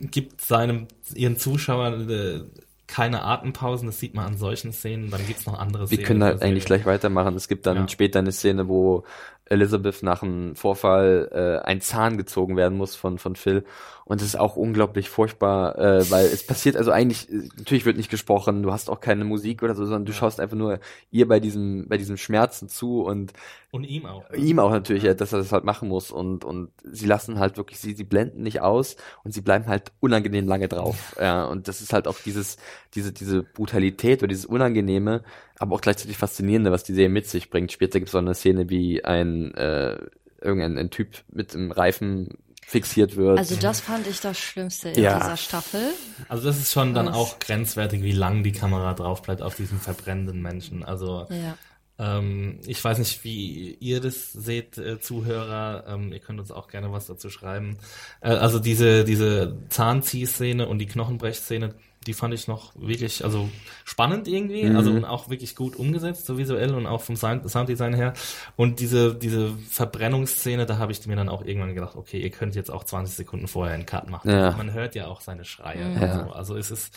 gibt 0.00 0.40
seinem 0.40 0.86
ihren 1.14 1.36
Zuschauern 1.36 2.08
äh, 2.10 2.40
keine 2.88 3.22
Atempausen, 3.22 3.86
das 3.86 4.00
sieht 4.00 4.14
man 4.14 4.24
an 4.24 4.38
solchen 4.38 4.72
Szenen, 4.72 5.10
dann 5.10 5.24
gibt's 5.26 5.46
noch 5.46 5.58
andere 5.58 5.86
Szenen. 5.86 6.00
Wir 6.00 6.06
können 6.06 6.24
halt 6.24 6.42
eigentlich 6.42 6.64
gleich 6.64 6.86
weitermachen. 6.86 7.36
Es 7.36 7.46
gibt 7.46 7.66
dann 7.66 7.76
ja. 7.76 7.88
später 7.88 8.18
eine 8.18 8.32
Szene, 8.32 8.66
wo 8.66 9.04
Elizabeth 9.50 10.02
nach 10.02 10.22
einem 10.22 10.54
Vorfall 10.54 11.28
äh, 11.32 11.66
ein 11.66 11.80
Zahn 11.80 12.16
gezogen 12.16 12.56
werden 12.56 12.76
muss 12.76 12.94
von, 12.94 13.18
von 13.18 13.36
Phil. 13.36 13.64
Und 14.08 14.22
es 14.22 14.28
ist 14.28 14.36
auch 14.36 14.56
unglaublich 14.56 15.10
furchtbar, 15.10 15.78
äh, 15.78 16.10
weil 16.10 16.24
es 16.24 16.46
passiert 16.46 16.76
also 16.76 16.90
eigentlich, 16.90 17.28
natürlich 17.58 17.84
wird 17.84 17.98
nicht 17.98 18.10
gesprochen, 18.10 18.62
du 18.62 18.72
hast 18.72 18.88
auch 18.88 19.00
keine 19.00 19.24
Musik 19.24 19.62
oder 19.62 19.74
so, 19.74 19.84
sondern 19.84 20.06
du 20.06 20.14
schaust 20.14 20.40
einfach 20.40 20.56
nur 20.56 20.80
ihr 21.10 21.28
bei 21.28 21.40
diesem, 21.40 21.88
bei 21.88 21.98
diesem 21.98 22.16
Schmerzen 22.16 22.70
zu 22.70 23.02
und 23.02 23.34
und 23.70 23.84
ihm 23.84 24.06
auch. 24.06 24.30
Ne? 24.30 24.38
Ihm 24.38 24.60
auch 24.60 24.70
natürlich, 24.70 25.02
ja. 25.02 25.12
dass 25.12 25.34
er 25.34 25.40
das 25.40 25.52
halt 25.52 25.64
machen 25.64 25.90
muss 25.90 26.10
und 26.10 26.42
und 26.42 26.70
sie 26.90 27.04
lassen 27.04 27.38
halt 27.38 27.58
wirklich, 27.58 27.80
sie 27.80 27.92
sie 27.92 28.04
blenden 28.04 28.42
nicht 28.42 28.62
aus 28.62 28.96
und 29.24 29.34
sie 29.34 29.42
bleiben 29.42 29.66
halt 29.66 29.92
unangenehm 30.00 30.48
lange 30.48 30.68
drauf. 30.68 31.14
Ja, 31.20 31.44
und 31.44 31.68
das 31.68 31.82
ist 31.82 31.92
halt 31.92 32.08
auch 32.08 32.16
dieses 32.24 32.56
diese 32.94 33.12
diese 33.12 33.42
Brutalität 33.42 34.20
oder 34.22 34.28
dieses 34.28 34.46
Unangenehme, 34.46 35.22
aber 35.58 35.76
auch 35.76 35.80
gleichzeitig 35.80 36.16
Faszinierende, 36.16 36.70
was 36.70 36.84
die 36.84 36.94
Serie 36.94 37.08
mit 37.08 37.26
sich 37.26 37.50
bringt. 37.50 37.72
Später 37.72 37.98
gibt 37.98 38.08
es 38.08 38.14
auch 38.14 38.20
eine 38.20 38.34
Szene, 38.34 38.70
wie 38.70 39.04
ein 39.04 39.54
äh, 39.54 39.98
irgendein 40.40 40.78
ein 40.78 40.90
Typ 40.90 41.24
mit 41.30 41.54
einem 41.54 41.72
Reifen 41.72 42.38
fixiert 42.68 43.16
wird. 43.16 43.38
Also 43.38 43.56
das 43.56 43.80
fand 43.80 44.06
ich 44.06 44.20
das 44.20 44.38
Schlimmste 44.38 44.90
in 44.90 45.02
ja. 45.02 45.18
dieser 45.18 45.38
Staffel. 45.38 45.80
Also 46.28 46.44
das 46.44 46.58
ist 46.58 46.70
schon 46.70 46.92
dann 46.92 47.08
auch 47.08 47.38
grenzwertig, 47.38 48.02
wie 48.02 48.12
lang 48.12 48.42
die 48.42 48.52
Kamera 48.52 48.92
drauf 48.92 49.22
bleibt 49.22 49.40
auf 49.40 49.56
diesen 49.56 49.80
verbrennenden 49.80 50.42
Menschen. 50.42 50.84
Also 50.84 51.26
ja. 51.30 51.56
ähm, 51.98 52.60
ich 52.66 52.84
weiß 52.84 52.98
nicht, 52.98 53.24
wie 53.24 53.74
ihr 53.80 54.02
das 54.02 54.32
seht, 54.32 54.76
äh, 54.76 55.00
Zuhörer. 55.00 55.84
Ähm, 55.88 56.12
ihr 56.12 56.20
könnt 56.20 56.40
uns 56.40 56.50
auch 56.50 56.68
gerne 56.68 56.92
was 56.92 57.06
dazu 57.06 57.30
schreiben. 57.30 57.78
Äh, 58.20 58.32
also 58.32 58.58
diese 58.58 59.04
diese 59.04 59.56
Zahnziehszene 59.70 60.68
und 60.68 60.78
die 60.78 60.86
Knochenbrechszene, 60.86 61.74
die 62.08 62.14
fand 62.14 62.32
ich 62.32 62.48
noch 62.48 62.72
wirklich, 62.74 63.22
also 63.22 63.48
spannend 63.84 64.26
irgendwie, 64.26 64.64
mhm. 64.64 64.76
also 64.76 64.90
und 64.90 65.04
auch 65.04 65.28
wirklich 65.28 65.54
gut 65.54 65.76
umgesetzt, 65.76 66.24
so 66.26 66.38
visuell 66.38 66.74
und 66.74 66.86
auch 66.86 67.02
vom 67.02 67.16
Sound 67.16 67.48
Sounddesign 67.48 67.94
her. 67.94 68.14
Und 68.56 68.80
diese, 68.80 69.14
diese 69.14 69.50
Verbrennungsszene, 69.70 70.64
da 70.64 70.78
habe 70.78 70.90
ich 70.90 71.06
mir 71.06 71.16
dann 71.16 71.28
auch 71.28 71.44
irgendwann 71.44 71.74
gedacht, 71.74 71.96
okay, 71.96 72.18
ihr 72.20 72.30
könnt 72.30 72.56
jetzt 72.56 72.70
auch 72.70 72.82
20 72.82 73.14
Sekunden 73.14 73.46
vorher 73.46 73.74
einen 73.74 73.84
Cut 73.84 74.08
machen. 74.08 74.30
Ja. 74.30 74.52
Man 74.52 74.72
hört 74.72 74.94
ja 74.94 75.06
auch 75.06 75.20
seine 75.20 75.44
Schreie. 75.44 75.94
Ja. 76.00 76.24
So. 76.24 76.32
Also 76.32 76.56
es 76.56 76.70
ist, 76.70 76.94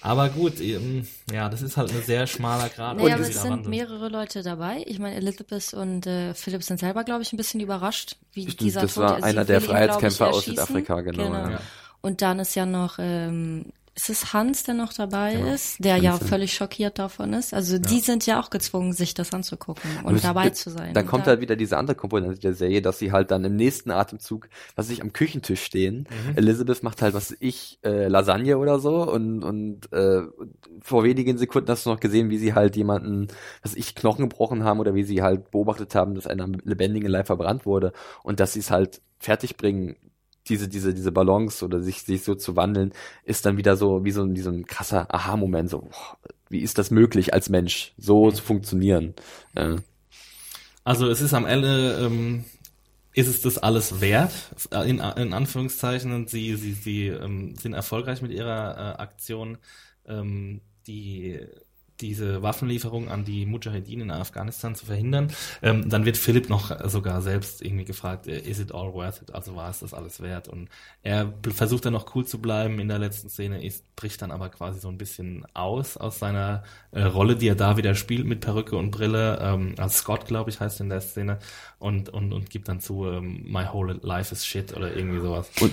aber 0.00 0.30
gut, 0.30 0.54
ja, 1.30 1.48
das 1.50 1.60
ist 1.60 1.76
halt 1.76 1.92
ein 1.92 2.02
sehr 2.02 2.26
schmaler 2.26 2.70
Grad. 2.70 2.96
Naja, 2.96 3.16
aber 3.16 3.24
es 3.24 3.42
sind 3.42 3.50
wandelt. 3.50 3.68
mehrere 3.68 4.08
Leute 4.08 4.42
dabei. 4.42 4.82
Ich 4.86 4.98
meine, 4.98 5.16
Elizabeth 5.16 5.74
und 5.74 6.06
äh, 6.06 6.32
Philipp 6.32 6.62
sind 6.62 6.80
selber, 6.80 7.04
glaube 7.04 7.22
ich, 7.22 7.32
ein 7.32 7.36
bisschen 7.36 7.60
überrascht, 7.60 8.16
wie 8.32 8.42
Stimmt, 8.44 8.60
dieser 8.60 8.80
Das 8.80 8.96
war 8.96 9.22
einer 9.22 9.44
der 9.44 9.60
Freiheitskämpfer 9.60 10.28
aus 10.28 10.46
Südafrika, 10.46 11.02
genau. 11.02 11.24
genau. 11.24 11.50
Ja. 11.50 11.60
Und 12.00 12.22
dann 12.22 12.38
ist 12.38 12.54
ja 12.54 12.64
noch 12.64 12.98
ähm, 12.98 13.66
ist 13.96 14.10
es 14.10 14.34
Hans, 14.34 14.62
der 14.62 14.74
noch 14.74 14.92
dabei 14.92 15.34
ja, 15.34 15.54
ist, 15.54 15.82
der 15.82 15.96
ja 15.96 16.18
völlig 16.18 16.52
schockiert 16.52 16.98
davon 16.98 17.32
ist. 17.32 17.54
Also 17.54 17.76
ja. 17.76 17.78
die 17.80 18.00
sind 18.00 18.26
ja 18.26 18.38
auch 18.38 18.50
gezwungen, 18.50 18.92
sich 18.92 19.14
das 19.14 19.32
anzugucken 19.32 19.90
und, 20.04 20.14
und 20.14 20.24
dabei 20.24 20.50
zu 20.50 20.68
sein. 20.68 20.92
Dann 20.92 21.06
kommt 21.06 21.26
da, 21.26 21.30
halt 21.30 21.40
wieder 21.40 21.56
diese 21.56 21.78
andere 21.78 21.96
Komponente 21.96 22.38
der 22.38 22.52
Serie, 22.52 22.82
dass 22.82 22.98
sie 22.98 23.10
halt 23.10 23.30
dann 23.30 23.42
im 23.44 23.56
nächsten 23.56 23.90
Atemzug, 23.90 24.50
was 24.74 24.90
ich 24.90 25.00
am 25.00 25.14
Küchentisch 25.14 25.62
stehen, 25.62 26.06
mhm. 26.28 26.36
Elizabeth 26.36 26.82
macht 26.82 27.00
halt, 27.00 27.14
was 27.14 27.34
ich, 27.40 27.78
äh, 27.84 28.08
Lasagne 28.08 28.58
oder 28.58 28.80
so 28.80 29.10
und, 29.10 29.42
und 29.42 29.90
äh, 29.92 30.22
vor 30.82 31.02
wenigen 31.02 31.38
Sekunden 31.38 31.70
hast 31.70 31.86
du 31.86 31.90
noch 31.90 32.00
gesehen, 32.00 32.28
wie 32.28 32.38
sie 32.38 32.52
halt 32.52 32.76
jemanden, 32.76 33.28
was 33.62 33.74
ich, 33.74 33.94
Knochen 33.94 34.28
gebrochen 34.28 34.62
haben 34.62 34.78
oder 34.78 34.94
wie 34.94 35.04
sie 35.04 35.22
halt 35.22 35.50
beobachtet 35.50 35.94
haben, 35.94 36.14
dass 36.14 36.26
einer 36.26 36.48
lebendigen 36.64 37.08
Leib 37.08 37.28
verbrannt 37.28 37.64
wurde 37.64 37.92
und 38.22 38.40
dass 38.40 38.52
sie 38.52 38.60
es 38.60 38.70
halt 38.70 39.00
fertig 39.18 39.56
bringen, 39.56 39.96
diese, 40.48 40.68
diese, 40.68 40.94
diese 40.94 41.12
Balance 41.12 41.64
oder 41.64 41.80
sich, 41.80 42.02
sich 42.02 42.24
so 42.24 42.34
zu 42.34 42.56
wandeln, 42.56 42.92
ist 43.24 43.46
dann 43.46 43.56
wieder 43.56 43.76
so, 43.76 44.04
wie 44.04 44.10
so, 44.10 44.28
wie 44.34 44.40
so 44.40 44.50
ein 44.50 44.66
krasser 44.66 45.12
Aha-Moment, 45.14 45.70
so, 45.70 45.80
boah, 45.80 46.18
wie 46.48 46.60
ist 46.60 46.78
das 46.78 46.90
möglich 46.90 47.34
als 47.34 47.48
Mensch, 47.48 47.92
so 47.98 48.30
zu 48.30 48.42
funktionieren? 48.42 49.14
Ja. 49.54 49.76
Also 50.84 51.08
es 51.08 51.20
ist 51.20 51.34
am 51.34 51.46
Ende, 51.46 51.98
ähm, 52.00 52.44
ist 53.12 53.28
es 53.28 53.40
das 53.40 53.58
alles 53.58 54.00
wert, 54.00 54.32
in, 54.84 55.00
in 55.00 55.32
Anführungszeichen, 55.32 56.26
sie, 56.28 56.54
sie, 56.56 56.72
sie 56.72 57.06
ähm, 57.08 57.56
sind 57.56 57.72
erfolgreich 57.72 58.22
mit 58.22 58.30
ihrer 58.30 58.76
äh, 58.76 59.02
Aktion, 59.02 59.58
ähm, 60.06 60.60
die 60.86 61.40
diese 62.00 62.42
Waffenlieferung 62.42 63.08
an 63.08 63.24
die 63.24 63.46
Mujahedin 63.46 64.00
in 64.00 64.10
Afghanistan 64.10 64.74
zu 64.74 64.86
verhindern. 64.86 65.32
Ähm, 65.62 65.88
dann 65.88 66.04
wird 66.04 66.16
Philipp 66.16 66.48
noch 66.48 66.88
sogar 66.88 67.22
selbst 67.22 67.62
irgendwie 67.62 67.84
gefragt, 67.84 68.26
äh, 68.26 68.38
is 68.38 68.58
it 68.58 68.72
all 68.72 68.92
worth 68.92 69.22
it? 69.22 69.34
Also 69.34 69.56
war 69.56 69.70
es 69.70 69.80
das 69.80 69.94
alles 69.94 70.20
wert? 70.20 70.48
Und 70.48 70.68
er 71.02 71.32
versucht 71.54 71.86
dann 71.86 71.92
noch 71.92 72.14
cool 72.14 72.26
zu 72.26 72.40
bleiben 72.40 72.78
in 72.78 72.88
der 72.88 72.98
letzten 72.98 73.28
Szene, 73.28 73.64
ist, 73.64 73.84
bricht 73.96 74.22
dann 74.22 74.30
aber 74.30 74.48
quasi 74.48 74.80
so 74.80 74.88
ein 74.88 74.98
bisschen 74.98 75.46
aus 75.54 75.96
aus 75.96 76.18
seiner 76.18 76.62
äh, 76.92 77.02
Rolle, 77.02 77.36
die 77.36 77.48
er 77.48 77.54
da 77.54 77.76
wieder 77.76 77.94
spielt 77.94 78.26
mit 78.26 78.40
Perücke 78.40 78.76
und 78.76 78.90
Brille, 78.90 79.38
ähm, 79.40 79.74
als 79.78 79.98
Scott, 79.98 80.26
glaube 80.26 80.50
ich, 80.50 80.60
heißt 80.60 80.80
in 80.80 80.88
der 80.88 81.00
Szene, 81.00 81.38
und, 81.78 82.08
und, 82.08 82.32
und 82.32 82.50
gibt 82.50 82.68
dann 82.68 82.80
zu, 82.80 83.06
ähm, 83.06 83.44
my 83.44 83.64
whole 83.72 83.98
life 84.02 84.32
is 84.32 84.44
shit 84.44 84.76
oder 84.76 84.94
irgendwie 84.94 85.20
sowas. 85.20 85.50
Und 85.60 85.72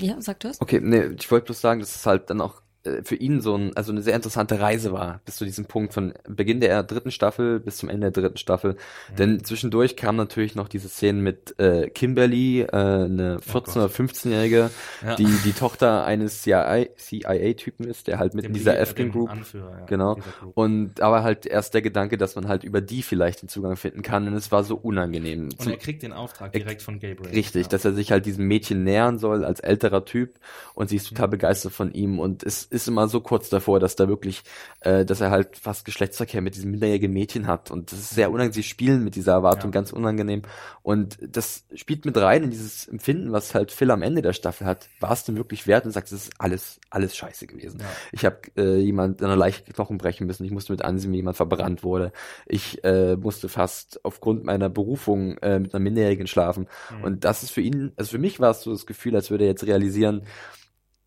ja, 0.00 0.20
sag 0.20 0.40
du 0.40 0.48
es? 0.48 0.60
Okay, 0.60 0.80
nee, 0.82 1.04
ich 1.18 1.30
wollte 1.30 1.46
bloß 1.46 1.60
sagen, 1.60 1.80
das 1.80 1.94
ist 1.94 2.06
halt 2.06 2.30
dann 2.30 2.40
auch 2.40 2.61
für 3.04 3.14
ihn 3.14 3.40
so 3.40 3.54
ein, 3.54 3.76
also 3.76 3.92
eine 3.92 4.02
sehr 4.02 4.16
interessante 4.16 4.58
Reise 4.58 4.92
war, 4.92 5.20
bis 5.24 5.36
zu 5.36 5.44
diesem 5.44 5.66
Punkt 5.66 5.94
von 5.94 6.14
Beginn 6.28 6.60
der 6.60 6.82
dritten 6.82 7.12
Staffel 7.12 7.60
bis 7.60 7.76
zum 7.76 7.88
Ende 7.88 8.10
der 8.10 8.22
dritten 8.22 8.38
Staffel. 8.38 8.72
Mhm. 8.72 9.16
Denn 9.16 9.44
zwischendurch 9.44 9.96
kam 9.96 10.16
natürlich 10.16 10.56
noch 10.56 10.68
diese 10.68 10.88
Szenen 10.88 11.22
mit 11.22 11.58
äh, 11.60 11.88
Kimberly, 11.90 12.62
äh, 12.62 12.66
eine 12.72 13.38
14- 13.38 13.42
oh 13.54 13.58
oder 13.58 13.86
15-Jährige, 13.86 14.70
ja. 15.04 15.14
die 15.14 15.28
die 15.44 15.52
Tochter 15.52 16.04
eines 16.04 16.42
CIA-Typen 16.42 17.86
ist, 17.86 18.08
der 18.08 18.18
halt 18.18 18.34
mit 18.34 18.46
in 18.46 18.52
dieser 18.52 18.80
Afghan 18.80 19.12
Group, 19.12 19.30
ja, 19.54 19.84
genau. 19.86 20.18
Und 20.54 21.00
aber 21.00 21.22
halt 21.22 21.46
erst 21.46 21.74
der 21.74 21.82
Gedanke, 21.82 22.18
dass 22.18 22.34
man 22.34 22.48
halt 22.48 22.64
über 22.64 22.80
die 22.80 23.02
vielleicht 23.02 23.42
den 23.42 23.48
Zugang 23.48 23.76
finden 23.76 24.02
kann. 24.02 24.26
Und 24.26 24.34
es 24.34 24.50
war 24.50 24.64
so 24.64 24.76
unangenehm. 24.76 25.50
Und 25.56 25.68
er 25.68 25.76
kriegt 25.76 26.02
den 26.02 26.12
Auftrag 26.12 26.52
direkt 26.52 26.82
von 26.82 26.98
Gabriel. 26.98 27.32
Richtig, 27.32 27.64
ja. 27.64 27.68
dass 27.68 27.84
er 27.84 27.92
sich 27.92 28.10
halt 28.10 28.26
diesem 28.26 28.46
Mädchen 28.46 28.82
nähern 28.82 29.18
soll 29.18 29.44
als 29.44 29.60
älterer 29.60 30.04
Typ 30.04 30.34
und 30.74 30.88
sie 30.88 30.96
ist 30.96 31.08
total 31.08 31.28
mhm. 31.28 31.32
begeistert 31.32 31.72
von 31.72 31.92
ihm 31.92 32.18
und 32.18 32.42
es 32.42 32.71
ist 32.72 32.88
immer 32.88 33.08
so 33.08 33.20
kurz 33.20 33.48
davor, 33.48 33.80
dass 33.80 33.96
da 33.96 34.08
wirklich, 34.08 34.42
äh, 34.80 35.04
dass 35.04 35.20
er 35.20 35.30
halt 35.30 35.56
fast 35.56 35.84
Geschlechtsverkehr 35.84 36.40
mit 36.40 36.54
diesem 36.54 36.70
minderjährigen 36.70 37.12
Mädchen 37.12 37.46
hat. 37.46 37.70
Und 37.70 37.92
das 37.92 37.98
ist 37.98 38.10
sehr 38.10 38.30
unangenehm. 38.30 38.52
Sie 38.52 38.62
spielen 38.62 39.04
mit 39.04 39.14
dieser 39.14 39.32
Erwartung 39.32 39.70
ja. 39.70 39.74
ganz 39.74 39.92
unangenehm. 39.92 40.42
Und 40.82 41.18
das 41.20 41.64
spielt 41.74 42.04
mit 42.04 42.16
rein 42.16 42.44
in 42.44 42.50
dieses 42.50 42.88
Empfinden, 42.88 43.32
was 43.32 43.54
halt 43.54 43.70
Phil 43.70 43.90
am 43.90 44.02
Ende 44.02 44.22
der 44.22 44.32
Staffel 44.32 44.66
hat. 44.66 44.88
War 45.00 45.12
es 45.12 45.24
denn 45.24 45.36
wirklich 45.36 45.66
wert? 45.66 45.84
Und 45.84 45.92
sagst, 45.92 46.12
es 46.12 46.24
ist 46.24 46.32
alles, 46.38 46.80
alles 46.90 47.16
scheiße 47.16 47.46
gewesen. 47.46 47.80
Ja. 47.80 47.86
Ich 48.10 48.24
habe 48.24 48.38
äh, 48.56 48.78
jemand 48.78 49.22
eine 49.22 49.36
leichte 49.36 49.72
Knochen 49.72 49.98
brechen 49.98 50.26
müssen. 50.26 50.44
Ich 50.44 50.50
musste 50.50 50.72
mit 50.72 50.82
ansehen, 50.82 51.12
wie 51.12 51.16
jemand 51.16 51.36
verbrannt 51.36 51.84
wurde. 51.84 52.12
Ich 52.46 52.82
äh, 52.84 53.16
musste 53.16 53.48
fast 53.48 54.04
aufgrund 54.04 54.44
meiner 54.44 54.68
Berufung 54.68 55.36
äh, 55.38 55.58
mit 55.58 55.74
einer 55.74 55.82
Minderjährigen 55.82 56.26
schlafen. 56.26 56.68
Mhm. 56.98 57.04
Und 57.04 57.24
das 57.24 57.42
ist 57.42 57.50
für 57.50 57.60
ihn, 57.60 57.92
also 57.96 58.10
für 58.10 58.18
mich 58.18 58.40
war 58.40 58.50
es 58.50 58.62
so 58.62 58.72
das 58.72 58.86
Gefühl, 58.86 59.14
als 59.14 59.30
würde 59.30 59.44
er 59.44 59.50
jetzt 59.50 59.66
realisieren, 59.66 60.22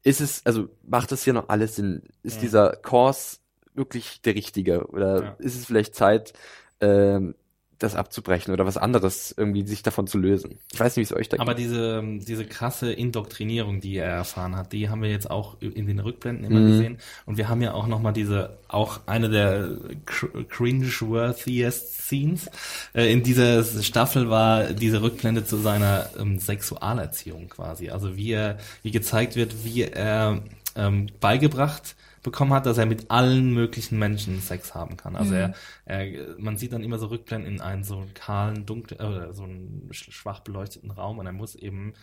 ist 0.06 0.22
es, 0.22 0.46
also 0.46 0.70
macht 0.88 1.12
das 1.12 1.24
hier 1.24 1.34
noch 1.34 1.50
alles 1.50 1.76
Sinn? 1.76 2.04
Ist 2.24 2.36
ja. 2.36 2.42
dieser 2.42 2.76
Kurs 2.78 3.42
wirklich 3.74 4.22
der 4.22 4.36
richtige? 4.36 4.88
Oder 4.88 5.24
ja. 5.24 5.36
ist 5.40 5.56
es 5.58 5.66
vielleicht 5.66 5.96
Zeit, 5.96 6.34
ähm, 6.80 7.36
das 7.80 7.96
abzubrechen 7.96 8.54
oder 8.54 8.66
was 8.66 8.78
anderes 8.78 9.34
irgendwie 9.38 9.66
sich 9.66 9.84
davon 9.84 10.08
zu 10.08 10.18
lösen. 10.18 10.60
Ich 10.72 10.80
weiß 10.80 10.96
nicht, 10.96 11.10
wie 11.10 11.14
es 11.14 11.20
euch 11.20 11.30
da 11.30 11.40
Aber 11.40 11.56
geht. 11.56 11.66
diese, 11.66 12.04
diese 12.26 12.46
krasse 12.46 12.92
Indoktrinierung, 12.92 13.82
die 13.82 13.98
er 13.98 14.10
erfahren 14.10 14.56
hat, 14.56 14.74
die 14.74 14.90
haben 14.90 15.02
wir 15.02 15.10
jetzt 15.10 15.30
auch 15.30 15.58
in 15.62 15.88
den 15.88 16.00
Rückblenden 16.00 16.46
immer 16.46 16.60
mhm. 16.60 16.68
gesehen. 16.68 16.98
Und 17.26 17.38
wir 17.38 17.50
haben 17.50 17.62
ja 17.62 17.74
auch 17.74 17.88
nochmal 17.88 18.14
diese, 18.14 18.58
auch 18.68 19.02
eine 19.06 19.30
der 19.30 19.70
cringe-worthiest 20.06 22.06
Scenes. 22.06 22.50
Äh, 22.94 23.12
in 23.12 23.24
dieser 23.24 23.64
Staffel 23.64 24.30
war 24.30 24.74
diese 24.74 25.02
Rückblende 25.02 25.46
zu 25.46 25.58
seiner 25.58 26.10
ähm, 26.20 26.40
Sexualerziehung 26.40 27.50
quasi. 27.50 27.90
Also 27.90 28.16
wie 28.16 28.32
er, 28.32 28.58
wie 28.84 28.92
gezeigt 28.92 29.36
wird, 29.36 29.64
wie 29.64 29.84
er 29.84 30.42
ähm, 30.76 31.08
beigebracht 31.20 31.96
bekommen 32.26 32.52
hat, 32.52 32.66
dass 32.66 32.78
er 32.78 32.86
mit 32.86 33.10
allen 33.10 33.54
möglichen 33.54 33.98
Menschen 33.98 34.42
Sex 34.42 34.76
haben 34.76 34.98
kann. 34.98 35.16
Also 35.16 35.34
Mhm. 35.34 35.40
er, 35.40 35.54
er, 35.86 36.36
man 36.38 36.58
sieht 36.58 36.74
dann 36.74 36.84
immer 36.84 37.00
so 37.00 37.06
Rückblenden 37.08 37.54
in 37.54 37.62
einen 37.62 37.86
so 37.86 38.06
kahlen, 38.14 38.66
dunklen, 38.66 39.00
äh, 39.00 39.32
so 39.34 39.44
einen 39.44 39.88
sch- 39.94 40.12
schwach 40.12 40.42
beleuchteten 40.42 40.92
Raum 40.92 41.20
und 41.20 41.26
er 41.26 41.32
muss 41.32 41.56
eben 41.56 41.94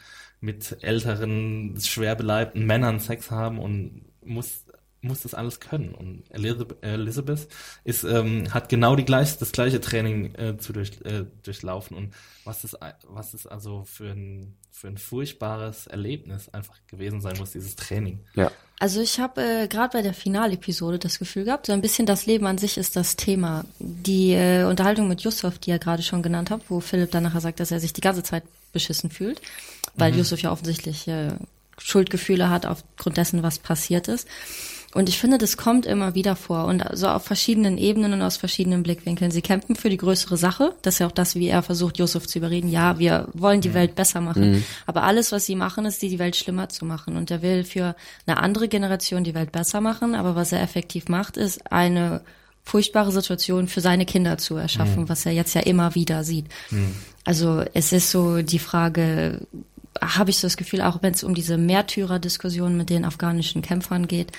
mit 0.40 0.78
älteren, 0.82 1.76
schwer 1.80 2.14
beleibten 2.16 2.64
Männern 2.66 2.98
Sex 3.00 3.30
haben 3.30 3.58
und 3.58 4.02
muss 4.24 4.64
muss 5.04 5.22
das 5.22 5.34
alles 5.34 5.58
können. 5.58 5.96
Und 5.96 6.22
Elizabeth, 6.30 6.76
Elizabeth 6.84 7.48
ist, 7.82 8.04
ähm, 8.04 8.54
hat 8.54 8.68
genau 8.68 8.94
die 8.94 9.04
gleich, 9.04 9.36
das 9.36 9.50
gleiche 9.50 9.80
Training 9.80 10.32
äh, 10.36 10.56
zu 10.58 10.72
durch, 10.72 10.92
äh, 11.04 11.24
durchlaufen. 11.42 11.96
Und 11.96 12.14
was 12.44 12.62
ist, 12.62 12.78
was 13.08 13.34
ist 13.34 13.48
also 13.48 13.82
für 13.82 14.12
ein, 14.12 14.54
für 14.70 14.86
ein 14.86 14.98
furchtbares 14.98 15.88
Erlebnis 15.88 16.48
einfach 16.50 16.76
gewesen 16.86 17.20
sein 17.20 17.36
muss, 17.38 17.50
dieses 17.50 17.74
Training. 17.74 18.20
Ja. 18.34 18.52
Also 18.82 19.00
ich 19.00 19.20
habe 19.20 19.40
äh, 19.40 19.68
gerade 19.68 19.92
bei 19.92 20.02
der 20.02 20.12
Finalepisode 20.12 20.98
das 20.98 21.20
Gefühl 21.20 21.44
gehabt, 21.44 21.66
so 21.66 21.72
ein 21.72 21.80
bisschen 21.80 22.04
das 22.04 22.26
Leben 22.26 22.48
an 22.48 22.58
sich 22.58 22.76
ist 22.76 22.96
das 22.96 23.14
Thema. 23.14 23.64
Die 23.78 24.32
äh, 24.32 24.64
Unterhaltung 24.64 25.06
mit 25.06 25.20
Yusuf, 25.20 25.56
die 25.60 25.70
ihr 25.70 25.78
gerade 25.78 26.02
schon 26.02 26.20
genannt 26.20 26.50
habt, 26.50 26.68
wo 26.68 26.80
Philipp 26.80 27.12
dann 27.12 27.22
nachher 27.22 27.40
sagt, 27.40 27.60
dass 27.60 27.70
er 27.70 27.78
sich 27.78 27.92
die 27.92 28.00
ganze 28.00 28.24
Zeit 28.24 28.42
beschissen 28.72 29.08
fühlt, 29.08 29.40
weil 29.94 30.16
Yusuf 30.16 30.42
ja 30.42 30.50
offensichtlich 30.50 31.06
äh, 31.06 31.28
Schuldgefühle 31.78 32.50
hat 32.50 32.66
aufgrund 32.66 33.18
dessen, 33.18 33.44
was 33.44 33.60
passiert 33.60 34.08
ist. 34.08 34.26
Und 34.94 35.08
ich 35.08 35.18
finde, 35.18 35.38
das 35.38 35.56
kommt 35.56 35.86
immer 35.86 36.14
wieder 36.14 36.36
vor 36.36 36.66
und 36.66 36.84
so 36.92 37.08
auf 37.08 37.24
verschiedenen 37.24 37.78
Ebenen 37.78 38.12
und 38.12 38.20
aus 38.20 38.36
verschiedenen 38.36 38.82
Blickwinkeln. 38.82 39.30
Sie 39.30 39.40
kämpfen 39.40 39.74
für 39.74 39.88
die 39.88 39.96
größere 39.96 40.36
Sache. 40.36 40.74
Das 40.82 40.94
ist 40.94 40.98
ja 40.98 41.06
auch 41.06 41.12
das, 41.12 41.34
wie 41.34 41.48
er 41.48 41.62
versucht, 41.62 41.98
Yusuf 41.98 42.26
zu 42.26 42.38
überreden. 42.38 42.68
Ja, 42.68 42.98
wir 42.98 43.28
wollen 43.32 43.62
die 43.62 43.72
Welt 43.72 43.94
besser 43.94 44.20
machen. 44.20 44.64
Aber 44.86 45.04
alles, 45.04 45.32
was 45.32 45.46
sie 45.46 45.56
machen, 45.56 45.86
ist, 45.86 46.02
die, 46.02 46.10
die 46.10 46.18
Welt 46.18 46.36
schlimmer 46.36 46.68
zu 46.68 46.84
machen. 46.84 47.16
Und 47.16 47.30
er 47.30 47.40
will 47.40 47.64
für 47.64 47.96
eine 48.26 48.36
andere 48.36 48.68
Generation 48.68 49.24
die 49.24 49.34
Welt 49.34 49.50
besser 49.50 49.80
machen. 49.80 50.14
Aber 50.14 50.36
was 50.36 50.52
er 50.52 50.62
effektiv 50.62 51.08
macht, 51.08 51.38
ist 51.38 51.72
eine 51.72 52.20
furchtbare 52.62 53.12
Situation 53.12 53.68
für 53.68 53.80
seine 53.80 54.04
Kinder 54.04 54.38
zu 54.38 54.56
erschaffen, 54.56 55.08
was 55.08 55.26
er 55.26 55.32
jetzt 55.32 55.54
ja 55.54 55.62
immer 55.62 55.94
wieder 55.94 56.22
sieht. 56.22 56.46
Also 57.24 57.64
es 57.74 57.92
ist 57.92 58.10
so 58.10 58.42
die 58.42 58.58
Frage, 58.58 59.46
habe 60.00 60.30
ich 60.30 60.38
so 60.38 60.46
das 60.46 60.56
Gefühl, 60.56 60.82
auch 60.82 61.02
wenn 61.02 61.12
es 61.12 61.24
um 61.24 61.34
diese 61.34 61.58
Märtyrer-Diskussion 61.58 62.76
mit 62.76 62.90
den 62.90 63.04
afghanischen 63.04 63.62
Kämpfern 63.62 64.06
geht, 64.08 64.32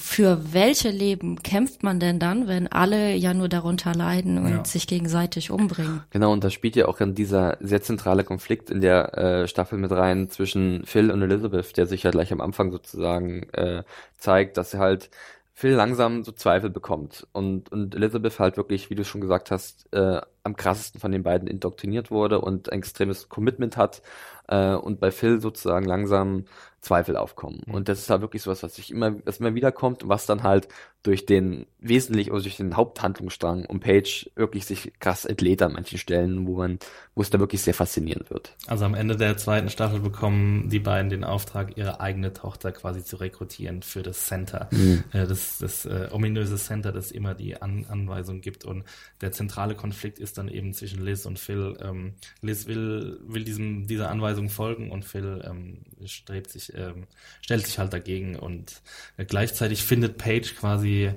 für 0.00 0.52
welche 0.52 0.90
Leben 0.90 1.42
kämpft 1.42 1.82
man 1.82 2.00
denn 2.00 2.18
dann, 2.18 2.48
wenn 2.48 2.66
alle 2.66 3.14
ja 3.14 3.34
nur 3.34 3.48
darunter 3.48 3.94
leiden 3.94 4.38
und 4.38 4.50
Ja. 4.50 4.64
sich 4.64 4.86
gegenseitig 4.86 5.50
umbringen? 5.50 6.02
Genau, 6.10 6.32
und 6.32 6.42
da 6.42 6.50
spielt 6.50 6.74
ja 6.76 6.86
auch 6.86 6.98
dann 6.98 7.14
dieser 7.14 7.56
sehr 7.60 7.82
zentrale 7.82 8.24
Konflikt 8.24 8.70
in 8.70 8.80
der 8.80 9.16
äh, 9.16 9.48
Staffel 9.48 9.78
mit 9.78 9.92
rein 9.92 10.28
zwischen 10.28 10.84
Phil 10.86 11.10
und 11.10 11.22
Elizabeth, 11.22 11.76
der 11.76 11.86
sich 11.86 12.02
ja 12.02 12.10
gleich 12.10 12.32
am 12.32 12.40
Anfang 12.40 12.72
sozusagen 12.72 13.44
äh, 13.52 13.84
zeigt, 14.18 14.56
dass 14.56 14.74
er 14.74 14.80
halt 14.80 15.10
Phil 15.52 15.72
langsam 15.72 16.24
so 16.24 16.32
Zweifel 16.32 16.70
bekommt 16.70 17.28
und, 17.32 17.70
und 17.70 17.94
Elizabeth 17.94 18.40
halt 18.40 18.56
wirklich, 18.56 18.90
wie 18.90 18.96
du 18.96 19.04
schon 19.04 19.20
gesagt 19.20 19.52
hast, 19.52 19.86
äh, 19.92 20.20
am 20.44 20.56
krassesten 20.56 21.00
von 21.00 21.10
den 21.10 21.22
beiden 21.22 21.48
indoktriniert 21.48 22.10
wurde 22.10 22.40
und 22.40 22.70
ein 22.70 22.78
extremes 22.78 23.28
Commitment 23.28 23.76
hat 23.76 24.02
äh, 24.48 24.74
und 24.74 25.00
bei 25.00 25.10
Phil 25.10 25.40
sozusagen 25.40 25.86
langsam 25.86 26.44
Zweifel 26.84 27.16
aufkommen. 27.16 27.62
Und 27.66 27.88
das 27.88 27.98
ist 27.98 28.10
halt 28.10 28.20
wirklich 28.20 28.42
sowas, 28.42 28.62
was 28.62 28.76
sich 28.76 28.90
immer, 28.90 29.14
was 29.24 29.38
immer 29.38 29.54
wieder 29.54 29.72
kommt 29.72 30.02
und 30.02 30.08
was 30.10 30.26
dann 30.26 30.42
halt 30.42 30.68
durch 31.02 31.26
den 31.26 31.66
wesentlich 31.80 32.30
oder 32.30 32.42
durch 32.42 32.56
den 32.56 32.76
Haupthandlungsstrang 32.76 33.64
um 33.66 33.80
Page 33.80 34.30
wirklich 34.36 34.66
sich 34.66 34.92
krass 35.00 35.24
entlädt 35.24 35.62
an 35.62 35.72
manchen 35.72 35.98
Stellen, 35.98 36.46
wo 36.46 36.56
man, 36.56 36.78
wo 37.14 37.22
es 37.22 37.30
da 37.30 37.40
wirklich 37.40 37.62
sehr 37.62 37.74
faszinierend 37.74 38.30
wird. 38.30 38.54
Also 38.66 38.84
am 38.84 38.94
Ende 38.94 39.16
der 39.16 39.36
zweiten 39.36 39.70
Staffel 39.70 40.00
bekommen 40.00 40.68
die 40.68 40.78
beiden 40.78 41.10
den 41.10 41.24
Auftrag, 41.24 41.76
ihre 41.76 42.00
eigene 42.00 42.32
Tochter 42.32 42.72
quasi 42.72 43.02
zu 43.02 43.16
rekrutieren 43.16 43.82
für 43.82 44.02
das 44.02 44.26
Center. 44.26 44.68
Äh, 45.12 45.26
das 45.26 45.58
das 45.58 45.86
äh, 45.86 46.08
ominöse 46.10 46.56
Center, 46.56 46.92
das 46.92 47.10
immer 47.10 47.34
die 47.34 47.60
An 47.60 47.86
Anweisung 47.88 48.40
gibt. 48.40 48.64
Und 48.64 48.84
der 49.20 49.32
zentrale 49.32 49.74
Konflikt 49.74 50.18
ist 50.18 50.33
dann 50.34 50.48
eben 50.48 50.74
zwischen 50.74 51.04
Liz 51.04 51.26
und 51.26 51.38
Phil. 51.38 51.76
Ähm, 51.82 52.14
Liz 52.42 52.66
will, 52.66 53.18
will 53.26 53.44
diesem, 53.44 53.86
dieser 53.86 54.10
Anweisung 54.10 54.50
folgen 54.50 54.90
und 54.90 55.04
Phil 55.04 55.42
ähm, 55.48 55.78
strebt 56.04 56.50
sich, 56.50 56.74
ähm, 56.74 57.06
stellt 57.40 57.66
sich 57.66 57.78
halt 57.78 57.92
dagegen. 57.92 58.36
Und 58.36 58.82
äh, 59.16 59.24
gleichzeitig 59.24 59.82
findet 59.82 60.18
Paige 60.18 60.54
quasi 60.58 61.12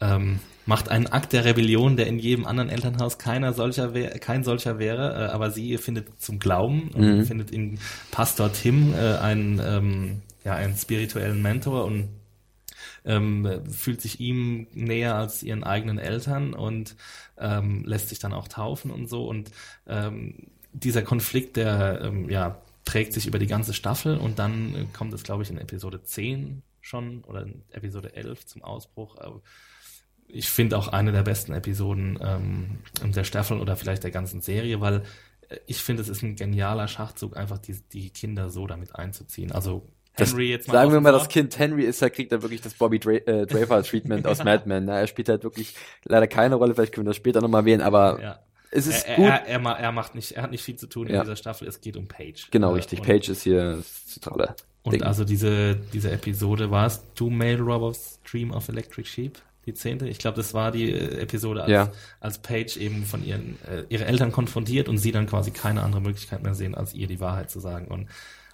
ähm, 0.00 0.40
macht 0.66 0.90
einen 0.90 1.06
Akt 1.06 1.32
der 1.32 1.44
Rebellion, 1.44 1.96
der 1.96 2.06
in 2.06 2.18
jedem 2.18 2.44
anderen 2.44 2.68
Elternhaus 2.68 3.18
keiner 3.18 3.52
solcher 3.52 3.94
wär, 3.94 4.18
kein 4.18 4.44
solcher 4.44 4.78
wäre, 4.78 5.14
äh, 5.14 5.32
aber 5.32 5.50
sie 5.50 5.78
findet 5.78 6.20
zum 6.20 6.38
Glauben 6.38 6.90
und 6.92 7.24
findet 7.24 7.50
in 7.50 7.78
Pastor 8.10 8.52
Tim 8.52 8.92
äh, 8.92 9.16
einen, 9.16 9.60
ähm, 9.64 10.22
ja, 10.44 10.54
einen 10.54 10.76
spirituellen 10.76 11.40
Mentor 11.40 11.84
und 11.84 12.08
ähm, 13.06 13.62
fühlt 13.70 14.00
sich 14.00 14.20
ihm 14.20 14.66
näher 14.74 15.14
als 15.14 15.42
ihren 15.42 15.64
eigenen 15.64 15.98
Eltern 15.98 16.52
und 16.52 16.96
ähm, 17.38 17.84
lässt 17.84 18.08
sich 18.08 18.18
dann 18.18 18.32
auch 18.32 18.48
taufen 18.48 18.90
und 18.90 19.08
so. 19.08 19.26
Und 19.26 19.50
ähm, 19.86 20.34
dieser 20.72 21.02
Konflikt, 21.02 21.56
der 21.56 22.00
ähm, 22.02 22.28
ja, 22.28 22.60
trägt 22.84 23.12
sich 23.12 23.26
über 23.26 23.38
die 23.38 23.46
ganze 23.46 23.72
Staffel 23.72 24.16
und 24.16 24.38
dann 24.38 24.74
äh, 24.74 24.84
kommt 24.92 25.14
es, 25.14 25.22
glaube 25.22 25.42
ich, 25.42 25.50
in 25.50 25.58
Episode 25.58 26.02
10 26.02 26.62
schon 26.80 27.24
oder 27.24 27.42
in 27.42 27.62
Episode 27.70 28.14
11 28.14 28.46
zum 28.46 28.62
Ausbruch. 28.62 29.18
Aber 29.18 29.40
ich 30.28 30.48
finde 30.48 30.78
auch 30.78 30.88
eine 30.88 31.12
der 31.12 31.22
besten 31.22 31.52
Episoden 31.52 32.18
ähm, 32.20 32.78
der 33.12 33.24
Staffel 33.24 33.58
oder 33.58 33.76
vielleicht 33.76 34.04
der 34.04 34.10
ganzen 34.10 34.40
Serie, 34.40 34.80
weil 34.80 35.02
äh, 35.48 35.58
ich 35.66 35.78
finde, 35.82 36.02
es 36.02 36.08
ist 36.08 36.22
ein 36.22 36.36
genialer 36.36 36.88
Schachzug, 36.88 37.36
einfach 37.36 37.58
die, 37.58 37.80
die 37.92 38.10
Kinder 38.10 38.50
so 38.50 38.66
damit 38.66 38.94
einzuziehen. 38.94 39.52
Also 39.52 39.86
Henry 40.18 40.50
jetzt 40.50 40.68
mal 40.68 40.74
sagen 40.74 40.92
wir 40.92 41.00
mal, 41.00 41.12
das 41.12 41.28
Kind 41.28 41.58
Henry 41.58 41.84
ist, 41.84 42.00
da 42.02 42.08
kriegt 42.10 42.32
er 42.32 42.42
wirklich 42.42 42.60
das 42.60 42.74
Bobby 42.74 42.98
Dra 42.98 43.12
äh, 43.12 43.46
Draper-Treatment 43.46 44.26
aus 44.28 44.42
Mad 44.44 44.62
Men. 44.66 44.84
Ne? 44.86 44.98
Er 45.00 45.06
spielt 45.06 45.28
halt 45.28 45.44
wirklich 45.44 45.74
leider 46.04 46.26
keine 46.26 46.54
Rolle, 46.56 46.74
vielleicht 46.74 46.92
können 46.92 47.06
wir 47.06 47.10
das 47.10 47.16
später 47.16 47.40
nochmal 47.40 47.64
wählen, 47.64 47.80
aber 47.82 48.20
Ja. 48.22 48.38
es 48.70 48.86
ist 48.86 49.06
er, 49.06 49.16
gut. 49.16 49.24
Er, 49.26 49.46
er, 49.46 49.60
er 49.62 49.92
macht 49.92 50.14
nicht, 50.14 50.32
er 50.32 50.42
hat 50.42 50.50
nicht 50.50 50.62
viel 50.64 50.76
zu 50.76 50.86
tun 50.86 51.08
Ja. 51.08 51.16
in 51.16 51.20
dieser 51.22 51.36
Staffel. 51.36 51.68
Es 51.68 51.80
geht 51.80 51.96
um 51.96 52.08
Paige. 52.08 52.46
genau, 52.50 52.72
Äh, 52.72 52.76
richtig. 52.76 53.00
Und, 53.00 53.06
Page 53.06 53.28
ist 53.28 53.42
hier 53.42 53.76
das 53.76 54.06
zentrale 54.06 54.54
Und 54.82 54.92
Ding. 54.94 55.02
also 55.02 55.24
diese, 55.24 55.76
diese 55.92 56.10
Episode 56.10 56.70
war 56.70 56.86
es 56.86 57.02
Do 57.14 57.28
Mail 57.30 57.60
Robbers 57.60 58.20
Dream 58.30 58.50
of 58.52 58.68
Electric 58.68 59.08
Sheep? 59.08 59.38
Die 59.66 59.74
zehnte? 59.74 60.08
Ich 60.08 60.18
glaube, 60.18 60.36
das 60.36 60.54
war 60.54 60.70
die 60.70 60.92
äh, 60.92 61.18
Episode, 61.22 61.62
als, 61.64 61.70
Ja. 61.72 61.90
als 62.20 62.38
Paige 62.38 62.78
eben 62.78 63.04
von 63.04 63.24
ihren, 63.24 63.58
äh, 63.68 63.82
ihre 63.88 64.04
Eltern 64.04 64.30
konfrontiert 64.30 64.88
und 64.88 64.98
sie 64.98 65.10
dann 65.10 65.26
quasi 65.26 65.50
keine 65.50 65.82
andere 65.82 66.00
Möglichkeit 66.00 66.44
mehr 66.44 66.54
sehen, 66.54 66.76
als 66.76 66.94
ihr 66.94 67.08
die 67.08 67.18
Wahrheit 67.18 67.50
zu 67.50 67.58
sagen. 67.58 67.88
Und 67.88 68.06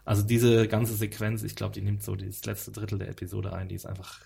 also 0.05 0.23
diese 0.23 0.69
ganze 0.69 0.95
Sequenz, 0.95 1.43
ich 1.43 1.55
glaube, 1.55 1.75
die 1.75 1.83
nimmt 1.83 2.03
so 2.03 2.17
das 2.17 2.45
letzte 2.45 2.73
Drittel 2.73 2.99
der 2.99 3.09
Episode 3.09 3.53
ein, 3.53 3.69
die 3.69 3.75
ist 3.75 3.87
einfach 3.87 4.21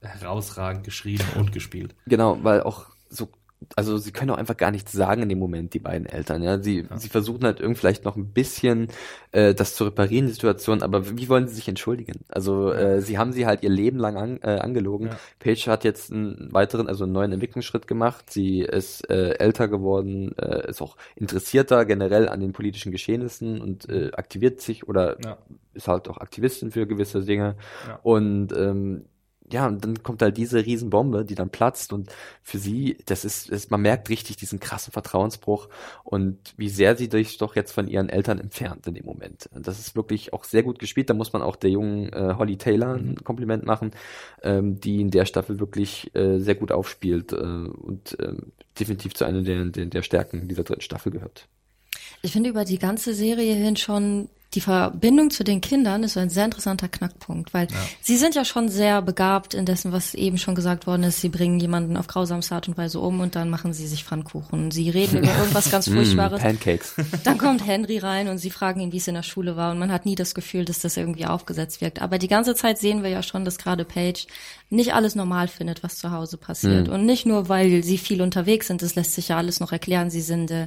herausragend 0.00 0.84
geschrieben 0.84 1.24
und 1.36 1.52
gespielt. 1.52 1.94
Genau, 2.06 2.42
weil 2.42 2.62
auch 2.62 2.88
so, 3.08 3.28
also 3.76 3.96
sie 3.98 4.12
können 4.12 4.30
auch 4.30 4.38
einfach 4.38 4.56
gar 4.56 4.70
nichts 4.70 4.92
sagen 4.92 5.22
in 5.22 5.28
dem 5.28 5.38
Moment, 5.38 5.74
die 5.74 5.78
beiden 5.78 6.06
Eltern. 6.06 6.42
Ja, 6.42 6.62
sie, 6.62 6.86
sie 6.96 7.08
versuchen 7.08 7.44
halt 7.44 7.60
irgendwie 7.60 7.80
vielleicht 7.80 8.04
noch 8.04 8.16
ein 8.16 8.26
bisschen 8.32 8.88
äh, 9.32 9.54
das 9.54 9.74
zu 9.74 9.84
reparieren, 9.84 10.26
die 10.26 10.32
Situation, 10.32 10.82
aber 10.82 11.16
wie 11.16 11.28
wollen 11.28 11.48
sie 11.48 11.54
sich 11.54 11.68
entschuldigen? 11.68 12.20
Also 12.28 12.72
äh, 12.72 13.00
sie 13.00 13.18
haben 13.18 13.32
sie 13.32 13.46
halt 13.46 13.62
ihr 13.62 13.70
Leben 13.70 13.98
lang 13.98 14.16
an, 14.16 14.38
äh, 14.42 14.58
angelogen. 14.58 15.08
Ja. 15.08 15.18
Paige 15.38 15.70
hat 15.70 15.84
jetzt 15.84 16.12
einen 16.12 16.52
weiteren, 16.52 16.88
also 16.88 17.04
einen 17.04 17.12
neuen 17.12 17.32
Entwicklungsschritt 17.32 17.86
gemacht. 17.86 18.30
Sie 18.30 18.60
ist 18.60 19.08
äh, 19.10 19.34
älter 19.38 19.68
geworden, 19.68 20.36
äh, 20.38 20.68
ist 20.68 20.82
auch 20.82 20.96
interessierter 21.16 21.84
generell 21.84 22.28
an 22.28 22.40
den 22.40 22.52
politischen 22.52 22.92
Geschehnissen 22.92 23.60
und 23.60 23.88
äh, 23.88 24.10
aktiviert 24.12 24.60
sich 24.60 24.88
oder 24.88 25.16
Ja. 25.24 25.38
ist 25.74 25.88
halt 25.88 26.08
auch 26.08 26.18
Aktivistin 26.18 26.70
für 26.70 26.86
gewisse 26.86 27.22
Dinge. 27.22 27.56
Ja. 27.88 28.00
Und 28.02 28.52
ähm, 28.56 29.04
ja, 29.52 29.66
und 29.66 29.84
dann 29.84 30.02
kommt 30.02 30.22
halt 30.22 30.36
diese 30.36 30.64
Riesenbombe, 30.64 31.24
die 31.24 31.34
dann 31.34 31.50
platzt 31.50 31.92
und 31.92 32.10
für 32.42 32.58
sie, 32.58 32.96
das 33.06 33.24
ist, 33.24 33.48
ist, 33.50 33.70
man 33.70 33.82
merkt 33.82 34.08
richtig 34.08 34.36
diesen 34.36 34.60
krassen 34.60 34.92
Vertrauensbruch 34.92 35.68
und 36.04 36.54
wie 36.56 36.68
sehr 36.68 36.96
sie 36.96 37.08
sich 37.10 37.38
doch 37.38 37.54
jetzt 37.54 37.72
von 37.72 37.88
ihren 37.88 38.08
Eltern 38.08 38.38
entfernt 38.38 38.86
in 38.86 38.94
dem 38.94 39.04
Moment. 39.04 39.48
Und 39.54 39.66
das 39.66 39.78
ist 39.78 39.94
wirklich 39.94 40.32
auch 40.32 40.44
sehr 40.44 40.62
gut 40.62 40.78
gespielt. 40.78 41.10
Da 41.10 41.14
muss 41.14 41.32
man 41.32 41.42
auch 41.42 41.56
der 41.56 41.70
jungen 41.70 42.12
äh, 42.12 42.34
Holly 42.36 42.56
Taylor 42.56 42.94
ein 42.94 43.16
Kompliment 43.22 43.64
machen, 43.64 43.92
ähm, 44.42 44.80
die 44.80 45.00
in 45.00 45.10
der 45.10 45.26
Staffel 45.26 45.60
wirklich 45.60 46.14
äh, 46.14 46.38
sehr 46.38 46.54
gut 46.54 46.72
aufspielt 46.72 47.32
äh, 47.32 47.36
und 47.36 48.16
ähm, 48.20 48.52
definitiv 48.78 49.14
zu 49.14 49.24
einer 49.24 49.42
der, 49.42 49.66
der, 49.66 49.86
der 49.86 50.02
Stärken 50.02 50.48
dieser 50.48 50.64
dritten 50.64 50.80
Staffel 50.80 51.12
gehört. 51.12 51.48
Ich 52.22 52.32
finde 52.32 52.50
über 52.50 52.64
die 52.64 52.78
ganze 52.78 53.14
Serie 53.14 53.54
hin 53.54 53.76
schon 53.76 54.28
die 54.54 54.60
Verbindung 54.60 55.30
zu 55.30 55.44
den 55.44 55.60
Kindern 55.60 56.02
ist 56.02 56.16
ein 56.16 56.30
sehr 56.30 56.44
interessanter 56.44 56.88
Knackpunkt, 56.88 57.54
weil 57.54 57.68
sie 58.00 58.16
sind 58.16 58.34
ja 58.34 58.44
schon 58.44 58.68
sehr 58.68 59.00
begabt 59.02 59.54
in 59.54 59.64
dessen, 59.64 59.92
was 59.92 60.14
eben 60.14 60.38
schon 60.38 60.54
gesagt 60.54 60.86
worden 60.86 61.04
ist. 61.04 61.20
Sie 61.20 61.28
bringen 61.28 61.58
jemanden 61.60 61.96
auf 61.96 62.06
grausamste 62.06 62.54
Art 62.54 62.68
und 62.68 62.76
Weise 62.76 63.00
um 63.00 63.20
und 63.20 63.36
dann 63.36 63.50
machen 63.50 63.72
sie 63.72 63.86
sich 63.86 64.04
Pfannkuchen. 64.04 64.70
Sie 64.70 64.90
reden 64.90 65.18
über 65.18 65.36
irgendwas 65.36 65.70
ganz 65.70 65.86
Mm, 65.92 65.94
Furchtbares. 65.94 66.40
Pancakes. 66.40 66.94
Dann 67.24 67.38
kommt 67.38 67.66
Henry 67.66 67.98
rein 67.98 68.28
und 68.28 68.38
sie 68.38 68.50
fragen 68.50 68.80
ihn, 68.80 68.92
wie 68.92 68.98
es 68.98 69.08
in 69.08 69.14
der 69.14 69.22
Schule 69.22 69.56
war 69.56 69.72
und 69.72 69.78
man 69.78 69.92
hat 69.92 70.06
nie 70.06 70.14
das 70.14 70.34
Gefühl, 70.34 70.64
dass 70.64 70.80
das 70.80 70.96
irgendwie 70.96 71.26
aufgesetzt 71.26 71.80
wirkt. 71.80 72.00
Aber 72.00 72.18
die 72.18 72.28
ganze 72.28 72.54
Zeit 72.54 72.78
sehen 72.78 73.02
wir 73.02 73.10
ja 73.10 73.22
schon, 73.22 73.44
dass 73.44 73.58
gerade 73.58 73.84
Paige 73.84 74.26
nicht 74.72 74.94
alles 74.94 75.14
normal 75.14 75.48
findet, 75.48 75.82
was 75.82 75.96
zu 75.96 76.10
Hause 76.10 76.36
passiert. 76.38 76.88
Mhm. 76.88 76.92
Und 76.92 77.06
nicht 77.06 77.26
nur, 77.26 77.48
weil 77.48 77.84
sie 77.84 77.98
viel 77.98 78.22
unterwegs 78.22 78.66
sind, 78.66 78.82
das 78.82 78.94
lässt 78.94 79.12
sich 79.12 79.28
ja 79.28 79.36
alles 79.36 79.60
noch 79.60 79.70
erklären. 79.70 80.10
Sie 80.10 80.22
sind 80.22 80.50
äh, 80.50 80.66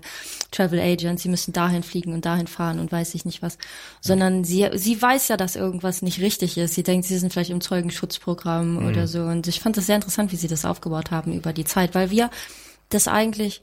Travel 0.51 0.79
Agents, 0.79 1.23
sie 1.23 1.29
müssen 1.29 1.51
dahin 1.53 1.83
fliegen 1.83 2.13
und 2.13 2.25
dahin 2.25 2.47
fahren 2.47 2.79
und 2.79 2.91
weiß 2.91 3.15
ich 3.15 3.25
nicht 3.25 3.41
was. 3.41 3.57
Sondern 4.01 4.43
sie, 4.43 4.69
sie 4.75 5.01
weiß 5.01 5.27
ja, 5.27 5.37
dass 5.37 5.55
irgendwas 5.55 6.01
nicht 6.01 6.21
richtig 6.21 6.57
ist. 6.57 6.75
Sie 6.75 6.83
denkt, 6.83 7.05
sie 7.07 7.17
sind 7.17 7.33
vielleicht 7.33 7.49
im 7.49 7.61
Zeugenschutzprogramm 7.61 8.77
Mhm. 8.77 8.87
oder 8.87 9.07
so. 9.07 9.23
Und 9.23 9.47
ich 9.47 9.59
fand 9.59 9.77
das 9.77 9.87
sehr 9.87 9.95
interessant, 9.95 10.31
wie 10.31 10.37
sie 10.37 10.47
das 10.47 10.65
aufgebaut 10.65 11.11
haben 11.11 11.33
über 11.33 11.51
die 11.51 11.65
Zeit, 11.65 11.95
weil 11.95 12.11
wir 12.11 12.29
das 12.89 13.07
eigentlich 13.07 13.61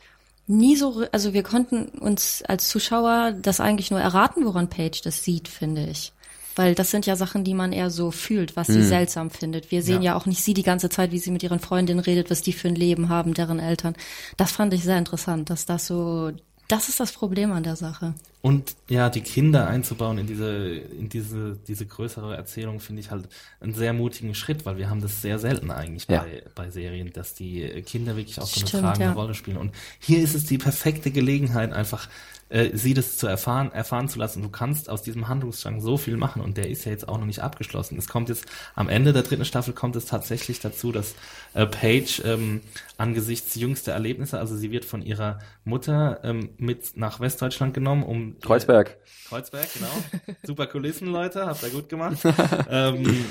nie 0.49 0.75
so, 0.77 1.05
also 1.13 1.33
wir 1.33 1.45
konnten 1.45 1.85
uns 1.87 2.43
als 2.47 2.69
Zuschauer 2.69 3.33
das 3.41 3.61
eigentlich 3.61 3.91
nur 3.91 4.01
erraten, 4.01 4.45
woran 4.45 4.69
Paige 4.69 5.01
das 5.05 5.23
sieht, 5.23 5.49
finde 5.49 5.87
ich. 5.87 6.13
Weil 6.57 6.75
das 6.75 6.91
sind 6.91 7.07
ja 7.07 7.17
Sachen, 7.17 7.45
die 7.45 7.55
man 7.55 7.73
eher 7.73 7.91
so 7.91 8.11
fühlt, 8.11 8.57
was 8.57 8.67
sie 8.67 8.83
seltsam 8.83 9.31
findet. 9.31 9.71
Wir 9.71 9.83
sehen 9.83 10.03
ja. 10.03 10.13
Ja. 10.13 10.17
auch 10.17 10.27
nicht 10.27 10.43
sie 10.43 10.55
die 10.55 10.63
ganze 10.63 10.89
Zeit, 10.89 11.11
wie 11.13 11.19
sie 11.19 11.31
mit 11.31 11.43
ihren 11.43 11.61
Freundinnen 11.61 12.01
redet, 12.01 12.31
was 12.31 12.43
die 12.43 12.53
für 12.53 12.69
ein 12.69 12.75
Leben 12.75 13.09
haben, 13.09 13.35
deren 13.35 13.59
Eltern. 13.59 13.95
Das 14.37 14.53
fand 14.53 14.75
ich 14.75 14.85
sehr 14.85 14.99
interessant, 14.99 15.51
dass 15.51 15.67
das 15.67 15.87
so, 15.87 16.33
das 16.69 16.89
ist 16.89 17.01
das 17.01 17.13
Problem 17.13 17.53
an 17.53 17.63
der 17.63 17.77
Sache. 17.77 18.15
Und 18.43 18.75
ja, 18.89 19.09
die 19.09 19.21
Kinder 19.21 19.69
einzubauen 19.69 20.19
in 20.19 20.27
diese, 20.27 20.49
in 20.49 21.09
diese, 21.09 21.57
diese 21.69 21.87
größere 21.87 22.37
Erzählung 22.37 22.81
finde 22.81 23.01
ich 23.01 23.13
halt 23.13 23.29
einen 23.61 23.73
sehr 23.73 23.93
mutigen 23.93 24.35
Schritt, 24.35 24.67
weil 24.67 24.77
wir 24.77 24.91
haben 24.91 25.01
das 25.01 25.23
sehr 25.23 25.39
selten 25.39 25.71
eigentlich 25.71 26.07
Ja. 26.09 26.23
bei, 26.23 26.43
bei 26.57 26.71
Serien, 26.71 27.13
dass 27.13 27.35
die 27.35 27.83
Kinder 27.87 28.17
wirklich 28.17 28.41
auch 28.41 28.47
so 28.47 28.61
eine 28.61 28.69
Stimmt, 28.69 28.83
tragende 28.83 29.07
ja. 29.07 29.13
Rolle 29.13 29.35
spielen. 29.35 29.59
Und 29.59 29.73
hier 30.01 30.21
ist 30.21 30.35
es 30.35 30.45
die 30.45 30.59
perfekte 30.59 31.13
Gelegenheit, 31.13 31.73
einfach 31.73 32.09
äh, 32.53 32.77
sie 32.77 32.93
das 32.95 33.17
zu 33.17 33.27
erfahren, 33.27 33.73
erfahren 33.73 34.09
zu 34.09 34.19
lassen. 34.19 34.43
Du 34.43 34.51
kannst 34.51 34.91
aus 34.91 35.03
diesem 35.03 35.27
Handlungsstrang 35.29 35.81
so 35.81 35.97
viel 35.97 36.17
machen 36.19 36.43
und 36.43 36.57
der 36.59 36.69
ist 36.69 36.85
ja 36.85 36.93
jetzt 36.93 37.09
auch 37.09 37.19
noch 37.19 37.25
nicht 37.25 37.41
abgeschlossen. 37.41 37.97
Es 37.97 38.09
kommt 38.09 38.29
jetzt 38.29 38.45
am 38.75 38.89
Ende 38.91 39.13
der 39.15 39.23
dritten 39.23 39.45
Staffel 39.47 39.73
kommt 39.73 39.97
es 39.97 40.05
tatsächlich 40.05 40.61
dazu, 40.61 40.93
dass 40.93 41.15
äh, 41.55 41.65
Paige 41.67 42.23
ähm, 42.27 42.61
angesichts 42.99 43.55
jüngster 43.55 43.93
Erlebnisse, 43.93 44.39
also 44.39 44.55
sie 44.57 44.71
wird 44.71 44.85
von 44.85 45.01
ihrer 45.03 45.39
Mutter 45.65 46.21
ähm, 46.25 46.51
mit 46.59 46.97
nach 46.97 47.21
Westdeutschland 47.21 47.73
genommen, 47.73 48.03
um 48.03 48.32
Kreuzberg. 48.41 48.99
Kreuzberg, 49.29 49.69
genau. 49.75 50.37
Super 50.43 50.67
Kulissen, 50.67 51.09
Leute, 51.09 51.47
habt 51.47 51.63
ihr 51.63 51.71
gut 51.71 51.89
gemacht. 51.89 52.19
ähm, 52.71 53.25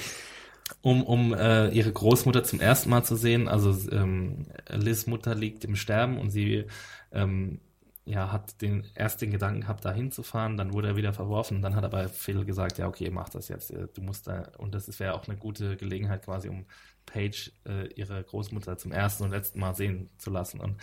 um 0.82 1.04
um 1.04 1.34
äh, 1.34 1.70
ihre 1.70 1.92
Großmutter 1.92 2.44
zum 2.44 2.60
ersten 2.60 2.90
Mal 2.90 3.04
zu 3.04 3.16
sehen. 3.16 3.48
Also 3.48 3.76
ähm, 3.92 4.48
Liz 4.70 5.08
Mutter 5.08 5.36
liegt 5.36 5.66
im 5.66 5.76
Sterben 5.76 6.18
und 6.18 6.30
sie 6.30 6.66
ähm, 7.12 7.60
ja, 8.06 8.32
hat 8.32 8.62
den 8.62 8.86
erst 8.96 9.22
den 9.22 9.32
Gedanken 9.32 9.62
gehabt, 9.62 9.86
da 9.86 9.92
hinzufahren, 9.92 10.58
dann 10.58 10.74
wurde 10.74 10.90
er 10.90 10.96
wieder 10.96 11.14
verworfen, 11.14 11.62
dann 11.62 11.76
hat 11.76 11.84
aber 11.84 12.10
Phil 12.10 12.46
gesagt, 12.46 12.78
ja, 12.80 12.88
okay, 12.88 13.12
mach 13.12 13.30
das 13.30 13.48
jetzt, 13.48 13.72
äh, 13.72 13.88
du 13.94 14.02
musst 14.02 14.28
da, 14.28 14.52
und 14.58 14.74
das 14.74 15.00
wäre 15.00 15.14
auch 15.14 15.28
eine 15.28 15.38
gute 15.38 15.78
Gelegenheit 15.78 16.26
quasi, 16.26 16.50
um 16.50 16.66
Paige, 17.06 17.52
äh, 17.66 17.88
ihre 17.94 18.24
Großmutter 18.24 18.78
zum 18.78 18.92
ersten 18.92 19.24
und 19.24 19.32
letzten 19.32 19.60
Mal 19.60 19.76
sehen 19.76 20.10
zu 20.18 20.30
lassen. 20.30 20.60
Und 20.60 20.78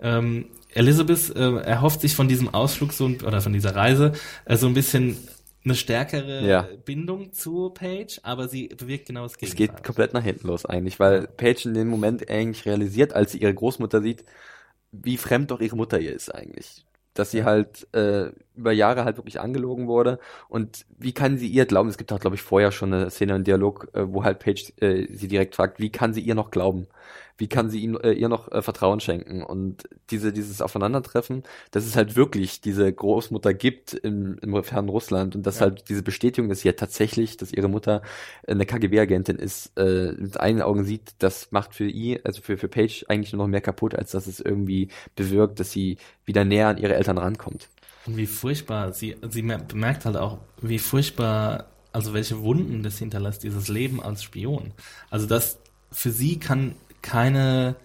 ähm, 0.00 0.46
Elizabeth 0.70 1.34
äh, 1.34 1.56
erhofft 1.62 2.00
sich 2.00 2.14
von 2.14 2.28
diesem 2.28 2.52
Ausflug 2.54 2.92
so 2.92 3.06
ein, 3.06 3.22
oder 3.22 3.40
von 3.40 3.52
dieser 3.52 3.74
Reise 3.74 4.12
äh, 4.44 4.56
so 4.56 4.66
ein 4.66 4.74
bisschen 4.74 5.16
eine 5.64 5.74
stärkere 5.74 6.46
Ja. 6.46 6.68
Bindung 6.84 7.32
zu 7.32 7.70
Paige, 7.70 8.20
aber 8.22 8.48
sie 8.48 8.68
bewirkt 8.68 9.06
genau 9.06 9.22
das 9.24 9.36
Es 9.40 9.54
Gegenteil. 9.54 9.76
geht 9.76 9.84
komplett 9.84 10.14
nach 10.14 10.22
hinten 10.22 10.46
los 10.46 10.64
eigentlich, 10.64 11.00
weil 11.00 11.26
Paige 11.26 11.68
in 11.68 11.74
dem 11.74 11.88
Moment 11.88 12.28
eigentlich 12.30 12.64
realisiert, 12.66 13.12
als 13.12 13.32
sie 13.32 13.38
ihre 13.38 13.54
Großmutter 13.54 14.00
sieht, 14.02 14.24
wie 14.92 15.16
fremd 15.18 15.50
doch 15.50 15.60
ihre 15.60 15.76
Mutter 15.76 16.00
ihr 16.00 16.12
ist 16.14 16.34
eigentlich. 16.34 16.84
Dass 17.14 17.32
sie 17.32 17.44
halt 17.44 17.88
äh, 17.94 18.30
über 18.54 18.72
Jahre 18.72 19.04
halt 19.04 19.16
wirklich 19.16 19.40
angelogen 19.40 19.88
wurde 19.88 20.20
und 20.48 20.86
wie 20.98 21.12
kann 21.12 21.38
sie 21.38 21.48
ihr 21.48 21.66
glauben? 21.66 21.88
Es 21.88 21.98
gibt 21.98 22.12
auch, 22.12 22.20
glaube 22.20 22.36
ich, 22.36 22.42
vorher 22.42 22.70
schon 22.72 22.94
eine 22.94 23.10
Szene, 23.10 23.34
einen 23.34 23.44
Dialog, 23.44 23.88
äh, 23.94 24.12
wo 24.12 24.24
halt 24.24 24.38
Paige 24.38 24.72
äh, 24.80 25.06
sie 25.12 25.28
direkt 25.28 25.56
fragt, 25.56 25.80
wie 25.80 25.90
kann 25.90 26.14
sie 26.14 26.20
ihr 26.20 26.36
noch 26.36 26.50
glauben? 26.52 26.86
Wie 27.38 27.48
kann 27.48 27.70
sie 27.70 27.80
ihm, 27.80 27.96
äh, 28.02 28.12
ihr 28.12 28.28
noch 28.28 28.50
äh, 28.52 28.62
Vertrauen 28.62 29.00
schenken? 29.00 29.42
Und 29.42 29.84
diese, 30.10 30.32
dieses 30.32 30.60
Aufeinandertreffen, 30.60 31.44
dass 31.70 31.86
es 31.86 31.96
halt 31.96 32.16
wirklich 32.16 32.60
diese 32.60 32.92
Großmutter 32.92 33.54
gibt 33.54 33.94
im, 33.94 34.38
im 34.42 34.62
fernen 34.64 34.88
Russland 34.88 35.36
und 35.36 35.46
dass 35.46 35.60
Ja. 35.60 35.62
halt 35.62 35.88
diese 35.88 36.02
Bestätigung, 36.02 36.48
dass 36.48 36.60
sie 36.60 36.68
ja 36.68 36.72
tatsächlich, 36.74 37.36
dass 37.36 37.52
ihre 37.52 37.68
Mutter 37.68 38.02
eine 38.46 38.66
KGB-Agentin 38.66 39.36
ist, 39.36 39.72
äh, 39.78 40.12
mit 40.12 40.38
eigenen 40.40 40.62
Augen 40.62 40.84
sieht, 40.84 41.12
das 41.18 41.50
macht 41.52 41.74
für 41.74 41.88
ihn, 41.88 42.18
also 42.24 42.42
für, 42.42 42.56
für 42.58 42.68
Paige 42.68 43.04
eigentlich 43.08 43.32
nur 43.32 43.44
noch 43.44 43.50
mehr 43.50 43.60
kaputt, 43.60 43.94
als 43.94 44.10
dass 44.10 44.26
es 44.26 44.40
irgendwie 44.40 44.88
bewirkt, 45.16 45.60
dass 45.60 45.70
sie 45.72 45.98
wieder 46.24 46.44
näher 46.44 46.68
an 46.68 46.78
ihre 46.78 46.94
Eltern 46.94 47.18
rankommt. 47.18 47.68
Und 48.04 48.16
wie 48.16 48.26
furchtbar, 48.26 48.92
sie, 48.92 49.16
sie 49.30 49.42
mer- 49.42 49.58
bemerkt 49.58 50.04
halt 50.04 50.16
auch, 50.16 50.38
wie 50.60 50.78
furchtbar, 50.78 51.66
also 51.92 52.14
welche 52.14 52.40
Wunden 52.42 52.82
das 52.82 52.98
hinterlässt, 52.98 53.42
dieses 53.42 53.68
Leben 53.68 54.02
als 54.02 54.22
Spion. 54.22 54.72
Also 55.10 55.26
das, 55.26 55.58
für 55.90 56.10
sie 56.10 56.38
kann 56.38 56.74
keine, 57.02 57.76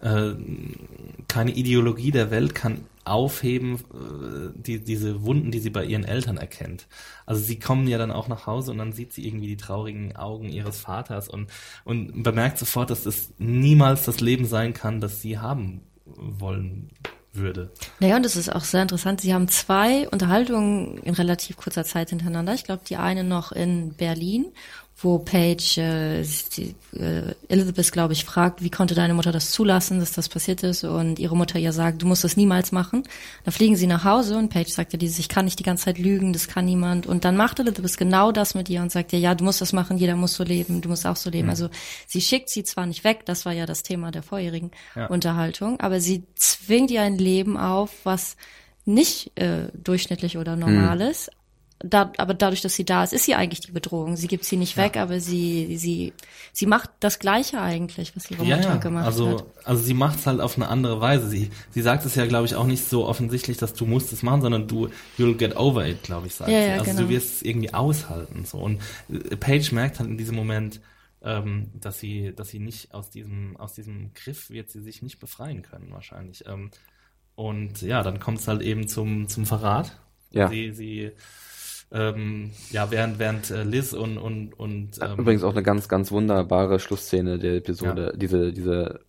äh, 0.00 0.32
keine 1.28 1.52
Ideologie 1.52 2.10
der 2.10 2.30
Welt 2.30 2.54
kann 2.54 2.84
aufheben, 3.04 3.76
äh, 3.76 4.52
die, 4.54 4.84
diese 4.84 5.22
Wunden, 5.24 5.50
die 5.50 5.58
sie 5.58 5.70
bei 5.70 5.84
ihren 5.84 6.04
Eltern 6.04 6.36
erkennt. 6.36 6.86
Also 7.26 7.42
sie 7.42 7.58
kommen 7.58 7.88
ja 7.88 7.98
dann 7.98 8.10
auch 8.10 8.28
nach 8.28 8.46
Hause 8.46 8.70
und 8.72 8.78
dann 8.78 8.92
sieht 8.92 9.12
sie 9.12 9.26
irgendwie 9.26 9.48
die 9.48 9.56
traurigen 9.56 10.16
Augen 10.16 10.48
ihres 10.48 10.80
Vaters 10.80 11.28
und, 11.28 11.50
und 11.84 12.22
bemerkt 12.22 12.58
sofort, 12.58 12.90
dass 12.90 13.04
das 13.04 13.30
niemals 13.38 14.04
das 14.04 14.20
Leben 14.20 14.44
sein 14.44 14.74
kann, 14.74 15.00
das 15.00 15.22
sie 15.22 15.38
haben 15.38 15.82
wollen 16.04 16.90
würde. 17.32 17.70
Naja, 18.00 18.16
und 18.16 18.26
es 18.26 18.36
ist 18.36 18.50
auch 18.50 18.64
sehr 18.64 18.82
interessant. 18.82 19.20
Sie 19.20 19.32
haben 19.32 19.48
zwei 19.48 20.08
Unterhaltungen 20.08 20.98
in 20.98 21.14
relativ 21.14 21.56
kurzer 21.56 21.84
Zeit 21.84 22.10
hintereinander. 22.10 22.54
Ich 22.54 22.64
glaube, 22.64 22.82
die 22.86 22.96
eine 22.96 23.24
noch 23.24 23.52
in 23.52 23.94
Berlin, 23.94 24.46
wo 25.02 25.18
Paige 25.18 25.80
äh, 25.80 26.26
die, 26.56 26.74
äh, 26.98 27.34
Elizabeth, 27.48 27.90
glaube 27.90 28.12
ich, 28.12 28.24
fragt, 28.24 28.62
wie 28.62 28.70
konnte 28.70 28.94
deine 28.94 29.14
Mutter 29.14 29.32
das 29.32 29.50
zulassen, 29.50 29.98
dass 29.98 30.12
das 30.12 30.28
passiert 30.28 30.62
ist? 30.62 30.84
Und 30.84 31.18
ihre 31.18 31.36
Mutter 31.36 31.58
ihr 31.58 31.72
sagt, 31.72 32.02
du 32.02 32.06
musst 32.06 32.22
das 32.22 32.36
niemals 32.36 32.70
machen. 32.70 33.04
Dann 33.44 33.52
fliegen 33.52 33.76
sie 33.76 33.86
nach 33.86 34.04
Hause 34.04 34.36
und 34.36 34.50
Paige 34.50 34.70
sagt 34.70 35.00
dieses, 35.00 35.18
ich 35.18 35.30
kann 35.30 35.46
nicht 35.46 35.58
die 35.58 35.62
ganze 35.62 35.86
Zeit 35.86 35.98
lügen, 35.98 36.34
das 36.34 36.48
kann 36.48 36.66
niemand. 36.66 37.06
Und 37.06 37.24
dann 37.24 37.36
macht 37.36 37.58
Elizabeth 37.58 37.96
genau 37.96 38.30
das 38.30 38.54
mit 38.54 38.68
ihr 38.68 38.82
und 38.82 38.92
sagt 38.92 39.12
ihr, 39.12 39.18
ja, 39.18 39.34
du 39.34 39.44
musst 39.44 39.62
das 39.62 39.72
machen, 39.72 39.96
jeder 39.96 40.16
muss 40.16 40.34
so 40.34 40.44
leben, 40.44 40.82
du 40.82 40.90
musst 40.90 41.06
auch 41.06 41.16
so 41.16 41.30
leben. 41.30 41.48
Also 41.48 41.70
sie 42.06 42.20
schickt 42.20 42.50
sie 42.50 42.62
zwar 42.64 42.84
nicht 42.84 43.02
weg, 43.02 43.24
das 43.24 43.46
war 43.46 43.52
ja 43.52 43.64
das 43.64 43.82
Thema 43.82 44.10
der 44.10 44.22
vorherigen 44.22 44.70
Ja. 44.94 45.06
Unterhaltung, 45.06 45.80
aber 45.80 46.00
sie 46.00 46.24
zwingt 46.34 46.90
ihr 46.90 47.02
ein 47.02 47.16
Leben 47.16 47.56
auf, 47.56 47.90
was 48.04 48.36
nicht 48.84 49.38
äh, 49.38 49.68
durchschnittlich 49.74 50.36
oder 50.36 50.56
normal 50.56 51.00
ist. 51.00 51.30
Da, 51.82 52.12
aber 52.18 52.34
dadurch, 52.34 52.60
dass 52.60 52.74
sie 52.74 52.84
da 52.84 53.04
ist, 53.04 53.14
ist 53.14 53.24
sie 53.24 53.34
eigentlich 53.34 53.60
die 53.60 53.72
Bedrohung. 53.72 54.14
Sie 54.16 54.26
gibt 54.26 54.44
sie 54.44 54.58
nicht 54.58 54.76
weg, 54.76 54.98
aber 54.98 55.18
sie, 55.18 55.78
sie, 55.78 56.12
sie 56.52 56.66
macht 56.66 56.90
das 57.00 57.18
Gleiche 57.18 57.58
eigentlich, 57.58 58.14
was 58.14 58.30
ihre 58.30 58.44
ja, 58.44 58.56
Mutter 58.56 58.68
ja. 58.68 58.76
gemacht 58.76 59.06
also, 59.06 59.30
hat. 59.30 59.46
Also 59.64 59.82
sie 59.82 59.94
macht 59.94 60.18
es 60.18 60.26
halt 60.26 60.42
auf 60.42 60.56
eine 60.56 60.68
andere 60.68 61.00
Weise. 61.00 61.28
Sie, 61.30 61.50
sie 61.70 61.80
sagt 61.80 62.04
es 62.04 62.16
ja, 62.16 62.26
glaube 62.26 62.44
ich, 62.44 62.54
auch 62.54 62.66
nicht 62.66 62.86
so 62.86 63.06
offensichtlich, 63.06 63.56
dass 63.56 63.72
du 63.72 63.86
musst 63.86 64.12
es 64.12 64.22
machen, 64.22 64.42
sondern 64.42 64.68
du, 64.68 64.88
you'll 65.18 65.36
get 65.38 65.56
over 65.56 65.86
it, 65.86 66.02
glaube 66.02 66.26
ich, 66.26 66.34
sagt 66.34 66.50
Ja, 66.50 66.60
sie. 66.60 66.68
ja, 66.68 66.72
Also 66.74 66.84
genau. 66.90 67.02
du 67.02 67.08
wirst 67.08 67.36
es 67.36 67.42
irgendwie 67.42 67.72
aushalten. 67.72 68.44
So. 68.44 68.58
Und 68.58 68.82
äh, 69.08 69.36
Paige 69.36 69.74
merkt 69.74 70.00
halt 70.00 70.10
in 70.10 70.18
diesem 70.18 70.36
Moment, 70.36 70.82
ähm, 71.22 71.70
dass 71.74 71.98
sie, 71.98 72.34
dass 72.34 72.48
sie 72.48 72.58
nicht 72.58 72.92
aus 72.92 73.08
diesem, 73.08 73.56
aus 73.56 73.72
diesem 73.72 74.12
Griff 74.12 74.50
wird 74.50 74.70
sie 74.70 74.82
sich 74.82 75.00
nicht 75.00 75.18
befreien 75.18 75.62
können, 75.62 75.92
wahrscheinlich. 75.92 76.44
Ähm, 76.46 76.70
und 77.36 77.80
ja, 77.80 78.02
dann 78.02 78.20
kommt 78.20 78.40
es 78.40 78.48
halt 78.48 78.60
eben 78.60 78.86
zum, 78.86 79.28
zum 79.28 79.46
Verrat. 79.46 79.98
Ja. 80.30 80.48
Sie, 80.48 80.72
sie 80.72 81.12
ähm, 81.92 82.50
ja, 82.70 82.90
während, 82.90 83.18
während 83.18 83.50
äh, 83.50 83.64
Liz 83.64 83.92
und, 83.92 84.18
und, 84.18 84.58
und 84.58 84.90
ähm, 85.00 85.18
Übrigens 85.18 85.42
auch 85.42 85.52
eine 85.52 85.62
ganz, 85.62 85.88
ganz 85.88 86.12
wunderbare 86.12 86.78
Schlussszene 86.78 87.38
der 87.38 87.56
Episode. 87.56 88.14
Diese, 88.16 88.52
diese 88.52 89.00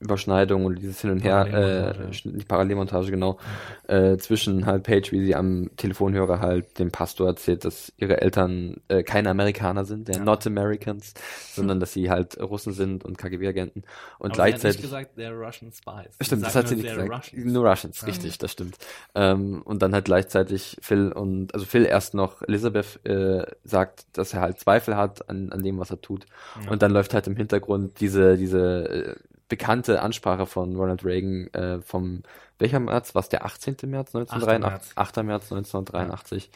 Überschneidung 0.00 0.64
und 0.64 0.76
dieses 0.76 1.00
Hin 1.02 1.10
und 1.10 1.20
Her, 1.20 1.94
äh, 2.08 2.10
die 2.24 2.44
Parallelmontage, 2.44 3.10
genau, 3.10 3.38
äh, 3.86 4.16
zwischen 4.16 4.64
halt 4.64 4.84
Paige, 4.84 5.12
wie 5.12 5.24
sie 5.24 5.34
am 5.36 5.70
Telefonhörer 5.76 6.40
halt 6.40 6.78
dem 6.78 6.90
Pastor 6.90 7.26
erzählt, 7.26 7.66
dass 7.66 7.92
ihre 7.98 8.20
Eltern 8.22 8.80
äh, 8.88 9.02
keine 9.02 9.28
Amerikaner 9.28 9.84
sind, 9.84 10.08
ja, 10.08 10.18
not 10.18 10.46
Americans, 10.46 11.12
sondern 11.52 11.80
dass 11.80 11.92
sie 11.92 12.10
halt 12.10 12.40
Russen 12.40 12.72
sind 12.72 13.04
und 13.04 13.18
KGB-Agenten. 13.18 13.82
Und 14.18 14.32
aber 14.32 14.34
sie 14.36 14.40
hat 14.42 14.46
nicht 14.46 14.60
gleichzeitig. 14.62 14.82
gesagt, 14.82 15.18
they're 15.18 15.38
Russian 15.38 15.70
spies. 15.70 16.16
Stimmt, 16.20 16.46
das 16.46 16.54
hat 16.54 16.68
sie 16.68 16.76
nicht 16.76 16.88
gesagt. 16.88 17.10
Russians. 17.10 17.52
Nur 17.52 17.68
Russians, 17.68 18.06
richtig, 18.06 18.38
das 18.38 18.52
stimmt. 18.52 18.76
Ähm, 19.14 19.60
und 19.62 19.82
dann 19.82 19.92
halt 19.92 20.06
gleichzeitig 20.06 20.78
Phil 20.80 21.12
und, 21.12 21.52
also 21.52 21.66
Phil 21.66 21.84
erst 21.84 22.14
noch 22.14 22.40
Elizabeth 22.42 23.04
äh, 23.04 23.44
sagt, 23.64 24.06
dass 24.14 24.32
er 24.32 24.40
halt 24.40 24.58
Zweifel 24.58 24.96
hat 24.96 25.28
an, 25.28 25.52
an 25.52 25.62
dem, 25.62 25.78
was 25.78 25.90
er 25.90 26.00
tut. 26.00 26.24
Und 26.70 26.80
dann 26.80 26.90
läuft 26.90 27.12
halt 27.12 27.26
im 27.26 27.36
Hintergrund 27.36 28.00
diese, 28.00 28.36
diese 28.38 28.88
äh, 28.88 29.14
bekannte 29.50 30.00
Ansprache 30.00 30.46
von 30.46 30.74
Ronald 30.76 31.04
Reagan 31.04 31.48
äh, 31.52 31.80
vom, 31.82 32.22
welcher 32.58 32.80
März? 32.80 33.14
Was 33.14 33.28
der 33.28 33.44
18. 33.44 33.76
März 33.84 34.14
1983? 34.14 34.96
8. 34.96 35.16
März 35.24 35.52
1983, 35.52 36.50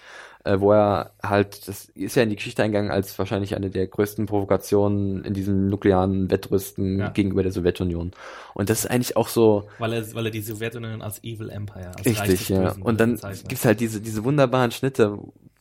äh, 0.45 0.61
wo 0.61 0.73
er 0.73 1.11
halt, 1.23 1.67
das 1.69 1.87
ist 1.87 2.15
ja 2.15 2.23
in 2.23 2.31
die 2.31 2.37
Geschichte 2.37 2.63
eingegangen 2.63 2.91
als 2.91 3.19
wahrscheinlich 3.19 3.57
eine 3.57 3.69
der 3.69 3.87
größten 3.89 4.27
Provokationen 4.27 5.25
in 5.25 5.35
diesem 5.35 5.67
nuklearen 5.69 6.31
Wettrüsten 6.31 7.01
Ja. 7.01 7.09
gegenüber 7.09 7.43
der 7.43 7.53
Sowjetunion. 7.53 8.13
Und 8.55 8.71
das 8.71 8.81
ist 8.85 8.91
eigentlich 8.91 9.17
auch 9.17 9.29
so, 9.29 9.69
Weil 9.79 9.93
er, 9.93 10.15
weil 10.15 10.27
er 10.27 10.33
die 10.33 10.41
Sowjetunion 10.43 11.03
als 11.03 11.23
Evil 11.25 11.51
Empire, 11.51 11.91
als 11.97 12.07
Richtig, 12.07 12.49
ja. 12.49 12.75
Und 12.81 13.01
dann 13.01 13.21
gibt's 13.49 13.65
halt 13.65 13.81
diese, 13.81 14.01
diese 14.01 14.25
wunderbaren 14.25 14.71
Schnitte, 14.71 15.19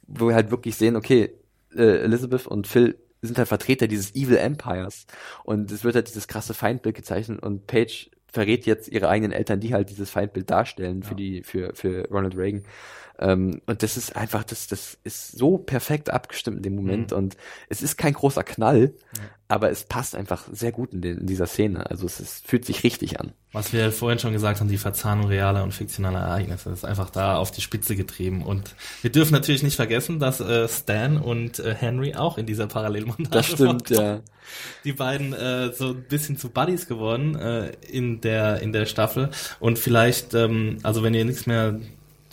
wo 0.07 0.27
wir 0.27 0.35
halt 0.35 0.51
wirklich 0.51 0.76
sehen, 0.76 0.95
okay, 0.95 1.34
äh, 1.76 2.03
Elizabeth 2.03 2.45
und 2.45 2.68
Phil 2.68 2.95
sind 3.28 3.38
halt 3.38 3.48
Vertreter 3.48 3.88
dieses 3.88 4.16
Evil 4.16 4.38
Empires. 4.38 5.06
Und 5.44 5.72
es 5.72 5.84
wird 5.84 5.95
halt 5.95 6.08
dieses 6.08 6.28
krasse 6.28 6.54
Feindbild 6.54 6.95
gezeichnet 6.95 7.41
und 7.41 7.68
Paige 7.68 8.10
verrät 8.34 8.66
jetzt 8.66 8.88
ihre 8.88 9.10
eigenen 9.10 9.32
Eltern, 9.32 9.60
die 9.60 9.74
halt 9.74 9.90
dieses 9.91 10.10
Feindbild 10.10 10.50
darstellen 10.50 11.02
ja. 11.02 11.08
für 11.08 11.16
die, 11.16 11.44
für, 11.44 11.74
für 11.76 12.08
Ronald 12.10 12.36
Reagan. 12.36 12.64
Ähm, 13.19 13.61
und 13.68 13.84
das 13.84 13.95
ist 13.95 14.15
einfach, 14.15 14.44
das, 14.44 14.68
das 14.68 14.98
ist 15.03 15.38
so 15.38 15.57
perfekt 15.57 16.10
abgestimmt 16.10 16.57
in 16.57 16.64
dem 16.64 16.76
Moment 16.76 17.11
mhm. 17.11 17.18
und 17.18 17.38
es 17.69 17.84
ist 17.84 17.98
kein 17.98 18.14
großer 18.14 18.44
Knall, 18.44 18.94
ja. 19.15 19.23
aber 19.48 19.69
es 19.69 19.84
passt 19.84 20.15
einfach 20.15 20.48
sehr 20.52 20.72
gut 20.72 20.94
in, 20.94 21.02
den, 21.02 21.19
in 21.19 21.27
dieser 21.27 21.45
Szene. 21.45 21.90
Also 21.91 22.07
es 22.07 22.19
ist, 22.19 22.48
fühlt 22.48 22.65
sich 22.65 22.84
richtig 22.84 23.19
an. 23.19 23.34
Was 23.52 23.72
wir 23.72 23.91
vorhin 23.91 24.18
schon 24.18 24.34
gesagt 24.34 24.60
haben, 24.60 24.68
die 24.68 24.80
Verzahnung 24.80 25.27
realer 25.27 25.61
und 25.61 25.73
fiktionaler 25.73 26.22
Ereignisse 26.22 26.72
ist 26.72 26.85
einfach 26.85 27.11
da 27.11 27.38
auf 27.38 27.52
die 27.52 27.61
Spitze 27.61 27.95
getrieben. 27.95 28.41
Und 28.41 28.76
wir 29.03 29.11
dürfen 29.11 29.34
natürlich 29.34 29.61
nicht 29.61 29.76
vergessen, 29.76 30.18
dass 30.18 30.40
äh, 30.40 30.68
Stan 30.68 31.18
und 31.18 31.60
äh, 31.60 31.76
Henry 31.76 32.15
auch 32.15 32.40
in 32.40 32.48
dieser 32.48 32.65
Parallelmontage 32.65 33.30
Das 33.30 33.45
stimmt, 33.45 33.91
ja. 33.91 34.22
Die 34.84 34.94
beiden 34.94 35.34
äh, 35.34 35.72
so 35.72 35.90
ein 35.90 36.03
bisschen 36.03 36.38
zu 36.38 36.49
Buddies 36.49 36.88
geworden 36.88 37.35
äh, 37.35 37.69
in 37.88 38.22
der 38.22 38.60
in 38.61 38.73
der 38.73 38.88
Staffel. 38.88 39.30
Und 39.60 39.77
vielleicht, 39.77 40.34
ähm, 40.34 40.80
also 40.81 41.03
wenn 41.03 41.14
ihr 41.14 41.26
nichts 41.26 41.45
mehr 41.45 41.80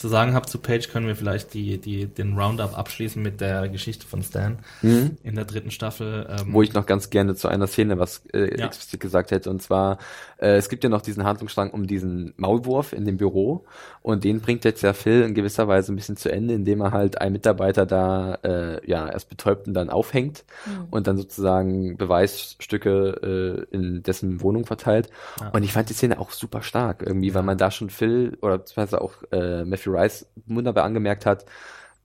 zu 0.00 0.08
sagen 0.08 0.32
habt 0.32 0.48
zu 0.48 0.58
Page, 0.58 0.88
können 0.88 1.06
wir 1.06 1.14
vielleicht 1.14 1.52
die, 1.52 1.76
die, 1.76 2.06
den 2.06 2.38
Roundup 2.38 2.76
abschließen 2.76 3.22
mit 3.22 3.42
der 3.42 3.68
Geschichte 3.68 4.06
von 4.06 4.22
Stan 4.22 4.58
mhm. 4.80 5.18
in 5.22 5.34
der 5.34 5.44
dritten 5.44 5.70
Staffel. 5.70 6.26
Ähm, 6.40 6.54
Wo 6.54 6.62
ich 6.62 6.72
noch 6.72 6.86
ganz 6.86 7.10
gerne 7.10 7.34
zu 7.34 7.48
einer 7.48 7.66
Szene 7.66 7.98
was 7.98 8.22
äh, 8.32 8.58
ja. 8.58 8.66
explizit 8.66 8.98
gesagt 8.98 9.30
hätte. 9.30 9.50
Und 9.50 9.60
zwar, 9.60 9.98
äh, 10.38 10.56
es 10.56 10.70
gibt 10.70 10.84
ja 10.84 10.90
noch 10.90 11.02
diesen 11.02 11.24
Handlungsstrang 11.24 11.70
um 11.70 11.86
diesen 11.86 12.32
Maulwurf 12.38 12.94
in 12.94 13.04
dem 13.04 13.18
Büro. 13.18 13.66
Und 14.00 14.24
den 14.24 14.40
bringt 14.40 14.64
jetzt 14.64 14.80
ja 14.80 14.94
Phil 14.94 15.20
in 15.20 15.34
gewisser 15.34 15.68
Weise 15.68 15.92
ein 15.92 15.96
bisschen 15.96 16.16
zu 16.16 16.32
Ende, 16.32 16.54
indem 16.54 16.80
er 16.80 16.92
halt 16.92 17.20
einen 17.20 17.34
Mitarbeiter 17.34 17.84
da 17.84 18.36
äh, 18.42 18.88
ja 18.88 19.06
erst 19.06 19.28
betäubt 19.28 19.68
und 19.68 19.74
dann 19.74 19.90
aufhängt 19.90 20.44
mhm. 20.64 20.86
und 20.90 21.06
dann 21.08 21.18
sozusagen 21.18 21.98
Beweisstücke 21.98 23.66
äh, 23.70 23.76
in 23.76 24.02
dessen 24.02 24.40
Wohnung 24.40 24.64
verteilt. 24.64 25.10
Ja. 25.40 25.50
Und 25.50 25.62
ich 25.62 25.74
fand 25.74 25.90
die 25.90 25.94
Szene 25.94 26.18
auch 26.18 26.30
super 26.30 26.62
stark 26.62 27.02
irgendwie, 27.04 27.28
ja. 27.28 27.34
weil 27.34 27.42
man 27.42 27.58
da 27.58 27.70
schon 27.70 27.90
Phil 27.90 28.38
oder 28.40 28.56
beziehungsweise 28.56 29.02
auch 29.02 29.12
äh, 29.30 29.66
Matthew 29.66 29.89
Rice 29.90 30.26
wunderbar 30.46 30.84
angemerkt 30.84 31.26
hat, 31.26 31.44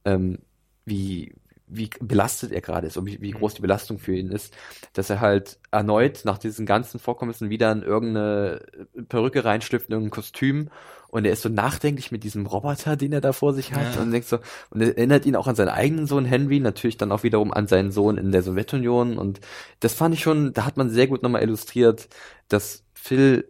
ähm, 0.06 0.40
wie, 0.86 1.34
wie 1.68 1.90
belastet 2.00 2.52
er 2.52 2.62
gerade 2.62 2.88
ist 2.88 2.98
und 2.98 3.06
wie, 3.08 3.20
wie 3.22 3.32
groß 3.32 3.56
die 3.56 3.62
Belastung 3.62 3.98
für 3.98 4.16
ihn 4.16 4.30
ist, 4.30 4.54
dass 4.94 5.10
er 5.10 5.20
halt 5.20 5.58
erneut 5.72 6.22
nach 6.24 6.38
diesen 6.38 6.66
ganzen 6.66 7.00
Vorkommnissen 7.00 7.50
wieder 7.50 7.72
in 7.72 7.82
irgendeine 7.82 8.62
Perücke 9.10 9.46
reinschlüpft, 9.46 9.88
in 9.90 9.94
irgendein 9.94 10.12
Kostüm 10.12 10.70
und 11.10 11.26
er 11.26 11.34
ist 11.34 11.42
so 11.42 11.50
nachdenklich 11.50 12.12
mit 12.12 12.24
diesem 12.24 12.46
Roboter, 12.46 12.96
den 12.96 13.14
er 13.14 13.22
da 13.22 13.34
vor 13.34 13.54
sich 13.54 13.74
hat 13.74 13.96
ja. 13.96 14.02
und 14.02 14.12
denkt 14.12 14.28
so, 14.28 14.38
und 14.70 14.82
er 14.82 14.98
erinnert 14.98 15.26
ihn 15.26 15.36
auch 15.36 15.48
an 15.48 15.56
seinen 15.56 15.70
eigenen 15.70 16.08
Sohn 16.08 16.26
Henry, 16.26 16.60
natürlich 16.60 16.98
dann 16.98 17.12
auch 17.12 17.24
wiederum 17.24 17.52
an 17.52 17.68
seinen 17.68 17.92
Sohn 17.92 18.18
in 18.18 18.32
der 18.32 18.44
Sowjetunion 18.44 19.18
und 19.18 19.40
das 19.80 19.94
fand 19.94 20.14
ich 20.14 20.22
schon, 20.22 20.54
da 20.54 20.66
hat 20.66 20.78
man 20.78 20.90
sehr 20.90 21.08
gut 21.08 21.24
nochmal 21.24 21.42
illustriert, 21.42 22.10
dass 22.48 22.84
Phil 22.94 23.48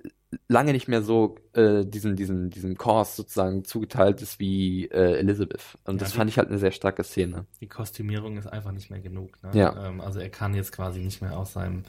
lange 0.48 0.74
nicht 0.74 0.88
mehr 0.88 1.02
so 1.02 1.36
äh, 1.53 1.86
diesen 1.86 2.16
diesen 2.16 2.49
diesen 2.49 2.78
Kurs 2.78 3.16
sozusagen 3.16 3.64
zugeteilt 3.66 4.22
ist 4.22 4.40
wie 4.40 4.86
äh, 4.86 5.18
Elizabeth 5.18 5.78
und 5.86 5.95
ja, 5.95 5.99
das 5.99 6.14
fand 6.14 6.30
ich 6.30 6.38
halt 6.38 6.49
eine 6.49 6.57
sehr 6.57 6.72
starke 6.72 7.03
Szene. 7.03 7.45
Die 7.62 7.68
Kostümierung 7.68 8.38
ist 8.38 8.48
einfach 8.48 8.72
nicht 8.72 8.90
mehr 8.90 8.99
genug. 8.99 9.41
Ne? 9.44 9.52
Ja. 9.53 9.88
Ähm, 9.88 10.02
also 10.02 10.20
er 10.20 10.30
kann 10.30 10.53
jetzt 10.53 10.72
quasi 10.72 10.99
nicht 10.99 11.22
mehr 11.22 11.38
aus 11.38 11.53
seinem 11.53 11.84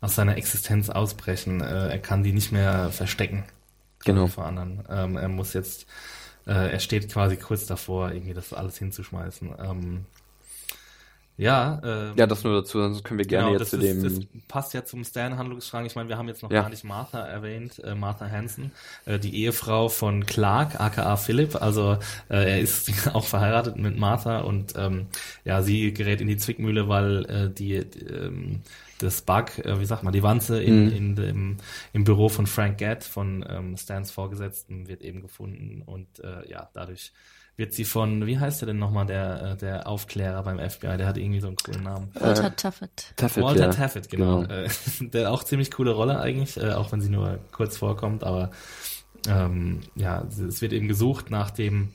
aus 0.00 0.14
seiner 0.14 0.36
Existenz 0.36 0.90
ausbrechen. 0.90 1.60
Äh, 1.60 1.88
er 1.88 1.98
kann 1.98 2.22
die 2.22 2.32
nicht 2.32 2.52
mehr 2.52 2.90
verstecken. 2.90 3.44
Genau. 4.04 4.28
Vor 4.28 4.46
anderen. 4.46 4.84
Ähm, 4.88 5.16
er 5.16 5.28
muss 5.28 5.54
jetzt 5.54 5.86
äh, 6.46 6.72
er 6.72 6.80
steht 6.80 7.12
quasi 7.12 7.36
kurz 7.36 7.66
davor, 7.66 8.10
irgendwie 8.12 8.34
das 8.34 8.52
alles 8.52 8.78
hinzuschmeißen. 8.78 9.54
Ähm, 9.58 10.06
ja, 11.38 11.80
ähm, 11.84 12.14
ja, 12.16 12.26
das 12.26 12.42
nur 12.42 12.52
dazu, 12.52 12.80
sonst 12.80 13.04
können 13.04 13.18
wir 13.18 13.24
gerne 13.24 13.46
genau, 13.46 13.60
jetzt 13.60 13.70
zu 13.70 13.78
dem. 13.78 14.02
Das 14.02 14.18
passt 14.48 14.74
ja 14.74 14.84
zum 14.84 15.04
Stan-Handlungsstrang. 15.04 15.86
Ich 15.86 15.94
meine, 15.94 16.08
wir 16.08 16.18
haben 16.18 16.26
jetzt 16.26 16.42
noch 16.42 16.50
ja. 16.50 16.62
gar 16.62 16.68
nicht 16.68 16.82
Martha 16.82 17.20
erwähnt, 17.20 17.78
äh, 17.84 17.94
Martha 17.94 18.28
Hansen, 18.28 18.72
äh, 19.04 19.20
die 19.20 19.44
Ehefrau 19.44 19.88
von 19.88 20.26
Clark, 20.26 20.80
aka 20.80 21.16
Philip. 21.16 21.54
Also 21.62 21.92
äh, 22.28 22.50
er 22.50 22.60
ist 22.60 22.90
auch 23.14 23.24
verheiratet 23.24 23.76
mit 23.76 23.96
Martha 23.96 24.40
und 24.40 24.74
ähm, 24.76 25.06
ja, 25.44 25.62
sie 25.62 25.94
gerät 25.94 26.20
in 26.20 26.26
die 26.26 26.38
Zwickmühle, 26.38 26.88
weil 26.88 27.24
äh, 27.26 27.50
die, 27.50 27.88
die 27.88 28.00
ähm, 28.06 28.62
das 28.98 29.22
Bug, 29.22 29.58
äh, 29.58 29.78
wie 29.78 29.84
sagt 29.84 30.02
man, 30.02 30.12
die 30.12 30.24
Wanze 30.24 30.60
in, 30.60 30.86
mhm. 30.86 30.92
in 30.92 31.14
dem, 31.14 31.56
im 31.92 32.02
Büro 32.02 32.28
von 32.28 32.48
Frank 32.48 32.78
Gadd, 32.78 33.04
von 33.04 33.44
ähm, 33.48 33.76
Stans 33.76 34.10
Vorgesetzten, 34.10 34.88
wird 34.88 35.02
eben 35.02 35.22
gefunden 35.22 35.82
und 35.86 36.18
äh, 36.18 36.50
ja, 36.50 36.68
dadurch 36.74 37.12
wird 37.58 37.74
sie 37.74 37.84
von, 37.84 38.24
wie 38.26 38.38
heißt 38.38 38.62
der 38.62 38.66
denn 38.66 38.78
nochmal, 38.78 39.04
der, 39.04 39.42
äh, 39.42 39.56
der 39.56 39.88
Aufklärer 39.88 40.44
beim 40.44 40.58
FBI, 40.58 40.96
der 40.96 41.08
hat 41.08 41.18
irgendwie 41.18 41.40
so 41.40 41.48
einen 41.48 41.56
coolen 41.56 41.82
Namen. 41.82 42.08
Walter 42.14 42.46
äh, 42.46 42.50
Taffet. 42.52 43.12
Taffet. 43.16 43.42
Walter 43.42 43.66
ja. 43.66 43.70
Taffet, 43.70 44.08
genau. 44.08 44.42
genau. 44.42 44.54
Äh, 44.54 44.68
der 45.00 45.32
auch 45.32 45.42
ziemlich 45.42 45.72
coole 45.72 45.90
Rolle 45.90 46.20
eigentlich, 46.20 46.56
äh, 46.56 46.70
auch 46.70 46.92
wenn 46.92 47.00
sie 47.00 47.10
nur 47.10 47.40
kurz 47.50 47.76
vorkommt, 47.76 48.22
aber 48.22 48.52
ähm, 49.28 49.80
ja, 49.96 50.22
es 50.22 50.62
wird 50.62 50.72
eben 50.72 50.86
gesucht 50.86 51.30
nach 51.30 51.50
dem 51.50 51.92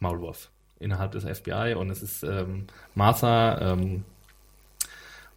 Maulwurf 0.00 0.50
innerhalb 0.78 1.12
des 1.12 1.24
FBI 1.24 1.74
und 1.74 1.88
es 1.88 2.02
ist 2.02 2.22
ähm, 2.22 2.66
Martha, 2.94 3.72
ähm, 3.72 4.04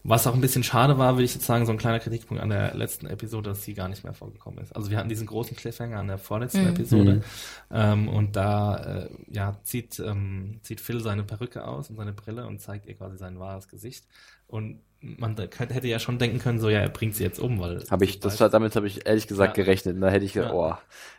was 0.04 0.28
auch 0.28 0.34
ein 0.34 0.42
bisschen 0.42 0.64
schade 0.64 0.98
war, 0.98 1.16
würde 1.16 1.26
ich 1.26 1.34
jetzt 1.34 1.46
sagen, 1.46 1.66
so 1.66 1.72
ein 1.72 1.78
kleiner 1.78 2.00
Kritikpunkt 2.00 2.42
an 2.42 2.50
der 2.50 2.74
letzten 2.74 3.06
Episode, 3.06 3.50
dass 3.50 3.64
sie 3.64 3.74
gar 3.74 3.90
nicht 3.90 4.04
mehr 4.04 4.14
vorgekommen 4.14 4.60
ist. 4.60 4.74
Also 4.76 4.90
wir 4.90 4.98
hatten 4.98 5.10
diesen 5.10 5.28
großen 5.28 5.58
Cliffhanger 5.58 6.00
an 6.00 6.08
der 6.08 6.18
vorletzten 6.18 6.62
mhm. 6.62 6.70
Episode 6.70 7.14
mhm. 7.16 7.24
ähm, 7.72 8.08
und 8.08 8.36
da 8.36 8.78
äh, 8.78 9.10
ja, 9.30 9.58
zieht, 9.64 10.00
ähm, 10.00 10.60
zieht 10.62 10.80
Phil 10.80 11.02
seine 11.02 11.24
Perücke 11.24 11.68
aus 11.68 11.90
und 11.90 11.98
seine 11.98 12.14
Brille 12.14 12.48
und 12.48 12.62
zeigt 12.62 12.86
ihr 12.86 12.96
quasi 12.96 13.18
sein 13.18 13.40
wahres 13.40 13.68
Gesicht. 13.68 14.06
Und 14.48 14.80
man 15.02 15.36
könnte, 15.36 15.74
hätte 15.74 15.88
ja 15.88 16.00
schon 16.00 16.18
denken 16.18 16.40
können, 16.40 16.60
so 16.60 16.70
ja, 16.70 16.80
er 16.80 16.90
bringt 16.90 17.16
sie 17.16 17.24
jetzt 17.24 17.40
um, 17.40 17.60
weil. 17.60 17.84
Habe 17.90 18.06
ich, 18.06 18.20
das 18.20 18.40
war, 18.40 18.50
damit 18.50 18.76
habe 18.76 18.88
ich 18.88 19.06
ehrlich 19.06 19.28
gesagt 19.28 19.58
ja. 19.58 19.64
gerechnet. 19.64 20.02
Da 20.02 20.10
hätte 20.10 20.26
ich 20.26 20.34
gedacht, 20.34 20.52
ja. 20.52 20.58
oh, 20.58 20.76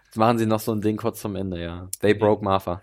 jetzt 0.07 0.16
machen 0.16 0.39
sie 0.39 0.47
noch 0.47 0.61
so 0.61 0.73
ein 0.73 0.81
Ding 0.81 0.97
kurz 0.97 1.20
zum 1.20 1.36
Ende, 1.36 1.62
ja. 1.62 1.89
They 2.01 2.15
broke 2.15 2.44
Martha. 2.44 2.82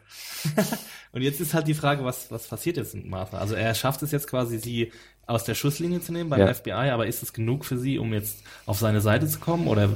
und 1.12 1.22
jetzt 1.22 1.42
ist 1.42 1.54
halt 1.54 1.68
die 1.68 1.74
Frage, 1.74 2.04
was, 2.04 2.32
was 2.32 2.48
passiert 2.48 2.78
jetzt 2.78 2.96
mit 2.96 3.06
Martha? 3.06 3.38
Also 3.38 3.56
er 3.56 3.76
schafft 3.76 4.02
es 4.04 4.12
jetzt 4.12 4.28
quasi, 4.28 4.58
sie 4.58 4.92
aus 5.28 5.44
der 5.44 5.56
Schusslinie 5.56 6.00
zu 6.00 6.14
nehmen 6.14 6.30
beim 6.30 6.40
ja. 6.40 6.54
FBI, 6.54 6.72
aber 6.72 7.06
ist 7.06 7.22
es 7.22 7.34
genug 7.34 7.66
für 7.66 7.78
sie, 7.78 8.00
um 8.00 8.14
jetzt 8.14 8.44
auf 8.66 8.80
seine 8.80 9.02
Seite 9.02 9.28
zu 9.28 9.40
kommen? 9.40 9.68
Oder 9.68 9.90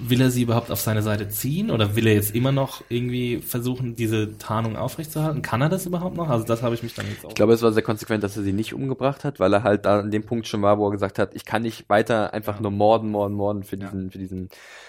will 0.00 0.20
er 0.20 0.30
sie 0.30 0.42
überhaupt 0.42 0.72
auf 0.72 0.80
seine 0.80 1.02
Seite 1.02 1.28
ziehen? 1.28 1.70
Oder 1.70 1.94
will 1.94 2.08
er 2.08 2.14
jetzt 2.14 2.34
immer 2.34 2.50
noch 2.50 2.82
irgendwie 2.88 3.38
versuchen, 3.38 3.94
diese 3.94 4.36
Tarnung 4.36 4.76
aufrechtzuerhalten? 4.76 5.42
Kann 5.42 5.62
er 5.62 5.68
das 5.68 5.86
überhaupt 5.86 6.16
noch? 6.16 6.28
Also 6.28 6.44
das 6.44 6.62
habe 6.62 6.74
ich 6.74 6.82
mich 6.82 6.92
dann 6.94 7.06
jetzt 7.08 7.24
auch. 7.24 7.28
Ich 7.28 7.36
glaube, 7.36 7.52
es 7.52 7.62
war 7.62 7.72
sehr 7.72 7.84
konsequent, 7.84 8.24
dass 8.24 8.36
er 8.36 8.42
sie 8.42 8.52
nicht 8.52 8.74
umgebracht 8.74 9.22
hat, 9.22 9.38
weil 9.38 9.52
er 9.52 9.62
halt 9.62 9.84
da 9.84 10.00
an 10.00 10.10
dem 10.10 10.26
Punkt 10.26 10.48
schon 10.48 10.60
war, 10.62 10.78
wo 10.78 10.88
er 10.88 10.90
gesagt 10.90 11.20
hat, 11.20 11.36
ich 11.36 11.44
kann 11.44 11.62
nicht 11.62 11.88
weiter 11.88 12.34
einfach 12.34 12.56
ja. 12.56 12.62
nur 12.62 12.72
morden, 12.72 13.10
morden, 13.10 13.34
morden 13.34 13.62
für 13.62 13.76
diesen, 13.76 14.06
ja. 14.06 14.10
für 14.10 14.18
diesen, 14.18 14.48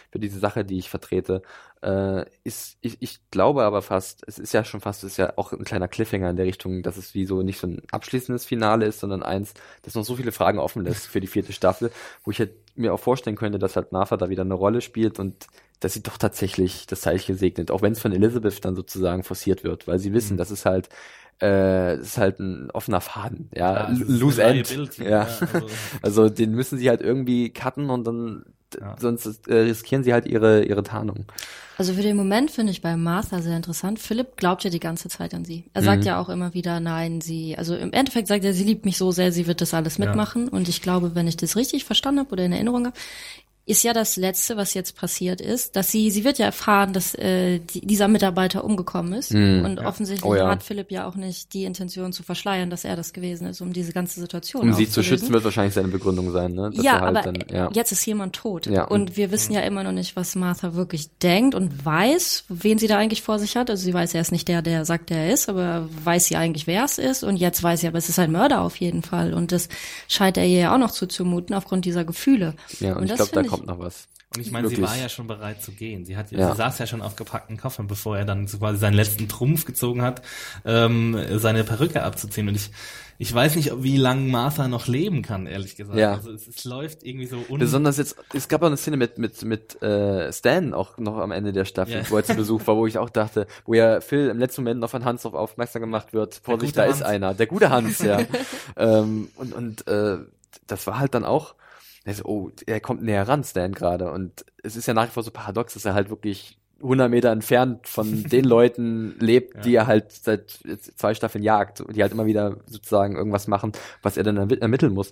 für 0.10 0.20
diese 0.20 0.40
Sache, 0.40 0.66
die 0.66 0.80
ich 0.80 0.90
vertrete 0.90 1.44
äh, 1.82 2.26
ist, 2.44 2.78
ich, 2.82 2.98
ich 3.02 3.20
glaube 3.32 3.64
aber 3.64 3.82
fast, 3.82 4.24
es 4.28 4.40
ist 4.40 4.54
ja 4.54 4.64
schon 4.64 4.82
fast, 4.82 5.04
es 5.04 5.14
ist 5.14 5.18
ja 5.18 5.34
auch 5.38 5.54
ein 5.54 5.64
kleiner 5.64 5.88
Cliffhanger 5.88 6.30
in 6.30 6.36
der 6.36 6.46
Richtung, 6.46 6.84
dass 6.84 6.98
es 6.98 7.14
wie 7.14 7.26
so 7.26 7.42
nicht 7.42 7.60
so 7.60 7.68
ein 7.68 7.82
abschließendes 7.92 8.46
Finale 8.46 8.86
ist, 8.86 9.00
sondern 9.00 9.24
eins, 9.24 9.54
das 9.84 9.96
noch 9.96 10.04
so 10.04 10.16
viele 10.16 10.32
Fragen 10.32 10.60
offen 10.60 10.84
lässt 10.84 11.08
für 11.08 11.20
die 11.20 11.28
vierte 11.28 11.54
Staffel, 11.54 11.92
wo 12.24 12.32
ich 12.32 12.40
halt 12.40 12.52
mir 12.76 12.94
auch 12.94 13.00
vorstellen 13.00 13.36
könnte, 13.36 13.60
dass 13.60 13.76
halt 13.76 13.92
Martha 13.92 14.18
da 14.18 14.30
wieder 14.30 14.42
eine 14.42 14.54
Rolle 14.54 14.82
spielt 14.82 15.20
und 15.20 15.48
dass 15.80 15.94
sie 15.94 16.04
doch 16.04 16.18
tatsächlich 16.18 16.88
das 16.88 17.02
Zeichen 17.02 17.38
segnet, 17.38 17.70
auch 17.70 17.82
wenn 17.82 17.92
es 17.94 18.00
von 18.00 18.14
Elizabeth 18.14 18.64
dann 18.64 18.76
sozusagen 18.76 19.24
forciert 19.24 19.64
wird, 19.64 19.88
weil 19.88 20.00
sie 20.00 20.14
wissen, 20.14 20.34
mhm. 20.34 20.38
dass 20.38 20.52
es 20.52 20.66
halt 20.66 20.90
äh, 21.42 22.00
ist 22.00 22.18
halt 22.18 22.40
ein 22.40 22.72
offener 22.72 23.02
Faden, 23.02 23.50
ja, 23.54 23.90
ja 23.90 23.98
loose 24.08 24.42
end, 24.42 24.98
ja. 24.98 25.10
ja 25.10 25.22
also. 25.22 25.68
also. 26.02 26.30
den 26.30 26.52
müssen 26.52 26.78
sie 26.80 26.90
halt 26.90 27.02
irgendwie 27.02 27.52
cutten 27.52 27.90
und 27.90 28.06
dann 28.06 28.46
ja. 28.80 28.96
sonst 29.00 29.48
äh, 29.48 29.56
riskieren 29.56 30.04
sie 30.04 30.14
halt 30.14 30.26
ihre 30.26 30.64
ihre 30.64 30.84
Tarnung. 30.84 31.26
Also 31.78 31.94
für 31.94 32.02
den 32.02 32.16
Moment 32.16 32.52
finde 32.52 32.72
ich 32.72 32.82
bei 32.82 32.96
Martha 32.96 33.42
sehr 33.42 33.58
interessant. 33.58 34.00
Philipp 34.00 34.38
glaubt 34.38 34.64
ja 34.64 34.70
die 34.70 34.80
ganze 34.80 35.10
Zeit 35.10 35.34
an 35.34 35.44
sie. 35.44 35.66
Er 35.74 35.82
sagt 35.82 36.02
mhm. 36.02 36.08
ja 36.08 36.22
auch 36.22 36.30
immer 36.30 36.54
wieder, 36.54 36.80
nein, 36.80 37.20
sie, 37.20 37.58
also 37.58 37.76
im 37.76 37.92
Endeffekt 37.92 38.30
sagt 38.30 38.46
er, 38.46 38.54
sie 38.54 38.64
liebt 38.64 38.86
mich 38.86 38.98
so 38.98 39.12
sehr, 39.12 39.34
sie 39.34 39.46
wird 39.46 39.60
das 39.60 39.74
alles 39.74 40.00
mitmachen. 40.00 40.46
Ja. 40.46 40.54
Und 40.54 40.70
ich 40.70 40.82
glaube, 40.82 41.16
wenn 41.16 41.28
ich 41.28 41.36
das 41.36 41.58
richtig 41.58 41.84
verstanden 41.84 42.22
habe 42.22 42.32
oder 42.32 42.46
in 42.46 42.54
Erinnerung 42.54 42.86
habe, 42.86 42.98
ist 43.68 43.84
ja 43.84 43.94
das 43.94 44.16
Letzte, 44.16 44.58
was 44.58 44.76
jetzt 44.76 44.96
passiert 44.96 45.42
ist, 45.42 45.76
dass 45.76 45.92
sie, 45.92 46.12
sie 46.12 46.24
wird 46.24 46.38
ja 46.38 46.46
erfahren, 46.46 46.94
dass 46.94 47.16
äh, 47.16 47.58
die, 47.60 47.82
dieser 47.82 48.08
Mitarbeiter 48.08 48.64
umgekommen 48.64 49.14
ist. 49.14 49.34
Mm, 49.34 49.66
und 49.66 49.78
ja. 49.78 49.88
offensichtlich 49.88 50.30
oh, 50.30 50.36
ja. 50.36 50.50
hat 50.50 50.62
Philipp 50.62 50.92
ja 50.92 51.08
auch 51.08 51.16
nicht 51.16 51.52
die 51.54 51.64
Intention 51.64 52.14
zu 52.14 52.22
verschleiern, 52.22 52.70
dass 52.70 52.86
er 52.86 52.96
das 52.96 53.12
gewesen 53.12 53.48
ist, 53.48 53.62
um 53.62 53.74
diese 53.74 53.92
ganze 53.92 54.20
Situation 54.20 54.62
Um 54.62 54.74
sie 54.74 54.88
zu 54.88 55.02
schützen, 55.02 55.34
wird 55.34 55.44
wahrscheinlich 55.44 55.74
seine 55.74 55.88
Begründung 55.88 56.32
sein, 56.32 56.54
ne? 56.54 56.70
Dass 56.76 56.86
ja, 56.86 57.02
halt 57.02 57.18
aber 57.18 57.22
dann, 57.24 57.44
ja. 57.52 57.70
jetzt 57.74 57.92
ist 57.92 58.06
jemand 58.06 58.36
tot. 58.36 58.68
Ja, 58.68 58.86
und, 58.86 59.18
wir 59.18 59.32
wissen 59.32 59.54
ja 59.54 59.62
immer 59.62 59.84
noch 59.84 59.94
nicht, 59.94 60.16
was 60.16 60.36
Martha 60.36 60.76
wirklich 60.76 61.10
denkt 61.18 61.56
und 61.56 61.86
weiß, 61.86 62.46
wen 62.50 62.78
sie 62.78 62.88
da 62.88 62.98
eigentlich 62.98 63.24
vor 63.24 63.40
sich 63.40 63.56
hat. 63.56 63.72
Also 63.72 63.84
sie 63.84 63.94
weiß, 63.94 64.14
er 64.14 64.22
ist 64.22 64.32
nicht 64.32 64.48
der, 64.48 64.62
der 64.62 64.86
sagt, 64.86 65.10
der 65.10 65.26
er 65.26 65.34
ist, 65.34 65.50
aber 65.50 65.88
weiß 66.04 66.26
sie 66.26 66.36
eigentlich, 66.36 66.68
wer 66.68 66.84
es 66.84 67.00
ist. 67.00 67.24
Und 67.24 67.38
jetzt 67.38 67.64
weiß 67.64 67.82
sie, 67.82 67.88
aber 67.88 67.98
es 67.98 68.10
ist 68.10 68.20
ein 68.20 68.32
Mörder 68.32 68.62
auf 68.62 68.76
jeden 68.78 69.02
Fall. 69.02 69.34
Und 69.34 69.52
das 69.52 69.70
scheint 70.08 70.38
er 70.38 70.46
ihr 70.46 70.60
ja 70.60 70.74
auch 70.74 70.78
noch 70.78 70.92
zuzumuten 70.92 71.56
aufgrund 71.56 71.86
dieser 71.86 72.04
Gefühle. 72.04 72.54
Ja, 72.80 72.94
und, 72.94 73.04
und 73.04 73.10
ich 73.10 73.16
glaube, 73.16 73.32
da 73.32 73.55
kommt 73.58 73.68
noch 73.68 73.80
was. 73.80 74.08
Und 74.36 74.42
ich 74.42 74.52
meine, 74.52 74.68
sie 74.68 74.82
war 74.82 74.98
ja 74.98 75.08
schon 75.08 75.28
bereit 75.28 75.62
zu 75.62 75.72
gehen. 75.72 76.04
Sie 76.04 76.18
hat, 76.18 76.32
ja. 76.32 76.52
Sie 76.52 76.58
saß 76.58 76.80
ja 76.80 76.88
schon 76.88 77.02
auf 77.02 77.16
gepackten 77.16 77.58
Koffern, 77.58 77.88
bevor 77.88 78.18
er 78.18 78.26
dann 78.26 78.48
quasi 78.48 78.78
seinen 78.80 78.96
letzten 78.96 79.30
Trumpf 79.30 79.66
gezogen 79.66 80.02
hat, 80.02 80.22
ähm, 80.66 81.18
seine 81.38 81.64
Perücke 81.64 82.04
abzuziehen. 82.04 82.50
Und 82.50 82.56
ich, 82.56 82.72
ich 83.18 83.34
weiß 83.34 83.56
nicht, 83.56 83.72
wie 83.82 83.96
lange 83.96 84.30
Martha 84.30 84.68
noch 84.68 84.88
leben 84.88 85.22
kann, 85.22 85.48
ehrlich 85.48 85.78
gesagt. 85.78 85.98
Ja. 85.98 86.16
Also 86.16 86.32
es, 86.32 86.48
es 86.48 86.66
läuft 86.66 87.04
irgendwie 87.04 87.28
so 87.28 87.38
un 87.48 87.60
Besonders 87.60 87.98
jetzt, 87.98 88.18
es 88.34 88.50
gab 88.50 88.62
auch 88.62 88.68
eine 88.68 88.76
Szene 88.76 88.98
mit, 88.98 89.18
mit, 89.20 89.42
mit 89.46 89.82
äh, 89.82 90.34
Stan 90.34 90.74
auch 90.74 90.98
noch 90.98 91.18
am 91.20 91.32
Ende 91.32 91.54
der 91.54 91.64
Staffel, 91.64 91.96
Ja. 91.96 92.10
wo 92.10 92.18
er 92.18 92.26
zu 92.26 92.36
Besuch 92.36 92.68
war, 92.68 92.76
wo 92.76 92.88
ich 92.88 92.98
auch 92.98 93.10
dachte, 93.10 93.48
wo 93.66 93.74
ja 93.74 94.02
Phil 94.02 94.28
im 94.28 94.40
letzten 94.40 94.64
Moment 94.64 94.82
noch 94.82 94.90
von 94.90 95.06
Hans 95.06 95.22
darauf 95.22 95.40
aufmerksam 95.40 95.82
gemacht 95.82 96.12
wird, 96.12 96.42
Vorsicht, 96.44 96.76
da 96.76 96.84
Hans. 96.84 96.98
ist 96.98 97.04
einer, 97.04 97.34
der 97.34 97.48
gute 97.48 97.70
Hans, 97.70 98.00
ja. 98.00 98.20
ähm, 98.76 99.30
und 99.36 99.54
und 99.54 99.88
äh, 99.88 100.18
das 100.68 100.86
war 100.88 101.00
halt 101.00 101.14
dann 101.14 101.24
auch, 101.24 101.56
also, 102.06 102.24
oh, 102.26 102.52
er 102.68 102.80
kommt 102.80 103.02
näher 103.04 103.28
ran, 103.28 103.44
Stan 103.44 103.72
gerade. 103.72 104.12
Und 104.12 104.46
es 104.64 104.76
ist 104.76 104.86
ja 104.88 104.94
nach 104.94 105.08
wie 105.08 105.12
vor 105.12 105.24
so 105.24 105.32
paradox, 105.32 105.74
dass 105.74 105.86
er 105.86 105.94
halt 105.94 106.10
wirklich 106.10 106.58
100 106.82 107.10
Meter 107.10 107.32
entfernt 107.32 107.88
von 107.88 108.24
den 108.30 108.46
Leuten 108.46 109.16
lebt, 109.20 109.56
Ja. 109.56 109.62
die 109.62 109.76
er 109.76 109.88
halt 109.88 110.12
seit 110.12 110.60
zwei 110.98 111.14
Staffeln 111.16 111.44
jagt, 111.44 111.82
und 111.82 111.96
die 111.96 112.02
halt 112.02 112.12
immer 112.12 112.26
wieder 112.26 112.58
sozusagen 112.68 113.16
irgendwas 113.16 113.48
machen, 113.48 113.72
was 114.02 114.18
er 114.18 114.24
dann 114.24 114.38
ermi- 114.38 114.60
ermitteln 114.62 114.94
muss. 114.94 115.12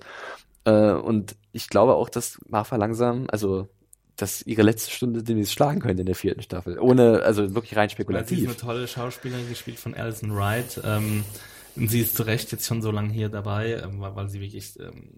Äh, 0.65 0.91
und 0.91 1.35
ich 1.51 1.67
glaube 1.69 1.95
auch, 1.95 2.09
dass 2.09 2.39
Martha 2.47 2.75
langsam, 2.75 3.25
also 3.29 3.67
dass 4.15 4.43
ihre 4.43 4.61
letzte 4.61 4.91
Stunde 4.91 5.23
demnächst 5.23 5.53
schlagen 5.53 5.79
könnte 5.81 6.01
in 6.01 6.05
der 6.05 6.13
vierten 6.15 6.43
Staffel. 6.43 6.77
Ohne, 6.79 7.23
also 7.23 7.55
wirklich 7.55 7.75
rein 7.75 7.89
Weil 7.89 7.89
sie 7.89 8.03
ist 8.03 8.11
eine 8.11 8.53
spekulativ. 8.53 8.57
tolle 8.57 8.87
Schauspielerin, 8.87 9.49
gespielt 9.49 9.79
von 9.79 9.95
Alison 9.95 10.35
Wright. 10.35 10.79
Ähm, 10.85 11.23
und 11.75 11.87
sie 11.89 12.01
ist 12.01 12.15
zu 12.15 12.21
Recht 12.23 12.51
jetzt 12.51 12.67
schon 12.67 12.83
so 12.83 12.91
lange 12.91 13.11
hier 13.11 13.29
dabei, 13.29 13.81
ähm, 13.83 13.99
weil, 13.99 14.15
weil 14.15 14.29
sie 14.29 14.39
wirklich 14.39 14.79
ähm, 14.79 15.09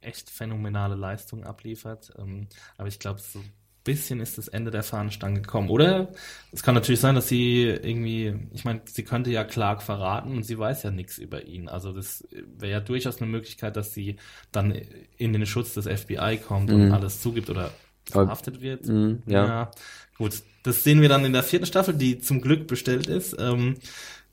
echt 0.00 0.30
phänomenale 0.30 0.94
Leistungen 0.94 1.44
abliefert. 1.44 2.12
Ähm, 2.18 2.48
aber 2.76 2.88
ich 2.88 2.98
glaube, 2.98 3.20
so 3.20 3.40
ein 3.40 3.52
bisschen 3.84 4.20
ist 4.20 4.36
das 4.38 4.48
Ende 4.48 4.70
der 4.70 4.82
Fahnenstange 4.82 5.40
gekommen. 5.40 5.70
Oder 5.70 6.12
es 6.52 6.62
kann 6.62 6.74
natürlich 6.74 7.00
sein, 7.00 7.14
dass 7.14 7.28
sie 7.28 7.62
irgendwie, 7.64 8.34
ich 8.52 8.64
meine, 8.64 8.82
sie 8.86 9.02
könnte 9.04 9.30
ja 9.30 9.44
Clark 9.44 9.82
verraten 9.82 10.32
und 10.36 10.42
sie 10.44 10.58
weiß 10.58 10.82
ja 10.82 10.90
nichts 10.90 11.18
über 11.18 11.44
ihn. 11.46 11.68
Also 11.68 11.92
das 11.92 12.26
wäre 12.58 12.72
ja 12.72 12.80
durchaus 12.80 13.20
eine 13.20 13.30
Möglichkeit, 13.30 13.76
dass 13.76 13.94
sie 13.94 14.16
dann 14.52 14.72
in 15.16 15.32
den 15.32 15.46
Schutz 15.46 15.74
des 15.74 15.86
FBI 15.86 16.38
kommt 16.38 16.70
und 16.70 16.86
Mhm. 16.86 16.92
alles 16.92 17.20
zugibt 17.22 17.48
oder 17.50 17.70
verhaftet 18.04 18.60
wird. 18.60 18.86
Mhm, 18.86 19.22
ja. 19.26 19.70
gut. 20.16 20.42
Das 20.64 20.84
sehen 20.84 21.00
wir 21.00 21.08
dann 21.08 21.24
in 21.24 21.32
der 21.32 21.42
vierten 21.42 21.66
Staffel, 21.66 21.94
die 21.94 22.18
zum 22.18 22.40
Glück 22.42 22.66
bestellt 22.66 23.06
ist. 23.06 23.36
Ähm, 23.38 23.76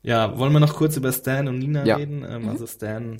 ja, 0.02 0.38
wollen 0.38 0.52
wir 0.52 0.60
noch 0.60 0.74
kurz 0.74 0.96
über 0.96 1.12
Stan 1.12 1.48
und 1.48 1.58
Nina 1.58 1.84
Ja. 1.86 1.96
reden? 1.96 2.24
Ähm, 2.28 2.48
Also 2.48 2.66
Stan 2.66 3.16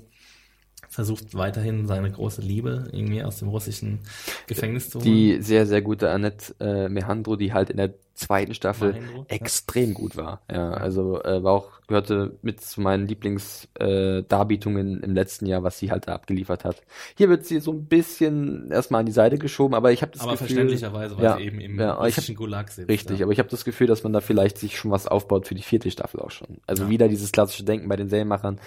versucht 0.96 1.34
weiterhin 1.34 1.86
seine 1.86 2.10
große 2.10 2.40
Liebe 2.40 2.88
irgendwie 2.90 3.22
aus 3.22 3.38
dem 3.38 3.48
russischen 3.48 3.98
Gefängnis 4.46 4.88
zu 4.88 4.98
holen. 4.98 5.04
Die 5.04 5.42
sehr, 5.42 5.66
sehr 5.66 5.82
gute 5.82 6.10
Annette 6.10 6.54
äh, 6.58 6.88
Mehandro, 6.88 7.36
die 7.36 7.52
halt 7.52 7.68
in 7.68 7.76
der 7.76 7.92
zweiten 8.14 8.54
Staffel 8.54 8.92
Mahendro, 8.92 9.18
ja. 9.18 9.36
extrem 9.36 9.92
gut 9.92 10.16
war. 10.16 10.40
Ja, 10.50 10.70
also 10.70 11.22
äh, 11.22 11.44
war 11.44 11.52
auch, 11.52 11.68
gehörte 11.86 12.38
mit 12.40 12.62
zu 12.62 12.80
meinen 12.80 13.06
Lieblingsdarbietungen 13.06 15.02
äh, 15.02 15.04
im 15.04 15.14
letzten 15.14 15.44
Jahr, 15.44 15.62
was 15.64 15.78
sie 15.78 15.90
halt 15.90 16.08
da 16.08 16.14
abgeliefert 16.14 16.64
hat. 16.64 16.82
Hier 17.14 17.28
wird 17.28 17.44
sie 17.44 17.60
so 17.60 17.72
ein 17.72 17.84
bisschen 17.84 18.70
erstmal 18.70 19.00
an 19.00 19.06
die 19.06 19.12
Seite 19.12 19.36
geschoben, 19.36 19.74
aber 19.74 19.92
ich 19.92 20.00
habe 20.00 20.12
das 20.12 20.22
aber 20.22 20.32
Gefühl, 20.32 20.46
verständlicherweise, 20.46 21.18
weil 21.18 21.24
ja, 21.24 21.36
sie 21.36 21.42
eben 21.44 21.60
im 21.60 21.78
ja, 21.78 21.94
aber 21.96 22.08
ich 22.08 22.14
hab- 22.14 22.22
russischen 22.22 22.36
Gulag 22.36 22.70
sitzt. 22.70 22.88
Richtig, 22.88 23.18
ja. 23.18 23.26
aber 23.26 23.32
ich 23.34 23.38
habe 23.38 23.50
das 23.50 23.66
Gefühl, 23.66 23.86
dass 23.86 24.02
man 24.02 24.14
da 24.14 24.22
vielleicht 24.22 24.56
sich 24.56 24.78
schon 24.78 24.90
was 24.90 25.06
aufbaut 25.06 25.46
für 25.46 25.54
die 25.54 25.62
vierte 25.62 25.90
Staffel 25.90 26.20
auch 26.20 26.30
schon. 26.30 26.56
Also 26.66 26.84
Ja. 26.84 26.88
wieder 26.88 27.08
dieses 27.08 27.32
klassische 27.32 27.64
Denken 27.64 27.86
bei 27.86 27.96
den 27.96 28.08
Serienmachern. 28.08 28.58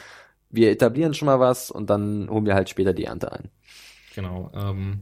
Wir 0.49 0.71
etablieren 0.71 1.13
schon 1.13 1.27
mal 1.27 1.39
was 1.39 1.71
und 1.71 1.89
dann 1.89 2.29
holen 2.29 2.45
wir 2.45 2.55
halt 2.55 2.69
später 2.69 2.93
die 2.93 3.05
Ernte 3.05 3.31
ein. 3.31 3.49
Genau. 4.15 4.51
Ähm, 4.53 5.01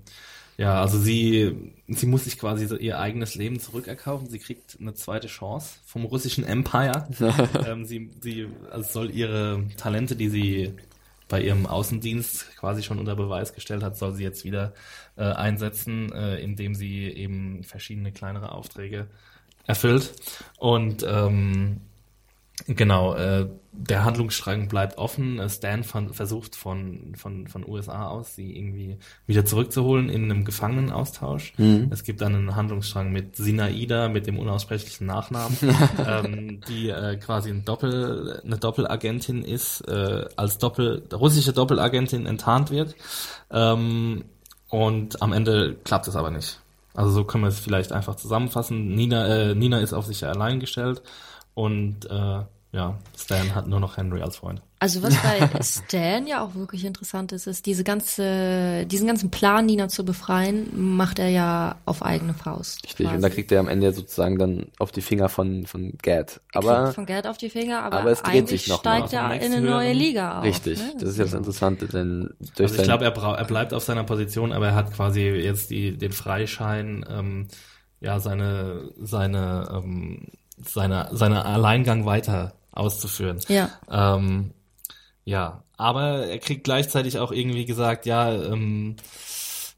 ja, 0.57 0.81
also 0.81 0.97
sie, 0.97 1.73
sie 1.87 2.07
muss 2.07 2.23
sich 2.23 2.39
quasi 2.39 2.65
so 2.65 2.75
ihr 2.75 2.99
eigenes 2.99 3.35
Leben 3.35 3.59
zurückerkaufen. 3.59 4.27
Sie 4.27 4.39
kriegt 4.39 4.77
eine 4.81 4.95
zweite 4.95 5.27
Chance 5.27 5.79
vom 5.85 6.03
russischen 6.05 6.43
Empire. 6.43 7.07
ähm, 7.67 7.85
sie, 7.85 8.09
sie 8.21 8.47
also 8.71 8.91
soll 8.91 9.11
ihre 9.11 9.63
Talente, 9.77 10.15
die 10.15 10.29
sie 10.29 10.73
bei 11.29 11.41
ihrem 11.41 11.65
Außendienst 11.67 12.57
quasi 12.57 12.81
schon 12.81 12.99
unter 12.99 13.15
Beweis 13.15 13.53
gestellt 13.53 13.83
hat, 13.83 13.97
soll 13.97 14.13
sie 14.13 14.23
jetzt 14.23 14.45
wieder 14.45 14.73
äh, 15.15 15.23
einsetzen, 15.23 16.11
äh, 16.11 16.39
indem 16.39 16.73
sie 16.73 17.05
eben 17.05 17.63
verschiedene 17.63 18.11
kleinere 18.11 18.51
Aufträge 18.51 19.07
erfüllt. 19.65 20.13
Und 20.57 21.05
ähm, 21.07 21.81
Genau, 22.65 23.13
äh, 23.13 23.47
der 23.71 24.03
Handlungsstrang 24.03 24.67
bleibt 24.67 24.97
offen. 24.97 25.39
Äh, 25.39 25.49
Stan 25.49 25.83
von, 25.83 26.13
versucht 26.13 26.55
von, 26.55 27.13
von, 27.15 27.47
von 27.47 27.67
USA 27.67 28.07
aus, 28.07 28.35
sie 28.35 28.57
irgendwie 28.57 28.97
wieder 29.27 29.45
zurückzuholen 29.45 30.09
in 30.09 30.23
einem 30.23 30.43
Gefangenenaustausch. 30.43 31.53
Mhm. 31.57 31.89
Es 31.91 32.03
gibt 32.03 32.21
dann 32.21 32.33
einen 32.33 32.55
Handlungsstrang 32.55 33.11
mit 33.11 33.35
Sinaida, 33.35 34.09
mit 34.09 34.25
dem 34.25 34.39
unaussprechlichen 34.39 35.05
Nachnamen, 35.05 35.55
ähm, 36.07 36.61
die 36.67 36.89
äh, 36.89 37.17
quasi 37.17 37.51
ein 37.51 37.63
Doppel, 37.63 38.41
eine 38.43 38.57
Doppelagentin 38.57 39.43
ist, 39.43 39.81
äh, 39.81 40.25
als 40.35 40.57
Doppel, 40.57 41.03
russische 41.13 41.53
Doppelagentin 41.53 42.25
enttarnt 42.25 42.71
wird. 42.71 42.95
Ähm, 43.51 44.25
und 44.69 45.21
am 45.21 45.31
Ende 45.31 45.75
klappt 45.83 46.07
es 46.07 46.15
aber 46.15 46.31
nicht. 46.31 46.59
Also 46.95 47.11
so 47.11 47.23
können 47.23 47.43
wir 47.43 47.49
es 47.49 47.59
vielleicht 47.59 47.91
einfach 47.91 48.15
zusammenfassen. 48.15 48.95
Nina, 48.95 49.27
äh, 49.27 49.55
Nina 49.55 49.79
ist 49.79 49.93
auf 49.93 50.07
sich 50.07 50.25
allein 50.25 50.59
gestellt 50.59 51.03
und 51.57 52.05
äh, 52.11 52.43
ja, 52.71 52.99
Stan 53.17 53.55
hat 53.55 53.67
nur 53.67 53.79
noch 53.79 53.97
Henry 53.97 54.21
als 54.21 54.35
Freund. 54.35 54.61
Also 54.77 55.01
was 55.01 55.15
bei 55.23 55.49
Stan 55.63 56.27
ja 56.27 56.43
auch 56.43 56.53
wirklich 56.53 56.85
interessant 56.85 57.31
ist, 57.31 57.47
ist 57.47 57.65
diese 57.65 57.83
ganze, 57.83 58.85
diesen 58.85 59.07
ganzen 59.07 59.31
Plan, 59.31 59.65
Nina 59.65 59.87
zu 59.87 60.05
befreien, 60.05 60.67
macht 60.75 61.17
er 61.17 61.29
ja 61.29 61.77
auf 61.85 62.03
eigene 62.03 62.35
Faust. 62.35 62.83
Richtig. 62.83 63.07
quasi. 63.07 63.15
Und 63.15 63.21
da 63.23 63.29
kriegt 63.29 63.51
er 63.51 63.59
am 63.61 63.67
Ende 63.67 63.91
sozusagen 63.91 64.37
dann 64.37 64.67
auf 64.77 64.91
die 64.91 65.01
Finger 65.01 65.29
von, 65.29 65.65
von 65.65 65.93
Gad. 66.03 66.41
Er 66.53 66.59
Aber 66.59 66.83
kriegt 66.83 66.95
von 66.95 67.05
Geld 67.07 67.25
auf 67.25 67.39
die 67.39 67.49
Finger, 67.49 67.81
aber, 67.81 68.01
aber 68.01 68.11
es 68.11 68.21
dreht 68.21 68.35
eigentlich 68.35 68.61
sich 68.61 68.69
noch 68.69 68.83
mal 68.83 68.97
steigt 68.99 69.05
auf 69.05 69.13
er 69.13 69.41
in 69.41 69.53
eine 69.53 69.61
neue 69.61 69.93
Liga 69.93 70.37
auf. 70.37 70.43
richtig, 70.45 70.77
ne? 70.77 70.93
das 70.99 71.09
ist 71.09 71.17
ja 71.17 71.23
das 71.23 71.33
Interessante, 71.33 71.87
denn 71.87 72.35
durch 72.55 72.69
Also 72.69 72.75
ich 72.75 72.83
glaube, 72.83 73.05
er, 73.05 73.15
er 73.15 73.45
bleibt 73.45 73.73
auf 73.73 73.83
seiner 73.83 74.03
Position, 74.03 74.51
aber 74.51 74.67
er 74.67 74.75
hat 74.75 74.93
quasi 74.93 75.21
jetzt 75.21 75.71
die, 75.71 75.97
den 75.97 76.11
Freischein, 76.11 77.03
ähm, 77.09 77.47
ja, 77.99 78.19
seine, 78.19 78.91
seine, 78.99 79.69
ähm, 79.73 80.27
seine, 80.57 81.09
seine 81.11 81.45
Alleingang 81.45 82.05
weiter 82.05 82.53
auszuführen. 82.71 83.39
Ja. 83.47 83.69
Ähm, 83.89 84.51
ja, 85.25 85.63
aber 85.77 86.27
er 86.27 86.39
kriegt 86.39 86.63
gleichzeitig 86.63 87.19
auch 87.19 87.31
irgendwie 87.31 87.65
gesagt, 87.65 88.05
ja, 88.05 88.31
ähm, 88.31 88.95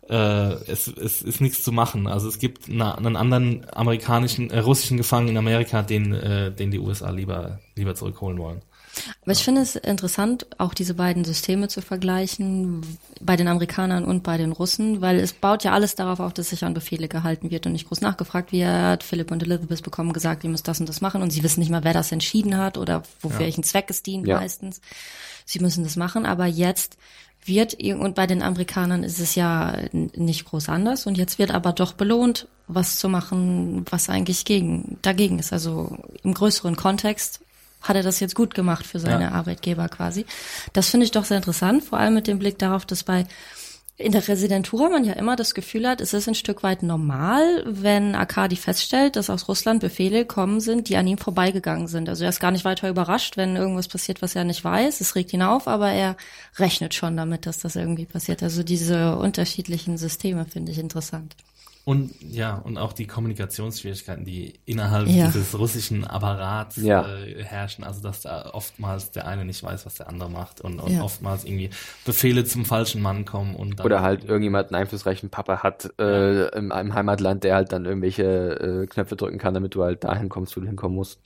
äh, 0.09 0.53
es, 0.71 0.87
es 0.87 1.21
ist 1.21 1.41
nichts 1.41 1.63
zu 1.63 1.71
machen. 1.71 2.07
Also 2.07 2.27
es 2.27 2.39
gibt 2.39 2.67
na, 2.67 2.95
einen 2.95 3.15
anderen 3.15 3.65
amerikanischen, 3.71 4.49
äh, 4.49 4.59
russischen 4.59 4.97
Gefangenen 4.97 5.35
in 5.35 5.37
Amerika, 5.37 5.81
den, 5.81 6.13
äh, 6.13 6.51
den 6.51 6.71
die 6.71 6.79
USA 6.79 7.11
lieber, 7.11 7.59
lieber 7.75 7.95
zurückholen 7.95 8.37
wollen. 8.37 8.61
Aber 9.21 9.31
ich 9.31 9.43
finde 9.43 9.61
es 9.61 9.75
interessant, 9.75 10.45
auch 10.57 10.73
diese 10.73 10.93
beiden 10.93 11.23
Systeme 11.23 11.67
zu 11.67 11.81
vergleichen, 11.81 12.81
bei 13.21 13.35
den 13.35 13.47
Amerikanern 13.47 14.03
und 14.05 14.23
bei 14.23 14.37
den 14.37 14.51
Russen, 14.51 15.01
weil 15.01 15.19
es 15.19 15.33
baut 15.33 15.63
ja 15.63 15.73
alles 15.73 15.95
darauf 15.95 16.19
auf, 16.19 16.33
dass 16.33 16.49
sich 16.49 16.63
an 16.63 16.73
Befehle 16.73 17.07
gehalten 17.07 17.51
wird 17.51 17.65
und 17.65 17.73
nicht 17.73 17.87
groß 17.87 18.01
nachgefragt 18.01 18.51
wird. 18.51 19.03
Philipp 19.03 19.31
und 19.31 19.43
Elizabeth 19.43 19.83
bekommen 19.83 20.13
gesagt, 20.13 20.43
ihr 20.43 20.49
müsst 20.49 20.67
das 20.67 20.79
und 20.79 20.89
das 20.89 21.01
machen 21.01 21.21
und 21.21 21.31
sie 21.31 21.43
wissen 21.43 21.59
nicht 21.59 21.69
mal, 21.69 21.83
wer 21.83 21.93
das 21.93 22.11
entschieden 22.11 22.57
hat 22.57 22.77
oder 22.77 23.03
wofür 23.21 23.39
Ja. 23.41 23.45
welchen 23.45 23.63
Zweck 23.63 23.85
es 23.89 24.03
dient 24.03 24.27
Ja. 24.27 24.39
meistens. 24.39 24.81
Sie 25.45 25.59
müssen 25.59 25.83
das 25.83 25.95
machen, 25.95 26.25
aber 26.25 26.45
jetzt 26.45 26.97
wird, 27.45 27.75
und 27.81 28.15
bei 28.15 28.27
den 28.27 28.41
Amerikanern 28.41 29.03
ist 29.03 29.19
es 29.19 29.35
ja 29.35 29.77
nicht 29.91 30.45
groß 30.45 30.69
anders 30.69 31.05
und 31.07 31.17
jetzt 31.17 31.39
wird 31.39 31.51
aber 31.51 31.71
doch 31.73 31.93
belohnt, 31.93 32.47
was 32.67 32.97
zu 32.99 33.09
machen, 33.09 33.85
was 33.89 34.09
eigentlich 34.09 34.45
gegen, 34.45 34.97
dagegen 35.01 35.39
ist. 35.39 35.53
Also 35.53 35.97
im 36.23 36.33
größeren 36.33 36.75
Kontext 36.75 37.39
hat 37.81 37.95
er 37.95 38.03
das 38.03 38.19
jetzt 38.19 38.35
gut 38.35 38.53
gemacht 38.53 38.85
für 38.85 38.99
seine 38.99 39.25
Ja. 39.25 39.31
Arbeitgeber 39.31 39.87
quasi. 39.89 40.25
Das 40.73 40.89
finde 40.89 41.05
ich 41.05 41.11
doch 41.11 41.25
sehr 41.25 41.37
interessant, 41.37 41.83
vor 41.83 41.99
allem 41.99 42.13
mit 42.13 42.27
dem 42.27 42.39
Blick 42.39 42.59
darauf, 42.59 42.85
dass 42.85 43.03
bei 43.03 43.25
in 43.99 44.13
der 44.13 44.25
Residentur 44.29 44.89
man 44.89 45.03
ja 45.03 45.11
immer 45.13 45.35
das 45.35 45.53
Gefühl 45.53 45.85
hat, 45.85 45.99
es 45.99 46.13
ist 46.13 46.29
ein 46.29 46.35
Stück 46.35 46.63
weit 46.63 46.83
normal, 46.83 47.63
wenn 47.67 48.15
Arkadi 48.15 48.55
feststellt, 48.55 49.17
dass 49.17 49.29
aus 49.29 49.49
Russland 49.49 49.81
Befehle 49.81 50.25
kommen 50.25 50.61
sind, 50.61 50.87
die 50.87 50.95
an 50.95 51.05
ihm 51.05 51.17
vorbeigegangen 51.17 51.89
sind. 51.89 52.07
Also 52.07 52.23
er 52.23 52.29
ist 52.29 52.39
gar 52.39 52.51
nicht 52.51 52.63
weiter 52.63 52.87
überrascht, 52.87 53.35
wenn 53.35 53.57
irgendwas 53.57 53.89
passiert, 53.89 54.21
was 54.21 54.35
er 54.37 54.45
nicht 54.45 54.63
weiß. 54.63 55.01
Es 55.01 55.15
regt 55.15 55.33
ihn 55.33 55.41
auf, 55.41 55.67
aber 55.67 55.91
er 55.91 56.15
rechnet 56.57 56.93
schon 56.93 57.17
damit, 57.17 57.45
dass 57.45 57.59
das 57.59 57.75
irgendwie 57.75 58.05
passiert. 58.05 58.41
Also 58.41 58.63
diese 58.63 59.17
unterschiedlichen 59.17 59.97
Systeme 59.97 60.45
finde 60.45 60.71
ich 60.71 60.79
interessant. 60.79 61.35
Und 61.85 62.11
ja, 62.21 62.55
und 62.55 62.77
auch 62.77 62.93
die 62.93 63.07
Kommunikationsschwierigkeiten, 63.07 64.23
die 64.23 64.59
innerhalb 64.65 65.07
Ja. 65.07 65.25
dieses 65.25 65.57
russischen 65.57 66.03
Apparats 66.05 66.75
Ja. 66.77 67.07
äh, 67.17 67.43
herrschen. 67.43 67.83
Also 67.83 68.01
dass 68.01 68.21
da 68.21 68.51
oftmals 68.53 69.11
der 69.11 69.27
eine 69.27 69.43
nicht 69.43 69.63
weiß, 69.63 69.85
was 69.87 69.95
der 69.95 70.07
andere 70.07 70.29
macht 70.29 70.61
und, 70.61 70.79
und 70.79 70.91
Ja. 70.91 71.01
oftmals 71.01 71.45
irgendwie 71.45 71.71
Befehle 72.05 72.45
zum 72.45 72.65
falschen 72.65 73.01
Mann 73.01 73.25
kommen 73.25 73.55
und 73.55 73.79
dann 73.79 73.85
Oder 73.85 74.01
halt 74.01 74.23
irgendjemand 74.23 74.67
einen 74.67 74.81
einflussreichen 74.83 75.29
Papa 75.29 75.63
hat 75.63 75.89
äh, 75.99 76.49
im, 76.49 76.71
im 76.71 76.93
Heimatland, 76.93 77.43
der 77.43 77.55
halt 77.55 77.71
dann 77.71 77.85
irgendwelche 77.85 78.23
äh, 78.83 78.85
Knöpfe 78.85 79.15
drücken 79.15 79.39
kann, 79.39 79.53
damit 79.55 79.73
du 79.73 79.83
halt 79.83 80.03
dahin 80.03 80.29
kommst, 80.29 80.55
wo 80.55 80.61
du 80.61 80.67
hinkommen 80.67 80.95
musst. 80.95 81.19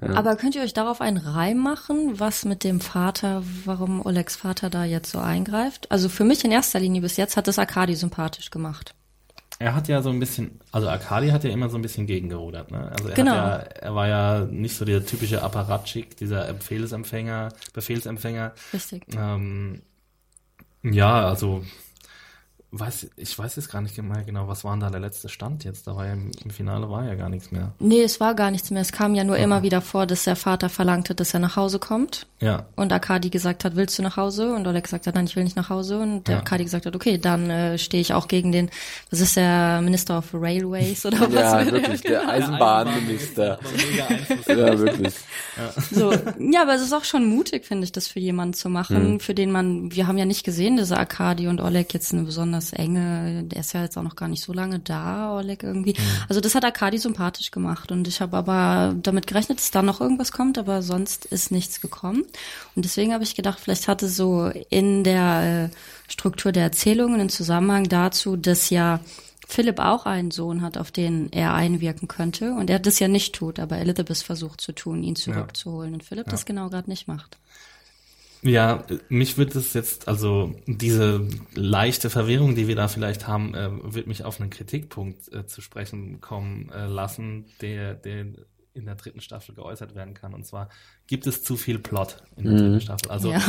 Aber 0.00 0.34
könnt 0.36 0.56
ihr 0.56 0.62
euch 0.62 0.74
darauf 0.74 1.00
einen 1.00 1.18
Reim 1.18 1.58
machen, 1.58 2.18
was 2.18 2.44
mit 2.44 2.64
dem 2.64 2.80
Vater, 2.80 3.42
warum 3.64 4.04
Olegs 4.04 4.34
Vater 4.34 4.70
da 4.70 4.84
jetzt 4.84 5.12
so 5.12 5.18
eingreift? 5.20 5.90
Also 5.92 6.08
für 6.08 6.24
mich 6.24 6.44
in 6.44 6.50
erster 6.50 6.80
Linie 6.80 7.00
bis 7.02 7.16
jetzt 7.16 7.36
hat 7.36 7.46
es 7.46 7.58
Arkadi 7.60 7.94
sympathisch 7.94 8.50
gemacht. 8.50 8.94
Er 9.60 9.74
hat 9.74 9.88
ja 9.88 10.00
so 10.00 10.08
ein 10.08 10.18
bisschen, 10.18 10.58
also 10.72 10.88
Akadi 10.88 11.28
hat 11.28 11.44
ja 11.44 11.50
immer 11.50 11.68
so 11.68 11.76
ein 11.76 11.82
bisschen 11.82 12.06
gegengerudert, 12.06 12.70
ne? 12.70 12.90
Also 12.92 13.08
er 13.10 13.14
Genau. 13.14 13.32
hat 13.32 13.36
ja, 13.36 13.56
er 13.82 13.94
war 13.94 14.08
ja 14.08 14.40
nicht 14.46 14.74
so 14.74 14.86
der 14.86 15.04
typische 15.04 15.42
Apparatschik, 15.42 16.16
dieser 16.16 16.50
Befehlsempfänger, 16.54 17.50
Befehlsempfänger. 17.74 18.54
Richtig. 18.72 19.04
Ähm, 19.14 19.82
ja, 20.82 21.26
also 21.28 21.62
weiß, 22.72 23.08
ich 23.16 23.36
weiß 23.38 23.56
jetzt 23.56 23.70
gar 23.72 23.80
nicht 23.82 24.00
mehr 24.00 24.22
genau, 24.22 24.46
was 24.46 24.62
war 24.62 24.72
denn 24.72 24.80
da 24.80 24.90
der 24.90 25.00
letzte 25.00 25.28
Stand 25.28 25.64
jetzt? 25.64 25.86
Da 25.86 25.96
war 25.96 26.06
ja 26.06 26.12
im, 26.12 26.30
im 26.44 26.50
Finale 26.50 26.88
war 26.88 27.04
ja 27.04 27.14
gar 27.16 27.28
nichts 27.28 27.50
mehr. 27.50 27.72
Nee, 27.80 28.02
es 28.02 28.20
war 28.20 28.34
gar 28.34 28.50
nichts 28.52 28.70
mehr. 28.70 28.80
Es 28.82 28.92
kam 28.92 29.14
ja 29.16 29.24
nur 29.24 29.36
immer 29.38 29.62
wieder 29.62 29.80
vor, 29.80 30.06
dass 30.06 30.24
der 30.24 30.36
Vater 30.36 30.68
verlangte, 30.68 31.14
dass 31.14 31.34
er 31.34 31.40
nach 31.40 31.56
Hause 31.56 31.78
kommt. 31.80 32.26
Ja, 32.40 32.66
Und 32.76 32.92
Akadi 32.92 33.28
gesagt 33.28 33.64
hat, 33.64 33.76
willst 33.76 33.98
du 33.98 34.02
nach 34.02 34.16
Hause? 34.16 34.54
Und 34.54 34.66
Oleg 34.66 34.84
gesagt 34.84 35.06
hat, 35.06 35.14
nein, 35.14 35.26
ich 35.26 35.36
will 35.36 35.44
nicht 35.44 35.56
nach 35.56 35.68
Hause. 35.68 35.98
Und 35.98 36.28
der 36.28 36.36
Ja. 36.36 36.40
Akadi 36.42 36.64
gesagt 36.64 36.86
hat, 36.86 36.94
okay, 36.96 37.18
dann 37.18 37.50
äh, 37.50 37.76
stehe 37.76 38.00
ich 38.00 38.14
auch 38.14 38.28
gegen 38.28 38.52
den, 38.52 38.70
was 39.10 39.20
ist 39.20 39.36
der 39.36 39.80
Minister 39.82 40.18
of 40.18 40.32
Railways 40.32 41.04
oder 41.04 41.20
was? 41.20 41.32
Ja, 41.32 41.70
wirklich, 41.72 42.00
der 42.02 42.26
Eisenbahnminister. 42.28 43.58
Aber 43.58 43.70
mega 43.72 44.06
Einfluss. 44.06 44.46
Ja, 44.46 44.78
wirklich. 44.78 45.14
So, 45.90 46.12
ja, 46.12 46.62
aber 46.62 46.74
es 46.74 46.82
ist 46.82 46.92
auch 46.92 47.04
schon 47.04 47.26
mutig, 47.26 47.66
finde 47.66 47.84
ich, 47.84 47.92
das 47.92 48.06
für 48.08 48.20
jemanden 48.20 48.54
zu 48.54 48.68
machen, 48.68 49.14
Mhm. 49.14 49.20
für 49.20 49.34
den 49.34 49.50
man, 49.52 49.92
wir 49.94 50.06
haben 50.06 50.18
ja 50.18 50.24
nicht 50.24 50.44
gesehen, 50.44 50.76
dass 50.76 50.92
Akadi 50.92 51.48
und 51.48 51.60
Oleg 51.60 51.92
jetzt 51.94 52.12
eine 52.12 52.24
besonders 52.60 52.72
enge, 52.72 53.44
der 53.44 53.60
ist 53.60 53.72
ja 53.72 53.82
jetzt 53.82 53.96
auch 53.96 54.02
noch 54.02 54.16
gar 54.16 54.28
nicht 54.28 54.42
so 54.42 54.52
lange 54.52 54.78
da, 54.78 55.36
Oleg 55.36 55.62
irgendwie. 55.62 55.92
Mhm. 55.92 56.04
Also 56.28 56.40
das 56.40 56.54
hat 56.54 56.64
Akadi 56.64 56.98
sympathisch 56.98 57.50
gemacht 57.50 57.90
und 57.90 58.06
ich 58.06 58.20
habe 58.20 58.36
aber 58.36 58.94
damit 59.02 59.26
gerechnet, 59.26 59.58
dass 59.58 59.70
da 59.70 59.82
noch 59.82 60.00
irgendwas 60.00 60.32
kommt, 60.32 60.58
aber 60.58 60.82
sonst 60.82 61.24
ist 61.26 61.50
nichts 61.50 61.80
gekommen. 61.80 62.24
Und 62.76 62.84
deswegen 62.84 63.12
habe 63.12 63.24
ich 63.24 63.34
gedacht, 63.34 63.58
vielleicht 63.60 63.88
hatte 63.88 64.08
so 64.08 64.50
in 64.68 65.04
der 65.04 65.70
äh, 65.70 66.10
Struktur 66.10 66.52
der 66.52 66.64
Erzählungen 66.64 67.20
einen 67.20 67.30
Zusammenhang 67.30 67.88
dazu, 67.88 68.36
dass 68.36 68.70
ja 68.70 69.00
Philipp 69.46 69.80
auch 69.80 70.06
einen 70.06 70.30
Sohn 70.30 70.62
hat, 70.62 70.78
auf 70.78 70.92
den 70.92 71.32
er 71.32 71.54
einwirken 71.54 72.06
könnte 72.06 72.52
und 72.52 72.70
er 72.70 72.78
das 72.78 73.00
ja 73.00 73.08
nicht 73.08 73.34
tut, 73.34 73.58
aber 73.58 73.78
Elizabeth 73.78 74.18
versucht 74.18 74.60
zu 74.60 74.72
tun, 74.72 75.02
ihn 75.02 75.16
zurückzuholen 75.16 75.94
und 75.94 76.04
Philipp 76.04 76.28
das 76.28 76.44
genau 76.44 76.68
gerade 76.68 76.88
nicht 76.88 77.08
macht. 77.08 77.36
Ja, 78.42 78.84
mich 79.08 79.36
wird 79.36 79.54
es 79.54 79.74
jetzt, 79.74 80.08
also 80.08 80.54
diese 80.66 81.28
leichte 81.54 82.08
Verwirrung, 82.08 82.54
die 82.54 82.68
wir 82.68 82.76
da 82.76 82.88
vielleicht 82.88 83.26
haben, 83.26 83.54
äh, 83.54 83.68
wird 83.94 84.06
mich 84.06 84.24
auf 84.24 84.40
einen 84.40 84.50
Kritikpunkt 84.50 85.30
äh, 85.32 85.46
zu 85.46 85.60
sprechen 85.60 86.20
kommen 86.20 86.70
äh, 86.70 86.86
lassen, 86.86 87.44
der, 87.60 87.94
der 87.94 88.26
in 88.72 88.86
der 88.86 88.94
dritten 88.94 89.20
Staffel 89.20 89.54
geäußert 89.54 89.94
werden 89.94 90.14
kann. 90.14 90.32
Und 90.32 90.46
zwar 90.46 90.68
gibt 91.06 91.26
es 91.26 91.42
zu 91.42 91.56
viel 91.56 91.78
Plot 91.78 92.22
in 92.36 92.44
der 92.44 92.56
dritten 92.56 92.80
Staffel. 92.80 93.10
Also 93.10 93.32
Ja. 93.32 93.42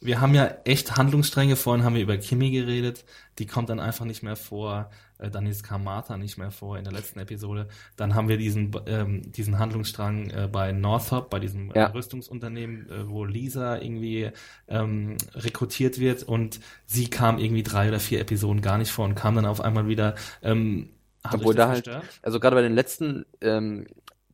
wir 0.00 0.20
haben 0.20 0.34
ja 0.34 0.46
echt 0.64 0.96
Handlungsstränge. 0.96 1.56
Vorhin 1.56 1.84
haben 1.84 1.94
wir 1.94 2.02
über 2.02 2.16
Kimi 2.16 2.50
geredet. 2.50 3.04
Die 3.38 3.46
kommt 3.46 3.68
dann 3.68 3.80
einfach 3.80 4.06
nicht 4.06 4.22
mehr 4.22 4.36
vor. 4.36 4.90
Äh, 5.22 5.30
Dann 5.30 5.46
ist 5.46 5.62
Kamata 5.62 6.16
nicht 6.16 6.36
mehr 6.38 6.50
vor 6.50 6.76
in 6.78 6.84
der 6.84 6.92
letzten 6.92 7.20
Episode. 7.20 7.68
Dann 7.96 8.14
haben 8.14 8.28
wir 8.28 8.36
diesen, 8.36 8.72
ähm, 8.86 9.30
diesen 9.32 9.58
Handlungsstrang 9.58 10.30
äh, 10.30 10.48
bei 10.50 10.72
Northrop, 10.72 11.30
bei 11.30 11.38
diesem 11.38 11.70
äh, 11.72 11.78
Ja. 11.78 11.86
Rüstungsunternehmen, 11.86 12.90
äh, 12.90 13.08
wo 13.08 13.24
Lisa 13.24 13.78
irgendwie 13.78 14.30
ähm, 14.68 15.16
rekrutiert 15.34 15.98
wird 15.98 16.22
und 16.24 16.60
sie 16.86 17.08
kam 17.08 17.38
irgendwie 17.38 17.62
drei 17.62 17.88
oder 17.88 18.00
vier 18.00 18.20
Episoden 18.20 18.62
gar 18.62 18.78
nicht 18.78 18.90
vor 18.90 19.04
und 19.04 19.14
kam 19.14 19.34
dann 19.36 19.46
auf 19.46 19.60
einmal 19.60 19.86
wieder. 19.88 20.14
Ähm, 20.42 20.90
Obwohl 21.30 21.54
da 21.54 21.68
halt, 21.68 21.88
also 22.22 22.40
gerade 22.40 22.56
bei 22.56 22.62
den 22.62 22.74
letzten, 22.74 23.24
ähm, 23.40 23.86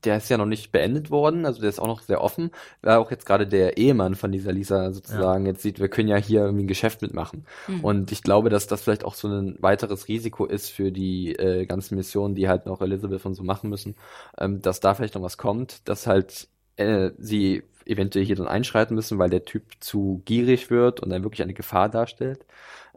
der 0.05 0.17
ist 0.19 0.29
ja 0.29 0.39
noch 0.39 0.47
nicht 0.47 0.73
beendet 0.73 1.11
worden, 1.11 1.47
also 1.47 1.61
der 1.61 1.71
ist 1.71 1.79
auch 1.79 1.87
noch 1.87 2.03
sehr 2.03 2.23
offen, 2.23 2.51
weil 2.83 2.97
auch 2.97 3.11
jetzt 3.11 3.27
gerade 3.27 3.47
der 3.47 3.77
Ehemann 3.77 4.15
von 4.15 4.33
dieser 4.33 4.53
Lisa 4.53 4.93
sozusagen 4.93 5.47
jetzt 5.47 5.63
sieht, 5.63 5.81
wir 5.81 5.89
können 5.89 6.09
ja 6.09 6.17
hier 6.17 6.43
irgendwie 6.43 6.65
ein 6.65 6.69
Geschäft 6.69 7.03
mitmachen. 7.03 7.47
Und 7.83 8.13
ich 8.13 8.23
glaube, 8.23 8.51
dass 8.51 8.67
das 8.67 8.83
vielleicht 8.83 9.05
auch 9.05 9.15
so 9.15 9.29
ein 9.29 9.57
weiteres 9.61 10.09
Risiko 10.09 10.47
ist 10.47 10.71
für 10.71 10.93
die 10.93 11.33
äh, 11.35 11.67
ganzen 11.67 11.97
Missionen, 11.97 12.35
die 12.35 12.49
halt 12.49 12.67
noch 12.67 12.81
Elizabeth 12.81 13.25
und 13.27 13.35
so 13.35 13.43
machen 13.43 13.71
müssen, 13.71 13.97
ähm, 14.39 14.63
dass 14.63 14.81
da 14.81 14.95
vielleicht 14.95 15.15
noch 15.15 15.23
was 15.23 15.39
kommt, 15.39 15.89
dass 15.89 16.07
halt 16.07 16.49
äh, 16.77 17.11
sie 17.19 17.65
eventuell 17.85 18.25
hier 18.25 18.37
dann 18.37 18.49
einschreiten 18.49 18.95
müssen, 18.95 19.19
weil 19.19 19.31
der 19.31 19.45
Typ 19.45 19.65
zu 19.81 20.23
gierig 20.27 20.71
wird 20.71 21.01
und 21.01 21.11
dann 21.11 21.23
wirklich 21.23 21.43
eine 21.43 21.55
Gefahr 21.55 21.89
darstellt 21.89 22.45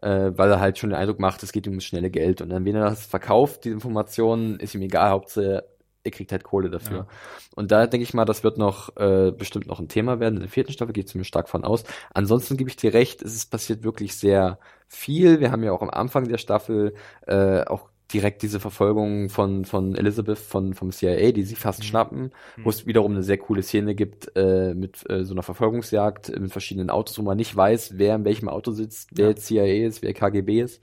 äh, 0.01 0.31
weil 0.35 0.51
er 0.51 0.59
halt 0.59 0.77
schon 0.77 0.89
den 0.89 0.99
Eindruck 0.99 1.19
macht, 1.19 1.43
es 1.43 1.51
geht 1.51 1.65
ihm 1.67 1.73
ums 1.73 1.85
schnelle 1.85 2.09
Geld. 2.09 2.41
Und 2.41 2.49
dann, 2.49 2.65
wenn 2.65 2.75
er 2.75 2.89
das 2.89 3.05
verkauft, 3.05 3.65
die 3.65 3.69
Informationen, 3.69 4.59
ist 4.59 4.75
ihm 4.75 4.81
egal, 4.81 5.11
Hauptsache, 5.11 5.65
er 6.03 6.11
kriegt 6.11 6.31
halt 6.31 6.43
Kohle 6.43 6.69
dafür. 6.69 6.97
Ja. 6.97 7.07
Und 7.55 7.71
da 7.71 7.87
denke 7.87 8.03
ich 8.03 8.13
mal, 8.13 8.25
das 8.25 8.43
wird 8.43 8.57
noch 8.57 8.95
äh, 8.97 9.31
bestimmt 9.31 9.67
noch 9.67 9.79
ein 9.79 9.87
Thema 9.87 10.19
werden. 10.19 10.35
In 10.35 10.41
der 10.41 10.49
vierten 10.49 10.71
Staffel 10.71 10.93
geht 10.93 11.07
es 11.07 11.15
mir 11.15 11.23
stark 11.23 11.49
von 11.49 11.63
aus. 11.63 11.83
Ansonsten 12.13 12.57
gebe 12.57 12.69
ich 12.69 12.75
dir 12.75 12.93
recht, 12.93 13.21
es 13.21 13.35
ist 13.35 13.51
passiert 13.51 13.83
wirklich 13.83 14.15
sehr 14.15 14.59
viel. 14.87 15.39
Wir 15.39 15.51
haben 15.51 15.63
ja 15.63 15.71
auch 15.71 15.81
am 15.81 15.89
Anfang 15.89 16.27
der 16.27 16.37
Staffel 16.37 16.93
äh, 17.27 17.63
auch 17.65 17.89
direkt 18.13 18.41
diese 18.41 18.59
Verfolgung 18.59 19.29
von 19.29 19.65
von 19.65 19.95
Elizabeth 19.95 20.37
von 20.37 20.73
vom 20.73 20.91
CIA, 20.91 21.31
die 21.31 21.43
sie 21.43 21.55
fast 21.55 21.85
schnappen, 21.85 22.31
wo 22.61 22.69
es 22.69 22.85
wiederum 22.85 23.13
eine 23.13 23.23
sehr 23.23 23.37
coole 23.37 23.63
Szene 23.63 23.95
gibt 23.95 24.35
äh, 24.35 24.73
mit 24.73 25.09
äh, 25.09 25.23
so 25.23 25.33
einer 25.33 25.43
Verfolgungsjagd 25.43 26.37
mit 26.39 26.51
verschiedenen 26.51 26.89
Autos, 26.89 27.17
wo 27.17 27.23
man 27.23 27.37
nicht 27.37 27.55
weiß, 27.55 27.97
wer 27.97 28.15
in 28.15 28.25
welchem 28.25 28.49
Auto 28.49 28.71
sitzt, 28.71 29.09
wer 29.13 29.29
Ja. 29.29 29.35
CIA 29.35 29.87
ist, 29.87 30.01
wer 30.01 30.13
KGB 30.13 30.61
ist. 30.61 30.81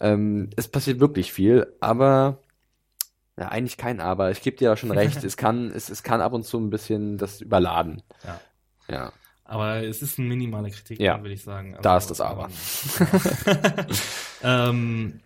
Ähm, 0.00 0.50
es 0.56 0.68
passiert 0.68 1.00
wirklich 1.00 1.32
viel, 1.32 1.66
aber 1.80 2.38
ja, 3.38 3.48
eigentlich 3.48 3.76
kein 3.76 4.00
Aber. 4.00 4.30
Ich 4.30 4.42
gebe 4.42 4.56
dir 4.56 4.70
ja 4.70 4.76
schon 4.76 4.90
recht. 4.90 5.22
es 5.24 5.36
kann, 5.36 5.70
es, 5.70 5.88
es 5.88 6.02
kann 6.02 6.20
ab 6.20 6.32
und 6.32 6.44
zu 6.44 6.58
ein 6.58 6.70
bisschen 6.70 7.18
das 7.18 7.40
überladen. 7.40 8.02
Ja. 8.24 8.40
Ja. 8.88 9.12
Aber 9.44 9.82
es 9.82 10.02
ist 10.02 10.18
eine 10.18 10.28
minimale 10.28 10.70
Kritik, 10.70 11.00
Ja. 11.00 11.20
würde 11.20 11.34
ich 11.34 11.42
sagen. 11.42 11.76
Da 11.82 11.96
ist 11.96 12.08
das 12.08 12.20
Aber. 12.20 12.48
ähm, 14.42 15.20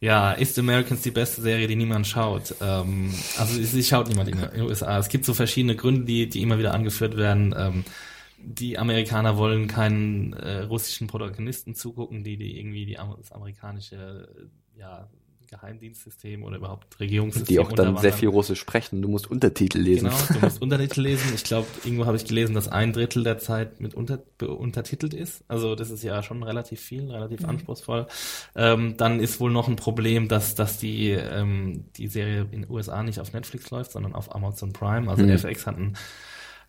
ja, 0.00 0.32
ist 0.32 0.58
Americans 0.58 1.02
die 1.02 1.10
beste 1.10 1.42
Serie, 1.42 1.68
die 1.68 1.76
niemand 1.76 2.06
schaut? 2.06 2.54
Ähm, 2.60 3.14
also 3.38 3.62
sie 3.62 3.84
schaut 3.84 4.08
niemand 4.08 4.28
in 4.30 4.38
den 4.38 4.62
USA. 4.62 4.98
Es 4.98 5.08
gibt 5.08 5.24
so 5.24 5.34
verschiedene 5.34 5.76
Gründe, 5.76 6.04
die, 6.04 6.28
die 6.28 6.42
immer 6.42 6.58
wieder 6.58 6.72
angeführt 6.72 7.16
werden. 7.16 7.54
Ähm, 7.56 7.84
die 8.38 8.78
Amerikaner 8.78 9.36
wollen 9.36 9.68
keinen 9.68 10.32
äh, 10.32 10.62
russischen 10.62 11.06
Protagonisten 11.06 11.74
zugucken, 11.74 12.24
die, 12.24 12.38
die 12.38 12.58
irgendwie 12.58 12.86
die, 12.86 12.94
das 13.18 13.32
amerikanische 13.32 14.28
ja, 14.76 15.08
Geheimdienstsystem 15.50 16.42
oder 16.44 16.56
überhaupt 16.56 17.00
Regierungssystem 17.00 17.54
Die 17.54 17.58
auch 17.58 17.72
dann 17.72 17.96
sehr 17.98 18.12
viel 18.12 18.28
Russisch 18.28 18.60
sprechen. 18.60 19.02
Du 19.02 19.08
musst 19.08 19.30
Untertitel 19.30 19.78
lesen. 19.78 20.08
Genau, 20.08 20.18
du 20.32 20.38
musst 20.40 20.62
Untertitel 20.62 21.00
lesen. 21.02 21.32
Ich 21.34 21.44
glaube, 21.44 21.66
irgendwo 21.84 22.06
habe 22.06 22.16
ich 22.16 22.24
gelesen, 22.24 22.54
dass 22.54 22.68
ein 22.68 22.92
Drittel 22.92 23.24
der 23.24 23.38
Zeit 23.38 23.80
mit 23.80 23.94
unter, 23.94 24.20
untertitelt 24.40 25.12
ist. 25.12 25.42
Also 25.48 25.74
das 25.74 25.90
ist 25.90 26.04
ja 26.04 26.22
schon 26.22 26.42
relativ 26.42 26.80
viel, 26.80 27.10
relativ 27.10 27.44
anspruchsvoll. 27.44 28.06
Ähm, 28.54 28.96
dann 28.96 29.20
ist 29.20 29.40
wohl 29.40 29.50
noch 29.50 29.68
ein 29.68 29.76
Problem, 29.76 30.28
dass, 30.28 30.54
dass 30.54 30.78
die, 30.78 31.10
ähm, 31.10 31.84
die 31.96 32.06
Serie 32.06 32.46
in 32.52 32.62
den 32.62 32.70
USA 32.70 33.02
nicht 33.02 33.18
auf 33.20 33.32
Netflix 33.32 33.70
läuft, 33.70 33.92
sondern 33.92 34.14
auf 34.14 34.34
Amazon 34.34 34.72
Prime. 34.72 35.10
Also 35.10 35.24
Mhm. 35.24 35.30
FX 35.30 35.66
hat 35.66 35.76
einen 35.76 35.96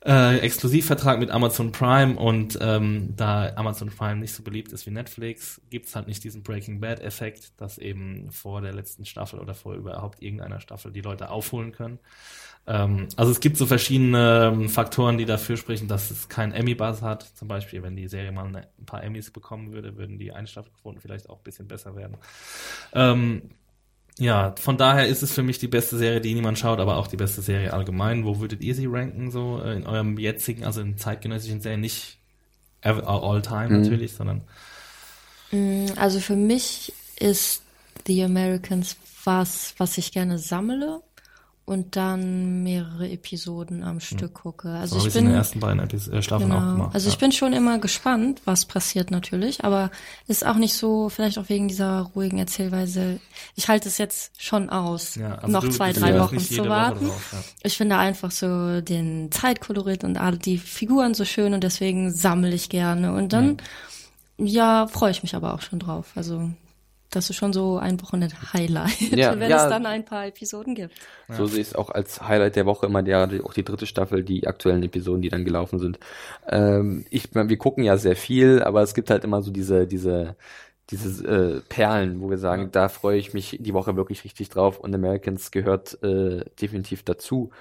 äh, 0.04 0.40
Exklusivvertrag 0.40 1.20
mit 1.20 1.30
Amazon 1.30 1.72
Prime 1.72 2.16
und 2.16 2.58
ähm, 2.60 3.14
da 3.16 3.54
Amazon 3.56 3.90
Prime 3.90 4.20
nicht 4.20 4.34
so 4.34 4.42
beliebt 4.42 4.72
ist 4.72 4.86
wie 4.86 4.92
Netflix, 4.92 5.62
gibt's 5.70 5.96
halt 5.96 6.08
nicht 6.08 6.24
diesen 6.24 6.42
Breaking 6.42 6.80
Bad-Effekt, 6.80 7.60
dass 7.62 7.78
eben 7.78 8.32
vor 8.32 8.62
der 8.62 8.74
letzten 8.74 9.06
Staffel 9.06 9.40
oder 9.40 9.54
vor 9.54 9.76
überhaupt 9.76 10.24
irgendeiner 10.24 10.60
Staffel 10.60 10.92
die 10.92 11.02
Leute 11.02 11.30
aufholen 11.30 11.72
können. 11.72 12.00
Ähm, 12.68 13.08
also 13.16 13.32
es 13.32 13.40
gibt 13.40 13.58
so 13.58 13.66
verschiedene 13.66 14.52
ähm, 14.54 14.70
Faktoren, 14.70 15.18
die 15.18 15.26
dafür 15.26 15.58
sprechen, 15.58 15.88
dass 15.88 16.12
es 16.12 16.30
keinen 16.30 16.52
Emmy-Buzz 16.52 17.02
hat. 17.02 17.24
Zum 17.36 17.48
Beispiel, 17.48 17.84
wenn 17.84 17.96
die 17.96 18.08
Serie 18.08 18.32
mal 18.32 18.46
eine, 18.46 18.68
ein 18.80 18.86
paar 18.86 19.04
Emmys 19.04 19.32
bekommen 19.32 19.72
würde, 19.72 19.98
würden 19.98 20.20
die 20.20 20.32
Einstaffelquoten 20.32 21.00
vielleicht 21.00 21.30
auch 21.30 21.38
ein 21.38 21.44
bisschen 21.44 21.68
besser 21.68 21.96
werden. 21.96 22.18
Ähm, 22.94 23.52
ja, 24.22 24.54
von 24.60 24.78
daher 24.78 25.08
ist 25.08 25.24
es 25.24 25.34
für 25.34 25.44
mich 25.44 25.58
die 25.60 25.68
beste 25.68 25.98
Serie, 25.98 26.22
die 26.22 26.34
niemand 26.34 26.60
schaut, 26.60 26.80
aber 26.80 26.98
auch 26.98 27.08
die 27.08 27.18
beste 27.18 27.42
Serie 27.42 27.74
allgemein. 27.74 28.24
Wo 28.24 28.40
würdet 28.40 28.62
ihr 28.62 28.76
sie 28.76 28.86
ranken, 28.86 29.32
so 29.32 29.60
äh, 29.64 29.76
in 29.76 29.88
eurem 29.88 30.18
jetzigen, 30.18 30.64
also 30.64 30.82
in 30.82 30.98
zeitgenössischen 30.98 31.60
Serien, 31.62 31.82
nicht 31.82 32.18
ever- 32.82 33.08
all 33.08 33.42
time 33.42 33.70
Mhm. 33.70 33.82
natürlich, 33.82 34.14
sondern 34.14 34.42
Mm, 35.52 35.88
Also 35.98 36.20
für 36.22 36.36
mich 36.38 36.94
ist 37.20 37.62
The 38.08 38.24
Americans 38.24 38.96
was, 39.26 39.74
was 39.78 39.98
ich 39.98 40.12
gerne 40.14 40.38
sammle 40.40 41.02
und 41.72 41.96
dann 41.96 42.62
mehrere 42.64 43.10
Episoden 43.10 43.84
am 43.84 44.00
Stück 44.00 44.34
gucke. 44.36 44.70
Also 44.70 45.00
so 45.00 45.08
ich 45.08 45.08
ich 45.08 45.16
in 45.16 45.24
bin 45.24 45.32
den 45.32 45.38
ersten 45.38 45.60
beiden 45.60 45.80
Epis 45.82 46.08
äh, 46.08 46.22
Staffeln 46.22 46.52
auch 46.52 46.60
Genau. 46.60 46.72
gemacht. 46.74 46.92
Also 46.94 47.08
ja. 47.08 47.14
ich 47.14 47.18
bin 47.20 47.32
schon 47.32 47.54
immer 47.54 47.80
gespannt, 47.80 48.42
was 48.46 48.66
passiert 48.66 49.10
natürlich, 49.10 49.64
aber 49.64 49.90
ist 50.28 50.46
auch 50.46 50.56
nicht 50.58 50.74
so, 50.76 51.10
vielleicht 51.10 51.38
auch 51.40 51.50
wegen 51.50 51.68
dieser 51.68 52.02
ruhigen 52.16 52.38
Erzählweise. 52.38 53.20
Ich 53.56 53.68
halte 53.70 53.88
es 53.90 53.98
jetzt 53.98 54.32
schon 54.42 54.70
aus, 54.70 55.16
ja, 55.16 55.36
also 55.36 55.48
noch 55.48 55.64
du- 55.64 55.70
zwei, 55.72 55.94
drei 55.94 56.20
Wochen 56.20 56.40
zu 56.40 56.58
Woche 56.60 56.70
warten. 56.70 57.06
drauf, 57.08 57.30
ja. 57.34 57.40
Ich 57.64 57.78
finde 57.78 57.98
einfach 57.98 58.32
so 58.32 58.82
den 58.82 59.32
Zeitkolorit 59.32 60.04
und 60.04 60.18
all 60.18 60.38
die 60.38 60.58
Figuren 60.58 61.14
so 61.14 61.26
schön 61.26 61.54
und 61.54 61.64
deswegen 61.64 62.12
sammle 62.14 62.54
ich 62.54 62.70
gerne. 62.70 63.14
Und 63.14 63.34
dann, 63.34 63.58
ja, 64.38 64.88
freue 64.88 65.12
ich 65.12 65.24
mich 65.24 65.36
aber 65.36 65.54
auch 65.54 65.62
schon 65.62 65.80
drauf. 65.80 66.12
Also 66.16 66.52
das 67.12 67.30
ist 67.30 67.36
schon 67.38 67.54
so 67.54 67.78
ein 67.78 68.02
Wochenende-Highlight, 68.02 69.02
Ja, 69.16 69.32
wenn 69.40 69.50
ja. 69.50 69.58
es 69.58 69.68
dann 69.68 69.86
ein 69.86 70.06
paar 70.06 70.26
Episoden 70.28 70.76
gibt. 70.76 70.96
So 71.28 71.46
sehe 71.46 71.62
ich 71.62 71.68
es 71.70 71.76
auch 71.76 71.90
als 71.90 72.22
Highlight 72.28 72.56
der 72.58 72.66
Woche 72.66 72.86
immer 72.88 73.04
der, 73.04 73.30
auch 73.46 73.54
die 73.54 73.64
dritte 73.64 73.86
Staffel, 73.86 74.24
die 74.24 74.48
aktuellen 74.48 74.84
Episoden, 74.84 75.22
die 75.22 75.30
dann 75.30 75.46
gelaufen 75.46 75.80
sind. 75.80 76.00
Ähm, 76.48 77.06
ich, 77.10 77.34
wir 77.34 77.58
gucken 77.58 77.84
ja 77.84 77.98
sehr 77.98 78.16
viel, 78.18 78.62
aber 78.64 78.82
es 78.82 78.94
gibt 78.94 79.10
halt 79.10 79.24
immer 79.24 79.42
so 79.42 79.52
diese, 79.52 79.88
diese, 79.88 80.36
diese 80.90 81.26
äh, 81.28 81.62
Perlen, 81.70 82.20
wo 82.22 82.30
wir 82.30 82.38
sagen, 82.38 82.64
Ja. 82.64 82.70
da 82.72 82.90
freue 82.90 83.18
ich 83.18 83.34
mich 83.34 83.58
die 83.62 83.74
Woche 83.74 83.96
wirklich 83.96 84.24
richtig 84.26 84.50
drauf 84.50 84.78
und 84.80 84.94
Americans 84.94 85.52
gehört 85.52 86.02
äh, 86.04 86.44
definitiv 86.62 87.04
dazu, 87.04 87.52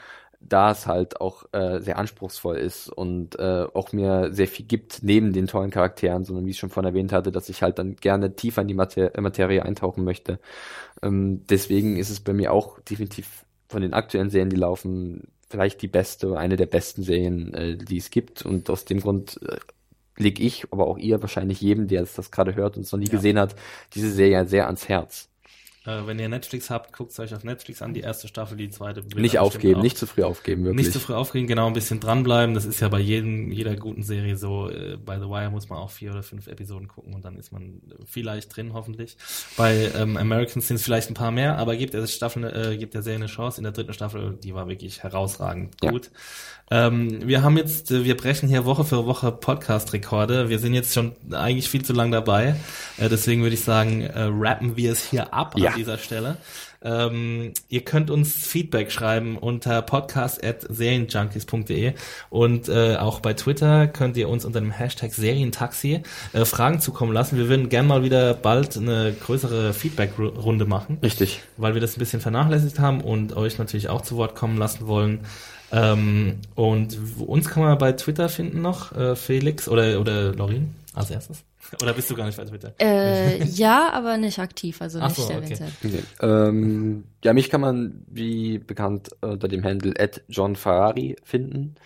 da 0.40 0.72
es 0.72 0.86
halt 0.86 1.20
auch 1.20 1.44
äh, 1.52 1.80
sehr 1.80 1.98
anspruchsvoll 1.98 2.56
ist 2.56 2.88
und 2.88 3.38
äh, 3.38 3.66
auch 3.74 3.92
mir 3.92 4.32
sehr 4.32 4.48
viel 4.48 4.66
gibt 4.66 5.02
neben 5.02 5.32
den 5.32 5.46
tollen 5.46 5.70
Charakteren, 5.70 6.24
sondern 6.24 6.46
wie 6.46 6.50
ich 6.50 6.58
schon 6.58 6.70
vorhin 6.70 6.88
erwähnt 6.88 7.12
hatte, 7.12 7.30
dass 7.32 7.48
ich 7.48 7.62
halt 7.62 7.78
dann 7.78 7.96
gerne 7.96 8.34
tiefer 8.36 8.62
in 8.62 8.68
die 8.68 8.74
Mater 8.74 9.12
Materie 9.20 9.62
eintauchen 9.64 10.04
möchte. 10.04 10.40
Ähm, 11.02 11.46
deswegen 11.48 11.96
ist 11.98 12.10
es 12.10 12.20
bei 12.20 12.32
mir 12.32 12.52
auch 12.52 12.80
definitiv 12.80 13.46
von 13.68 13.82
den 13.82 13.94
aktuellen 13.94 14.30
Serien, 14.30 14.50
die 14.50 14.56
laufen, 14.56 15.28
vielleicht 15.48 15.82
die 15.82 15.88
beste, 15.88 16.38
eine 16.38 16.56
der 16.56 16.66
besten 16.66 17.02
Serien, 17.02 17.54
äh, 17.54 17.76
die 17.78 17.98
es 17.98 18.10
gibt. 18.10 18.44
Und 18.44 18.70
aus 18.70 18.84
dem 18.86 19.00
Grund 19.00 19.40
äh, 19.42 19.58
lege 20.18 20.42
ich, 20.44 20.72
aber 20.72 20.88
auch 20.88 20.98
ihr, 20.98 21.22
wahrscheinlich 21.22 21.62
jedem, 21.62 21.88
der 21.88 22.02
das, 22.02 22.14
das 22.14 22.32
gerade 22.32 22.56
hört 22.56 22.78
und 22.78 22.84
es 22.84 22.92
noch 22.92 23.00
nie 23.00 23.08
Ja. 23.08 23.10
gesehen 23.10 23.40
hat, 23.40 23.56
diese 23.94 24.12
Serie 24.12 24.46
sehr 24.48 24.66
ans 24.68 24.88
Herz. 24.88 25.29
Äh, 25.86 26.06
wenn 26.06 26.18
ihr 26.18 26.28
Netflix 26.28 26.68
habt, 26.68 26.92
guckt 26.92 27.12
es 27.12 27.18
euch 27.20 27.34
auf 27.34 27.42
Netflix 27.42 27.80
an, 27.80 27.94
die 27.94 28.00
erste 28.00 28.28
Staffel, 28.28 28.58
die 28.58 28.68
zweite. 28.68 29.02
Nicht 29.16 29.38
aufgeben, 29.38 29.80
nicht 29.80 29.96
zu 29.96 30.06
früh 30.06 30.22
aufgeben, 30.24 30.64
wirklich. 30.64 30.86
Nicht 30.86 30.92
zu 30.92 31.00
früh 31.00 31.14
aufregen, 31.14 31.48
genau, 31.48 31.68
ein 31.68 31.72
bisschen 31.72 32.00
dranbleiben. 32.00 32.54
Das 32.54 32.66
ist 32.66 32.80
ja 32.80 32.88
bei 32.88 33.00
jedem, 33.00 33.50
jeder 33.50 33.76
guten 33.76 34.02
Serie 34.02 34.36
so. 34.36 34.68
Äh, 34.68 34.98
Bei 34.98 35.18
The 35.18 35.24
Wire 35.24 35.50
muss 35.50 35.70
man 35.70 35.78
auch 35.78 35.90
vier 35.90 36.10
oder 36.10 36.22
fünf 36.22 36.48
Episoden 36.48 36.86
gucken 36.86 37.14
und 37.14 37.24
dann 37.24 37.36
ist 37.38 37.50
man 37.50 37.80
vielleicht 38.04 38.54
drin, 38.54 38.74
hoffentlich. 38.74 39.16
Bei 39.56 39.90
ähm, 39.96 40.18
Americans 40.18 40.68
sind 40.68 40.76
es 40.76 40.82
vielleicht 40.82 41.10
ein 41.10 41.14
paar 41.14 41.30
mehr, 41.30 41.56
aber 41.56 41.74
gibt 41.76 41.94
der 41.94 42.06
Staffel, 42.06 42.44
äh, 42.44 42.76
gibt 42.76 42.92
der 42.92 43.00
Serie 43.02 43.16
eine 43.16 43.26
Chance. 43.26 43.58
In 43.58 43.64
der 43.64 43.72
dritten 43.72 43.94
Staffel, 43.94 44.38
die 44.42 44.54
war 44.54 44.68
wirklich 44.68 45.02
herausragend 45.02 45.76
Ja. 45.82 45.92
gut. 45.92 46.10
Ähm, 46.72 47.26
wir 47.26 47.42
haben 47.42 47.56
jetzt, 47.56 47.90
äh, 47.90 48.04
wir 48.04 48.16
brechen 48.16 48.48
hier 48.48 48.64
Woche 48.64 48.84
für 48.84 49.04
Woche 49.06 49.32
Podcast-Rekorde. 49.32 50.50
Wir 50.50 50.58
sind 50.60 50.74
jetzt 50.74 50.94
schon 50.94 51.16
eigentlich 51.32 51.68
viel 51.68 51.84
zu 51.84 51.92
lang 51.92 52.12
dabei. 52.12 52.54
Äh, 52.96 53.08
deswegen 53.08 53.42
würde 53.42 53.54
ich 53.54 53.64
sagen, 53.64 54.02
äh, 54.02 54.28
rappen 54.30 54.76
wir 54.76 54.92
es 54.92 55.04
hier 55.10 55.32
ab 55.34 55.54
Ja. 55.56 55.69
An 55.70 55.76
dieser 55.76 55.98
Stelle. 55.98 56.36
Ähm, 56.82 57.52
ihr 57.68 57.82
könnt 57.82 58.10
uns 58.10 58.32
Feedback 58.32 58.90
schreiben 58.90 59.36
unter 59.36 59.82
podcast.serienjunkies.de 59.82 61.92
und 62.30 62.68
äh, 62.68 62.96
auch 62.96 63.20
bei 63.20 63.34
Twitter 63.34 63.86
könnt 63.86 64.16
ihr 64.16 64.30
uns 64.30 64.46
unter 64.46 64.60
dem 64.60 64.70
Hashtag 64.70 65.12
Serientaxi 65.12 66.02
äh, 66.32 66.44
Fragen 66.46 66.80
zukommen 66.80 67.12
lassen. 67.12 67.36
Wir 67.36 67.48
würden 67.48 67.68
gern 67.68 67.86
mal 67.86 68.02
wieder 68.02 68.32
bald 68.34 68.78
eine 68.78 69.12
größere 69.12 69.74
Feedback-Runde 69.74 70.64
machen 70.64 70.98
Richtig. 71.02 71.42
weil 71.58 71.74
wir 71.74 71.82
das 71.82 71.96
ein 71.96 72.00
bisschen 72.00 72.20
vernachlässigt 72.20 72.78
haben 72.78 73.02
und 73.02 73.36
euch 73.36 73.58
natürlich 73.58 73.90
auch 73.90 74.00
zu 74.00 74.16
Wort 74.16 74.34
kommen 74.34 74.56
lassen 74.56 74.86
wollen. 74.86 75.20
Ähm, 75.72 76.38
und 76.54 76.98
uns 77.18 77.48
kann 77.48 77.62
man 77.62 77.78
bei 77.78 77.92
Twitter 77.92 78.28
finden 78.28 78.60
noch, 78.62 78.96
äh, 78.96 79.14
Felix 79.14 79.68
oder, 79.68 80.00
oder 80.00 80.34
Lorin 80.34 80.74
als 80.94 81.10
erstes. 81.10 81.44
Oder 81.82 81.92
bist 81.92 82.10
du 82.10 82.14
gar 82.14 82.26
nicht 82.26 82.36
bei 82.36 82.44
Twitter? 82.44 82.72
Äh, 82.78 83.44
ja, 83.44 83.90
aber 83.92 84.16
nicht 84.16 84.38
aktiv, 84.38 84.80
also 84.82 84.98
Ach 85.00 85.08
nicht 85.08 85.20
so, 85.20 85.28
der 85.28 85.38
okay. 85.38 85.56
Okay. 85.84 86.02
Ähm, 86.20 87.04
ja, 87.22 87.32
mich 87.32 87.50
kann 87.50 87.60
man, 87.60 88.04
wie 88.08 88.58
bekannt, 88.58 89.10
unter 89.20 89.48
dem 89.48 89.64
Handle 89.64 89.94
at 89.98 90.22
John 90.28 90.56
Ferrari 90.56 91.16
finden. 91.24 91.76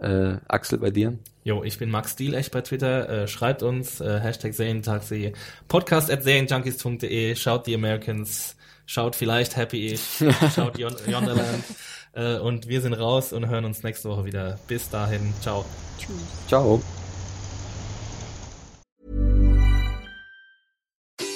Äh, 0.00 0.36
Axel, 0.48 0.78
bei 0.78 0.90
dir? 0.90 1.18
Jo, 1.44 1.62
ich 1.62 1.78
bin 1.78 1.90
Max 1.90 2.16
Diel, 2.16 2.34
echt 2.34 2.52
bei 2.52 2.60
Twitter. 2.60 3.08
Äh, 3.08 3.28
schreibt 3.28 3.62
uns, 3.62 4.00
äh, 4.00 4.20
Hashtag 4.20 4.52
Serientaxi, 4.52 5.32
podcast 5.68 6.10
at 6.10 6.22
serienjunkies.de, 6.22 7.34
schaut 7.34 7.66
die 7.66 7.74
Americans, 7.74 8.56
schaut 8.84 9.16
vielleicht 9.16 9.56
Happy 9.56 9.86
Ich, 9.86 10.24
schaut 10.54 10.78
Yon 10.78 10.94
Yonderland. 11.06 11.64
Äh, 12.14 12.38
und 12.38 12.68
wir 12.68 12.80
sind 12.80 12.94
raus 12.94 13.32
und 13.32 13.48
hören 13.48 13.64
uns 13.64 13.82
nächste 13.82 14.08
Woche 14.08 14.24
wieder. 14.24 14.58
Bis 14.68 14.90
dahin, 14.90 15.32
ciao. 15.40 15.64
Ciao. 16.48 16.80